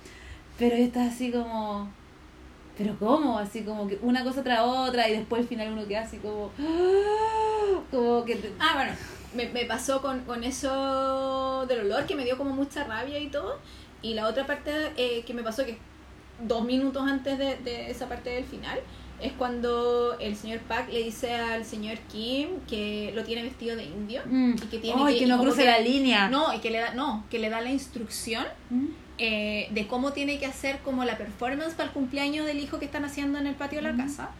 pero 0.57 0.75
yo 0.75 0.83
estaba 0.85 1.05
así 1.05 1.31
como, 1.31 1.89
pero 2.77 2.95
¿cómo? 2.99 3.37
Así 3.37 3.61
como 3.63 3.87
que 3.87 3.99
una 4.01 4.23
cosa 4.23 4.43
tras 4.43 4.61
otra 4.61 5.07
y 5.07 5.13
después 5.17 5.43
al 5.43 5.47
final 5.47 5.71
uno 5.73 5.87
queda 5.87 6.01
así 6.01 6.17
como, 6.17 6.51
¡ah! 6.59 7.79
como 7.91 8.25
que... 8.25 8.35
te- 8.35 8.51
Ah, 8.59 8.71
bueno, 8.75 8.91
me, 9.35 9.49
me 9.49 9.65
pasó 9.65 10.01
con, 10.01 10.21
con 10.21 10.43
eso 10.43 11.65
del 11.67 11.81
olor 11.81 12.05
que 12.05 12.15
me 12.15 12.23
dio 12.23 12.37
como 12.37 12.51
mucha 12.51 12.83
rabia 12.83 13.19
y 13.19 13.27
todo. 13.27 13.59
Y 14.01 14.13
la 14.13 14.27
otra 14.27 14.45
parte 14.45 14.71
eh, 14.97 15.23
que 15.25 15.33
me 15.33 15.43
pasó, 15.43 15.65
que 15.65 15.77
dos 16.41 16.63
minutos 16.65 17.03
antes 17.07 17.37
de, 17.37 17.57
de 17.57 17.89
esa 17.91 18.07
parte 18.09 18.29
del 18.29 18.43
final, 18.45 18.79
es 19.21 19.31
cuando 19.33 20.17
el 20.19 20.35
señor 20.35 20.59
Pac 20.59 20.91
le 20.91 21.01
dice 21.03 21.33
al 21.33 21.63
señor 21.63 21.97
Kim 22.11 22.59
que 22.67 23.11
lo 23.15 23.23
tiene 23.23 23.43
vestido 23.43 23.75
de 23.77 23.83
indio 23.85 24.21
Mm. 24.25 24.55
y 24.55 24.67
que 24.67 24.77
tiene 24.79 25.01
Ay, 25.03 25.13
que, 25.13 25.19
que 25.21 25.27
no 25.27 25.39
cruce 25.39 25.59
que- 25.61 25.65
la 25.65 25.79
línea. 25.79 26.27
No, 26.29 26.53
y 26.53 26.59
que 26.59 26.69
le 26.69 26.79
da, 26.79 26.93
no, 26.93 27.25
que 27.29 27.39
le 27.39 27.49
da 27.49 27.61
la 27.61 27.69
instrucción 27.71 28.45
¿Mm? 28.69 28.85
eh, 29.17 29.67
de 29.71 29.87
cómo 29.87 30.11
tiene 30.11 30.37
que 30.37 30.45
hacer 30.45 30.79
como 30.79 31.05
la 31.05 31.17
performance 31.17 31.73
para 31.75 31.87
el 31.87 31.93
cumpleaños 31.93 32.45
del 32.45 32.59
hijo 32.59 32.77
que 32.79 32.85
están 32.85 33.05
haciendo 33.05 33.39
en 33.39 33.47
el 33.47 33.55
patio 33.55 33.77
de 33.79 33.83
la 33.83 33.89
Ujú. 33.91 33.99
casa. 33.99 34.31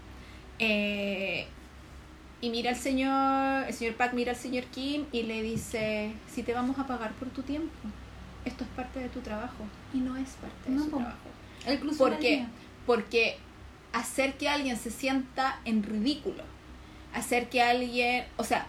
Eh, 0.60 1.48
y 2.46 2.50
mira 2.52 2.70
al 2.70 2.76
señor, 2.76 3.66
el 3.68 3.74
señor 3.74 3.96
Pac 3.96 4.14
mira 4.14 4.34
al 4.34 4.38
señor 4.38 4.66
Kim 4.66 5.06
y 5.12 5.24
le 5.24 5.42
dice, 5.42 6.14
si 6.32 6.44
te 6.44 6.54
vamos 6.54 6.78
a 6.78 6.86
pagar 6.86 7.12
por 7.14 7.28
tu 7.30 7.42
tiempo, 7.42 7.74
esto 8.46 8.64
es 8.64 8.70
parte 8.76 9.00
de 9.00 9.10
tu 9.10 9.22
trabajo 9.22 9.64
y 9.92 9.98
no 9.98 10.16
es 10.16 10.30
parte 10.34 10.70
de 10.70 10.76
No, 10.76 10.84
su 10.84 10.92
po. 10.92 10.98
trabajo. 10.98 11.80
Cruzó 11.82 11.98
¿Por 11.98 12.20
qué? 12.20 12.46
Porque 12.86 13.40
hacer 13.94 14.36
que 14.38 14.48
alguien 14.48 14.78
se 14.78 14.92
sienta 14.92 15.60
en 15.66 15.82
ridículo, 15.82 16.44
hacer 17.16 17.50
que 17.50 17.64
alguien, 17.64 18.26
o 18.38 18.44
sea, 18.44 18.68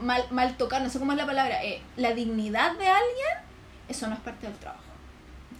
mal, 0.00 0.22
mal 0.30 0.56
tocar, 0.56 0.80
no 0.80 0.90
sé 0.90 1.00
cómo 1.00 1.10
es 1.10 1.18
la 1.18 1.26
palabra, 1.26 1.64
eh, 1.64 1.82
la 1.96 2.12
dignidad 2.14 2.78
de 2.78 2.86
alguien, 2.86 3.34
eso 3.88 4.06
no 4.06 4.14
es 4.14 4.20
parte 4.20 4.46
del 4.46 4.54
trabajo. 4.56 4.84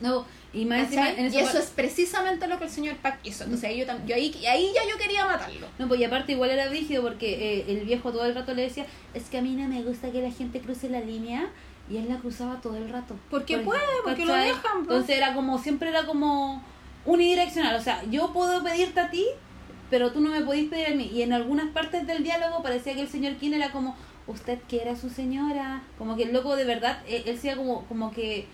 No, 0.00 0.24
y 0.52 0.64
más 0.64 0.80
encima 0.80 1.06
¿cachai? 1.08 1.26
en 1.26 1.32
Y 1.34 1.38
eso 1.38 1.58
es 1.58 1.66
precisamente 1.66 2.46
lo 2.46 2.58
que 2.58 2.64
el 2.64 2.70
señor 2.70 2.96
Pac 2.96 3.18
hizo. 3.24 3.44
Entonces 3.44 3.68
ahí, 3.68 3.78
yo, 3.78 3.86
tam- 3.86 4.04
yo 4.06 4.14
ahí, 4.14 4.32
ahí 4.46 4.70
ya 4.74 4.88
yo 4.88 4.96
quería 4.96 5.26
matarlo. 5.26 5.66
No, 5.78 5.88
pues 5.88 6.00
y 6.00 6.04
aparte 6.04 6.32
igual 6.32 6.50
era 6.50 6.68
rígido 6.68 7.02
porque 7.02 7.58
eh, 7.60 7.64
el 7.68 7.80
viejo 7.84 8.12
todo 8.12 8.24
el 8.24 8.34
rato 8.34 8.54
le 8.54 8.62
decía, 8.62 8.86
es 9.14 9.24
que 9.24 9.38
a 9.38 9.42
mí 9.42 9.50
no 9.54 9.68
me 9.68 9.82
gusta 9.82 10.10
que 10.10 10.22
la 10.22 10.30
gente 10.30 10.60
cruce 10.60 10.88
la 10.88 11.00
línea 11.00 11.48
y 11.90 11.96
él 11.96 12.08
la 12.08 12.18
cruzaba 12.18 12.60
todo 12.60 12.76
el 12.76 12.88
rato. 12.88 13.16
Porque 13.30 13.56
Por 13.56 13.64
puede, 13.66 13.82
porque 14.04 14.24
lo 14.24 14.34
dejan, 14.34 14.60
pues. 14.84 14.98
Entonces 14.98 15.16
era 15.16 15.34
como, 15.34 15.58
siempre 15.58 15.88
era 15.88 16.06
como 16.06 16.62
unidireccional, 17.04 17.74
o 17.76 17.80
sea, 17.82 18.02
yo 18.10 18.32
puedo 18.32 18.62
pedirte 18.62 19.00
a 19.00 19.10
ti, 19.10 19.26
pero 19.90 20.12
tú 20.12 20.20
no 20.20 20.30
me 20.30 20.42
podís 20.42 20.68
pedir 20.70 20.86
a 20.88 20.94
mí. 20.94 21.10
Y 21.12 21.22
en 21.22 21.32
algunas 21.32 21.70
partes 21.70 22.06
del 22.06 22.22
diálogo 22.22 22.62
parecía 22.62 22.94
que 22.94 23.00
el 23.00 23.08
señor 23.08 23.34
King 23.36 23.52
era 23.52 23.72
como, 23.72 23.96
usted 24.26 24.58
quiere 24.68 24.90
a 24.90 24.96
su 24.96 25.08
señora, 25.08 25.82
como 25.96 26.16
que 26.16 26.24
el 26.24 26.32
loco 26.32 26.54
de 26.56 26.64
verdad, 26.64 27.02
él, 27.08 27.22
él 27.26 27.38
sea 27.38 27.56
como, 27.56 27.84
como 27.86 28.12
que 28.12 28.46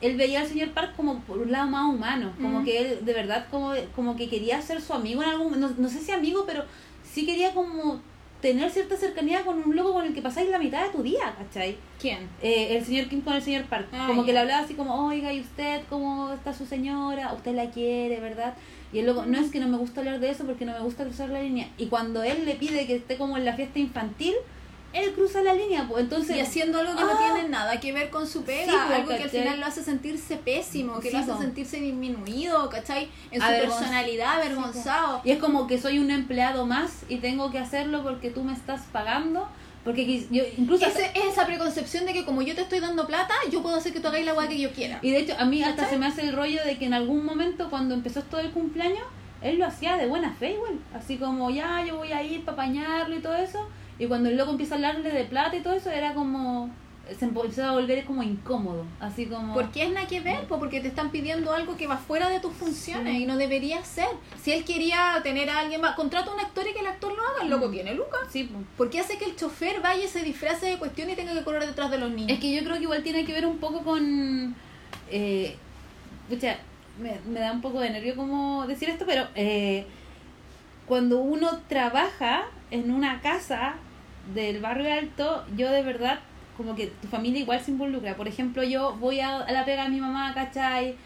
él 0.00 0.16
veía 0.16 0.40
al 0.40 0.46
señor 0.46 0.70
Park 0.70 0.94
como 0.96 1.20
por 1.20 1.38
un 1.38 1.50
lado 1.50 1.66
más 1.68 1.92
humano, 1.92 2.32
como 2.40 2.64
que 2.64 2.78
él 2.78 2.98
de 3.04 3.12
verdad 3.12 3.46
como, 3.50 3.72
como 3.96 4.16
que 4.16 4.28
quería 4.28 4.60
ser 4.62 4.80
su 4.80 4.92
amigo 4.92 5.22
en 5.22 5.28
algún 5.30 5.60
no, 5.60 5.70
no 5.76 5.88
sé 5.88 6.00
si 6.00 6.12
amigo, 6.12 6.44
pero 6.46 6.64
sí 7.04 7.26
quería 7.26 7.52
como 7.52 8.00
tener 8.40 8.70
cierta 8.70 8.96
cercanía 8.96 9.44
con 9.44 9.60
un 9.60 9.74
loco 9.74 9.92
con 9.94 10.06
el 10.06 10.14
que 10.14 10.22
pasáis 10.22 10.48
la 10.48 10.60
mitad 10.60 10.84
de 10.84 10.90
tu 10.90 11.02
día, 11.02 11.34
¿cachai? 11.36 11.76
¿Quién? 12.00 12.28
Eh, 12.40 12.76
el 12.76 12.84
señor 12.84 13.08
Kim 13.08 13.20
con 13.22 13.34
el 13.34 13.42
señor 13.42 13.64
Park, 13.64 13.88
Ah, 13.92 14.04
como 14.06 14.24
que 14.24 14.32
le 14.32 14.38
hablaba 14.38 14.60
así 14.62 14.74
como, 14.74 15.08
oiga, 15.08 15.32
¿y 15.32 15.40
usted 15.40 15.82
cómo 15.90 16.32
está 16.32 16.54
su 16.54 16.64
señora? 16.64 17.32
¿Usted 17.32 17.54
la 17.56 17.70
quiere, 17.70 18.20
verdad? 18.20 18.54
Y 18.92 19.00
el 19.00 19.06
loco, 19.06 19.26
no 19.26 19.38
es 19.38 19.50
que 19.50 19.58
no 19.58 19.66
me 19.66 19.76
gusta 19.76 20.00
hablar 20.00 20.20
de 20.20 20.30
eso 20.30 20.44
porque 20.44 20.64
no 20.64 20.72
me 20.72 20.80
gusta 20.80 21.04
cruzar 21.04 21.30
la 21.30 21.42
línea. 21.42 21.68
Y 21.78 21.86
cuando 21.86 22.22
él 22.22 22.46
le 22.46 22.54
pide 22.54 22.86
que 22.86 22.94
esté 22.94 23.16
como 23.16 23.36
en 23.36 23.44
la 23.44 23.54
fiesta 23.54 23.80
infantil, 23.80 24.34
él 24.92 25.12
cruza 25.12 25.42
la 25.42 25.52
línea, 25.54 25.86
pues 25.88 26.02
entonces... 26.04 26.36
Y 26.36 26.40
haciendo 26.40 26.78
algo 26.78 26.96
que 26.96 27.02
no 27.02 27.10
Ah. 27.12 27.32
tiene 27.34 27.48
nada 27.48 27.78
que 27.78 27.92
ver 27.92 28.08
con 28.10 28.26
su 28.26 28.42
pega, 28.42 28.72
Sí, 28.72 28.78
pues, 28.86 28.98
algo 29.00 29.08
que 29.16 29.22
al 29.24 29.30
final 29.30 29.60
lo 29.60 29.66
hace 29.66 29.82
sentirse 29.84 30.36
pésimo, 30.36 30.98
que 31.00 31.08
Sí, 31.08 31.12
lo 31.14 31.18
hace 31.20 31.28
pues. 31.32 31.40
sentirse 31.40 31.80
disminuido, 31.80 32.68
¿cachai? 32.70 33.08
En 33.30 33.40
su 33.40 33.46
personalidad, 33.46 34.36
avergonzado. 34.36 35.20
Y 35.24 35.30
es 35.32 35.38
como 35.38 35.66
que 35.66 35.78
soy 35.78 35.98
un 35.98 36.10
empleado 36.10 36.66
más 36.66 37.02
y 37.08 37.16
tengo 37.18 37.50
que 37.50 37.58
hacerlo 37.58 38.02
porque 38.02 38.30
tú 38.30 38.44
me 38.44 38.52
estás 38.52 38.82
pagando. 38.92 39.48
Porque 39.84 40.26
yo 40.30 40.42
incluso... 40.58 40.84
Ese- 40.86 41.12
es 41.14 41.24
esa 41.32 41.46
preconcepción 41.46 42.04
de 42.04 42.12
que 42.12 42.24
como 42.24 42.42
yo 42.42 42.54
te 42.54 42.62
estoy 42.62 42.80
dando 42.80 43.06
plata, 43.06 43.32
yo 43.50 43.62
puedo 43.62 43.76
hacer 43.76 43.92
que 43.92 44.00
tú 44.00 44.08
hagáis 44.08 44.26
la 44.26 44.34
weá 44.34 44.48
que 44.48 44.58
yo 44.58 44.70
quiera. 44.72 44.98
Y 45.02 45.10
de 45.12 45.18
hecho, 45.20 45.34
a 45.38 45.44
mí 45.44 45.62
hasta 45.62 45.88
se 45.88 45.96
me 45.96 46.06
hace 46.06 46.22
el 46.22 46.34
rollo 46.34 46.62
de 46.64 46.76
que 46.78 46.86
en 46.86 46.94
algún 46.94 47.24
momento, 47.24 47.70
cuando 47.70 47.94
empezó 47.94 48.20
esto 48.20 48.36
del 48.38 48.50
cumpleaños, 48.50 49.04
él 49.40 49.58
lo 49.58 49.66
hacía 49.66 49.96
de 49.96 50.06
buena 50.06 50.32
fe 50.34 50.52
igual. 50.54 50.78
Así 50.94 51.16
como, 51.16 51.48
ya, 51.50 51.84
yo 51.86 51.96
voy 51.96 52.12
a 52.12 52.22
ir 52.22 52.44
para 52.44 52.54
apañarlo 52.54 53.16
y 53.16 53.20
todo 53.20 53.36
eso. 53.36 53.68
Y 53.98 54.06
cuando 54.06 54.28
el 54.28 54.36
loco 54.36 54.52
empieza 54.52 54.74
a 54.74 54.76
hablarle 54.76 55.10
de 55.10 55.24
plata 55.24 55.56
y 55.56 55.60
todo 55.60 55.74
eso, 55.74 55.90
era 55.90 56.14
como. 56.14 56.70
Se 57.18 57.24
empezó 57.24 57.64
a 57.64 57.72
volver 57.72 58.04
como 58.04 58.22
incómodo. 58.22 58.84
Así 59.00 59.24
como. 59.26 59.54
Porque 59.54 59.82
es 59.84 59.90
nada 59.90 60.06
que 60.06 60.20
ver, 60.20 60.46
po, 60.46 60.58
porque 60.58 60.80
te 60.80 60.88
están 60.88 61.10
pidiendo 61.10 61.52
algo 61.54 61.74
que 61.78 61.86
va 61.86 61.96
fuera 61.96 62.28
de 62.28 62.38
tus 62.38 62.52
funciones 62.52 63.14
Sí. 63.16 63.22
y 63.22 63.26
no 63.26 63.38
debería 63.38 63.82
ser. 63.82 64.08
Si 64.42 64.52
él 64.52 64.62
quería 64.64 65.18
tener 65.22 65.48
a 65.48 65.60
alguien 65.60 65.80
más, 65.80 65.96
contrata 65.96 66.30
a 66.30 66.34
un 66.34 66.40
actor 66.40 66.66
y 66.68 66.74
que 66.74 66.80
el 66.80 66.86
actor 66.86 67.14
lo 67.16 67.22
haga, 67.22 67.42
el 67.44 67.48
loco 67.48 67.68
Mm. 67.68 67.72
tiene 67.72 67.94
lucas. 67.94 68.20
Sí, 68.30 68.44
pues. 68.44 68.62
¿Por 68.76 68.90
qué 68.90 69.00
hace 69.00 69.16
que 69.16 69.24
el 69.24 69.36
chofer 69.36 69.80
vaya 69.80 70.04
y 70.04 70.08
se 70.08 70.22
disfrace 70.22 70.66
de 70.66 70.76
cuestión 70.78 71.08
y 71.08 71.14
tenga 71.14 71.32
que 71.32 71.44
correr 71.44 71.64
detrás 71.66 71.90
de 71.90 71.96
los 71.96 72.10
niños? 72.10 72.30
Es 72.32 72.40
que 72.40 72.54
yo 72.54 72.62
creo 72.62 72.76
que 72.76 72.82
igual 72.82 73.02
tiene 73.02 73.24
que 73.24 73.32
ver 73.32 73.46
un 73.46 73.56
poco 73.56 73.80
con. 73.82 74.54
Eh, 75.10 75.56
pucha, 76.28 76.58
me, 77.00 77.16
me 77.26 77.40
da 77.40 77.52
un 77.52 77.62
poco 77.62 77.80
de 77.80 77.88
nervio 77.88 78.16
como 78.16 78.66
decir 78.66 78.90
esto, 78.90 79.06
pero 79.06 79.26
eh, 79.34 79.86
cuando 80.86 81.20
uno 81.20 81.60
trabaja 81.68 82.42
en 82.70 82.90
una 82.90 83.22
casa 83.22 83.76
del 84.34 84.60
barrio 84.60 84.92
alto, 84.92 85.44
yo 85.56 85.70
de 85.70 85.82
verdad, 85.82 86.18
como 86.56 86.74
que 86.74 86.88
tu 86.88 87.08
familia 87.08 87.40
igual 87.40 87.60
se 87.60 87.70
involucra. 87.70 88.16
Por 88.16 88.28
ejemplo, 88.28 88.62
yo 88.62 88.94
voy 88.96 89.20
a, 89.20 89.36
a 89.38 89.52
la 89.52 89.64
pega 89.64 89.84
de 89.84 89.90
mi 89.90 90.00
mamá, 90.00 90.32
¿cachai? 90.34 90.96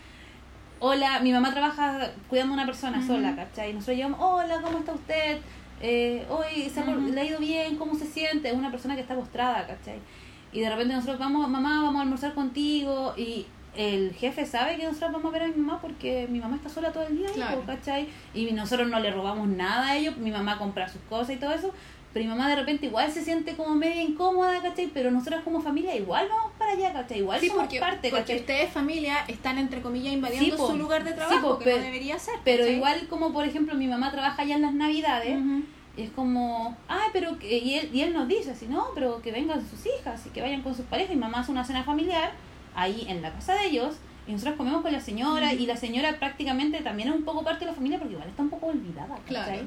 Hola, 0.79 1.21
mi 1.21 1.33
mamá 1.33 1.53
trabaja 1.53 2.11
cuidando 2.29 2.55
a 2.55 2.57
una 2.57 2.67
persona 2.67 3.07
sola, 3.07 3.37
¿cachai? 3.37 3.73
Nosotros 3.73 3.97
llegamos, 3.97 4.19
hola, 4.21 4.61
¿cómo 4.63 4.79
está 4.79 4.93
usted? 4.93 5.39
Eh, 5.81 6.27
hoy 6.29 6.69
se 6.71 6.81
ha 6.81 6.85
le 6.87 7.25
ido 7.27 7.39
bien, 7.39 7.77
¿cómo 7.77 7.95
se 7.95 8.07
siente? 8.07 8.49
Es 8.49 8.55
una 8.55 8.71
persona 8.71 8.95
que 8.95 9.03
está 9.03 9.15
postrada, 9.15 9.67
¿cachai? 9.67 9.99
Y 10.53 10.61
de 10.61 10.69
repente 10.71 10.95
nosotros 10.95 11.19
vamos, 11.19 11.49
mamá, 11.49 11.83
vamos 11.83 11.97
a 11.99 12.03
almorzar 12.03 12.35
contigo. 12.35 13.15
Y 13.17 13.47
el 13.77 14.13
jefe 14.15 14.45
sabe 14.45 14.77
que 14.77 14.85
nosotros 14.85 15.13
vamos 15.13 15.27
a 15.31 15.39
ver 15.39 15.43
a 15.45 15.47
mi 15.49 15.57
mamá 15.57 15.81
porque 15.81 16.27
mi 16.31 16.41
mamá 16.41 16.57
está 16.57 16.69
sola 16.69 16.93
todo 16.93 17.05
el 17.07 17.17
día, 17.17 17.29
Claro. 17.33 17.63
¿cachai? 17.65 18.09
Y 18.35 18.53
nosotros 18.53 18.89
no 18.89 18.99
le 19.01 19.11
robamos 19.13 19.49
nada 19.49 19.89
a 19.89 19.97
ellos, 19.97 20.17
mi 20.17 20.31
mamá 20.31 20.59
compra 20.59 20.89
sus 20.89 21.01
cosas 21.03 21.31
y 21.37 21.39
todo 21.39 21.53
eso. 21.53 21.73
Pero 22.13 22.25
mi 22.25 22.31
mamá 22.31 22.49
de 22.49 22.57
repente 22.57 22.87
igual 22.87 23.11
se 23.11 23.25
siente 23.25 23.55
como 23.57 23.75
media 23.75 24.03
incómoda, 24.03 24.61
¿cachai? 24.61 24.91
Pero 24.93 25.11
nosotros 25.11 25.41
como 25.45 25.61
familia 25.63 25.95
igual 25.97 26.29
vamos 26.29 26.53
para 26.59 26.73
allá, 26.73 26.93
¿cachai? 26.93 27.19
Igual 27.21 27.41
Sí, 27.41 27.49
somos 27.49 27.63
porque, 27.65 27.81
parte, 27.81 28.11
porque 28.11 28.23
¿cachai? 28.23 28.41
ustedes 28.41 28.71
familia 28.71 29.25
están 29.29 29.57
entre 29.59 29.81
comillas 29.81 30.13
invadiendo 30.13 30.57
Sí, 30.57 30.61
po. 30.63 30.69
su 30.71 30.77
lugar 30.77 31.05
de 31.05 31.11
Sí, 31.11 31.17
trabajo 31.17 31.49
po, 31.53 31.59
que 31.59 31.65
pero- 31.65 31.79
no 31.79 31.85
debería 31.85 32.19
ser. 32.19 32.35
Pero 32.45 32.67
igual 32.69 33.07
como 33.09 33.33
por 33.33 33.45
ejemplo 33.47 33.75
mi 33.75 33.87
mamá 33.87 34.11
trabaja 34.13 34.43
allá 34.43 34.57
en 34.57 34.63
las 34.63 34.75
navidades, 34.75 35.39
es 35.97 36.11
como, 36.11 36.77
ay, 36.89 37.09
pero 37.13 37.39
que, 37.39 37.59
y 37.59 37.75
él, 37.75 37.91
y 37.93 38.01
él 38.03 38.13
nos 38.15 38.27
dice 38.29 38.51
así, 38.53 38.67
no, 38.67 38.87
pero 38.95 39.21
que 39.23 39.31
vengan 39.33 39.61
sus 39.69 39.85
hijas 39.87 40.25
y 40.27 40.31
que 40.31 40.41
vayan 40.43 40.63
con 40.63 40.75
sus 40.75 40.85
parejas. 40.87 41.15
Y 41.15 41.19
mamá 41.19 41.41
hace 41.41 41.51
una 41.53 41.65
cena 41.65 41.83
familiar 41.83 42.33
ahí 42.75 43.05
en 43.09 43.21
la 43.23 43.31
casa 43.33 43.55
de 43.55 43.67
ellos 43.67 43.97
y 44.27 44.33
nosotros 44.33 44.57
comemos 44.57 44.83
con 44.83 44.93
la 44.93 45.01
señora 45.01 45.53
y 45.53 45.67
la 45.67 45.77
señora 45.77 46.19
prácticamente 46.19 46.81
también 46.81 47.09
es 47.09 47.15
un 47.15 47.25
poco 47.25 47.43
parte 47.43 47.61
de 47.61 47.71
la 47.73 47.75
familia 47.75 47.99
porque 47.99 48.15
igual 48.15 48.29
está 48.29 48.43
un 48.43 48.51
poco 48.51 48.67
olvidada, 48.69 49.17
¿cachai? 49.17 49.25
Claro. 49.27 49.63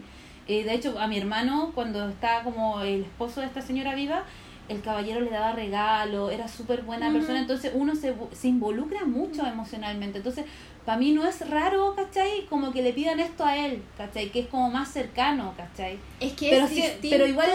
Eh, 0.47 0.63
de 0.63 0.73
hecho, 0.73 0.99
a 0.99 1.07
mi 1.07 1.17
hermano, 1.17 1.72
cuando 1.73 2.07
estaba 2.09 2.43
como 2.43 2.81
el 2.81 3.01
esposo 3.01 3.41
de 3.41 3.47
esta 3.47 3.61
señora 3.61 3.95
viva, 3.95 4.23
el 4.67 4.81
caballero 4.81 5.22
le 5.22 5.30
daba 5.30 5.51
regalo, 5.51 6.31
era 6.31 6.47
súper 6.47 6.81
buena 6.81 7.11
persona, 7.11 7.39
entonces 7.39 7.72
uno 7.76 7.95
se, 7.95 8.15
se 8.34 8.47
involucra 8.47 9.05
mucho 9.05 9.45
emocionalmente. 9.45 10.17
Entonces, 10.17 10.45
para 10.85 10.97
mí 10.97 11.11
no 11.11 11.27
es 11.27 11.47
raro, 11.49 11.95
¿cachai? 11.95 12.45
Como 12.49 12.72
que 12.72 12.81
le 12.81 12.93
pidan 12.93 13.19
esto 13.19 13.45
a 13.45 13.57
él, 13.57 13.84
¿cachai? 13.97 14.30
Que 14.30 14.41
es 14.41 14.47
como 14.47 14.69
más 14.72 14.91
cercano, 14.91 15.53
¿cachai? 15.55 15.99
Es 16.19 16.34
que 16.34 16.49
Pero, 16.49 16.65
es 16.65 16.97
pero 17.01 17.27
igual 17.27 17.49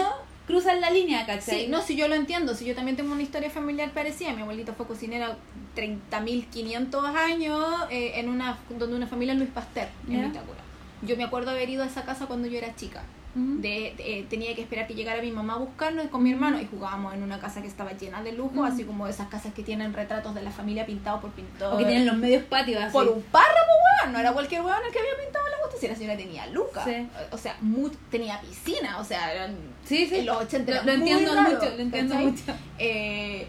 cruzan 0.47 0.81
la 0.81 0.89
línea, 0.89 1.25
¿cachai? 1.25 1.65
Sí, 1.65 1.67
no, 1.67 1.81
si 1.81 1.95
yo 1.95 2.07
lo 2.07 2.15
entiendo, 2.15 2.55
si 2.55 2.65
yo 2.65 2.75
también 2.75 2.97
tengo 2.97 3.13
una 3.13 3.21
historia 3.21 3.49
familiar 3.49 3.91
parecida, 3.91 4.33
mi 4.33 4.41
abuelita 4.41 4.73
fue 4.73 4.87
cocinera 4.87 5.37
30.500 5.75 7.15
años 7.15 7.65
eh, 7.89 8.13
en 8.15 8.29
una 8.29 8.57
donde 8.69 8.95
una 8.95 9.07
familia 9.07 9.33
Luis 9.33 9.49
Pasteur, 9.49 9.87
en 10.07 10.21
Ya. 10.21 10.27
Vitacura. 10.27 10.60
Yo 11.01 11.17
me 11.17 11.23
acuerdo 11.23 11.51
haber 11.51 11.69
ido 11.69 11.83
a 11.83 11.87
esa 11.87 12.03
casa 12.03 12.25
cuando 12.27 12.47
yo 12.47 12.57
era 12.57 12.75
chica. 12.75 13.03
De, 13.33 13.93
de- 13.95 14.19
eh, 14.19 14.25
tenía 14.29 14.53
que 14.55 14.61
esperar 14.61 14.87
que 14.87 14.93
llegara 14.93 15.21
mi 15.21 15.31
mamá 15.31 15.53
a 15.53 15.57
buscarnos 15.57 16.05
con 16.07 16.21
mi 16.21 16.31
hermano 16.33 16.59
y 16.59 16.65
jugábamos 16.65 17.13
en 17.13 17.23
una 17.23 17.39
casa 17.39 17.61
que 17.61 17.67
estaba 17.69 17.93
llena 17.93 18.21
de 18.21 18.33
lujo, 18.33 18.65
así 18.65 18.83
como 18.83 19.07
esas 19.07 19.29
casas 19.29 19.53
que 19.53 19.63
tienen 19.63 19.93
retratos 19.93 20.35
de 20.35 20.41
la 20.41 20.51
familia 20.51 20.85
pintados 20.85 21.21
por 21.21 21.31
pintor. 21.31 21.73
O 21.73 21.77
que 21.77 21.85
tienen 21.85 22.05
los 22.05 22.17
medios 22.17 22.43
patios 22.43 22.83
así. 22.83 22.91
por 22.91 23.07
un 23.07 23.21
párrafo, 23.23 23.71
weón. 24.01 24.11
No 24.13 24.19
era 24.19 24.33
cualquier 24.33 24.59
weón 24.63 24.79
el 24.85 24.91
que 24.91 24.99
había 24.99 25.11
pintado 25.23 25.45
la 25.47 25.57
cuestión. 25.59 25.79
Si 25.79 25.87
la 25.87 25.95
señora 25.95 26.17
tenía 26.17 26.45
lucas. 26.47 26.83
Sí. 26.83 27.07
O 27.31 27.37
sea, 27.37 27.55
mu- 27.61 27.89
tenía 28.09 28.41
piscina. 28.41 28.99
O 28.99 29.05
sea, 29.05 29.33
eran 29.33 29.55
Sí, 29.85 30.07
sí. 30.07 30.23
los 30.23 30.35
80 30.35 30.73
Lo, 30.73 30.83
muy 30.83 30.91
entiendo 30.95 31.33
raro, 31.33 31.53
mucho, 31.53 31.69
lo 31.69 31.81
entiendo 31.83 32.13
¿cachai? 32.15 32.31
mucho. 32.31 32.43
Eh, 32.79 33.47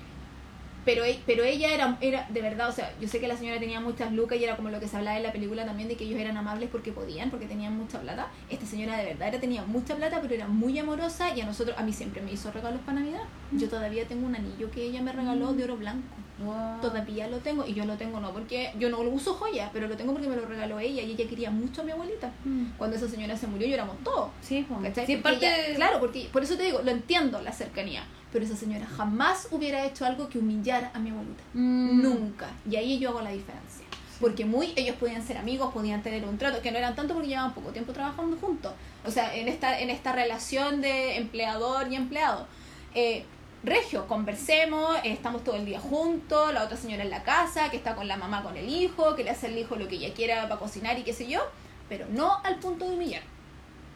pero, 0.85 1.05
e- 1.05 1.21
pero 1.27 1.45
ella 1.45 1.73
era, 1.75 1.99
era, 2.01 2.27
de 2.29 2.41
verdad, 2.43 2.69
o 2.69 2.73
sea, 2.73 2.93
yo 3.01 3.09
sé 3.09 3.21
que 3.21 3.29
la 3.29 3.37
señora 3.37 3.59
tenía 3.61 3.81
muchas 3.81 4.13
lucas 4.13 4.39
y 4.39 4.45
era 4.45 4.57
como 4.57 4.71
lo 4.71 4.81
que 4.81 4.89
se 4.89 4.97
hablaba 4.97 5.17
en 5.17 5.23
la 5.23 5.33
película 5.33 5.65
también 5.65 5.89
de 5.89 5.97
que 5.97 6.05
ellos 6.05 6.21
eran 6.21 6.37
amables 6.37 6.69
porque 6.71 6.93
podían, 6.93 7.31
porque 7.31 7.47
tenían 7.47 7.77
mucha 7.77 8.01
plata. 8.01 8.29
Esta 8.51 8.67
señora 8.67 8.97
de 8.97 9.05
verdad 9.05 9.29
era, 9.29 9.41
tenía 9.41 9.65
mucha 9.65 9.95
plata, 9.97 10.21
pero 10.21 10.35
era 10.35 10.49
muy 10.49 10.79
amorosa 10.79 11.35
y 11.37 11.41
a 11.41 11.47
nosotros, 11.47 11.77
a 11.79 11.83
mí 11.83 11.93
siempre 11.93 12.23
me 12.23 12.33
hizo 12.33 12.51
regalos 12.53 12.81
para 12.83 13.01
Navidad. 13.01 13.23
Yo 13.53 13.69
todavía 13.69 14.07
tengo 14.07 14.27
un 14.27 14.35
anillo 14.37 14.71
que 14.71 14.83
ella 14.85 15.03
me 15.03 15.13
regaló 15.13 15.53
de 15.55 15.65
oro 15.65 15.77
blanco. 15.77 16.17
Wow. 16.45 16.81
Todavía 16.81 17.29
lo 17.29 17.39
tengo 17.39 17.67
y 17.67 17.75
yo 17.75 17.85
lo 17.85 17.97
tengo 17.97 18.21
no 18.21 18.33
porque 18.33 18.73
yo 18.79 18.89
no 18.91 19.03
lo 19.03 19.11
uso 19.11 19.35
joya, 19.35 19.71
pero 19.73 19.89
lo 19.89 19.97
tengo 19.97 20.13
porque 20.13 20.29
me 20.29 20.37
lo 20.37 20.47
regaló 20.47 20.79
ella 20.81 21.03
y 21.03 21.13
ella 21.13 21.29
quería 21.29 21.51
mucho 21.51 21.83
a 21.83 21.85
mi 21.85 21.93
abuelita. 21.93 22.31
Mm. 22.45 22.73
Cuando 22.79 22.97
esa 22.97 23.09
señora 23.09 23.37
se 23.37 23.47
murió 23.47 23.67
lloramos 23.69 23.97
todos. 24.05 24.31
Sí. 24.41 24.67
Sí, 25.07 25.17
parte 25.19 25.47
ella- 25.47 25.75
claro, 25.77 26.01
porque 26.01 26.29
por 26.33 26.43
eso 26.43 26.57
te 26.57 26.65
digo, 26.65 26.81
lo 26.83 26.91
entiendo 26.91 27.41
la 27.43 27.53
cercanía, 27.53 28.05
pero 28.33 28.45
esa 28.45 28.57
señora 28.57 28.87
jamás 28.87 29.49
hubiera 29.51 29.85
hecho 29.85 30.05
algo 30.05 30.29
que 30.29 30.39
humillara 30.39 30.91
a 30.95 30.99
mi 30.99 31.11
abuelita. 31.11 31.43
Mm. 31.55 32.03
Nunca. 32.03 32.49
Y 32.71 32.77
ahí 32.77 32.99
yo 32.99 33.11
hago 33.11 33.21
la 33.23 33.31
diferencia. 33.31 33.85
Porque 34.21 34.45
muy 34.45 34.73
ellos 34.77 34.95
podían 34.97 35.27
ser 35.27 35.37
amigos, 35.37 35.73
podían 35.75 36.01
tener 36.03 36.25
un 36.25 36.39
trato, 36.39 36.63
que 36.63 36.71
no 36.71 36.79
eran 36.79 36.95
tanto 36.95 37.13
porque 37.15 37.29
llevaban 37.31 37.55
poco 37.55 37.71
tiempo 37.71 37.93
trabajando 37.93 38.37
juntos. 38.37 38.73
O 39.05 39.11
sea, 39.11 39.35
en 39.35 39.49
esta, 39.49 39.81
en 39.81 39.91
esta 39.91 40.13
relación 40.13 40.81
de 40.81 41.17
empleador 41.17 41.91
y 41.91 41.97
empleado. 41.97 42.47
Eh, 42.95 43.25
Regio, 43.65 44.09
conversemos, 44.09 44.97
estamos 45.05 45.45
todo 45.45 45.57
el 45.57 45.65
día 45.65 45.79
juntos, 45.81 46.53
la 46.53 46.65
otra 46.65 46.77
señora 46.77 47.03
en 47.05 47.11
la 47.11 47.23
casa, 47.23 47.71
que 47.71 47.77
está 47.77 47.95
con 47.95 48.09
la 48.09 48.17
mamá 48.17 48.43
con 48.43 48.57
el 48.57 48.69
hijo, 48.69 49.15
que 49.15 49.23
le 49.23 49.31
hace 49.31 49.47
al 49.47 49.57
hijo 49.57 49.77
lo 49.77 49.87
que 49.87 49.97
ella 49.97 50.13
quiera 50.15 50.43
para 50.49 50.59
cocinar 50.59 50.99
y 50.99 51.03
qué 51.05 51.13
sé 51.13 51.29
yo, 51.29 51.41
pero 51.89 52.07
no 52.11 52.39
al 52.45 52.57
punto 52.57 52.89
de 52.89 52.95
humillar 52.95 53.23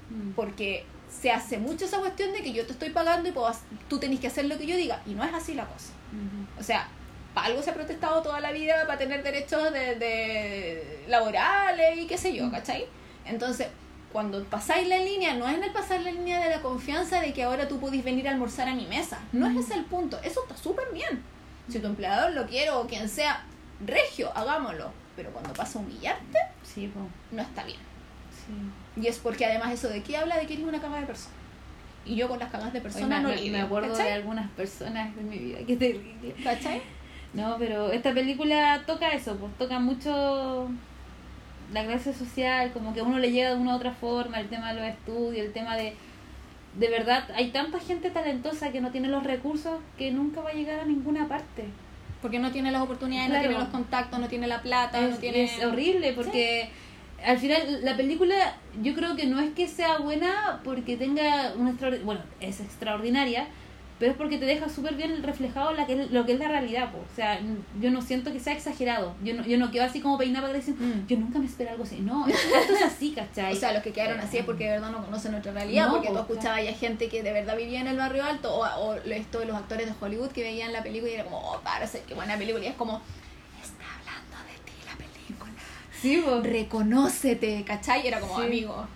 Mm. 0.09 0.35
porque 0.37 0.85
se 1.11 1.33
hace 1.33 1.59
mucho 1.59 1.85
esa 1.85 1.99
cuestión 1.99 2.33
de 2.33 2.41
que 2.41 2.53
yo 2.53 2.65
te 2.65 2.71
estoy 2.71 2.91
pagando 2.91 3.29
y 3.29 3.33
puedo 3.33 3.51
tú 3.89 3.99
tenés 3.99 4.21
que 4.21 4.29
hacer 4.29 4.45
lo 4.45 4.57
que 4.57 4.65
yo 4.65 4.77
diga 4.77 5.03
y 5.05 5.15
no 5.15 5.25
es 5.25 5.35
así 5.35 5.55
la 5.55 5.67
cosa 5.67 5.91
o 6.61 6.63
sea 6.63 6.87
para 7.35 7.49
algo 7.49 7.61
se 7.61 7.71
ha 7.71 7.75
protestado 7.75 8.23
toda 8.23 8.41
la 8.41 8.53
vida 8.53 8.87
para 8.87 8.99
tener 8.99 9.25
derechos 9.25 9.73
de, 9.73 9.97
de 9.97 11.05
laborales 11.09 11.99
y 11.99 12.07
qué 12.07 12.17
sé 12.19 12.33
yo 12.33 12.49
¿cachai? 12.53 12.87
entonces 13.25 13.67
cuando 14.12 14.43
pasáis 14.45 14.89
la 14.89 14.99
línea 14.99 15.35
no 15.35 15.47
es 15.49 15.57
en 15.57 15.65
el 15.65 15.73
pasar 15.73 16.01
la 16.01 16.11
línea 16.11 16.41
de 16.43 16.51
la 16.51 16.61
confianza 16.62 17.20
de 17.20 17.33
que 17.33 17.43
ahora 17.45 17.69
tú 17.69 17.78
podís 17.81 18.03
venir 18.05 18.27
a 18.28 18.31
almorzar 18.33 18.69
a 18.69 18.74
mi 18.74 18.87
mesa 18.87 19.19
no 19.33 19.47
es 19.47 19.57
ese 19.57 19.74
el 19.74 19.85
punto 19.85 20.19
eso 20.23 20.43
está 20.43 20.57
súper 20.57 20.87
bien 20.93 21.23
si 21.69 21.78
tu 21.81 21.87
empleador 21.87 22.33
lo 22.33 22.47
quiere 22.47 22.70
o 22.70 22.87
quien 22.87 23.09
sea 23.09 23.45
regio 23.85 24.31
hagámoslo 24.37 24.91
pero 25.16 25.31
cuando 25.31 25.53
pasa 25.53 25.78
a 25.78 25.83
humillarte 25.83 26.39
Sí, 26.62 26.89
po. 26.89 27.01
no 27.33 27.43
está 27.43 27.65
bien 27.65 27.78
Sí. 28.31 29.01
y 29.03 29.07
es 29.09 29.19
porque 29.19 29.45
además 29.45 29.73
eso 29.73 29.89
de 29.89 30.03
qué 30.03 30.16
habla 30.16 30.37
de 30.39 30.47
que 30.47 30.55
eres 30.55 30.65
una 30.66 30.81
cagada 30.81 31.01
de 31.01 31.07
persona. 31.07 31.35
Y 32.05 32.15
yo 32.15 32.28
con 32.28 32.39
las 32.39 32.49
cagadas 32.51 32.73
de 32.73 32.78
Hoy 32.78 32.83
persona 32.85 33.16
me, 33.16 33.23
no 33.24 33.28
me- 33.31 33.37
lidio, 33.37 33.53
me 33.53 33.61
acuerdo 33.62 33.89
de 33.89 33.95
¿cachai? 33.97 34.12
algunas 34.12 34.49
personas 34.53 35.16
de 35.16 35.23
mi 35.23 35.39
vida. 35.39 35.59
Qué 35.66 35.77
terrible. 35.77 36.35
¿Cachai? 36.45 36.81
No, 37.35 37.57
pero 37.59 37.91
esta 37.91 38.15
película 38.15 38.85
toca 38.87 39.09
eso, 39.11 39.37
pues 39.37 39.53
toca 39.59 39.81
mucho 39.81 40.69
la 41.73 41.85
clase 41.85 42.15
social, 42.15 42.73
como 42.73 42.95
que 42.95 43.01
a 43.01 43.03
uno 43.05 43.19
le 43.19 43.33
llega 43.33 43.51
de 43.51 43.57
una 43.57 43.73
u 43.73 43.77
otra 43.77 43.93
forma, 43.93 44.39
el 44.41 44.49
tema 44.49 44.73
de 44.73 44.81
los 44.81 44.89
estudios, 44.89 45.47
el 45.47 45.53
tema 45.53 45.77
de... 45.77 45.95
De 46.79 46.89
verdad, 46.91 47.25
hay 47.35 47.51
tanta 47.53 47.81
gente 47.81 48.11
talentosa 48.11 48.71
que 48.71 48.81
no 48.83 48.91
tiene 48.91 49.09
los 49.09 49.25
recursos 49.25 49.81
que 49.97 50.11
nunca 50.13 50.43
va 50.43 50.51
a 50.51 50.53
llegar 50.53 50.81
a 50.81 50.85
ninguna 50.85 51.27
parte. 51.27 51.65
Porque 52.21 52.39
no 52.39 52.53
tiene 52.53 52.71
las 52.71 52.83
oportunidades, 52.83 53.29
Claro. 53.31 53.43
no 53.45 53.49
tiene 53.49 53.65
los 53.65 53.73
contactos, 53.73 54.19
no 54.21 54.29
tiene 54.29 54.47
la 54.47 54.61
plata, 54.61 55.01
no 55.01 55.09
Es, 55.09 55.19
tiene... 55.19 55.45
es 55.45 55.65
horrible 55.65 56.13
porque 56.13 56.69
al 57.25 57.39
final 57.39 57.83
la 57.83 57.97
película 57.97 58.35
yo 58.83 58.95
creo 58.95 59.17
que 59.17 59.25
no 59.27 59.41
es 59.41 59.53
que 59.55 59.69
sea 59.69 59.99
buena 59.99 60.61
porque 60.65 60.99
tenga 60.99 61.55
una 61.57 61.71
extraordi- 61.73 62.03
bueno 62.05 62.21
es 62.41 62.61
extraordinaria 62.61 63.47
pero 63.98 64.12
es 64.12 64.18
porque 64.18 64.36
te 64.39 64.44
deja 64.44 64.68
súper 64.68 64.94
bien 64.94 65.23
reflejado 65.23 65.73
la 65.73 65.86
que 65.86 65.94
es- 66.02 66.10
lo 66.10 66.27
que 66.27 66.32
es 66.32 66.39
la 66.39 66.48
realidad 66.48 66.93
po. 66.93 66.98
o 66.98 67.16
sea 67.16 67.40
yo 67.81 67.90
no 67.90 68.02
siento 68.02 68.32
que 68.32 68.40
sea 68.40 68.52
exagerado 68.52 69.14
yo 69.24 69.35
no, 69.35 69.43
yo 69.47 69.56
no 69.59 69.70
quedo 69.70 69.85
así 69.85 70.01
como 70.01 70.18
peinada 70.18 70.47
para 70.48 70.59
dicen 70.59 70.77
Mm. 70.78 71.06
yo 71.06 71.16
nunca 71.16 71.39
me 71.39 71.47
espero 71.47 71.70
algo 71.70 71.85
así 71.85 72.01
no 72.01 72.27
esto 72.27 72.74
es 72.74 72.82
así 72.82 73.12
¿cachai? 73.12 73.52
O 73.56 73.56
sea, 73.56 73.73
los 73.73 73.82
que 73.82 73.93
quedaron 73.93 74.20
así 74.20 74.39
es 74.39 74.44
porque 74.44 74.64
de 74.64 74.70
verdad 74.73 74.90
no 74.90 75.05
conocen 75.05 75.32
nuestra 75.32 75.52
realidad, 75.52 75.86
No, 75.86 75.93
porque 75.94 76.09
tú 76.09 76.18
escuchabas 76.18 76.62
ya 76.64 76.73
gente 76.74 77.09
que 77.09 77.23
de 77.23 77.32
verdad 77.32 77.56
vivía 77.56 77.81
en 77.81 77.86
el 77.89 77.97
barrio 77.97 78.24
alto, 78.24 78.55
o, 78.55 78.64
o 78.64 78.94
esto 78.97 79.40
de 79.40 79.47
los 79.47 79.56
actores 79.56 79.86
de 79.86 79.94
Hollywood 79.98 80.28
que 80.31 80.43
veían 80.43 80.73
la 80.73 80.82
película 80.82 81.10
y 81.10 81.14
era 81.14 81.24
como, 81.24 81.39
oh, 81.39 81.60
parece 81.64 82.02
qué 82.06 82.14
buena 82.14 82.36
película, 82.36 82.64
y 82.64 82.68
es 82.68 82.74
como, 82.74 83.01
está 83.62 83.85
hablando 83.98 84.36
de 84.52 84.59
ti 84.64 84.73
la 84.86 84.97
película. 84.97 85.52
sí, 86.02 86.23
po. 86.24 86.40
Reconócete, 86.43 87.64
¿cachai? 87.64 88.05
Y 88.05 88.09
era 88.09 88.20
como, 88.20 88.36
Sí. 88.40 88.47
amigo, 88.47 88.86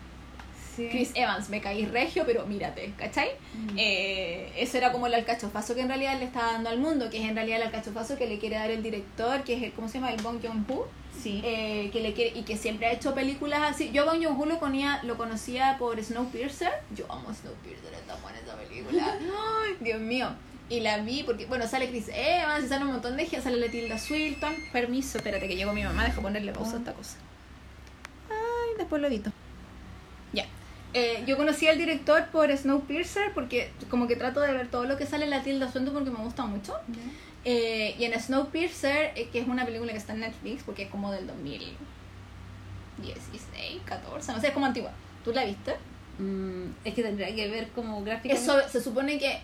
Sí. 0.81 0.89
Chris 0.91 1.11
Evans, 1.15 1.49
me 1.51 1.61
caí 1.61 1.85
regio, 1.87 2.25
pero 2.27 2.47
mírate, 2.47 2.93
¿cachai? 2.97 3.29
Mm. 3.55 3.77
Eh, 3.79 4.53
eso 4.57 4.77
era 4.79 4.93
como 4.93 5.07
el 5.07 5.15
alcachofazo 5.15 5.75
que 5.75 5.81
en 5.83 5.89
realidad 5.89 6.19
le 6.19 6.25
está 6.27 6.41
dando 6.53 6.71
al 6.71 6.79
mundo, 6.79 7.11
que 7.11 7.23
es 7.23 7.29
en 7.29 7.35
realidad 7.35 7.59
el 7.61 7.67
alcachofazo 7.69 8.17
que 8.17 8.27
le 8.27 8.39
quiere 8.39 8.57
dar 8.57 8.71
el 8.71 8.83
director, 8.83 9.45
que 9.45 9.55
es 9.55 9.63
el, 9.63 9.73
¿cómo 9.73 9.89
se 9.89 9.95
llama? 9.99 10.13
El 10.13 10.23
Bong 10.23 10.41
Joon-ho, 10.43 10.89
sí 11.23 11.41
eh, 11.45 11.91
que 11.93 12.01
le 12.01 12.13
quiere, 12.15 12.39
y 12.39 12.43
que 12.43 12.57
siempre 12.57 12.87
ha 12.87 12.93
hecho 12.93 13.15
películas 13.15 13.61
así. 13.63 13.91
Yo 13.93 14.03
a 14.03 14.13
Bong 14.13 14.25
Joon-ho 14.25 14.47
lo, 14.47 14.59
conía- 14.59 15.01
lo 15.05 15.17
conocía 15.17 15.77
por 15.79 16.03
Snowpiercer, 16.03 16.73
yo 16.97 17.05
amo 17.13 17.33
Snowpiercer, 17.35 17.93
es 17.95 18.07
tan 18.07 18.21
buena 18.23 18.39
esa 18.39 18.57
película, 18.57 19.19
Ay, 19.65 19.77
Dios 19.81 20.01
mío. 20.01 20.29
Y 20.69 20.79
la 20.81 20.99
vi 20.99 21.25
porque, 21.25 21.47
bueno, 21.47 21.67
sale 21.67 21.89
Chris 21.89 22.09
Evans, 22.15 22.69
sale 22.69 22.85
un 22.85 22.93
montón 22.93 23.17
de 23.17 23.25
gente, 23.27 23.43
sale 23.43 23.57
la 23.57 23.69
Tilda 23.69 23.99
Swilton. 23.99 24.55
Permiso, 24.73 25.19
espérate 25.19 25.49
que 25.49 25.57
llegó 25.57 25.73
mi 25.73 25.83
mamá, 25.83 26.05
deja 26.05 26.21
ponerle 26.23 26.53
pausa 26.53 26.77
a 26.77 26.79
esta 26.79 26.93
cosa. 26.93 27.17
Ay, 28.31 28.77
después 28.79 29.03
lo 29.03 29.09
edito. 29.09 29.33
Ya. 30.33 30.47
Eh, 30.93 31.23
yo 31.27 31.37
conocí 31.37 31.69
al 31.69 31.79
director 31.79 32.27
por 32.33 32.51
Snowpiercer 32.57 33.33
porque 33.33 33.71
como 33.89 34.09
que 34.09 34.17
trato 34.17 34.41
de 34.41 34.53
ver 34.53 34.69
todo 34.69 34.85
lo 34.87 34.97
que 34.97 35.07
sale 35.07 35.25
en 35.25 35.31
la 35.31 35.43
Tilda 35.43 35.71
Swinton 35.71 35.95
porque 35.95 36.11
me 36.11 36.19
gusta 36.25 36.45
mucho. 36.47 36.75
Eh, 37.45 37.95
y 37.99 38.05
en 38.05 38.19
Snowpiercer, 38.21 39.13
eh, 39.17 39.29
que 39.33 39.39
es 39.41 39.47
una 39.49 39.65
película 39.65 39.93
que 39.93 39.99
está 39.99 40.13
en 40.15 40.21
Netflix 40.21 40.63
porque 40.65 40.83
es 40.85 40.91
como 40.91 41.11
del 41.13 41.27
2016, 42.99 43.83
14, 43.85 44.33
no 44.33 44.41
sé, 44.41 44.49
es 44.49 44.53
como 44.53 44.67
antigua. 44.67 44.91
¿Tú 45.25 45.33
la 45.33 45.45
viste? 45.45 45.77
Mm, 46.19 46.65
es 46.85 46.95
que 46.95 47.03
tendría 47.03 47.35
que 47.35 47.49
ver 47.49 47.69
como 47.69 48.03
gráficamente 48.03 48.43
Eso 48.51 48.69
se 48.69 48.83
supone 48.83 49.19
que 49.19 49.39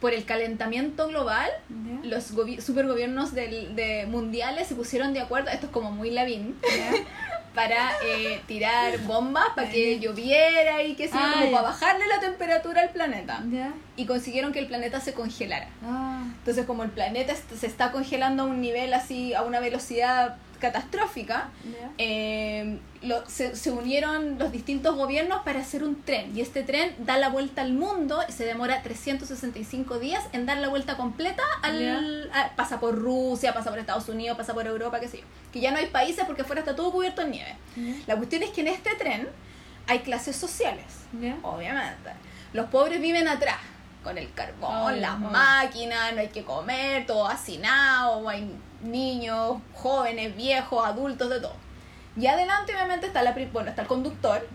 por 0.00 0.12
el 0.14 0.24
calentamiento 0.24 1.08
global, 1.08 1.50
Ya. 1.68 2.08
los 2.08 2.32
gobi- 2.34 2.60
supergobiernos 2.60 3.34
del, 3.34 3.74
de 3.74 4.06
mundiales 4.06 4.68
se 4.68 4.74
pusieron 4.76 5.12
de 5.12 5.20
acuerdo, 5.20 5.50
esto 5.50 5.66
es 5.66 5.72
como 5.72 5.90
muy 5.90 6.10
Lavín, 6.10 6.56
para 7.58 7.90
eh, 8.04 8.40
tirar 8.46 8.98
bombas 9.00 9.46
para 9.56 9.68
que 9.68 9.98
lloviera 9.98 10.80
y 10.84 10.94
que 10.94 11.10
Ah, 11.12 11.30
como 11.32 11.44
ya. 11.46 11.50
para 11.50 11.62
bajarle 11.70 12.06
la 12.06 12.20
temperatura 12.20 12.82
al 12.82 12.90
planeta. 12.90 13.42
Y 13.96 14.06
consiguieron 14.06 14.52
que 14.52 14.60
el 14.60 14.68
planeta 14.68 15.00
se 15.00 15.12
congelara. 15.12 15.66
ah 15.84 16.22
Entonces, 16.38 16.66
como 16.66 16.84
el 16.84 16.90
planeta 16.90 17.34
se 17.58 17.66
está 17.66 17.90
congelando 17.90 18.44
a 18.44 18.46
un 18.46 18.60
nivel 18.60 18.94
así, 18.94 19.34
a 19.34 19.42
una 19.42 19.58
velocidad 19.58 20.36
catastrófica, 20.58 21.48
ya 21.64 21.90
eh, 21.98 22.78
lo- 23.02 23.28
se, 23.28 23.54
se 23.56 23.70
unieron 23.70 24.38
los 24.38 24.50
distintos 24.52 24.96
gobiernos 24.96 25.42
para 25.42 25.60
hacer 25.60 25.82
un 25.84 26.02
tren. 26.02 26.36
Y 26.36 26.40
este 26.40 26.62
tren 26.62 26.94
da 26.98 27.16
la 27.16 27.28
vuelta 27.28 27.62
al 27.62 27.72
mundo 27.72 28.20
y 28.28 28.32
se 28.32 28.44
demora 28.44 28.82
365 28.82 29.98
días 29.98 30.24
en 30.32 30.46
dar 30.46 30.58
la 30.58 30.68
vuelta 30.68 30.96
completa. 30.96 31.42
Al, 31.62 32.30
a- 32.32 32.54
pasa 32.56 32.80
por 32.80 32.94
Rusia, 32.96 33.52
pasa 33.54 33.70
por 33.70 33.78
Estados 33.78 34.08
Unidos, 34.08 34.36
pasa 34.36 34.54
por 34.54 34.66
Europa, 34.66 35.00
qué 35.00 35.08
sé 35.08 35.18
yo. 35.18 35.24
Que 35.52 35.60
ya 35.60 35.70
no 35.70 35.78
hay 35.78 35.86
países 35.86 36.24
porque 36.26 36.42
afuera 36.42 36.60
está 36.60 36.74
todo 36.76 36.90
cubierto 36.92 37.22
en 37.22 37.30
nieve. 37.30 37.54
La 38.06 38.16
cuestión 38.16 38.42
es 38.42 38.50
que 38.50 38.60
en 38.62 38.68
este 38.68 38.90
tren 38.96 39.28
hay 39.86 40.00
clases 40.00 40.36
sociales, 40.36 40.84
obviamente. 41.42 42.10
Los 42.52 42.66
pobres 42.70 43.00
viven 43.00 43.28
atrás, 43.28 43.56
con 44.04 44.16
el 44.18 44.32
carbón, 44.32 45.00
las 45.00 45.18
máquinas, 45.18 46.12
no 46.14 46.20
hay 46.20 46.28
que 46.28 46.44
comer, 46.44 47.06
todo 47.06 47.26
hacinado, 47.26 48.28
hay 48.28 48.50
niños, 48.82 49.58
jóvenes, 49.74 50.36
viejos, 50.36 50.86
adultos, 50.86 51.28
de 51.30 51.40
todo. 51.40 51.54
Y 52.16 52.26
adelante 52.26 52.72
obviamente 52.74 53.06
está 53.06 53.22
la 53.22 53.32
bueno, 53.52 53.68
está 53.70 53.82
el 53.82 53.88
conductor 53.88 54.46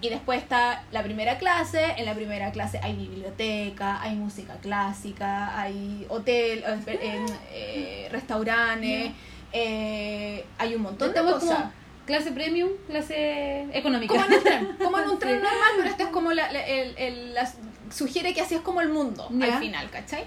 y 0.00 0.08
después 0.08 0.40
está 0.40 0.84
la 0.92 1.02
primera 1.02 1.38
clase, 1.38 1.94
en 1.96 2.04
la 2.06 2.14
primera 2.14 2.52
clase 2.52 2.78
hay 2.82 2.94
biblioteca, 2.94 4.00
hay 4.00 4.14
música 4.14 4.54
clásica, 4.62 5.58
hay 5.58 6.06
hotel, 6.08 6.62
eh, 6.66 6.80
eh, 6.86 7.26
eh, 7.52 8.08
restaurantes, 8.12 9.10
eh, 9.52 10.44
hay 10.58 10.74
un 10.74 10.82
montón 10.82 11.08
de 11.12 11.20
cosas. 11.32 11.48
como 11.58 11.72
clase 12.06 12.30
premium, 12.32 12.70
clase 12.86 13.66
económica. 13.72 14.14
Como 14.14 14.26
en 14.28 14.32
un 14.38 14.42
tren, 14.44 14.76
como 14.82 14.98
en 14.98 15.08
un 15.10 15.18
tren 15.20 15.42
normal, 15.42 15.70
pero 15.76 15.88
este 15.90 16.02
es 16.04 16.08
como 16.10 16.32
la, 16.32 16.52
la- 16.52 16.66
el, 16.66 16.94
el- 16.98 17.34
la- 17.34 17.52
sugiere 17.92 18.34
que 18.34 18.40
así 18.40 18.54
es 18.54 18.60
como 18.60 18.80
el 18.80 18.88
mundo 18.88 19.28
al 19.42 19.58
final, 19.60 19.90
¿cachai? 19.90 20.24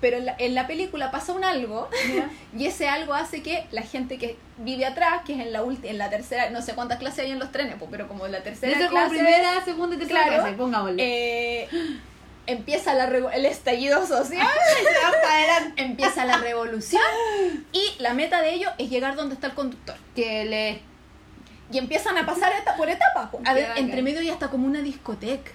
pero 0.00 0.18
en 0.18 0.26
la, 0.26 0.34
en 0.38 0.54
la 0.54 0.66
película 0.66 1.10
pasa 1.10 1.32
un 1.32 1.44
algo 1.44 1.88
y 2.58 2.66
ese 2.66 2.88
algo 2.88 3.14
hace 3.14 3.42
que 3.42 3.66
la 3.70 3.80
gente 3.80 4.18
que 4.18 4.36
vive 4.58 4.84
atrás, 4.84 5.22
que 5.24 5.32
es 5.32 5.40
en 5.40 5.50
la 5.52 5.62
ulti- 5.62 5.86
en 5.88 5.96
la 5.96 6.10
tercera, 6.10 6.50
no 6.50 6.60
sé 6.60 6.74
cuántas 6.74 6.98
clases 6.98 7.20
hay 7.24 7.30
en 7.30 7.38
los 7.38 7.50
trenes, 7.52 7.76
pero 7.90 8.06
como 8.06 8.26
en 8.26 8.32
la 8.32 8.42
tercera 8.42 8.72
clase, 8.74 8.88
como 8.88 9.08
primera, 9.08 9.64
segunda 9.64 9.96
y 9.96 9.98
tercera 10.00 10.24
Claro. 10.24 10.42
clase, 10.42 10.56
pongámosle. 10.58 10.96
eh, 11.02 11.68
empieza 12.46 12.92
la 12.92 13.04
el 13.06 13.46
estallido 13.46 14.06
social, 14.06 14.46
empieza 15.76 16.24
la 16.26 16.36
revolución 16.36 17.00
y 17.72 17.82
la 17.98 18.12
meta 18.12 18.42
de 18.42 18.52
ello 18.54 18.68
es 18.76 18.90
llegar 18.90 19.14
donde 19.16 19.34
está 19.36 19.46
el 19.46 19.54
conductor. 19.54 19.96
que 20.14 20.44
le... 20.44 20.80
Y 21.72 21.78
empiezan 21.78 22.18
a 22.18 22.26
pasar 22.26 22.52
eta- 22.52 22.76
por 22.76 22.90
etapas. 22.90 23.28
A 23.46 23.54
ver, 23.54 23.70
entre 23.76 24.02
medio 24.02 24.20
ya 24.20 24.34
está 24.34 24.48
como 24.48 24.66
una 24.66 24.82
discoteca. 24.82 25.50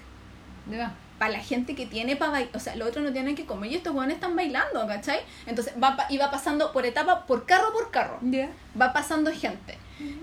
Para 1.20 1.32
la 1.34 1.40
gente 1.40 1.74
que 1.74 1.84
tiene 1.84 2.16
para 2.16 2.30
bailar. 2.32 2.56
O 2.56 2.58
sea, 2.58 2.74
los 2.76 2.88
otros 2.88 3.04
no 3.04 3.12
tienen 3.12 3.36
que 3.36 3.44
comer 3.44 3.70
y 3.70 3.74
estos 3.74 3.92
jóvenes 3.92 4.14
están 4.14 4.34
bailando, 4.34 4.86
¿cachai? 4.86 5.20
Entonces 5.46 5.74
va, 5.80 5.94
pa- 5.94 6.06
y 6.08 6.16
va 6.16 6.30
pasando 6.30 6.72
por 6.72 6.86
etapa, 6.86 7.26
por 7.26 7.44
carro 7.44 7.72
por 7.74 7.90
carro. 7.90 8.18
Ya. 8.22 8.48
Va 8.80 8.92
pasando 8.94 9.30
gente. 9.30 9.76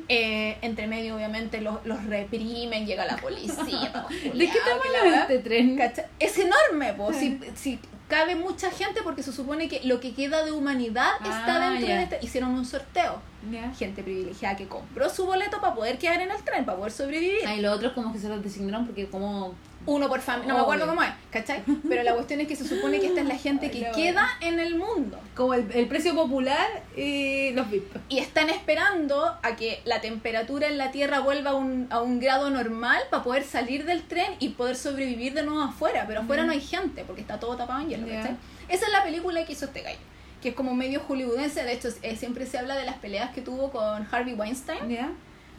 Eh, 0.09 0.57
entre 0.63 0.87
medio, 0.87 1.15
obviamente, 1.15 1.61
los, 1.61 1.85
los 1.85 2.03
reprimen, 2.05 2.87
llega 2.87 3.05
la 3.05 3.15
policía. 3.17 4.05
¿De 4.33 4.49
qué 4.49 4.59
tamaño 4.59 5.13
es 5.15 5.21
este 5.21 5.39
tren? 5.39 5.77
¿Cachai? 5.77 6.05
Es 6.19 6.35
enorme, 6.39 6.93
po. 6.93 7.13
Si, 7.13 7.39
si 7.55 7.79
cabe 8.07 8.35
mucha 8.35 8.71
gente, 8.71 9.01
porque 9.03 9.21
se 9.21 9.31
supone 9.31 9.67
que 9.69 9.81
lo 9.83 9.99
que 9.99 10.15
queda 10.15 10.43
de 10.45 10.51
humanidad 10.51 11.11
está 11.21 11.67
Ah, 11.67 11.69
dentro 11.69 11.87
de 11.93 12.03
este. 12.03 12.19
Hicieron 12.23 12.51
un 12.55 12.65
sorteo. 12.65 13.21
Ya. 13.51 13.71
Gente 13.73 14.01
privilegiada 14.01 14.55
que 14.55 14.67
compró 14.67 15.09
su 15.09 15.25
boleto 15.27 15.61
para 15.61 15.75
poder 15.75 15.99
quedar 15.99 16.21
en 16.21 16.31
el 16.31 16.41
tren, 16.43 16.65
para 16.65 16.77
poder 16.79 16.91
sobrevivir. 16.91 17.45
Ah, 17.45 17.53
y 17.55 17.61
los 17.61 17.75
otros 17.75 17.93
como 17.93 18.11
que 18.11 18.17
se 18.19 18.29
los 18.29 18.41
designaron 18.43 18.85
porque 18.87 19.07
como... 19.07 19.53
Uno 19.85 20.09
por 20.09 20.19
familia, 20.19 20.49
no 20.49 20.55
me 20.55 20.61
acuerdo 20.63 20.83
Obvio. 20.83 20.95
cómo 20.95 21.03
es, 21.07 21.13
¿cachai? 21.31 21.63
Pero 21.87 22.03
la 22.03 22.13
cuestión 22.13 22.41
es 22.41 22.47
que 22.49 22.57
se 22.57 22.67
supone 22.67 22.99
que 22.99 23.07
esta 23.07 23.21
es 23.21 23.27
la 23.27 23.37
gente 23.37 23.71
que 23.71 23.89
queda 23.95 24.27
en 24.41 24.59
el 24.59 24.75
mundo. 24.75 25.17
Como 25.33 25.53
el, 25.53 25.71
el 25.71 25.87
precio 25.87 26.13
popular 26.13 26.67
y 26.97 27.51
los 27.51 27.69
VIP. 27.69 27.95
Y 28.09 28.19
están 28.19 28.49
esperando 28.49 29.37
a 29.41 29.55
que 29.55 29.81
la 29.85 30.01
temperatura 30.01 30.67
en 30.67 30.77
la 30.77 30.91
Tierra 30.91 31.19
vuelva 31.21 31.51
a 31.51 31.55
un, 31.55 31.87
a 31.89 32.01
un 32.01 32.19
grado 32.19 32.49
normal 32.49 33.01
para 33.09 33.23
poder 33.23 33.43
salir 33.43 33.85
del 33.85 34.03
tren 34.03 34.33
y 34.39 34.49
poder 34.49 34.75
sobrevivir 34.75 35.33
de 35.33 35.43
nuevo 35.43 35.61
afuera. 35.61 36.03
Pero 36.05 36.19
afuera 36.21 36.43
no 36.43 36.51
hay 36.51 36.61
gente 36.61 37.03
porque 37.05 37.21
está 37.21 37.39
todo 37.39 37.55
tapado 37.55 37.79
en 37.81 37.89
hielo, 37.89 38.07
Ya. 38.07 38.17
¿cachai? 38.21 38.35
Esa 38.67 38.85
es 38.87 38.91
la 38.91 39.03
película 39.03 39.45
que 39.45 39.53
hizo 39.53 39.65
este 39.65 39.83
gallo. 39.83 39.99
Que 40.41 40.49
es 40.49 40.55
como 40.55 40.73
medio 40.75 40.99
hollywoodense. 41.07 41.63
De 41.63 41.71
hecho, 41.71 41.87
eh, 42.01 42.15
siempre 42.17 42.45
se 42.45 42.57
habla 42.57 42.75
de 42.75 42.83
las 42.85 42.97
peleas 42.97 43.31
que 43.33 43.41
tuvo 43.41 43.71
con 43.71 44.05
Harvey 44.11 44.33
Weinstein, 44.33 44.89
¿Ya? 44.89 45.11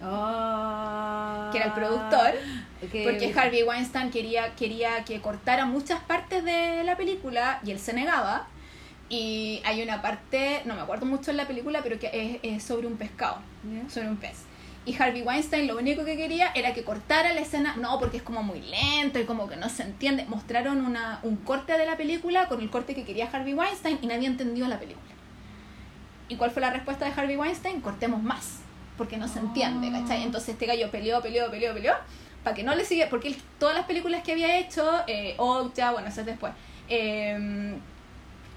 Oh. 0.03 1.49
que 1.53 1.59
era 1.59 1.67
el 1.67 1.73
productor. 1.73 2.33
Que- 2.93 3.03
Porque 3.05 3.33
Harvey 3.37 3.63
Weinstein 3.65 4.11
quería, 4.11 4.55
quería 4.55 5.05
que 5.05 5.21
cortara 5.21 5.65
muchas 5.67 6.01
partes 6.01 6.45
de 6.45 6.85
la 6.85 6.97
película 6.97 7.61
y 7.65 7.71
él 7.73 7.79
se 7.79 7.93
negaba. 7.93 8.47
Y 9.09 9.63
hay 9.65 9.83
una 9.83 10.03
parte, 10.03 10.63
no 10.67 10.75
me 10.75 10.83
acuerdo 10.83 11.07
mucho 11.07 11.31
en 11.31 11.39
la 11.39 11.47
película, 11.47 11.81
pero 11.83 11.99
que 11.99 12.11
es, 12.13 12.39
es 12.57 12.63
sobre 12.63 12.87
un 12.87 12.97
pescado, 12.97 13.39
sobre 13.89 14.09
un 14.09 14.17
pez. 14.19 14.45
Y 14.85 14.95
Harvey 15.03 15.23
Weinstein 15.23 15.67
lo 15.67 15.77
único 15.79 16.05
que 16.05 16.17
quería 16.17 16.51
era 16.55 16.73
que 16.73 16.83
cortara 16.85 17.33
la 17.33 17.41
escena, 17.41 17.75
no, 17.77 17.99
porque 17.99 18.19
es 18.19 18.23
como 18.23 18.43
muy 18.43 18.61
lento 18.61 19.19
y 19.19 19.25
como 19.25 19.49
que 19.49 19.57
no 19.57 19.69
se 19.69 19.83
entiende. 19.83 20.25
Mostraron 20.27 20.85
una, 20.85 21.21
un 21.23 21.37
corte 21.37 21.77
de 21.77 21.85
la 21.87 21.97
película 21.97 22.49
con 22.49 22.61
el 22.61 22.71
corte 22.71 22.95
que 22.95 23.05
quería 23.05 23.29
Harvey 23.33 23.55
Weinstein 23.55 23.99
y 24.03 24.07
nadie 24.07 24.27
entendió 24.29 24.69
la 24.69 24.79
película. 24.79 25.05
¿Y 26.29 26.37
cuál 26.37 26.51
fue 26.51 26.61
la 26.63 26.71
respuesta 26.71 27.07
de 27.07 27.13
Harvey 27.19 27.37
Weinstein? 27.37 27.81
Cortemos 27.81 28.23
más, 28.23 28.61
porque 28.99 29.17
no 29.17 29.29
se 29.29 29.39
entiende, 29.39 29.91
¿cachai? 29.91 30.25
Entonces 30.25 30.51
este 30.51 30.67
gallo 30.67 30.91
peleó, 30.91 31.23
peleó, 31.23 31.51
peleó, 31.51 31.73
peleó, 31.73 31.95
para 32.45 32.55
que 32.55 32.63
no 32.63 32.75
le 32.75 32.85
siga, 32.85 33.07
porque 33.09 33.29
él, 33.29 33.37
todas 33.59 33.75
las 33.75 33.87
películas 33.87 34.23
que 34.23 34.33
había 34.33 34.59
hecho, 34.59 34.85
eh, 35.07 35.35
bueno, 35.39 36.09
eso 36.09 36.21
es 36.21 36.27
después, 36.27 36.53
eh, 36.89 37.79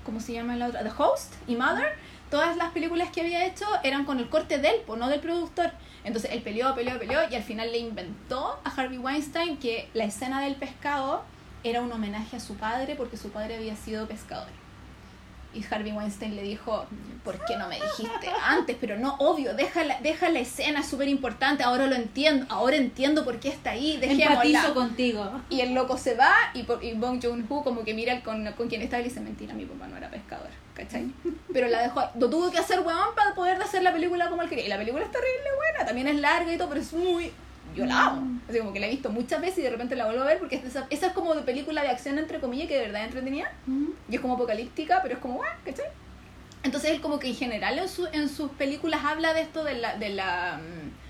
¿cómo 0.03 0.19
se 0.19 0.33
llama 0.33 0.55
la 0.55 0.67
otra? 0.67 0.83
The 0.83 0.91
Host 0.97 1.35
y 1.47 1.55
Mother, 1.55 1.95
todas 2.29 2.57
las 2.57 2.71
películas 2.71 3.09
que 3.11 3.21
había 3.21 3.45
hecho 3.45 3.65
eran 3.83 4.03
con 4.03 4.19
el 4.19 4.27
corte 4.29 4.57
de 4.57 4.69
él, 4.69 4.75
pues, 4.85 4.99
no 4.99 5.07
del 5.07 5.19
productor. 5.19 5.71
Entonces 6.03 6.31
él 6.31 6.41
peleó, 6.41 6.73
peleó, 6.73 6.97
peleó 6.97 7.19
y 7.29 7.35
al 7.35 7.43
final 7.43 7.71
le 7.71 7.77
inventó 7.77 8.59
a 8.63 8.69
Harvey 8.69 8.97
Weinstein 8.97 9.57
que 9.57 9.87
la 9.93 10.05
escena 10.05 10.41
del 10.41 10.55
pescado 10.55 11.23
era 11.63 11.81
un 11.81 11.91
homenaje 11.91 12.37
a 12.37 12.39
su 12.39 12.55
padre 12.55 12.95
porque 12.95 13.17
su 13.17 13.29
padre 13.29 13.57
había 13.57 13.75
sido 13.75 14.07
pescador. 14.07 14.60
Y 15.53 15.65
Harvey 15.69 15.91
Weinstein 15.91 16.35
le 16.35 16.43
dijo, 16.43 16.85
¿por 17.23 17.43
qué 17.45 17.57
no 17.57 17.67
me 17.67 17.75
dijiste 17.75 18.29
antes? 18.45 18.77
Pero 18.79 18.97
no, 18.97 19.15
obvio, 19.19 19.53
deja 19.53 19.83
la, 19.83 19.99
deja 19.99 20.29
la 20.29 20.39
escena, 20.39 20.79
es 20.79 20.87
súper 20.87 21.09
importante, 21.09 21.63
ahora 21.63 21.87
lo 21.87 21.95
entiendo, 21.95 22.45
ahora 22.49 22.77
entiendo 22.77 23.25
por 23.25 23.39
qué 23.39 23.49
está 23.49 23.71
ahí, 23.71 23.97
dejémosla. 23.97 24.73
Contigo. 24.73 25.41
Y 25.49 25.61
el 25.61 25.73
loco 25.73 25.97
se 25.97 26.15
va 26.15 26.33
y, 26.53 26.63
por, 26.63 26.83
y 26.83 26.93
Bong 26.93 27.21
Joon-ho 27.21 27.63
como 27.63 27.83
que 27.83 27.93
mira 27.93 28.21
con, 28.21 28.49
con 28.53 28.69
quien 28.69 28.81
está 28.81 28.99
y 28.99 29.03
le 29.03 29.09
dice, 29.09 29.19
mentira, 29.19 29.53
mi 29.53 29.65
papá 29.65 29.87
no 29.87 29.97
era 29.97 30.09
pescador, 30.09 30.49
¿cachai? 30.73 31.11
Pero 31.53 31.67
la 31.67 31.81
dejó, 31.81 32.01
lo 32.17 32.29
tuvo 32.29 32.49
que 32.49 32.57
hacer, 32.57 32.79
weón, 32.79 33.13
para 33.15 33.35
poder 33.35 33.61
hacer 33.61 33.83
la 33.83 33.91
película 33.91 34.29
como 34.29 34.41
él 34.41 34.49
quería. 34.49 34.65
Y 34.65 34.69
la 34.69 34.77
película 34.77 35.03
es 35.03 35.11
terrible, 35.11 35.49
buena, 35.57 35.85
también 35.85 36.07
es 36.07 36.15
larga 36.15 36.53
y 36.53 36.57
todo, 36.57 36.69
pero 36.69 36.81
es 36.81 36.93
muy... 36.93 37.31
Yo 37.75 37.85
la 37.85 38.07
amo. 38.07 38.39
Así 38.49 38.59
como 38.59 38.73
que 38.73 38.79
la 38.79 38.87
he 38.87 38.89
visto 38.89 39.09
muchas 39.09 39.41
veces 39.41 39.59
y 39.59 39.61
de 39.61 39.69
repente 39.69 39.95
la 39.95 40.05
vuelvo 40.05 40.23
a 40.23 40.25
ver 40.25 40.39
porque 40.39 40.55
es 40.55 40.63
esa, 40.63 40.87
esa 40.89 41.07
es 41.07 41.13
como 41.13 41.33
de 41.35 41.41
película 41.41 41.81
de 41.81 41.89
acción, 41.89 42.17
entre 42.17 42.39
comillas, 42.39 42.67
que 42.67 42.75
de 42.75 42.81
verdad 42.81 43.01
es 43.01 43.07
entretenida. 43.07 43.51
Y 44.09 44.15
es 44.15 44.21
como 44.21 44.35
apocalíptica, 44.35 44.99
pero 45.01 45.15
es 45.15 45.21
como, 45.21 45.35
bueno, 45.35 45.53
¿cachai? 45.63 45.85
Entonces 46.63 46.91
él 46.91 47.01
como 47.01 47.19
que 47.19 47.27
en 47.27 47.35
general 47.35 47.79
en, 47.79 47.89
su, 47.89 48.07
en 48.11 48.29
sus 48.29 48.51
películas 48.51 49.01
habla 49.03 49.33
de 49.33 49.41
esto 49.41 49.63
de 49.63 49.75
la... 49.75 49.95
De 49.95 50.09
la 50.09 50.59
mm, 50.59 51.01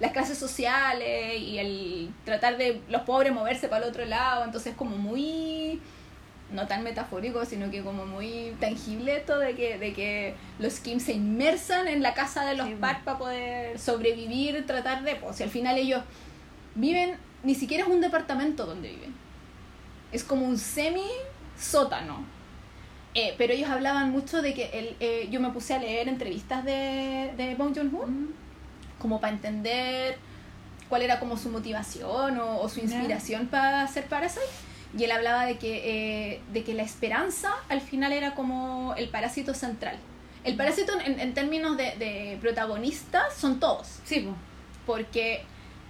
las 0.00 0.12
clases 0.12 0.36
sociales 0.36 1.40
y 1.40 1.58
el 1.58 2.10
tratar 2.24 2.56
de 2.56 2.80
los 2.88 3.02
pobres 3.02 3.32
moverse 3.32 3.68
para 3.68 3.84
el 3.84 3.90
otro 3.90 4.04
lado, 4.04 4.44
entonces 4.44 4.74
como 4.74 4.96
muy 4.96 5.80
no 6.50 6.66
tan 6.66 6.82
metafórico, 6.84 7.44
sino 7.44 7.70
que 7.70 7.82
como 7.82 8.06
muy 8.06 8.54
tangible 8.60 9.16
esto 9.16 9.38
de 9.38 9.54
que, 9.54 9.78
de 9.78 9.92
que 9.92 10.34
los 10.58 10.78
Kim 10.80 11.00
se 11.00 11.12
inmersan 11.12 11.88
en 11.88 12.02
la 12.02 12.14
casa 12.14 12.44
de 12.44 12.54
los 12.54 12.66
Sí. 12.68 12.76
Park 12.80 13.02
para 13.04 13.18
poder 13.18 13.78
sobrevivir, 13.78 14.66
tratar 14.66 15.02
de, 15.02 15.16
pues, 15.16 15.40
al 15.40 15.50
final 15.50 15.78
ellos 15.78 16.02
viven, 16.74 17.16
ni 17.42 17.54
siquiera 17.54 17.84
es 17.84 17.90
un 17.90 18.00
departamento 18.00 18.66
donde 18.66 18.90
viven, 18.90 19.14
es 20.12 20.22
como 20.22 20.46
un 20.46 20.58
semi 20.58 21.08
sótano. 21.58 22.24
Eh, 23.16 23.34
pero 23.38 23.52
ellos 23.52 23.70
hablaban 23.70 24.10
mucho 24.10 24.42
de 24.42 24.54
que 24.54 24.70
el, 24.72 24.96
eh, 24.98 25.28
yo 25.30 25.40
me 25.40 25.50
puse 25.50 25.72
a 25.72 25.78
leer 25.78 26.08
entrevistas 26.08 26.64
de, 26.64 27.32
de 27.36 27.54
Bong 27.54 27.72
Joon-ho 27.74 28.06
como 28.98 29.20
para 29.20 29.32
entender 29.32 30.18
cuál 30.88 31.02
era 31.02 31.20
como 31.20 31.36
su 31.36 31.48
motivación 31.48 32.38
o, 32.38 32.60
o 32.60 32.68
su 32.68 32.80
inspiración 32.80 33.46
para 33.46 33.82
hacer 33.82 34.06
Parasite. 34.06 34.46
Y 34.96 35.04
él 35.04 35.10
hablaba 35.12 35.44
de 35.46 35.58
que, 35.58 36.32
eh, 36.34 36.40
de 36.52 36.62
que 36.62 36.72
la 36.74 36.82
esperanza 36.82 37.52
al 37.68 37.80
final 37.80 38.12
era 38.12 38.34
como 38.34 38.94
el 38.96 39.08
parásito 39.08 39.54
central. 39.54 39.96
El 40.44 40.56
parásito 40.56 40.92
en, 41.00 41.18
en 41.18 41.34
términos 41.34 41.76
de, 41.76 41.96
de 41.96 42.38
protagonistas 42.40 43.34
son 43.34 43.58
todos, 43.58 44.00
Sí, 44.04 44.28
porque 44.86 45.42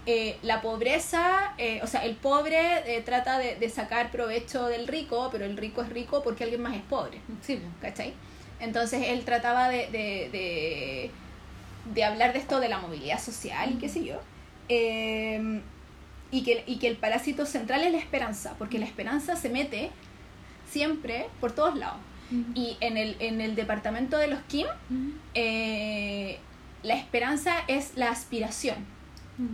eh, 0.07 0.39
la 0.43 0.63
pobreza, 0.63 1.55
eh, 1.59 1.81
o 1.83 1.87
sea, 1.87 2.05
el 2.05 2.15
pobre 2.15 3.03
trata 3.05 3.39
de, 3.39 3.57
de 3.57 3.69
sacar 3.69 4.11
provecho 4.11 4.67
del 4.67 4.87
rico, 4.87 5.29
pero 5.33 5.45
el 5.45 5.57
rico 5.57 5.83
es 5.83 5.89
rico 5.89 6.23
porque 6.23 6.45
alguien 6.45 6.63
más 6.63 6.77
es 6.77 6.83
pobre. 6.83 7.21
Sí. 7.43 7.61
¿cachai? 7.81 8.15
Entonces 8.61 9.09
él 9.09 9.25
trataba 9.25 9.69
de, 9.69 9.89
de, 9.89 10.29
de, 10.31 11.11
de 11.93 12.05
hablar 12.05 12.33
de 12.33 12.39
esto 12.39 12.61
de 12.61 12.69
la 12.69 12.79
movilidad 12.79 13.21
social 13.21 13.73
y 13.73 13.75
qué 13.75 13.89
sé 13.89 14.05
yo. 14.05 14.21
Y, 16.35 16.43
que, 16.43 16.65
y 16.67 16.77
que 16.77 16.89
el 16.89 16.97
parásito 16.97 17.47
central 17.47 17.83
es 17.83 17.93
la 17.93 17.99
esperanza, 17.99 18.55
porque 18.59 18.79
la 18.79 18.87
esperanza 18.87 19.37
se 19.37 19.49
mete 19.49 19.91
siempre 20.71 21.27
por 21.41 21.53
todos 21.53 21.77
lados. 21.77 21.99
Y 22.55 22.77
en 22.81 22.97
el, 22.97 23.17
en 23.21 23.41
el 23.41 23.55
departamento 23.55 24.19
de 24.19 24.27
los 24.27 24.41
Kim, 24.49 24.67
eh, 25.35 26.39
la 26.83 26.95
esperanza 26.95 27.53
es 27.69 27.97
la 27.97 28.11
aspiración, 28.11 28.77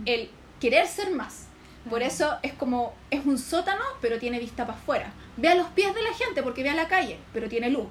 el 0.05 0.29
querer 0.59 0.87
ser 0.87 1.11
más. 1.11 1.47
Por 1.89 2.01
eso 2.01 2.37
es 2.41 2.53
como, 2.53 2.93
es 3.11 3.25
un 3.25 3.37
sótano, 3.37 3.83
pero 4.01 4.17
tiene 4.17 4.39
vista 4.39 4.65
para 4.65 4.79
afuera. 4.79 5.13
Ve 5.37 5.49
a 5.49 5.55
los 5.55 5.67
pies 5.69 5.93
de 5.93 6.01
la 6.01 6.13
gente 6.13 6.41
porque 6.41 6.63
ve 6.63 6.69
a 6.69 6.75
la 6.75 6.87
calle, 6.87 7.17
pero 7.33 7.47
tiene 7.49 7.69
luz. 7.69 7.87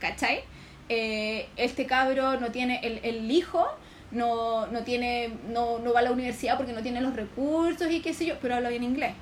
¿cachai? 0.00 0.42
Eh, 0.88 1.48
este 1.56 1.86
cabro 1.86 2.40
no 2.40 2.50
tiene, 2.50 2.80
el, 2.82 2.98
el 3.04 3.30
hijo 3.30 3.64
no, 4.12 4.66
no 4.66 4.80
tiene, 4.82 5.32
no, 5.48 5.78
no 5.78 5.92
va 5.92 6.00
a 6.00 6.02
la 6.02 6.12
universidad 6.12 6.56
porque 6.56 6.72
no 6.72 6.82
tiene 6.82 7.00
los 7.00 7.14
recursos 7.14 7.90
y 7.90 8.00
qué 8.00 8.12
sé 8.14 8.26
yo, 8.26 8.34
pero 8.42 8.56
habla 8.56 8.68
bien 8.70 8.82
inglés. 8.84 9.14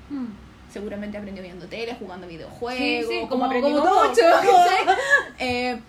Seguramente 0.71 1.17
aprendió 1.17 1.41
viendo 1.41 1.65
tele, 1.67 1.95
jugando 1.97 2.27
videojuegos, 2.27 2.77
Sí, 2.77 3.03
sí, 3.21 3.25
como, 3.27 3.47
como- 3.47 3.61
como 3.61 3.79
mucho, 3.79 4.21
como. 4.45 4.63
Eh, 5.39 5.79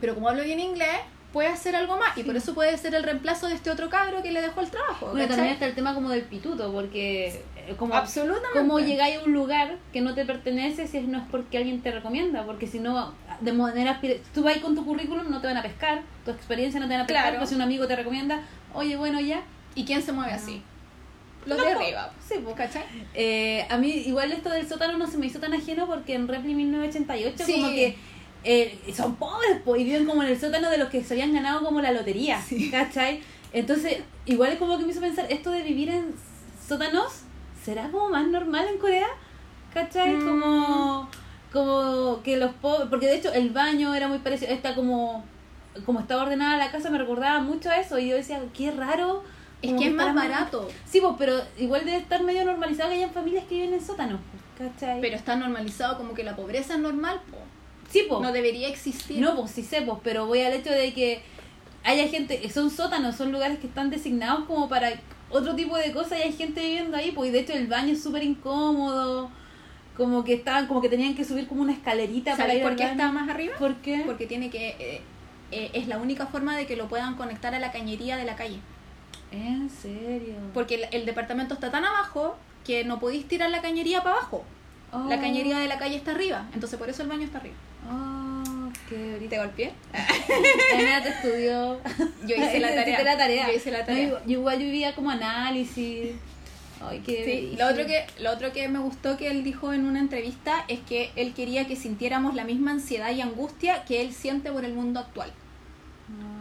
pero 0.00 0.14
como 0.14 0.28
habla 0.28 0.42
bien 0.42 0.60
inglés, 0.60 1.00
puede 1.32 1.48
hacer 1.48 1.74
algo 1.74 1.96
más 1.96 2.16
y 2.16 2.22
por 2.22 2.36
eso 2.36 2.54
puede 2.54 2.76
ser 2.78 2.94
el 2.94 3.02
reemplazo 3.02 3.48
de 3.48 3.54
este 3.54 3.70
otro 3.70 3.88
cabro 3.88 4.22
que 4.22 4.30
le 4.30 4.40
dejó 4.42 4.60
el 4.60 4.68
trabajo. 4.70 5.06
Bueno, 5.06 5.20
¿cachai? 5.22 5.36
también 5.36 5.54
está 5.54 5.66
el 5.66 5.74
tema 5.74 5.94
como 5.94 6.10
del 6.10 6.22
pituto, 6.22 6.70
porque 6.72 7.28
eh, 7.56 7.74
como 7.78 7.94
Absolutamente. 7.94 8.50
cómo 8.58 8.78
llegáis 8.78 9.16
a 9.18 9.24
un 9.24 9.32
lugar 9.32 9.76
que 9.92 10.00
no 10.02 10.14
te 10.14 10.24
pertenece 10.26 10.86
si 10.86 11.00
no 11.00 11.18
es 11.18 11.24
porque 11.30 11.56
alguien 11.58 11.80
te 11.80 11.90
recomienda, 11.90 12.44
porque 12.44 12.66
si 12.66 12.78
no, 12.78 13.14
de 13.44 13.52
manera 13.52 14.00
tú 14.32 14.42
vas 14.42 14.56
con 14.58 14.74
tu 14.74 14.84
currículum, 14.84 15.30
no 15.30 15.40
te 15.40 15.46
van 15.46 15.56
a 15.56 15.62
pescar, 15.62 16.02
tu 16.24 16.30
experiencia 16.30 16.80
no 16.80 16.86
te 16.86 16.94
van 16.94 17.02
a 17.02 17.06
pescar, 17.06 17.24
Claro. 17.24 17.38
pues 17.38 17.50
si 17.50 17.54
un 17.56 17.62
amigo 17.62 17.86
te 17.86 17.96
recomienda, 17.96 18.42
oye, 18.72 18.96
bueno, 18.96 19.20
ya. 19.20 19.42
¿Y 19.74 19.84
quién 19.84 20.02
se 20.02 20.12
mueve 20.12 20.32
así? 20.32 20.62
Los 21.46 21.58
No, 21.58 21.64
de 21.64 21.74
po. 21.74 21.80
arriba. 21.80 22.12
Sí, 22.26 22.34
pues. 22.42 22.56
¿Cachai? 22.56 22.84
Eh, 23.12 23.66
a 23.68 23.76
mí 23.76 23.88
igual 23.90 24.32
esto 24.32 24.48
del 24.50 24.66
sótano 24.68 24.96
no 24.96 25.06
se 25.06 25.18
me 25.18 25.26
hizo 25.26 25.40
tan 25.40 25.52
ajeno 25.52 25.86
porque 25.86 26.14
en 26.14 26.26
Repli 26.28 26.54
1988 26.54 27.44
Sí. 27.44 27.52
como 27.54 27.68
que 27.70 27.96
eh, 28.44 28.78
son 28.94 29.16
pobres, 29.16 29.58
pues, 29.64 29.80
y 29.80 29.84
viven 29.84 30.06
como 30.06 30.22
en 30.22 30.28
el 30.28 30.38
sótano 30.40 30.70
de 30.70 30.78
los 30.78 30.88
que 30.90 31.02
se 31.02 31.14
habían 31.14 31.32
ganado 31.32 31.62
como 31.64 31.80
la 31.80 31.92
lotería, 31.92 32.40
¿cachai? 32.70 33.20
Entonces, 33.52 33.98
igual 34.26 34.52
es 34.52 34.58
como 34.58 34.78
que 34.78 34.84
me 34.84 34.92
hizo 34.92 35.00
pensar, 35.00 35.26
esto 35.30 35.50
de 35.50 35.62
vivir 35.62 35.88
en 35.88 36.14
sótanos, 36.66 37.22
¿será 37.64 37.90
como 37.90 38.08
más 38.10 38.26
normal 38.26 38.66
en 38.70 38.78
Corea? 38.78 39.06
¿Cachai? 39.72 40.10
Mm. 40.14 40.26
Como, 40.28 41.08
como 41.54 42.20
que 42.24 42.36
los 42.36 42.52
pobres, 42.54 42.88
porque 42.90 43.06
de 43.06 43.14
hecho 43.14 43.32
el 43.32 43.50
baño 43.50 43.94
era 43.94 44.08
muy 44.08 44.18
parecido, 44.18 44.52
está 44.52 44.74
como, 44.74 45.24
como 45.86 46.00
estaba 46.00 46.24
ordenada 46.24 46.58
la 46.58 46.72
casa, 46.72 46.90
me 46.90 46.98
recordaba 46.98 47.38
mucho 47.38 47.70
a 47.70 47.78
eso, 47.78 47.96
y 48.00 48.08
yo 48.08 48.16
decía, 48.16 48.42
qué 48.52 48.72
raro. 48.72 49.22
Es 49.62 49.72
que 49.74 49.86
es 49.86 49.94
más 49.94 50.14
barato. 50.14 50.68
Sí, 50.84 51.00
pues, 51.00 51.14
pero 51.16 51.40
igual 51.56 51.86
debe 51.86 51.98
estar 51.98 52.22
medio 52.24 52.44
normalizado 52.44 52.90
que 52.90 52.96
hayan 52.96 53.12
familias 53.12 53.44
que 53.48 53.54
viven 53.54 53.72
en 53.72 53.80
sótanos, 53.80 54.20
¿cachai? 54.58 55.00
Pero 55.00 55.14
está 55.14 55.36
normalizado 55.36 55.96
como 55.96 56.12
que 56.12 56.24
la 56.24 56.34
pobreza 56.34 56.74
es 56.74 56.80
normal, 56.80 57.20
po. 57.30 57.38
sí, 57.88 58.04
pues. 58.08 58.20
No 58.20 58.32
debería 58.32 58.68
existir. 58.68 59.20
No, 59.20 59.36
pues 59.36 59.52
sí 59.52 59.62
sé, 59.62 59.80
pues, 59.82 59.98
pero 60.02 60.26
voy 60.26 60.42
al 60.42 60.52
hecho 60.52 60.70
de 60.70 60.92
que 60.92 61.22
haya 61.84 62.08
gente, 62.08 62.50
son 62.50 62.68
sótanos, 62.68 63.14
son 63.14 63.30
lugares 63.30 63.60
que 63.60 63.68
están 63.68 63.90
designados 63.90 64.44
como 64.46 64.68
para 64.68 64.92
otro 65.30 65.54
tipo 65.54 65.76
de 65.76 65.92
cosas 65.92 66.18
y 66.18 66.22
hay 66.22 66.32
gente 66.32 66.60
viviendo 66.60 66.96
ahí, 66.96 67.12
pues 67.12 67.30
y 67.30 67.32
de 67.32 67.40
hecho 67.40 67.52
el 67.52 67.68
baño 67.68 67.92
es 67.92 68.02
súper 68.02 68.24
incómodo, 68.24 69.30
como 69.96 70.24
que 70.24 70.34
estaban, 70.34 70.66
como 70.66 70.80
que 70.82 70.88
tenían 70.88 71.14
que 71.14 71.24
subir 71.24 71.46
como 71.46 71.62
una 71.62 71.72
escalerita 71.72 72.32
para 72.32 72.44
¿Sabes 72.44 72.56
ir 72.56 72.62
por 72.62 72.76
qué 72.76 72.84
está 72.84 73.12
más 73.12 73.28
arriba? 73.28 73.54
¿Por 73.58 73.74
qué? 73.76 74.02
Porque 74.04 74.26
tiene 74.26 74.50
que... 74.50 74.68
eh, 74.78 75.00
eh, 75.52 75.70
es 75.74 75.86
la 75.86 75.98
única 75.98 76.26
forma 76.26 76.56
de 76.56 76.66
que 76.66 76.74
lo 76.74 76.88
puedan 76.88 77.14
conectar 77.14 77.54
a 77.54 77.58
la 77.60 77.70
cañería 77.70 78.16
de 78.16 78.24
la 78.24 78.34
calle. 78.34 78.58
¿En 79.30 79.70
serio? 79.70 80.34
Porque 80.52 80.74
el, 80.76 80.86
el 80.90 81.06
departamento 81.06 81.54
está 81.54 81.70
tan 81.70 81.84
abajo 81.84 82.36
que 82.64 82.84
no 82.84 82.98
podéis 82.98 83.28
tirar 83.28 83.50
la 83.50 83.60
cañería 83.60 84.02
para 84.02 84.16
abajo. 84.16 84.44
La 85.08 85.20
cañería 85.20 85.58
de 85.58 85.66
la 85.68 85.76
calle 85.78 85.96
está 85.96 86.12
arriba. 86.12 86.46
Entonces 86.54 86.78
por 86.78 86.88
eso 86.88 87.02
el 87.02 87.08
baño 87.08 87.24
está 87.24 87.38
arriba. 87.38 87.56
Oh, 87.90 88.70
qué 88.88 89.26
¿Te 89.28 89.38
golpeé? 89.38 89.72
Ana 89.92 91.02
te 91.02 91.08
estudió. 91.10 91.80
Yo 92.26 92.36
hice 92.36 92.60
la 92.60 92.68
tarea. 92.74 92.82
Hiciste 92.84 93.04
la 93.04 93.16
tarea. 93.18 93.46
Yo 93.48 93.52
hice 93.54 93.70
la 93.70 93.78
No, 93.80 93.86
tarea. 93.86 94.08
yo, 94.08 94.18
yo 94.24 94.30
igual 94.38 94.58
yo 94.58 94.64
vivía 94.66 94.94
como 94.94 95.10
análisis. 95.10 96.10
Ay, 96.80 97.02
qué 97.04 97.24
Sí, 97.24 97.56
lo 97.56 97.68
otro, 97.68 97.86
que, 97.86 98.06
lo 98.20 98.30
otro 98.30 98.52
que 98.52 98.68
me 98.68 98.78
gustó 98.78 99.16
que 99.16 99.30
él 99.30 99.44
dijo 99.44 99.72
en 99.72 99.86
una 99.86 100.00
entrevista 100.00 100.64
es 100.68 100.80
que 100.80 101.10
él 101.16 101.34
quería 101.34 101.66
que 101.66 101.76
sintiéramos 101.76 102.34
la 102.34 102.44
misma 102.44 102.72
ansiedad 102.72 103.10
y 103.12 103.20
angustia 103.20 103.84
que 103.84 104.00
él 104.00 104.12
siente 104.12 104.50
por 104.52 104.64
el 104.64 104.74
mundo 104.74 105.00
actual. 105.00 105.32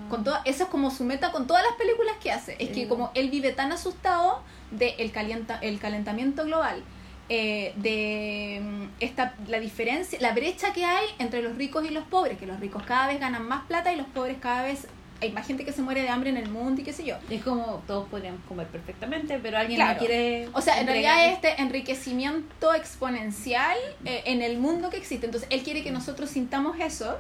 Con 0.10 0.24
toda, 0.24 0.42
esa 0.46 0.66
es 0.66 0.70
como 0.70 0.92
su 0.92 1.06
meta 1.06 1.32
con 1.32 1.48
todas 1.48 1.64
las 1.64 1.74
películas 1.76 2.16
que 2.22 2.32
hace. 2.32 2.56
Es 2.60 2.70
que 2.70 2.88
como 2.88 3.12
él 3.16 3.30
vive 3.30 3.52
tan 3.52 3.72
asustado 3.72 4.42
de 4.72 4.90
el, 5.00 5.12
calienta, 5.12 5.58
el 5.62 5.80
calentamiento 5.80 6.44
global, 6.44 6.84
eh, 7.30 7.74
de 7.78 8.60
mm, 8.62 8.84
esta, 9.00 9.36
la 9.48 9.60
diferencia, 9.60 10.20
la 10.22 10.34
brecha 10.34 10.74
que 10.74 10.84
hay 10.84 11.06
entre 11.20 11.42
los 11.42 11.56
ricos 11.56 11.86
y 11.90 11.90
los 11.90 12.04
pobres, 12.04 12.38
que 12.38 12.46
los 12.46 12.60
ricos 12.60 12.84
cada 12.84 13.08
vez 13.08 13.20
ganan 13.20 13.48
más 13.48 13.66
plata 13.66 13.94
y 13.94 13.96
los 13.96 14.08
pobres 14.08 14.38
cada 14.42 14.64
vez 14.64 14.88
hay 15.24 15.32
más 15.32 15.48
gente 15.48 15.66
que 15.66 15.72
se 15.72 15.82
muere 15.82 16.02
de 16.02 16.10
hambre 16.10 16.30
en 16.30 16.38
el 16.38 16.50
mundo 16.50 16.82
y 16.82 16.84
qué 16.84 16.94
sé 16.94 17.04
yo. 17.06 17.16
Es 17.30 17.44
como 17.44 17.82
todos 17.88 18.08
podríamos 18.10 18.42
comer 18.48 18.68
perfectamente, 18.68 19.40
pero 19.42 19.58
alguien 19.58 19.78
Claro. 19.78 19.94
no 19.94 20.00
quiere. 20.00 20.50
O 20.54 20.62
sea, 20.62 20.80
en 20.82 20.88
realidad 20.88 21.28
este 21.34 21.62
enriquecimiento 21.62 22.74
exponencial 22.74 23.78
eh, 24.06 24.22
en 24.26 24.42
el 24.42 24.58
mundo 24.58 24.90
que 24.90 24.98
existe. 24.98 25.26
Entonces, 25.26 25.50
él 25.52 25.64
quiere 25.64 25.84
que 25.84 25.92
nosotros 25.92 26.30
sintamos 26.30 26.78
eso. 26.80 27.18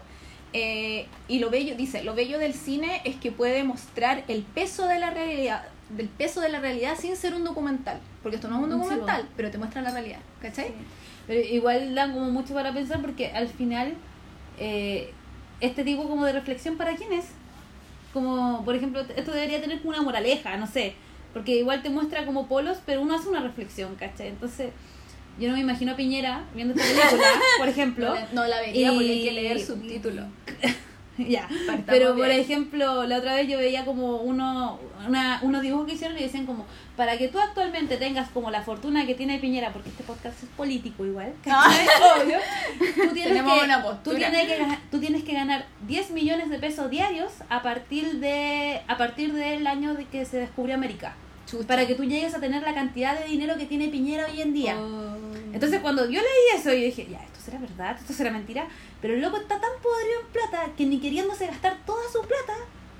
eh, 0.55 1.07
y 1.27 1.39
lo 1.39 1.49
bello, 1.49 1.75
dice, 1.75 2.03
lo 2.03 2.13
bello 2.13 2.37
del 2.37 2.53
cine 2.53 3.01
es 3.05 3.15
que 3.15 3.31
puede 3.31 3.63
mostrar 3.63 4.23
el 4.27 4.43
peso 4.43 4.85
de 4.87 4.99
la 4.99 5.09
realidad, 5.09 5.63
del 5.89 6.07
peso 6.09 6.41
de 6.41 6.49
la 6.49 6.59
realidad 6.59 6.95
sin 6.95 7.15
ser 7.15 7.33
un 7.33 7.43
documental. 7.43 7.99
Porque 8.21 8.35
esto 8.35 8.47
no 8.49 8.57
es 8.57 8.63
un 8.63 8.71
Sí, 8.71 8.77
documental, 8.77 9.27
pero 9.35 9.49
te 9.49 9.57
muestra 9.57 9.81
la 9.81 9.89
realidad. 9.91 10.19
¿Cachai? 10.41 10.67
Sí. 10.67 10.73
Pero 11.25 11.39
igual 11.39 11.95
da 11.95 12.11
como 12.13 12.29
mucho 12.29 12.53
para 12.53 12.71
pensar 12.71 13.01
porque 13.01 13.31
al 13.31 13.47
final 13.47 13.95
eh, 14.59 15.11
este 15.59 15.83
tipo 15.83 16.07
como 16.07 16.25
de 16.25 16.33
reflexión 16.33 16.77
para 16.77 16.95
quién 16.95 17.13
es 17.13 17.25
como 18.13 18.63
por 18.63 18.75
ejemplo 18.75 19.01
esto 19.15 19.31
debería 19.31 19.59
tener 19.61 19.79
como 19.79 19.89
una 19.91 20.01
moraleja 20.01 20.55
no 20.57 20.67
sé 20.67 20.93
porque 21.33 21.55
igual 21.57 21.81
te 21.81 21.89
muestra 21.89 22.25
como 22.25 22.47
polos 22.47 22.77
pero 22.85 23.01
uno 23.01 23.15
hace 23.15 23.27
una 23.29 23.41
reflexión 23.41 23.95
¿cachai? 23.95 24.27
entonces 24.27 24.71
yo 25.39 25.47
no 25.49 25.55
me 25.55 25.61
imagino 25.61 25.93
a 25.93 25.95
Piñera 25.95 26.43
viendo 26.53 26.75
esta 26.75 26.85
película 26.87 27.27
por 27.57 27.67
ejemplo 27.67 28.09
No, 28.09 28.13
la- 28.15 28.27
no 28.33 28.47
la 28.47 28.59
vería 28.61 28.91
porque 28.91 29.09
hay 29.11 29.23
que 29.23 29.31
Y- 29.31 29.35
leer 29.35 29.59
subtítulos. 29.59 30.25
ya. 31.17 31.47
Partamos 31.47 31.83
pero 31.85 32.15
por 32.15 32.29
ejemplo 32.29 33.03
la 33.05 33.17
otra 33.17 33.35
vez 33.35 33.47
yo 33.47 33.57
veía 33.57 33.85
como 33.85 34.17
uno 34.17 34.79
una, 35.07 35.39
unos 35.43 35.61
dibujos 35.61 35.87
que 35.87 35.93
hicieron 35.93 36.17
y 36.17 36.21
decían 36.21 36.45
como 36.45 36.65
para 36.95 37.17
que 37.17 37.27
tú 37.27 37.39
actualmente 37.39 37.97
tengas 37.97 38.29
como 38.29 38.51
la 38.51 38.61
fortuna 38.61 39.05
que 39.05 39.15
tiene 39.15 39.39
Piñera 39.39 39.71
porque 39.71 39.89
este 39.89 40.03
podcast 40.03 40.41
es 40.41 40.49
político 40.49 41.05
igual 41.05 41.33
¿cachai? 41.43 41.87
obvio 42.21 42.37
tú 42.79 43.13
tienes, 43.13 43.23
Tenemos 43.23 43.59
que, 43.59 43.65
una 43.65 43.83
tú, 44.03 44.15
tienes 44.15 44.47
que, 44.47 44.77
tú 44.91 44.99
tienes 44.99 45.23
que 45.23 45.33
ganar 45.33 45.65
10 45.87 46.11
millones 46.11 46.49
de 46.49 46.59
pesos 46.59 46.89
diarios 46.89 47.31
a 47.49 47.61
partir 47.61 48.19
de 48.19 48.81
a 48.87 48.97
partir 48.97 49.33
del 49.33 49.67
año 49.67 49.93
de 49.93 50.05
que 50.05 50.25
se 50.25 50.37
descubrió 50.37 50.75
América 50.75 51.15
Chucha. 51.57 51.67
para 51.67 51.87
que 51.87 51.95
tú 51.95 52.03
llegues 52.03 52.33
a 52.35 52.39
tener 52.39 52.61
la 52.63 52.73
cantidad 52.73 53.17
de 53.19 53.25
dinero 53.29 53.55
que 53.57 53.65
tiene 53.65 53.87
Piñera 53.89 54.25
hoy 54.31 54.41
en 54.41 54.53
día 54.53 54.75
Oh. 54.79 55.15
entonces 55.53 55.79
cuando 55.81 56.03
yo 56.05 56.19
leí 56.21 56.59
eso, 56.59 56.69
yo 56.73 56.79
dije, 56.85 57.07
ya, 57.09 57.23
esto 57.23 57.39
será 57.45 57.59
verdad, 57.59 57.97
esto 57.99 58.13
será 58.13 58.31
mentira, 58.31 58.67
pero 59.01 59.13
el 59.13 59.21
loco 59.21 59.37
está 59.37 59.59
tan 59.59 59.71
podrido 59.81 60.19
en 60.21 60.27
plata 60.27 60.71
que 60.77 60.85
ni 60.85 60.99
queriéndose 60.99 61.47
gastar 61.47 61.77
toda 61.85 62.03
su 62.11 62.21
plata, 62.21 62.53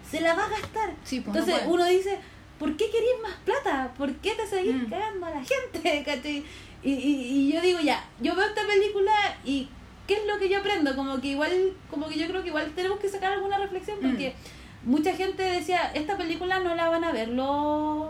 se 0.10 0.22
la 0.22 0.34
va 0.36 0.46
a 0.46 0.50
gastar. 0.50 0.94
Sí, 1.04 1.22
pues, 1.22 1.36
Entonces 1.36 1.64
uno 1.68 1.86
dice, 1.86 2.20
¿por 2.60 2.78
qué 2.78 2.86
querías 2.92 3.20
más 3.24 3.34
plata? 3.46 3.94
¿Por 3.98 4.14
qué 4.18 4.32
te 4.36 4.46
seguís 4.46 4.76
Mm. 4.76 4.90
cagando 4.90 5.26
a 5.26 5.30
la 5.32 5.44
gente? 5.44 6.04
¿cachai? 6.06 6.44
Y, 6.84 6.92
y, 6.92 7.48
y 7.50 7.54
yo 7.54 7.62
digo, 7.62 7.80
ya, 7.80 8.04
yo 8.20 8.36
veo 8.36 8.46
esta 8.46 8.62
película 8.68 9.12
y 9.46 9.70
¿qué 10.06 10.16
es 10.16 10.26
lo 10.28 10.38
que 10.38 10.50
yo 10.50 10.60
aprendo? 10.60 10.96
Como 10.96 11.20
que 11.22 11.30
igual, 11.30 11.74
como 11.90 12.08
que 12.10 12.20
yo 12.20 12.28
creo 12.28 12.42
que 12.44 12.50
igual 12.50 12.72
tenemos 12.76 13.00
que 13.00 13.10
sacar 13.10 13.32
alguna 13.34 13.58
reflexión 13.58 13.98
Mm. 14.00 14.10
porque 14.10 14.36
mucha 14.84 15.14
gente 15.16 15.42
decía, 15.42 15.92
esta 15.96 16.18
película 16.18 16.60
no 16.60 16.76
la 16.76 16.90
van 16.90 17.06
a 17.06 17.12
ver 17.14 17.30
los 17.30 18.08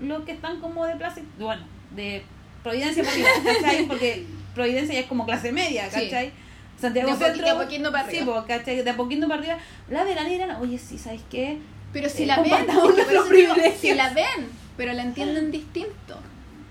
los 0.00 0.24
que 0.24 0.32
están 0.32 0.60
como 0.60 0.84
de 0.86 0.96
clase, 0.96 1.22
bueno, 1.38 1.62
de 1.94 2.22
Providencia 2.62 3.04
¿cachai? 3.44 3.86
Porque 3.86 4.24
Providencia 4.54 4.94
ya 4.94 5.00
es 5.00 5.06
como 5.06 5.24
clase 5.24 5.52
media, 5.52 5.90
Sí. 5.90 6.02
¿cachai? 6.04 6.32
Santiago 6.80 7.10
De 7.10 7.16
Centro, 7.24 7.44
de 7.44 7.50
a 7.50 7.58
poquito 7.58 7.90
para 7.92 8.10
Sí, 8.10 8.18
arriba. 8.18 8.44
¿cachai? 8.46 8.82
De 8.82 8.90
a 8.90 8.96
poquito 8.96 9.28
para 9.28 9.40
arriba. 9.40 9.58
La 9.88 10.04
verán 10.04 10.26
y 10.26 10.30
dirán, 10.30 10.50
oye, 10.60 10.76
sí, 10.78 10.98
¿sabes 10.98 11.22
qué? 11.30 11.58
Pero 11.92 12.08
si 12.10 12.24
Eh, 12.24 12.26
la 12.26 12.42
ven, 12.42 12.66
digo, 12.66 13.54
si 13.80 13.94
la 13.94 14.10
ven, 14.10 14.48
pero 14.76 14.92
la 14.92 15.02
entienden 15.02 15.50
distinto. 15.50 16.18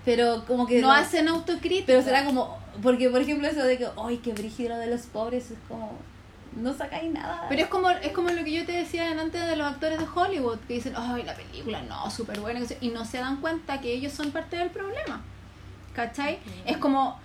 Pero 0.04 0.44
como 0.46 0.66
que... 0.66 0.80
No 0.80 0.92
hacen 0.92 1.26
autocrítica. 1.26 1.86
Pero 1.86 2.02
será 2.02 2.24
como... 2.24 2.56
Porque, 2.80 3.08
por 3.10 3.20
ejemplo, 3.22 3.48
eso 3.48 3.64
de 3.64 3.78
que, 3.78 3.88
ay, 4.00 4.18
qué 4.18 4.32
brígido 4.32 4.76
de 4.78 4.86
los 4.86 5.02
pobres, 5.06 5.50
es 5.50 5.58
como... 5.66 5.98
No 6.56 6.72
sacáis 6.72 7.12
nada. 7.12 7.46
Pero 7.48 7.62
es 7.62 7.68
como, 7.68 7.90
es 7.90 8.12
como 8.12 8.30
lo 8.30 8.42
que 8.42 8.52
yo 8.52 8.64
te 8.64 8.72
decía 8.72 9.10
antes 9.10 9.46
de 9.46 9.56
los 9.56 9.66
actores 9.66 9.98
de 9.98 10.06
Hollywood, 10.12 10.58
que 10.66 10.74
dicen, 10.74 10.94
ay, 10.96 11.22
la 11.22 11.34
película, 11.34 11.82
no, 11.82 12.10
súper 12.10 12.40
buena, 12.40 12.60
y 12.80 12.88
no 12.88 13.04
se 13.04 13.18
dan 13.18 13.36
cuenta 13.42 13.80
que 13.80 13.92
ellos 13.92 14.12
son 14.12 14.30
parte 14.32 14.56
del 14.56 14.70
problema. 14.70 15.22
¿Cachai? 15.94 16.38
Es 16.64 16.76
como 16.78 17.18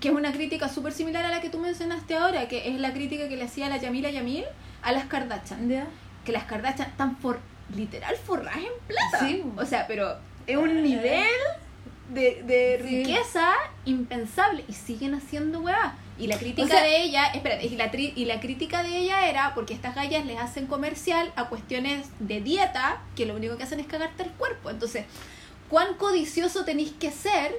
que 0.00 0.08
es 0.08 0.14
una 0.14 0.30
crítica 0.32 0.68
súper 0.68 0.92
similar 0.92 1.24
a 1.24 1.30
la 1.30 1.40
que 1.40 1.48
tú 1.50 1.58
mencionaste 1.58 2.14
ahora, 2.16 2.48
que 2.48 2.68
es 2.68 2.78
la 2.80 2.92
crítica 2.92 3.28
que 3.28 3.36
le 3.36 3.44
hacía 3.44 3.68
la 3.68 3.76
Yamila 3.78 4.10
Yamil 4.10 4.44
a 4.82 4.92
las 4.92 5.06
Kardashian. 5.06 5.68
¿Ya? 5.68 5.86
Que 6.24 6.32
las 6.32 6.44
Kardashian 6.44 6.88
están 6.90 7.16
for, 7.16 7.40
literal 7.74 8.14
forradas 8.16 8.58
en 8.58 8.72
plata. 8.86 9.26
Sí. 9.26 9.42
O 9.56 9.64
sea, 9.64 9.86
pero 9.86 10.16
es 10.46 10.56
un 10.56 10.82
nivel 10.82 11.26
de, 12.10 12.42
de 12.44 12.78
Sí. 12.86 13.02
riqueza 13.04 13.48
impensable 13.84 14.64
y 14.68 14.72
siguen 14.72 15.14
haciendo 15.14 15.60
weá. 15.60 15.94
Y 16.18 16.28
la 16.28 16.38
crítica 16.38 16.64
O 16.64 16.68
sea- 16.68 16.82
de 16.82 17.02
ella, 17.02 17.26
espérate, 17.26 17.66
y 17.66 17.76
la, 17.76 17.92
tri- 17.92 18.12
y 18.16 18.24
la 18.24 18.40
crítica 18.40 18.82
de 18.82 18.96
ella 18.96 19.28
era 19.28 19.54
porque 19.54 19.74
estas 19.74 19.94
gallas 19.94 20.24
les 20.24 20.38
hacen 20.40 20.66
comercial 20.66 21.30
a 21.36 21.48
cuestiones 21.48 22.06
de 22.18 22.40
dieta 22.40 23.02
que 23.14 23.26
lo 23.26 23.34
único 23.34 23.56
que 23.56 23.64
hacen 23.64 23.80
es 23.80 23.86
cagarte 23.86 24.22
el 24.22 24.30
cuerpo. 24.30 24.70
Entonces, 24.70 25.04
¿cuán 25.68 25.94
codicioso 25.94 26.64
tenéis 26.64 26.92
que 26.98 27.10
ser 27.10 27.52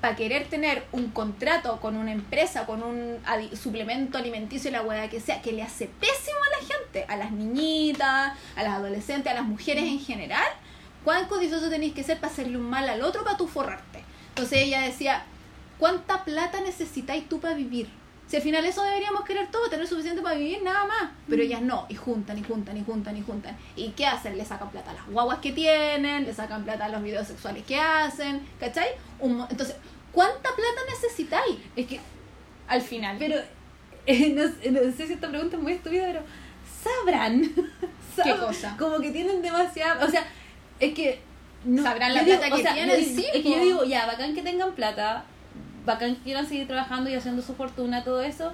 para 0.00 0.14
querer 0.14 0.46
tener 0.46 0.84
un 0.92 1.10
contrato 1.10 1.80
con 1.80 1.96
una 1.96 2.12
empresa, 2.12 2.66
con 2.66 2.82
un 2.82 3.18
suplemento 3.60 4.18
alimenticio 4.18 4.68
y 4.70 4.72
la 4.72 4.82
hueá 4.82 5.08
que 5.08 5.20
sea, 5.20 5.40
que 5.42 5.52
le 5.52 5.62
hace 5.62 5.86
pésimo 5.88 6.36
a 6.46 6.60
la 6.60 6.66
gente, 6.74 7.04
a 7.08 7.16
las 7.16 7.32
niñitas, 7.32 8.32
a 8.56 8.62
las 8.62 8.74
adolescentes, 8.74 9.32
a 9.32 9.34
las 9.34 9.44
mujeres 9.44 9.84
en 9.84 9.98
general? 9.98 10.46
¿Cuán 11.02 11.26
codicioso 11.26 11.70
tenéis 11.70 11.94
que 11.94 12.04
ser 12.04 12.20
para 12.20 12.32
hacerle 12.32 12.56
un 12.58 12.68
mal 12.68 12.88
al 12.88 13.02
otro 13.02 13.24
para 13.24 13.36
tú 13.36 13.48
forrarte? 13.48 14.04
Entonces 14.28 14.58
ella 14.58 14.82
decía, 14.82 15.24
¿cuánta 15.78 16.24
plata 16.24 16.60
necesitáis 16.60 17.28
tú 17.28 17.40
para 17.40 17.54
vivir? 17.54 17.88
Si 18.28 18.34
al 18.36 18.42
final 18.42 18.64
eso 18.64 18.82
deberíamos 18.82 19.24
querer 19.24 19.48
todo, 19.52 19.68
tener 19.70 19.86
suficiente 19.86 20.20
para 20.20 20.34
vivir, 20.34 20.60
nada 20.62 20.84
más. 20.86 21.10
Pero 21.28 21.42
ellas 21.42 21.62
no, 21.62 21.86
y 21.88 21.94
juntan, 21.94 22.36
y 22.36 22.42
juntan, 22.42 22.76
y 22.76 22.82
juntan, 22.84 23.16
y 23.16 23.22
juntan. 23.22 23.56
¿Y 23.76 23.90
qué 23.90 24.04
hacen? 24.06 24.36
Le 24.36 24.44
sacan 24.44 24.68
plata 24.70 24.90
a 24.90 24.94
las 24.94 25.06
guaguas 25.06 25.38
que 25.38 25.52
tienen, 25.52 26.24
le 26.24 26.34
sacan 26.34 26.64
plata 26.64 26.86
a 26.86 26.88
los 26.88 27.02
videos 27.04 27.28
sexuales 27.28 27.64
que 27.64 27.76
hacen, 27.78 28.40
¿cachai? 28.58 28.88
Un 29.20 29.46
Entonces, 29.48 29.76
¿cuánta 30.10 30.42
plata 30.42 30.80
necesitáis 30.90 31.56
Es 31.76 31.86
que... 31.86 32.00
al 32.66 32.82
final? 32.82 33.16
Pero... 33.18 33.36
eh, 34.06 34.30
no, 34.34 34.42
sé- 34.48 34.70
no 34.72 34.80
sé 34.96 35.06
si 35.06 35.12
esta 35.12 35.28
pregunta 35.28 35.56
es 35.56 35.62
muy 35.62 35.72
estúpida, 35.74 36.06
pero... 36.06 36.22
¿Sabrán? 36.82 37.42
¿Qué 38.24 38.36
cosa? 38.36 38.76
Como 38.76 38.98
que 38.98 39.12
tienen 39.12 39.40
demasiada... 39.40 40.04
O 40.04 40.10
sea, 40.10 40.24
es 40.80 40.94
que... 40.94 41.20
No, 41.64 41.82
¿Sabrán 41.82 42.12
la 42.12 42.22
digo- 42.24 42.38
plata 42.40 42.54
o 42.54 42.56
que 42.56 42.62
sea, 42.64 42.74
tienen? 42.74 42.98
yo- 43.00 43.06
Sí, 43.06 43.26
Es 43.32 43.42
que 43.42 43.50
yo 43.52 43.60
digo, 43.60 43.84
ya, 43.84 44.06
bacán 44.06 44.34
que 44.34 44.42
tengan 44.42 44.72
plata, 44.74 45.24
bacán 45.86 46.16
que 46.16 46.22
quieran 46.22 46.46
seguir 46.46 46.66
trabajando 46.66 47.08
y 47.08 47.14
haciendo 47.14 47.40
su 47.40 47.54
fortuna, 47.54 48.04
todo 48.04 48.20
eso. 48.22 48.52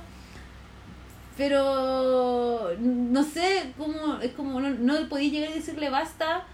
pero 1.37 2.71
no 2.79 3.23
sé 3.25 3.73
cómo 3.79 4.19
es 4.21 4.33
como 4.33 4.61
no, 4.61 4.71
no 4.71 5.09
podía 5.09 5.31
llegar 5.31 5.51
y 5.51 5.55
decirle 5.55 5.89
basta 5.91 6.45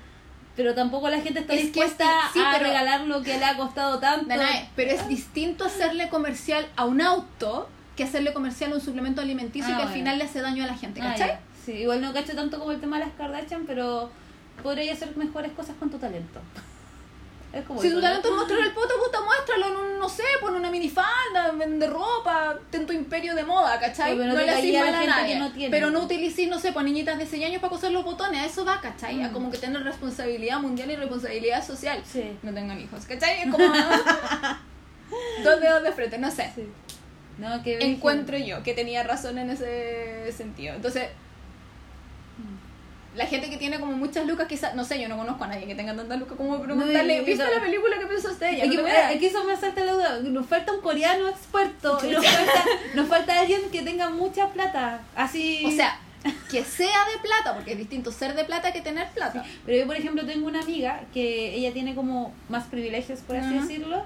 pero 0.56 0.74
tampoco 0.74 1.08
la 1.08 1.20
gente 1.20 1.40
está 1.40 1.52
Es 1.54 1.60
que 1.60 1.66
dispuesta 1.66 2.04
sí, 2.32 2.40
sí, 2.40 2.44
a 2.44 2.58
regalar 2.58 3.02
lo 3.02 3.22
que 3.22 3.38
le 3.38 3.44
ha 3.44 3.56
costado 3.56 3.98
tanto 4.00 4.28
Danae, 4.28 4.68
pero 4.74 4.90
es 4.90 5.06
distinto 5.08 5.64
hacerle 5.64 6.08
comercial 6.08 6.66
a 6.76 6.84
un 6.84 7.00
auto 7.00 7.68
que 7.96 8.04
hacerle 8.04 8.32
comercial 8.32 8.72
a 8.72 8.76
un 8.76 8.80
suplemento 8.80 9.20
alimenticio 9.20 9.68
Ah, 9.72 9.76
que 9.76 9.82
al 9.82 9.88
bueno. 9.88 9.94
final 10.02 10.18
le 10.18 10.24
hace 10.24 10.40
daño 10.40 10.64
a 10.64 10.66
la 10.68 10.74
gente, 10.76 11.00
Ah, 11.02 11.10
¿cachai? 11.10 11.38
sí 11.64 11.72
igual 11.72 12.00
no 12.00 12.12
cacho 12.12 12.34
tanto 12.34 12.58
como 12.58 12.72
el 12.72 12.80
tema 12.80 12.98
de 12.98 13.04
las 13.06 13.14
Kardashian 13.14 13.64
pero 13.66 14.10
podría 14.62 14.92
hacer 14.92 15.16
mejores 15.16 15.52
cosas 15.52 15.76
con 15.78 15.90
tu 15.90 15.98
talento 15.98 16.40
es 17.52 17.64
como 17.64 17.80
Si 17.80 17.90
tu 17.90 18.00
talento 18.00 18.28
es 18.28 18.34
mostrar 18.34 18.60
el 18.60 18.72
poto, 18.72 18.94
puta, 19.02 19.18
muéstralo 19.22 19.68
en 19.68 19.76
un, 19.92 19.98
no 19.98 20.08
sé, 20.08 20.22
pon 20.40 20.54
una 20.54 20.70
minifalda, 20.70 21.52
vende 21.56 21.86
ropa, 21.86 22.58
ten 22.70 22.86
tu 22.86 22.92
imperio 22.92 23.34
de 23.34 23.42
moda, 23.44 23.78
¿cachai? 23.80 24.16
Pero 24.16 24.32
no 24.32 24.38
le 24.38 24.50
haces 24.50 24.74
mal 24.74 24.94
a 24.94 25.04
nadie. 25.06 25.38
no 25.38 25.50
pero 25.70 25.90
no 25.90 26.00
utilicís, 26.00 26.48
no 26.48 26.58
sé, 26.58 26.72
pues 26.72 26.84
niñitas 26.84 27.18
de 27.18 27.26
6 27.26 27.44
años 27.46 27.60
para 27.60 27.70
coser 27.70 27.92
los 27.92 28.04
botones, 28.04 28.40
a 28.40 28.46
eso 28.46 28.64
va, 28.64 28.80
¿cachai? 28.80 29.22
A 29.22 29.28
Mm. 29.28 29.32
como 29.32 29.50
que 29.50 29.58
tener 29.58 29.82
responsabilidad 29.82 30.60
mundial 30.60 30.90
y 30.90 30.96
responsabilidad 30.96 31.66
social. 31.66 32.02
Sí. 32.04 32.36
No 32.42 32.52
tengan 32.52 32.78
hijos, 32.80 33.04
¿cachai? 33.06 33.40
Es 33.42 33.50
como 33.50 33.64
dos 35.44 35.60
dedos 35.60 35.82
de 35.82 35.92
frente, 35.92 36.18
no 36.18 36.30
sé. 36.30 36.52
Sí. 36.54 36.68
no. 37.38 37.60
Encuentro 37.64 38.36
yo 38.36 38.62
que 38.62 38.74
tenía 38.74 39.02
razón 39.04 39.38
en 39.38 39.50
ese 39.50 40.30
sentido. 40.36 40.74
Entonces, 40.74 41.08
la 43.16 43.26
gente 43.26 43.50
que 43.50 43.56
tiene 43.56 43.80
como 43.80 43.92
muchas 43.92 44.26
lucas, 44.26 44.46
quizás, 44.46 44.74
no 44.74 44.84
sé, 44.84 45.00
yo 45.00 45.08
no 45.08 45.16
conozco 45.16 45.44
a 45.44 45.48
nadie 45.48 45.66
que 45.66 45.74
tenga 45.74 45.94
tantas 45.94 46.18
lucas 46.18 46.36
como 46.36 46.60
preguntarle, 46.60 47.16
yo- 47.16 47.24
¿viste 47.24 47.44
la 47.44 47.60
película 47.60 47.98
que 47.98 48.06
ella? 48.50 48.64
Es 48.64 48.70
que, 48.70 48.76
No 48.76 49.26
eso 49.26 49.44
me 49.44 49.56
salta 49.56 49.84
la 49.84 49.92
duda. 49.92 50.20
Nos 50.20 50.46
falta 50.46 50.72
un 50.72 50.80
coreano 50.80 51.28
experto. 51.28 51.98
y 52.06 52.10
nos, 52.12 52.24
falta, 52.36 52.64
nos 52.94 53.08
falta 53.08 53.40
alguien 53.40 53.62
que 53.72 53.82
tenga 53.82 54.10
mucha 54.10 54.48
plata. 54.50 55.00
Así. 55.16 55.64
O 55.66 55.70
sea, 55.70 55.98
que 56.50 56.64
sea 56.64 57.04
de 57.12 57.18
plata, 57.22 57.54
porque 57.54 57.72
es 57.72 57.78
distinto 57.78 58.12
ser 58.12 58.34
de 58.34 58.44
plata 58.44 58.72
que 58.72 58.80
tener 58.82 59.08
plata. 59.10 59.44
Pero 59.64 59.78
yo, 59.78 59.86
por 59.86 59.96
ejemplo, 59.96 60.24
tengo 60.26 60.46
una 60.46 60.60
amiga 60.60 61.02
que 61.12 61.54
ella 61.54 61.72
tiene 61.72 61.94
como 61.94 62.32
más 62.48 62.66
privilegios, 62.66 63.20
por 63.20 63.36
así 63.36 63.54
decirlo. 63.54 64.04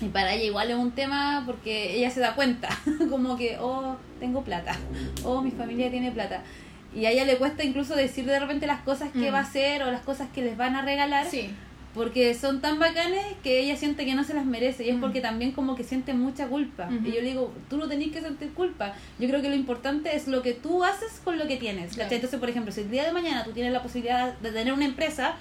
Y 0.00 0.08
para 0.08 0.34
ella 0.34 0.44
igual 0.44 0.70
es 0.70 0.76
un 0.76 0.90
tema 0.92 1.42
porque 1.46 1.96
ella 1.96 2.10
se 2.10 2.20
da 2.20 2.34
cuenta, 2.34 2.68
como 3.10 3.36
que, 3.38 3.56
oh, 3.58 3.96
tengo 4.20 4.42
plata, 4.42 4.76
oh, 5.24 5.40
mi 5.40 5.50
familia 5.50 5.90
tiene 5.90 6.10
plata. 6.12 6.42
Y 6.96 7.04
a 7.06 7.10
ella 7.10 7.24
le 7.26 7.36
cuesta 7.36 7.62
incluso 7.62 7.94
decir 7.94 8.24
de 8.24 8.38
repente 8.40 8.66
las 8.66 8.80
cosas 8.80 9.12
que 9.12 9.30
Mm. 9.30 9.34
va 9.34 9.38
a 9.38 9.42
hacer 9.42 9.82
o 9.82 9.90
las 9.90 10.00
cosas 10.02 10.28
que 10.34 10.42
les 10.42 10.56
van 10.56 10.74
a 10.76 10.82
regalar. 10.82 11.26
Sí. 11.26 11.50
Porque 11.94 12.34
son 12.34 12.60
tan 12.60 12.78
bacanes 12.78 13.24
que 13.42 13.58
ella 13.60 13.74
siente 13.76 14.04
que 14.04 14.14
no 14.14 14.22
se 14.24 14.34
las 14.34 14.44
merece 14.44 14.84
y 14.84 14.90
es 14.90 14.96
Mm. 14.96 15.00
porque 15.00 15.20
también 15.20 15.52
como 15.52 15.76
que 15.76 15.84
siente 15.84 16.12
mucha 16.14 16.46
culpa. 16.46 16.88
Y 16.90 17.06
yo 17.12 17.20
le 17.22 17.28
digo, 17.28 17.54
tú 17.70 17.78
no 17.78 17.88
tenés 17.88 18.12
que 18.12 18.20
sentir 18.20 18.52
culpa. 18.52 18.94
Yo 19.18 19.28
creo 19.28 19.40
que 19.40 19.48
lo 19.48 19.54
importante 19.54 20.14
es 20.14 20.26
lo 20.28 20.42
que 20.42 20.52
tú 20.52 20.84
haces 20.84 21.20
con 21.24 21.38
lo 21.38 21.46
que 21.46 21.56
tienes. 21.56 21.94
Claro. 21.94 22.10
Entonces, 22.14 22.38
por 22.40 22.48
ejemplo, 22.50 22.70
si 22.72 22.82
el 22.82 22.90
día 22.90 23.04
de 23.04 23.12
mañana 23.12 23.44
tú 23.44 23.52
tienes 23.52 23.72
la 23.72 23.82
posibilidad 23.82 24.34
de 24.34 24.52
tener 24.52 24.72
una 24.74 24.84
empresa, 24.84 25.36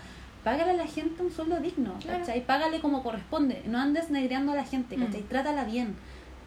págale 0.45 0.71
a 0.71 0.75
la 0.75 0.87
gente 0.87 1.21
un 1.23 1.31
sueldo 1.31 1.57
digno, 1.59 1.95
Claro. 2.01 2.19
¿cachai? 2.19 2.45
Págale 2.45 2.79
como 2.79 3.03
corresponde. 3.03 3.61
No 3.67 3.79
andes 3.79 4.09
negreando 4.09 4.51
a 4.53 4.55
la 4.55 4.63
gente, 4.63 4.95
¿cachai? 4.95 5.21
Mm. 5.21 5.27
Trátala 5.27 5.63
bien. 5.65 5.95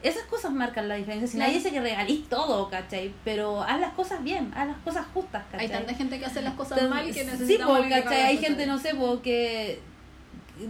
Esas 0.03 0.23
cosas 0.25 0.53
marcan 0.53 0.89
la 0.89 0.95
diferencia. 0.95 1.27
Si 1.27 1.37
Claro. 1.37 1.49
nadie 1.51 1.59
dice 1.59 1.73
que 1.73 1.81
regalís 1.81 2.29
todo, 2.29 2.69
¿cachai? 2.71 3.13
Pero 3.25 3.63
haz 3.63 3.81
las 3.81 3.93
cosas 3.95 4.23
bien, 4.23 4.53
haz 4.57 4.69
las 4.69 4.77
cosas 4.79 5.07
justas, 5.13 5.43
¿cachai? 5.51 5.67
Hay 5.67 5.73
tanta 5.73 5.95
gente 5.95 6.19
que 6.21 6.27
hace 6.27 6.41
las 6.43 6.55
cosas 6.55 6.79
Entonces, 6.79 7.05
mal 7.05 7.13
que 7.15 7.21
Sí, 7.25 7.31
necesitamos 7.31 7.67
pues, 7.79 7.83
alguien 7.83 7.99
que 8.03 8.05
¿cachai? 8.09 8.23
Hay 8.23 8.39
gente, 8.39 8.67
no 8.67 8.79
sé, 8.79 8.95
pues, 8.95 9.21
que 9.21 9.81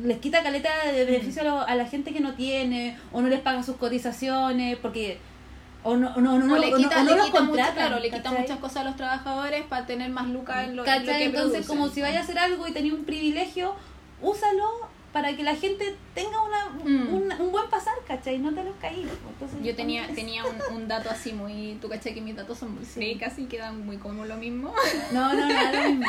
les 0.03 0.19
quita 0.19 0.43
caleta 0.43 0.71
de 0.93 1.05
beneficio 1.05 1.43
a, 1.43 1.45
lo- 1.45 1.61
a 1.61 1.75
la 1.75 1.87
gente 1.87 2.13
que 2.13 2.21
no 2.21 2.35
tiene, 2.35 2.97
o 3.13 3.21
no 3.21 3.29
les 3.29 3.41
paga 3.41 3.63
sus 3.63 3.77
cotizaciones, 3.77 4.77
porque. 4.79 5.19
O 5.85 5.97
no, 5.97 6.15
no, 6.17 6.39
no, 6.39 6.55
O 6.55 6.59
le 6.59 6.73
quita, 6.73 7.01
o 7.01 7.05
no 7.05 7.15
le 7.17 7.23
quita 7.25 7.41
mucho, 7.43 7.63
claro, 7.75 7.99
le 8.01 8.11
quita 8.11 8.33
muchas 8.33 8.59
cosas 8.59 8.79
a 8.79 8.85
los 8.85 8.97
trabajadores 8.97 9.63
para 9.65 9.87
tener 9.87 10.11
más 10.11 10.27
lucas 10.29 10.65
en 10.65 10.77
lo, 10.77 10.85
en 10.85 11.07
lo 11.07 11.13
que 11.13 11.25
Entonces, 11.25 11.31
producen. 11.33 11.65
como 11.67 11.89
si 11.89 12.01
vaya 12.01 12.19
a 12.21 12.23
hacer 12.23 12.39
algo 12.39 12.67
y 12.67 12.73
tenía 12.73 12.93
un 12.95 13.05
privilegio, 13.05 13.75
úsalo 14.21 14.88
para 15.13 15.35
que 15.37 15.43
la 15.43 15.57
gente 15.57 15.97
tenga 16.15 16.41
una, 16.43 16.59
Mm. 16.85 17.15
un, 17.15 17.33
un 17.41 17.51
buen 17.53 17.69
pasar, 17.71 17.95
¿cachai? 18.07 18.39
No 18.39 18.53
te 18.55 18.63
los 18.63 18.77
caí. 18.77 19.09
Entonces, 19.31 19.59
Yo 19.63 19.75
tenía, 19.75 20.03
entonces- 20.03 20.25
tenía 20.25 20.45
un, 20.45 20.77
un 20.77 20.87
dato 20.89 21.09
así 21.11 21.33
muy... 21.33 21.79
Tú 21.81 21.89
caché 21.89 22.13
que 22.15 22.21
mis 22.21 22.37
datos 22.37 22.59
son 22.59 22.75
muy 22.75 22.85
Sí. 22.85 22.93
fricas 22.95 23.39
y 23.39 23.47
quedan 23.47 23.85
muy 23.87 23.97
como 23.97 24.25
lo 24.27 24.37
mismo. 24.37 24.73
No, 25.13 25.33
no, 25.35 25.47
no, 25.49 25.73
lo 25.73 25.89
mismo. 25.89 26.07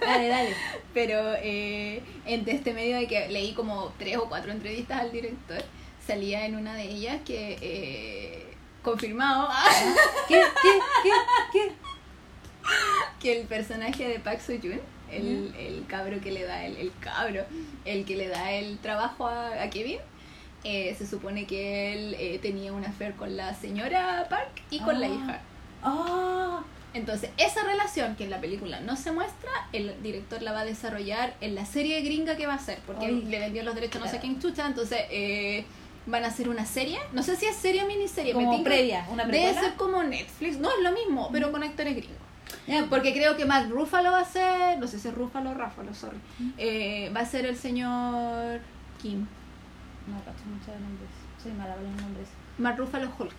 Dale, 0.00 0.28
dale. 0.28 0.56
Pero 0.92 1.34
eh, 1.38 2.02
entre 2.26 2.54
este 2.54 2.74
medio 2.74 2.96
de 2.96 3.06
que 3.06 3.28
leí 3.28 3.54
como 3.54 3.92
tres 3.98 4.16
o 4.18 4.28
cuatro 4.28 4.50
entrevistas 4.52 5.00
al 5.00 5.12
director, 5.12 5.62
salía 6.06 6.44
en 6.44 6.56
una 6.56 6.74
de 6.74 6.82
ellas 6.84 7.20
que... 7.24 7.58
eh, 7.62 8.48
confirmado 8.82 9.48
¿Qué, 10.28 10.42
qué, 10.60 10.78
qué, 11.04 11.10
qué? 11.52 11.72
que 13.20 13.40
el 13.40 13.46
personaje 13.46 14.08
de 14.08 14.18
Park 14.18 14.40
Seo 14.40 14.58
Joon 14.60 14.80
el, 15.12 15.54
el 15.58 15.84
cabro 15.86 16.20
que 16.20 16.30
le 16.32 16.44
da 16.44 16.64
el, 16.66 16.76
el 16.76 16.92
cabro 17.00 17.44
el 17.84 18.04
que 18.04 18.16
le 18.16 18.28
da 18.28 18.52
el 18.52 18.78
trabajo 18.78 19.26
a, 19.26 19.62
a 19.62 19.70
Kevin 19.70 19.98
eh, 20.64 20.94
se 20.96 21.06
supone 21.06 21.44
que 21.46 21.92
él 21.92 22.16
eh, 22.18 22.38
tenía 22.40 22.72
una 22.72 22.88
affair 22.88 23.14
con 23.14 23.36
la 23.36 23.54
señora 23.54 24.26
Park 24.30 24.62
y 24.70 24.78
con 24.80 25.00
la 25.00 25.06
Ah. 25.06 25.10
hija 25.10 25.40
Ah, 25.84 26.60
entonces 26.94 27.30
esa 27.38 27.64
relación 27.64 28.14
que 28.16 28.24
en 28.24 28.30
la 28.30 28.40
película 28.40 28.80
no 28.80 28.96
se 28.96 29.10
muestra 29.12 29.50
el 29.72 30.00
director 30.02 30.42
la 30.42 30.52
va 30.52 30.60
a 30.60 30.64
desarrollar 30.64 31.34
en 31.40 31.54
la 31.56 31.64
serie 31.66 32.00
gringa 32.02 32.36
que 32.36 32.46
va 32.46 32.52
a 32.52 32.56
hacer 32.56 32.78
porque 32.86 33.06
Ay. 33.06 33.22
le 33.22 33.38
vendió 33.40 33.62
los 33.64 33.74
derechos 33.74 34.00
no 34.00 34.06
sé 34.06 34.12
Claro. 34.18 34.22
quién 34.22 34.40
chucha 34.40 34.66
entonces 34.66 35.00
eh, 35.10 35.64
van 36.06 36.22
a 36.24 36.28
hacer 36.28 36.48
una 36.48 36.66
serie 36.66 36.98
no 37.12 37.22
sé 37.24 37.34
si 37.36 37.46
es 37.46 37.56
serie 37.56 37.82
o 37.82 37.86
miniserie 37.86 38.32
como 38.32 38.62
previa, 38.62 39.06
una 39.10 39.24
Debe 39.24 39.38
precuela. 39.38 39.60
ser 39.60 39.74
como 39.74 40.02
Netflix, 40.04 40.58
no 40.58 40.68
es 40.70 40.80
lo 40.82 40.92
mismo, 40.92 41.28
pero 41.32 41.50
con 41.50 41.62
actores 41.62 41.94
gringos. 41.96 42.16
Ya, 42.66 42.86
Porque 42.88 43.12
creo 43.12 43.36
que 43.36 43.44
Mark 43.44 43.68
Ruffalo 43.70 44.12
va 44.12 44.20
a 44.20 44.24
ser, 44.24 44.78
no 44.78 44.86
sé 44.86 44.98
si 44.98 45.08
es 45.08 45.14
Ruffalo 45.14 45.50
o 45.50 45.54
Ruffalo, 45.54 45.92
sorry, 45.94 46.18
eh, 46.58 47.10
va 47.14 47.20
a 47.20 47.26
ser 47.26 47.46
el 47.46 47.56
señor 47.56 48.60
Kim. 49.00 49.26
No 50.06 50.18
cacho 50.24 50.44
mucho 50.46 50.70
de 50.72 50.80
nombres. 50.80 51.10
Soy 51.42 51.52
mala 51.52 51.74
con 51.74 51.84
los 51.84 52.02
nombres. 52.02 52.28
Mark 52.58 52.76
Ruffalo 52.78 53.10
Hulk, 53.18 53.34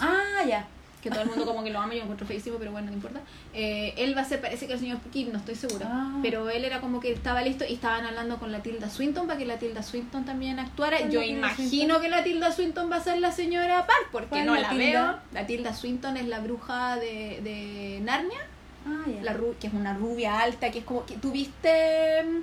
Ah, 0.00 0.44
ya. 0.46 0.66
Que 1.04 1.10
todo 1.10 1.20
el 1.22 1.28
mundo 1.28 1.44
como 1.44 1.62
que 1.62 1.70
lo 1.70 1.78
ama, 1.78 1.92
yo 1.92 1.98
lo 1.98 2.02
encuentro 2.04 2.26
feísimo, 2.26 2.56
pero 2.58 2.72
bueno, 2.72 2.88
no 2.88 2.94
importa. 2.94 3.20
Eh, 3.52 3.94
él 3.98 4.16
va 4.16 4.22
a 4.22 4.24
ser, 4.24 4.40
parece 4.40 4.66
que 4.66 4.72
el 4.72 4.80
señor 4.80 4.98
Kim, 5.12 5.30
no 5.30 5.38
estoy 5.38 5.54
segura, 5.54 5.86
Ah. 5.88 6.18
pero 6.22 6.48
él 6.50 6.64
era 6.64 6.80
como 6.80 6.98
que 6.98 7.12
estaba 7.12 7.42
listo 7.42 7.64
y 7.68 7.74
estaban 7.74 8.04
hablando 8.06 8.38
con 8.38 8.50
la 8.50 8.60
Tilda 8.62 8.88
Swinton 8.90 9.26
para 9.26 9.38
que 9.38 9.44
la 9.44 9.58
Tilda 9.58 9.82
Swinton 9.82 10.24
también 10.24 10.58
actuara. 10.58 10.96
¿Cuál 10.98 11.10
Yo 11.10 11.20
la 11.20 11.26
imagino 11.26 11.68
Swinton? 11.70 12.02
que 12.02 12.08
la 12.08 12.24
Tilda 12.24 12.50
Swinton 12.52 12.90
va 12.90 12.96
a 12.96 13.00
ser 13.04 13.18
la 13.20 13.30
señora 13.32 13.86
Park, 13.86 14.08
porque 14.10 14.28
¿Cuál 14.30 14.46
no 14.46 14.54
la, 14.54 14.60
la 14.62 14.72
veo. 14.74 15.16
La 15.32 15.46
Tilda 15.46 15.74
Swinton 15.74 16.16
es 16.16 16.26
la 16.26 16.40
bruja 16.40 16.96
de, 16.96 17.40
de 17.44 18.00
Narnia. 18.02 18.40
Ah, 18.86 19.04
la 19.22 19.34
ru- 19.36 19.54
que 19.60 19.66
es 19.68 19.72
una 19.74 19.94
rubia 19.94 20.40
alta, 20.40 20.70
que 20.70 20.80
es 20.80 20.84
como 20.84 21.04
que 21.06 21.16
tuviste 21.18 22.22
mm, 22.24 22.40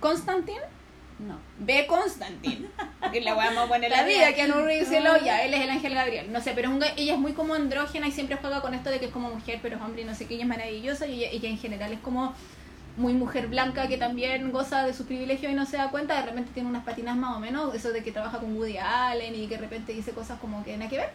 Constantine, 0.00 0.60
No. 1.26 1.38
ve 1.58 1.86
Constantine, 1.86 2.66
que 3.12 3.20
la 3.20 3.34
vamos 3.34 3.64
a 3.64 3.68
poner 3.68 3.90
la 3.90 3.98
La 3.98 4.02
vida, 4.04 4.28
vida. 4.28 4.34
que 4.34 4.46
no 4.48 4.64
díselo, 4.66 5.12
Ah. 5.12 5.18
ya, 5.24 5.44
él 5.44 5.52
es 5.54 5.60
el 5.60 5.70
ángel 5.70 5.94
Gabriel, 5.94 6.32
no 6.32 6.40
sé, 6.40 6.52
pero 6.54 6.68
es 6.70 6.74
un 6.74 6.82
ella 6.96 7.12
es 7.14 7.18
muy 7.18 7.32
como 7.34 7.54
andrógena 7.54 8.08
y 8.08 8.12
siempre 8.12 8.36
juega 8.36 8.62
con 8.62 8.72
esto 8.74 8.88
de 8.90 8.98
que 9.00 9.06
es 9.06 9.12
como 9.12 9.30
mujer, 9.30 9.58
pero 9.62 9.76
es 9.76 9.82
hombre 9.82 10.02
y 10.02 10.04
no 10.06 10.14
sé 10.14 10.26
qué, 10.26 10.34
ella 10.34 10.44
es 10.44 10.48
maravillosa 10.48 11.06
y 11.06 11.22
ella, 11.24 11.28
ella 11.32 11.48
en 11.50 11.58
general 11.58 11.92
es 11.92 12.00
como 12.00 12.34
muy 12.96 13.12
mujer 13.12 13.46
blanca 13.48 13.86
que 13.86 13.96
también 13.98 14.50
goza 14.50 14.84
de 14.84 14.92
sus 14.94 15.06
privilegios 15.06 15.52
y 15.52 15.54
no 15.54 15.64
se 15.66 15.76
da 15.76 15.90
cuenta, 15.90 16.16
de 16.20 16.26
repente 16.26 16.50
tiene 16.54 16.68
unas 16.68 16.84
patinas 16.84 17.16
más 17.16 17.36
o 17.36 17.40
menos, 17.40 17.74
eso 17.74 17.92
de 17.92 18.02
que 18.02 18.12
trabaja 18.12 18.38
con 18.38 18.56
Woody 18.56 18.78
Allen 18.78 19.34
y 19.34 19.46
que 19.46 19.56
de 19.56 19.60
repente 19.60 19.92
dice 19.92 20.12
cosas 20.12 20.38
como 20.40 20.64
que 20.64 20.76
nada 20.76 20.90
que 20.90 20.96
ver. 20.98 21.10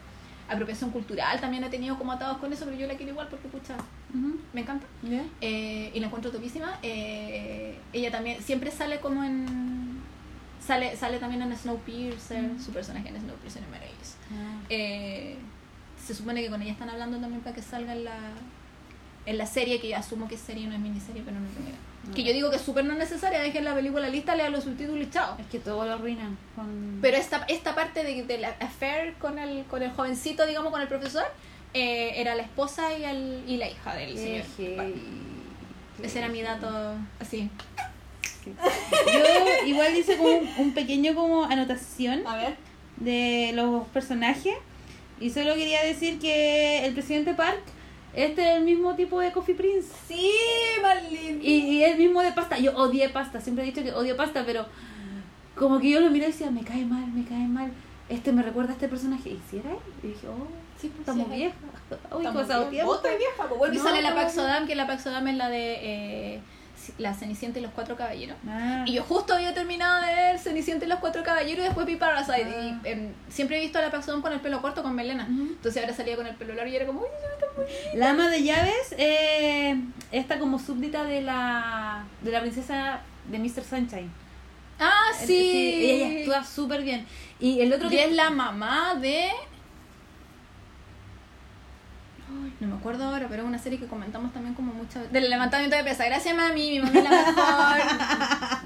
Apropiación 0.48 0.92
cultural 0.92 1.40
también 1.42 1.64
he 1.64 1.70
tenido 1.70 1.98
como 1.98 2.12
atados 2.12 2.38
con 2.38 2.54
eso, 2.54 2.66
pero 2.66 2.78
yo 2.78 2.86
la 2.88 2.96
quiero 2.96 3.12
igual 3.14 3.28
porque, 3.30 3.48
pucha, 3.48 3.76
Ujú. 4.14 4.38
me 4.54 4.62
encanta. 4.62 4.86
Eh, 5.42 5.92
y 5.94 6.00
la 6.00 6.06
encuentro 6.08 6.32
topísima. 6.32 6.78
Eh, 6.84 7.78
ella 7.94 8.12
también 8.12 8.42
siempre 8.42 8.70
sale 8.72 9.00
como 9.00 9.24
en. 9.24 10.00
Sale, 10.66 10.96
sale 10.98 11.18
también 11.20 11.42
en 11.42 11.56
Snowpiercer. 11.56 12.42
Mm. 12.44 12.60
Su 12.60 12.72
personaje 12.72 13.10
en 13.10 13.20
Snowpiercer 13.20 13.64
es 13.64 13.70
maravilloso. 13.70 14.16
Eh, 14.70 15.38
se 16.04 16.14
supone 16.14 16.44
que 16.44 16.50
con 16.50 16.62
ella 16.62 16.72
están 16.74 16.90
hablando 16.90 17.18
también 17.18 17.42
para 17.42 17.56
que 17.56 17.62
salga 17.64 17.94
en 17.94 18.04
la, 18.04 18.18
en 19.26 19.38
la 19.40 19.46
serie, 19.48 19.80
que 19.82 19.90
yo 19.90 19.98
asumo 19.98 20.28
que 20.28 20.36
es 20.36 20.42
serie, 20.42 20.68
no 20.68 20.74
es 20.74 20.80
miniserie, 20.80 21.24
pero 21.26 21.40
no 21.40 21.48
tengo 21.48 21.70
idea. 21.70 21.80
Que 22.14 22.23
yo 22.23 22.34
digo 22.34 22.49
que 22.49 22.57
es 22.57 22.61
súper 22.61 22.86
no 22.86 22.94
necesaria, 22.94 23.40
dejen 23.40 23.64
la 23.64 23.73
película 23.73 24.07
lista, 24.10 24.36
lean 24.36 24.52
los 24.52 24.64
subtítulos 24.65 25.07
y 25.07 25.10
chao. 25.10 25.36
Es 25.40 25.48
que 25.48 25.60
todo 25.60 25.86
lo 25.86 25.94
arruinan 25.94 26.38
con... 26.56 26.99
Pero 27.02 27.18
esta, 27.18 27.45
esta 27.48 27.73
parte 27.73 28.03
de, 28.03 28.23
de 28.23 28.38
la 28.38 28.49
affair 28.60 29.15
con 29.15 29.40
el, 29.40 29.64
con 29.65 29.82
el 29.82 29.91
jovencito, 29.91 30.45
digamos, 30.45 30.72
con 30.72 30.82
el 30.82 30.88
profesor, 30.88 31.26
eh, 31.73 32.14
era 32.15 32.36
la 32.36 32.44
esposa 32.44 32.95
y, 32.98 33.03
el, 33.03 33.44
y 33.48 33.57
la 33.57 33.69
hija 33.69 33.95
del 33.95 34.18
señor. 34.18 34.45
Heavy. 34.57 34.94
Ese 36.03 36.19
era 36.19 36.27
mi 36.27 36.41
dato 36.41 36.69
así. 37.19 37.49
Yo 38.45 39.65
igual 39.65 39.95
hice 39.98 40.18
como 40.18 40.30
un, 40.30 40.49
un 40.60 40.73
pequeño 40.73 41.15
como 41.15 41.45
anotación 41.45 42.27
A 42.27 42.36
ver. 42.36 42.56
de 42.98 43.52
los 43.56 43.88
personajes 43.88 44.53
y 45.19 45.32
solo 45.32 45.56
quería 45.56 45.84
decir 45.84 46.19
que 46.19 46.86
el 46.86 46.94
presidente 46.94 47.34
Park 47.34 47.61
este 48.16 48.42
es 48.52 48.58
el 48.58 48.64
mismo 48.64 48.96
tipo 48.96 49.20
de 49.20 49.32
Coffee 49.32 49.56
Prince 49.56 49.90
Sí, 50.08 50.32
Marlene. 50.82 51.44
y, 51.44 51.54
y 51.78 51.84
el 51.84 51.98
mismo 51.98 52.22
de 52.22 52.32
pasta. 52.32 52.58
Yo 52.58 52.76
odié 52.76 53.10
pasta, 53.10 53.42
siempre 53.42 53.64
he 53.64 53.68
dicho 53.68 53.84
que 53.84 53.92
odio 53.94 54.16
pasta, 54.18 54.44
pero 54.46 54.66
como 55.56 55.80
que 55.80 55.90
yo 55.90 56.00
lo 56.00 56.10
miré 56.10 56.26
y 56.26 56.32
decía, 56.32 56.52
me 56.52 56.64
cae 56.64 56.86
mal, 56.86 57.08
me 57.08 57.24
cae 57.26 57.48
mal. 57.48 57.72
este 58.10 58.32
me 58.32 58.42
recuerda 58.44 58.72
a 58.72 58.74
este 58.74 58.88
personaje. 58.88 59.30
¿Y 59.30 59.42
si 59.50 59.58
era 59.60 59.72
él? 59.72 59.78
Y 60.04 60.08
dije, 60.08 60.28
oh, 60.28 60.48
sí, 60.80 60.88
pues, 60.90 61.00
estamos 61.02 61.28
sí, 61.28 61.36
viejas. 61.36 61.58
Uy, 62.12 62.24
bien. 62.62 62.70
tiempo. 62.72 62.92
Vos 62.92 62.98
estás 63.04 63.18
vieja, 63.18 63.44
pues, 63.48 63.60
bueno, 63.60 63.74
y 63.74 63.78
No, 63.78 63.84
sale 63.84 64.02
la 64.02 64.10
estamos 64.10 64.26
Pax 64.26 64.38
O'Dam, 64.40 64.68
que 64.68 64.76
la 64.76 64.88
Pax 64.88 65.08
O'Dam 65.08 65.28
es 65.28 65.36
la 65.38 65.50
de 65.50 65.74
eh, 66.36 66.42
La 66.98 67.14
Cenicienta 67.14 67.60
y 67.60 67.62
los 67.62 67.72
Cuatro 67.72 67.95
Caballeros. 67.95 68.38
Ah. 68.48 68.84
Y 68.86 68.94
yo 68.94 69.03
justo 69.03 69.34
había 69.34 69.53
terminado 69.53 70.06
de 70.06 70.14
ver 70.14 70.40
Cenicienta 70.40 70.86
y 70.86 70.88
los 70.88 70.99
Cuatro 70.99 71.24
Caballeros 71.24 71.60
y 71.64 71.68
después 71.68 71.86
vi 71.86 71.95
Parasite. 71.95 72.45
Ah. 72.48 72.80
Y 72.84 72.88
em, 72.90 73.14
siempre 73.30 73.57
he 73.57 73.62
visto 73.62 73.80
a 73.80 73.82
la 73.82 73.88
O'Dam 73.88 74.22
con 74.22 74.34
el 74.34 74.40
pelo 74.40 74.62
corto, 74.62 74.84
con 74.84 74.94
melena. 74.95 75.28
Entonces 75.30 75.82
ahora 75.82 75.94
salía 75.95 76.16
con 76.16 76.28
el 76.28 76.36
pelo 76.36 76.53
largo 76.53 76.72
y 76.72 76.76
era 76.76 76.86
como, 76.86 77.02
uy, 77.02 77.07
está 77.34 77.45
muy 77.56 77.66
bien". 77.66 77.99
La 77.99 78.10
ama 78.12 78.30
de 78.30 78.44
llaves, 78.44 78.95
eh, 78.98 79.76
esta 80.12 80.40
como 80.40 80.60
súbdita 80.60 81.03
de 81.03 81.22
la, 81.22 82.06
de 82.22 82.32
la 82.32 82.41
princesa 82.41 83.02
de 83.30 83.40
Mr. 83.40 83.64
Sunshine. 83.64 84.12
Ah, 84.80 85.12
Eh, 85.22 85.26
sí. 85.26 85.86
ella 85.91 86.20
actúa 86.20 86.44
súper 86.44 86.82
bien. 86.84 87.06
Y 87.40 87.62
el 87.62 87.72
otro 87.74 87.88
Y 87.88 87.91
que 87.91 88.03
es 88.06 88.12
la 88.12 88.30
mamá 88.30 88.95
de. 88.95 89.30
Ay, 92.44 92.53
no 92.60 92.68
me 92.68 92.76
acuerdo 92.76 93.06
ahora, 93.06 93.28
pero 93.30 93.44
es 93.44 93.48
una 93.48 93.60
serie 93.60 93.80
que 93.80 93.88
comentamos 93.88 94.34
también 94.34 94.53
como 94.53 94.74
veces. 94.82 95.12
Del 95.12 95.30
levantamiento 95.30 95.76
de 95.76 95.84
pesa. 95.84 96.06
Gracias, 96.06 96.36
mami. 96.36 96.72
Mi 96.72 96.80
mami 96.80 96.98
es 96.98 97.03
la 97.03 97.10
mejor. 97.10 97.78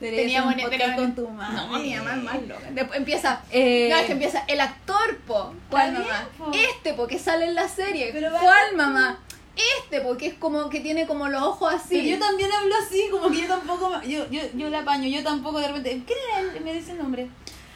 Teníamos 0.00 0.54
hacer 0.54 0.64
un 0.64 0.70
podcast 0.70 0.96
con 0.96 1.14
tu 1.14 1.28
mami. 1.28 1.54
No, 1.54 1.78
mi 1.78 1.94
mamá 1.94 2.10
es 2.10 2.22
más 2.22 2.42
loca. 2.42 2.70
Después 2.72 2.98
empieza. 2.98 3.40
Eh, 3.52 3.88
no, 3.90 3.96
es 3.96 4.06
que 4.06 4.12
empieza 4.12 4.44
el 4.48 4.60
actor, 4.60 5.18
po. 5.26 5.54
¿Cuál 5.70 5.92
mamá? 5.92 6.28
po. 6.36 6.50
Este, 6.52 6.94
po, 6.94 7.06
que 7.06 7.18
sale 7.18 7.46
en 7.46 7.54
la 7.54 7.68
serie. 7.68 8.10
Pero 8.12 8.30
¿Cuál 8.30 8.76
mamá? 8.76 9.20
Este, 9.54 10.00
porque 10.00 10.26
es 10.26 10.34
como 10.34 10.70
que 10.70 10.80
tiene 10.80 11.06
como 11.06 11.28
los 11.28 11.42
ojos 11.42 11.72
así. 11.74 11.96
Pero 11.96 12.08
yo 12.08 12.18
también 12.18 12.50
hablo 12.50 12.74
así, 12.84 13.08
como 13.10 13.30
que 13.30 13.42
yo 13.42 13.46
tampoco, 13.46 14.00
yo, 14.02 14.28
yo, 14.30 14.40
yo 14.54 14.70
la 14.70 14.80
apaño, 14.80 15.06
yo 15.08 15.22
tampoco 15.22 15.60
de 15.60 15.68
repente, 15.68 16.02
¿quién 16.06 16.18
era 16.30 16.40
él? 16.40 16.64
Me 16.64 16.72
dice 16.72 16.92
el 16.92 16.98
nombre. 16.98 17.28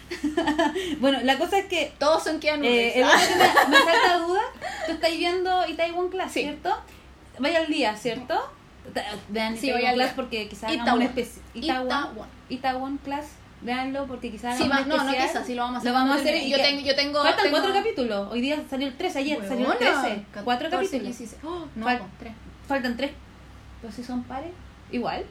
bueno, 1.01 1.19
la 1.23 1.37
cosa 1.37 1.59
es 1.59 1.67
que 1.67 1.93
Todos 1.99 2.23
son 2.23 2.39
Keanu 2.39 2.65
eh, 2.65 2.93
Reeves. 2.95 3.27
que 3.27 3.35
me, 3.35 3.45
me 3.69 3.85
salta 3.85 4.06
tú 4.87 4.93
estáis 4.93 5.19
viendo 5.19 5.67
Itaewon 5.69 6.09
Class, 6.09 6.33
Sí. 6.33 6.41
¿cierto? 6.43 6.75
Vaya 7.39 7.59
al 7.59 7.67
día, 7.69 7.95
¿cierto? 7.97 8.35
Vean 9.29 9.57
Sí, 9.57 9.69
Itaewon 9.69 9.95
Class 9.95 10.09
día. 10.09 10.17
porque 10.17 10.49
quizás 10.49 10.73
Itaewon. 10.73 10.95
un 10.95 11.03
especial. 11.03 11.45
Itaewon. 11.55 11.87
Itaewon. 11.87 12.29
Itaewon 12.49 12.99
Class, 12.99 13.27
véanlo 13.61 14.07
porque 14.07 14.31
quizás 14.31 14.57
Sí, 14.57 14.69
no, 14.69 14.85
no, 14.87 15.11
esa 15.13 15.45
sí 15.45 15.55
lo 15.55 15.63
vamos 15.63 15.77
a 15.77 15.79
hacer. 15.81 15.93
Lo 15.93 15.99
vamos 15.99 16.17
a 16.17 16.21
hacer 16.21 16.47
yo, 16.49 16.57
tengo, 16.57 16.81
yo 16.83 16.95
tengo. 16.95 17.23
Faltan 17.23 17.45
tengo- 17.45 17.57
cuatro 17.59 17.73
capítulos. 17.75 18.33
Hoy 18.33 18.41
día 18.41 18.63
salió 18.71 18.87
el 18.87 18.97
13, 18.97 19.19
ayer 19.19 19.39
salió 19.47 19.73
el 19.73 19.79
Huevona, 19.79 20.03
13. 20.03 20.25
Cuatro 20.45 20.71
14, 20.71 20.99
capítulos. 20.99 21.19
16. 21.19 21.41
Oh, 21.45 21.67
no, 21.75 21.87
Fal- 21.87 21.99
po, 21.99 22.07
tres. 22.19 22.33
Faltan 22.69 22.97
tres. 22.97 23.11
Pero 23.81 23.93
si 23.93 24.05
son 24.05 24.23
pares, 24.25 24.51
igual. 24.93 25.25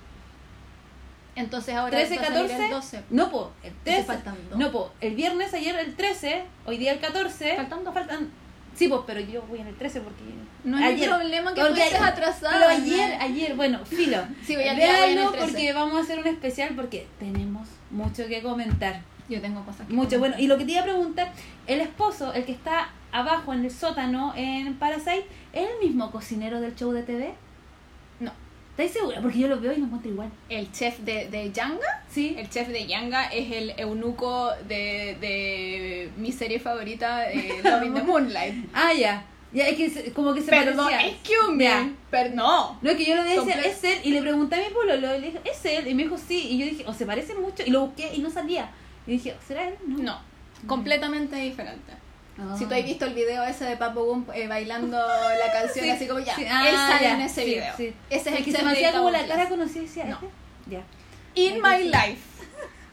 Entonces 1.36 1.76
ahora 1.76 1.92
13, 1.98 2.16
va 2.16 2.22
a 2.22 2.26
salir 2.28 2.42
14. 2.50 2.66
el 2.66 2.72
12. 2.72 3.04
No, 3.10 3.30
po, 3.32 3.52
el 3.64 3.74
13. 3.84 4.04
faltan 4.06 4.38
dos. 4.50 4.58
No, 4.60 4.72
po, 4.72 4.94
el 5.02 5.16
viernes 5.16 5.54
ayer 5.54 5.76
el 5.78 5.96
13, 5.96 6.46
hoy 6.66 6.78
día 6.78 6.94
el 6.94 7.00
14. 7.00 7.56
Faltan 7.58 7.84
dos. 7.84 7.94
Faltan. 7.94 8.30
Sí, 8.76 8.88
pues, 8.90 9.02
pero 9.08 9.20
yo 9.22 9.42
voy 9.44 9.60
en 9.62 9.68
el 9.68 9.76
13 9.76 10.02
porque. 10.02 10.22
No 10.64 10.78
es 10.80 11.00
mi 11.00 11.06
problema 11.06 11.54
que 11.54 11.62
tú 11.62 11.68
estés 11.68 11.94
ayer- 11.94 12.04
atrasada, 12.04 12.54
Pero 12.54 12.70
ayer, 12.70 13.18
ayer, 13.22 13.56
bueno, 13.56 13.86
filo. 13.86 14.18
Sí, 14.46 14.56
voy 14.56 14.66
el 14.66 14.76
Véanlo 14.78 15.32
13. 15.32 15.46
porque 15.46 15.74
vamos 15.74 15.96
a 15.98 16.00
hacer 16.02 16.20
un 16.20 16.28
especial 16.28 16.74
porque 16.76 17.08
tenemos 17.20 17.68
mucho 17.92 18.28
que 18.28 18.42
comentar. 18.42 19.02
Yo 19.30 19.42
tengo 19.42 19.64
cosas 19.66 19.88
que 19.88 19.94
Mucho, 19.94 20.18
comentar. 20.18 20.20
bueno, 20.20 20.36
y 20.44 20.48
lo 20.48 20.58
que 20.58 20.66
te 20.66 20.72
iba 20.74 20.82
a 20.82 20.86
preguntar, 20.86 21.32
el 21.68 21.80
esposo, 21.82 22.34
el 22.34 22.46
que 22.46 22.52
está 22.52 22.90
abajo 23.12 23.54
en 23.54 23.64
el 23.66 23.72
sótano 23.72 24.34
en 24.36 24.74
Parasite, 24.76 25.26
¿es 25.54 25.68
el 25.70 25.88
mismo 25.88 26.12
cocinero 26.12 26.60
del 26.62 26.76
show 26.76 26.92
de 26.92 27.04
TV? 27.04 27.34
¿Estáis 28.78 28.92
segura? 28.92 29.22
Porque 29.22 29.40
yo 29.40 29.48
lo 29.48 29.60
veo 29.60 29.72
y 29.72 29.78
me 29.78 29.86
encuentro 29.86 30.12
igual. 30.12 30.30
El 30.50 30.70
chef 30.74 31.00
de, 31.00 31.30
de 31.30 31.50
Yanga, 31.54 32.04
Sí. 32.12 32.36
el 32.38 32.50
chef 32.50 32.68
de 32.68 32.86
Yanga 32.86 33.26
es 33.28 33.50
el 33.52 33.74
eunuco 33.78 34.52
de, 34.68 35.16
de 35.22 36.10
mi 36.18 36.32
serie 36.34 36.60
favorita, 36.60 37.32
eh, 37.32 37.62
Love 37.64 37.84
in 37.86 37.94
the 37.94 38.04
Moonlight. 38.04 38.66
Ah, 38.74 38.92
ya. 38.94 39.26
Ya, 39.54 39.70
es 39.70 39.78
que 39.78 40.12
como 40.12 40.34
que 40.34 40.42
se 40.42 40.50
Perdón, 40.50 40.88
parecía. 40.92 41.08
excuse 41.08 41.54
me. 41.54 41.94
Pero 42.12 42.36
no. 42.36 42.78
No, 42.82 42.90
es 42.90 42.98
que 42.98 43.06
yo 43.06 43.16
lo 43.16 43.24
decía, 43.24 43.42
Comple- 43.42 43.66
es 43.68 43.84
él, 43.86 44.00
y 44.04 44.12
le 44.12 44.22
pregunté 44.22 44.56
a 44.56 44.68
mi 44.68 44.74
pololo, 44.74 45.16
y 45.16 45.22
le 45.22 45.28
dije, 45.28 45.40
es 45.46 45.64
él, 45.66 45.88
y 45.88 45.94
me 45.94 46.04
dijo 46.04 46.18
sí, 46.18 46.46
y 46.50 46.58
yo 46.58 46.66
dije, 46.66 46.84
o 46.86 46.94
se 46.94 47.06
parece 47.06 47.34
mucho, 47.36 47.64
y 47.66 47.70
lo 47.70 47.86
busqué 47.86 48.14
y 48.14 48.20
no 48.20 48.30
salía. 48.30 48.70
Y 49.08 49.12
dije, 49.12 49.36
¿será 49.48 49.70
él? 49.70 49.76
No. 49.88 50.00
No. 50.04 50.20
Completamente 50.68 51.38
diferente. 51.38 51.94
Ah. 52.38 52.56
Si 52.58 52.66
tú 52.66 52.74
has 52.74 52.84
visto 52.84 53.06
el 53.06 53.14
video 53.14 53.44
ese 53.44 53.64
de 53.66 53.78
Papo 53.78 54.04
Gump 54.04 54.30
eh, 54.34 54.48
bailando 54.48 54.98
la 54.98 55.52
canción 55.54 55.86
Sí, 55.86 55.92
así 55.92 56.08
como 56.08 56.20
ya, 56.20 56.36
sí, 56.36 56.42
él 56.44 56.50
ah, 56.52 56.88
sale 56.92 57.04
ya, 57.06 57.14
en 57.14 57.22
ese 57.22 57.44
sí, 57.44 57.50
video. 57.50 57.74
Ese 57.74 57.94
es 58.10 58.28
el 58.28 58.44
que 58.44 58.52
se 58.52 58.64
me 58.64 58.72
hacía 58.72 58.92
como 58.92 59.10
la 59.10 59.26
cara 59.26 59.48
conocida 59.48 59.84
y 59.84 59.86
decía, 59.86 60.06
No. 60.06 60.16
¿este? 60.16 60.28
Ya. 60.68 60.84
In 61.36 61.62
my 61.62 61.84
life. 61.86 62.22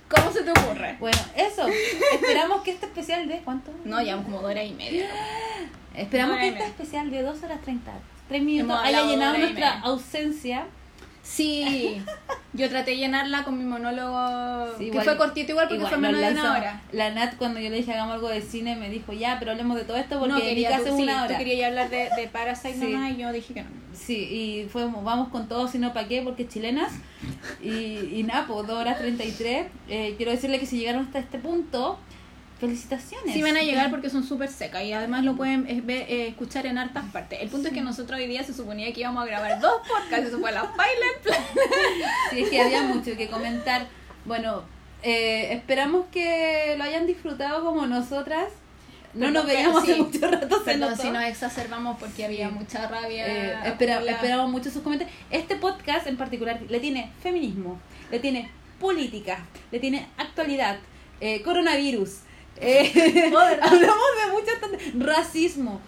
¿Cómo 0.09 0.31
se 0.31 0.43
te 0.43 0.51
ocurre? 0.51 0.97
Bueno, 1.01 1.19
eso. 1.35 1.67
Esperamos 2.13 2.63
que 2.63 2.73
este 2.73 2.87
especial 2.87 3.27
de 3.29 3.39
¿cuánto? 3.39 3.73
No, 3.85 4.03
ya 4.03 4.17
como 4.17 4.43
dos 4.43 4.51
horas 4.51 4.67
y 4.67 4.75
media. 4.75 5.09
Esperamos 5.97 6.39
que 6.39 6.49
este 6.49 6.65
especial 6.65 7.11
de 7.11 7.23
2 7.23 7.43
horas 7.43 7.61
30, 7.63 7.93
3 8.29 8.43
minutos 8.43 8.81
haya 8.83 9.05
llenado 9.05 9.39
nuestra 9.39 9.81
ausencia. 9.81 10.67
Sí, 11.23 12.03
yo 12.53 12.69
traté 12.69 12.91
de 12.93 12.97
llenarla 12.99 13.45
con 13.45 13.57
mi 13.57 13.65
monólogo, 13.65 14.67
Sí, 14.77 14.91
que 14.91 15.01
fue 15.03 15.17
cortito 15.17 15.53
igual 15.53 15.67
porque 15.69 15.77
Igual 15.79 15.93
fue 15.93 15.99
menos 16.01 16.21
nos 16.21 16.35
de 16.35 16.41
una 16.41 16.53
hora. 16.59 16.83
La 16.93 17.11
Nat 17.11 17.37
cuando 17.37 17.61
yo 17.61 17.71
le 17.71 17.77
dije 17.77 17.93
hagamos 17.93 18.15
algo 18.15 18.29
de 18.29 18.43
cine 18.43 18.75
me 18.77 18.91
dijo 18.91 19.13
ya, 19.13 19.39
pero 19.39 19.53
hablemos 19.53 19.77
de 19.77 19.85
todo 19.85 19.97
esto 19.97 20.19
porque 20.19 20.33
no, 20.33 20.39
mi 20.41 20.45
quería, 20.45 20.71
casa 20.71 20.83
tú, 20.85 20.89
es 20.91 20.97
sí, 20.97 21.03
una 21.05 21.19
tú 21.19 21.25
hora. 21.27 21.39
querías 21.39 21.59
ya 21.61 21.67
hablar 21.69 21.91
de, 21.91 22.09
de 22.17 22.29
Parasite 22.29 22.75
Sí. 22.75 22.93
nomás 22.93 23.13
y 23.13 23.17
yo 23.19 23.33
dije 23.33 23.55
que 23.55 23.63
no. 23.63 23.69
Sí, 23.95 24.17
y 24.17 24.69
fuimos, 24.69 25.05
vamos 25.05 25.29
con 25.29 25.49
todo, 25.49 25.69
sino 25.69 25.93
para 25.93 26.09
qué, 26.09 26.23
porque 26.23 26.49
chilenas. 26.49 26.93
Y, 27.63 27.71
y 28.19 28.25
nada, 28.27 28.47
pues 28.49 28.67
2 28.67 28.77
horas 28.77 28.99
33. 28.99 29.67
Eh, 29.89 30.15
quiero 30.17 30.33
decirle 30.33 30.59
que 30.59 30.67
si 30.67 30.79
llegaron 30.79 31.05
hasta 31.07 31.21
este 31.21 31.39
punto, 31.39 31.99
felicitaciones. 32.67 33.35
Sí 33.35 33.43
van 33.43 33.57
a 33.57 33.63
llegar 33.63 33.91
porque 33.91 34.09
son 34.09 34.23
súper 34.25 34.49
secas 34.49 34.83
y 34.85 34.93
además 34.93 35.25
lo 35.25 35.35
pueden 35.37 35.67
eh, 35.69 35.83
eh, 35.89 36.29
escuchar 36.29 36.65
en 36.67 36.79
hartas 36.79 37.05
partes. 37.13 37.41
El 37.43 37.49
punto 37.49 37.69
es 37.69 37.75
que 37.75 37.81
nosotros 37.81 38.19
hoy 38.21 38.27
día 38.29 38.45
se 38.45 38.55
suponía 38.55 38.93
que 38.93 39.01
íbamos 39.01 39.23
a 39.23 39.27
grabar 39.27 39.61
dos 39.61 39.81
podcasts, 39.87 40.29
eso 40.29 40.39
fue 40.39 40.53
la 40.53 40.63
baila 40.63 41.07
en 41.17 41.23
plan. 41.23 41.41
Sí, 42.31 42.41
es 42.43 42.51
que 42.51 42.61
había 42.61 42.83
mucho 42.83 43.17
que 43.17 43.29
comentar. 43.29 43.87
Bueno, 44.25 44.63
eh, 45.03 45.53
esperamos 45.53 46.07
que 46.13 46.75
lo 46.79 46.85
hayan 46.85 47.07
disfrutado 47.07 47.65
como 47.65 47.87
nosotras. 47.87 48.47
No 49.15 49.27
Perdón, 49.27 49.33
nos 49.35 49.47
veíamos 49.47 49.83
pero 49.85 49.95
hace 49.95 49.95
sí. 49.95 50.01
mucho 50.19 50.31
rato, 50.31 50.65
Perdón 50.65 50.97
si 50.97 51.11
nos 51.11 51.25
exacerbamos 51.25 51.99
porque 51.99 52.25
había 52.25 52.49
mucha 52.49 52.89
rabia. 52.89 53.27
Eh, 53.27 53.57
espera- 53.67 54.01
esperamos 54.03 54.51
mucho 54.51 54.71
sus 54.71 54.81
comentarios. 54.83 55.15
Este 55.31 55.57
podcast 55.57 56.07
en 56.07 56.17
particular 56.17 56.61
le 56.67 56.81
tiene 56.81 57.11
feminismo, 57.23 57.79
le 58.11 58.21
tiene 58.21 58.51
política, 58.81 59.45
le 59.71 59.81
tiene 59.81 60.07
actualidad, 60.17 60.79
eh, 61.21 61.43
coronavirus. 61.43 62.21
Eh, 62.61 62.93
hablamos 63.63 63.81
de 63.81 64.33
muchas 64.33 64.61
tonte- 64.61 65.05
racismo. 65.05 65.81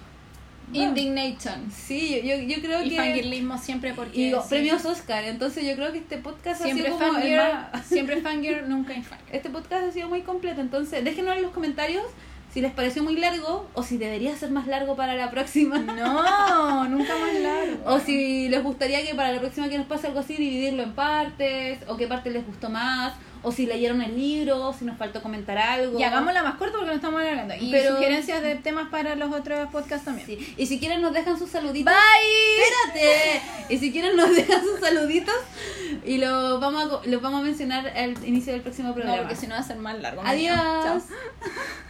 Indignation. 0.73 1.71
Sí, 1.71 2.21
yo, 2.25 2.37
yo 2.37 2.61
creo 2.61 2.83
Y 2.83 2.91
que 2.91 2.97
fangirlismo 2.97 3.59
siempre 3.59 3.93
porque. 3.95 4.19
y 4.19 4.25
digo, 4.27 4.43
sí, 4.43 4.49
premios 4.49 4.85
Oscar. 4.85 5.25
Entonces 5.25 5.65
yo 5.65 5.75
creo 5.77 5.93
que 5.93 5.99
este 5.99 6.19
podcast 6.19 6.63
Siempre 6.63 6.89
ha 6.89 6.93
sido 6.93 6.99
como 6.99 7.19
el 7.19 7.23
fangirl, 7.23 7.43
más- 7.73 7.87
siempre 7.87 8.21
fangirl, 8.23 8.69
nunca 8.69 8.95
infangirl. 8.95 9.31
Este 9.37 9.51
podcast 9.51 9.85
ha 9.89 9.93
sido 9.93 10.09
muy 10.09 10.23
completo, 10.23 10.61
entonces 10.61 11.05
déjenos 11.05 11.37
en 11.37 11.43
los 11.43 11.53
comentarios 11.53 12.05
si 12.53 12.61
les 12.61 12.73
pareció 12.73 13.03
muy 13.03 13.17
largo 13.17 13.69
o 13.75 13.83
si 13.83 13.99
debería 13.99 14.35
ser 14.37 14.51
más 14.51 14.67
largo 14.67 14.97
para 14.97 15.15
la 15.15 15.31
próxima. 15.31 15.79
No, 15.95 16.89
nunca 16.89 17.13
más 17.19 17.35
largo. 17.35 17.85
O 17.95 18.01
si 18.01 18.49
les 18.49 18.63
gustaría 18.63 19.05
que 19.07 19.15
para 19.15 19.33
la 19.33 19.41
próxima 19.41 19.69
que 19.69 19.77
nos 19.79 19.87
pase 19.87 20.07
algo 20.09 20.21
así, 20.21 20.35
dividirlo 20.35 20.83
en 20.83 20.93
partes, 20.95 21.79
o 21.89 21.97
qué 21.97 22.07
parte 22.09 22.31
les 22.31 22.45
gustó 22.47 22.69
más, 22.71 23.13
o 23.45 23.53
si 23.53 23.67
leyeron 23.67 24.03
el 24.03 24.17
libro, 24.17 24.73
si 24.79 24.85
nos 24.85 24.97
faltó 24.99 25.23
comentar 25.23 25.57
algo. 25.59 25.99
Y 25.99 26.03
hagámosla 26.03 26.43
más 26.43 26.57
corta 26.57 26.73
porque 26.77 26.91
no 26.91 26.97
estamos 26.97 27.21
alargando. 27.21 27.55
Y 27.61 27.71
Pero- 27.71 27.95
sugerencias 27.97 28.43
de 28.43 28.55
temas 28.57 28.89
para 28.89 29.15
los 29.15 29.33
otros 29.33 29.69
podcasts 29.71 30.05
también. 30.05 30.27
Sí. 30.27 30.55
Y 30.57 30.67
si 30.67 30.79
quieren 30.81 31.01
nos 31.03 31.13
dejan 31.13 31.39
sus 31.39 31.51
saluditos. 31.51 31.93
Bye. 31.95 32.65
¡Espérate! 32.65 33.43
Y 33.75 33.79
si 33.79 33.93
quieren 33.93 34.17
nos 34.17 34.35
dejan 34.35 34.63
sus 34.63 34.81
saluditos 34.81 35.35
y 36.05 36.19
los 36.19 36.61
vamos 36.61 36.83
a, 37.05 37.07
los 37.09 37.23
vamos 37.23 37.41
a 37.41 37.45
mencionar 37.45 37.87
al 37.89 38.13
inicio 38.27 38.53
del 38.53 38.63
próximo 38.63 38.89
No, 38.89 38.95
programa. 38.95 39.19
porque 39.23 39.37
si 39.37 39.47
no 39.47 39.55
va 39.55 39.61
a 39.61 39.65
ser 39.65 39.77
más 39.77 39.99
largo. 40.01 40.23
Adiós. 40.25 40.57
Chao. 40.57 41.03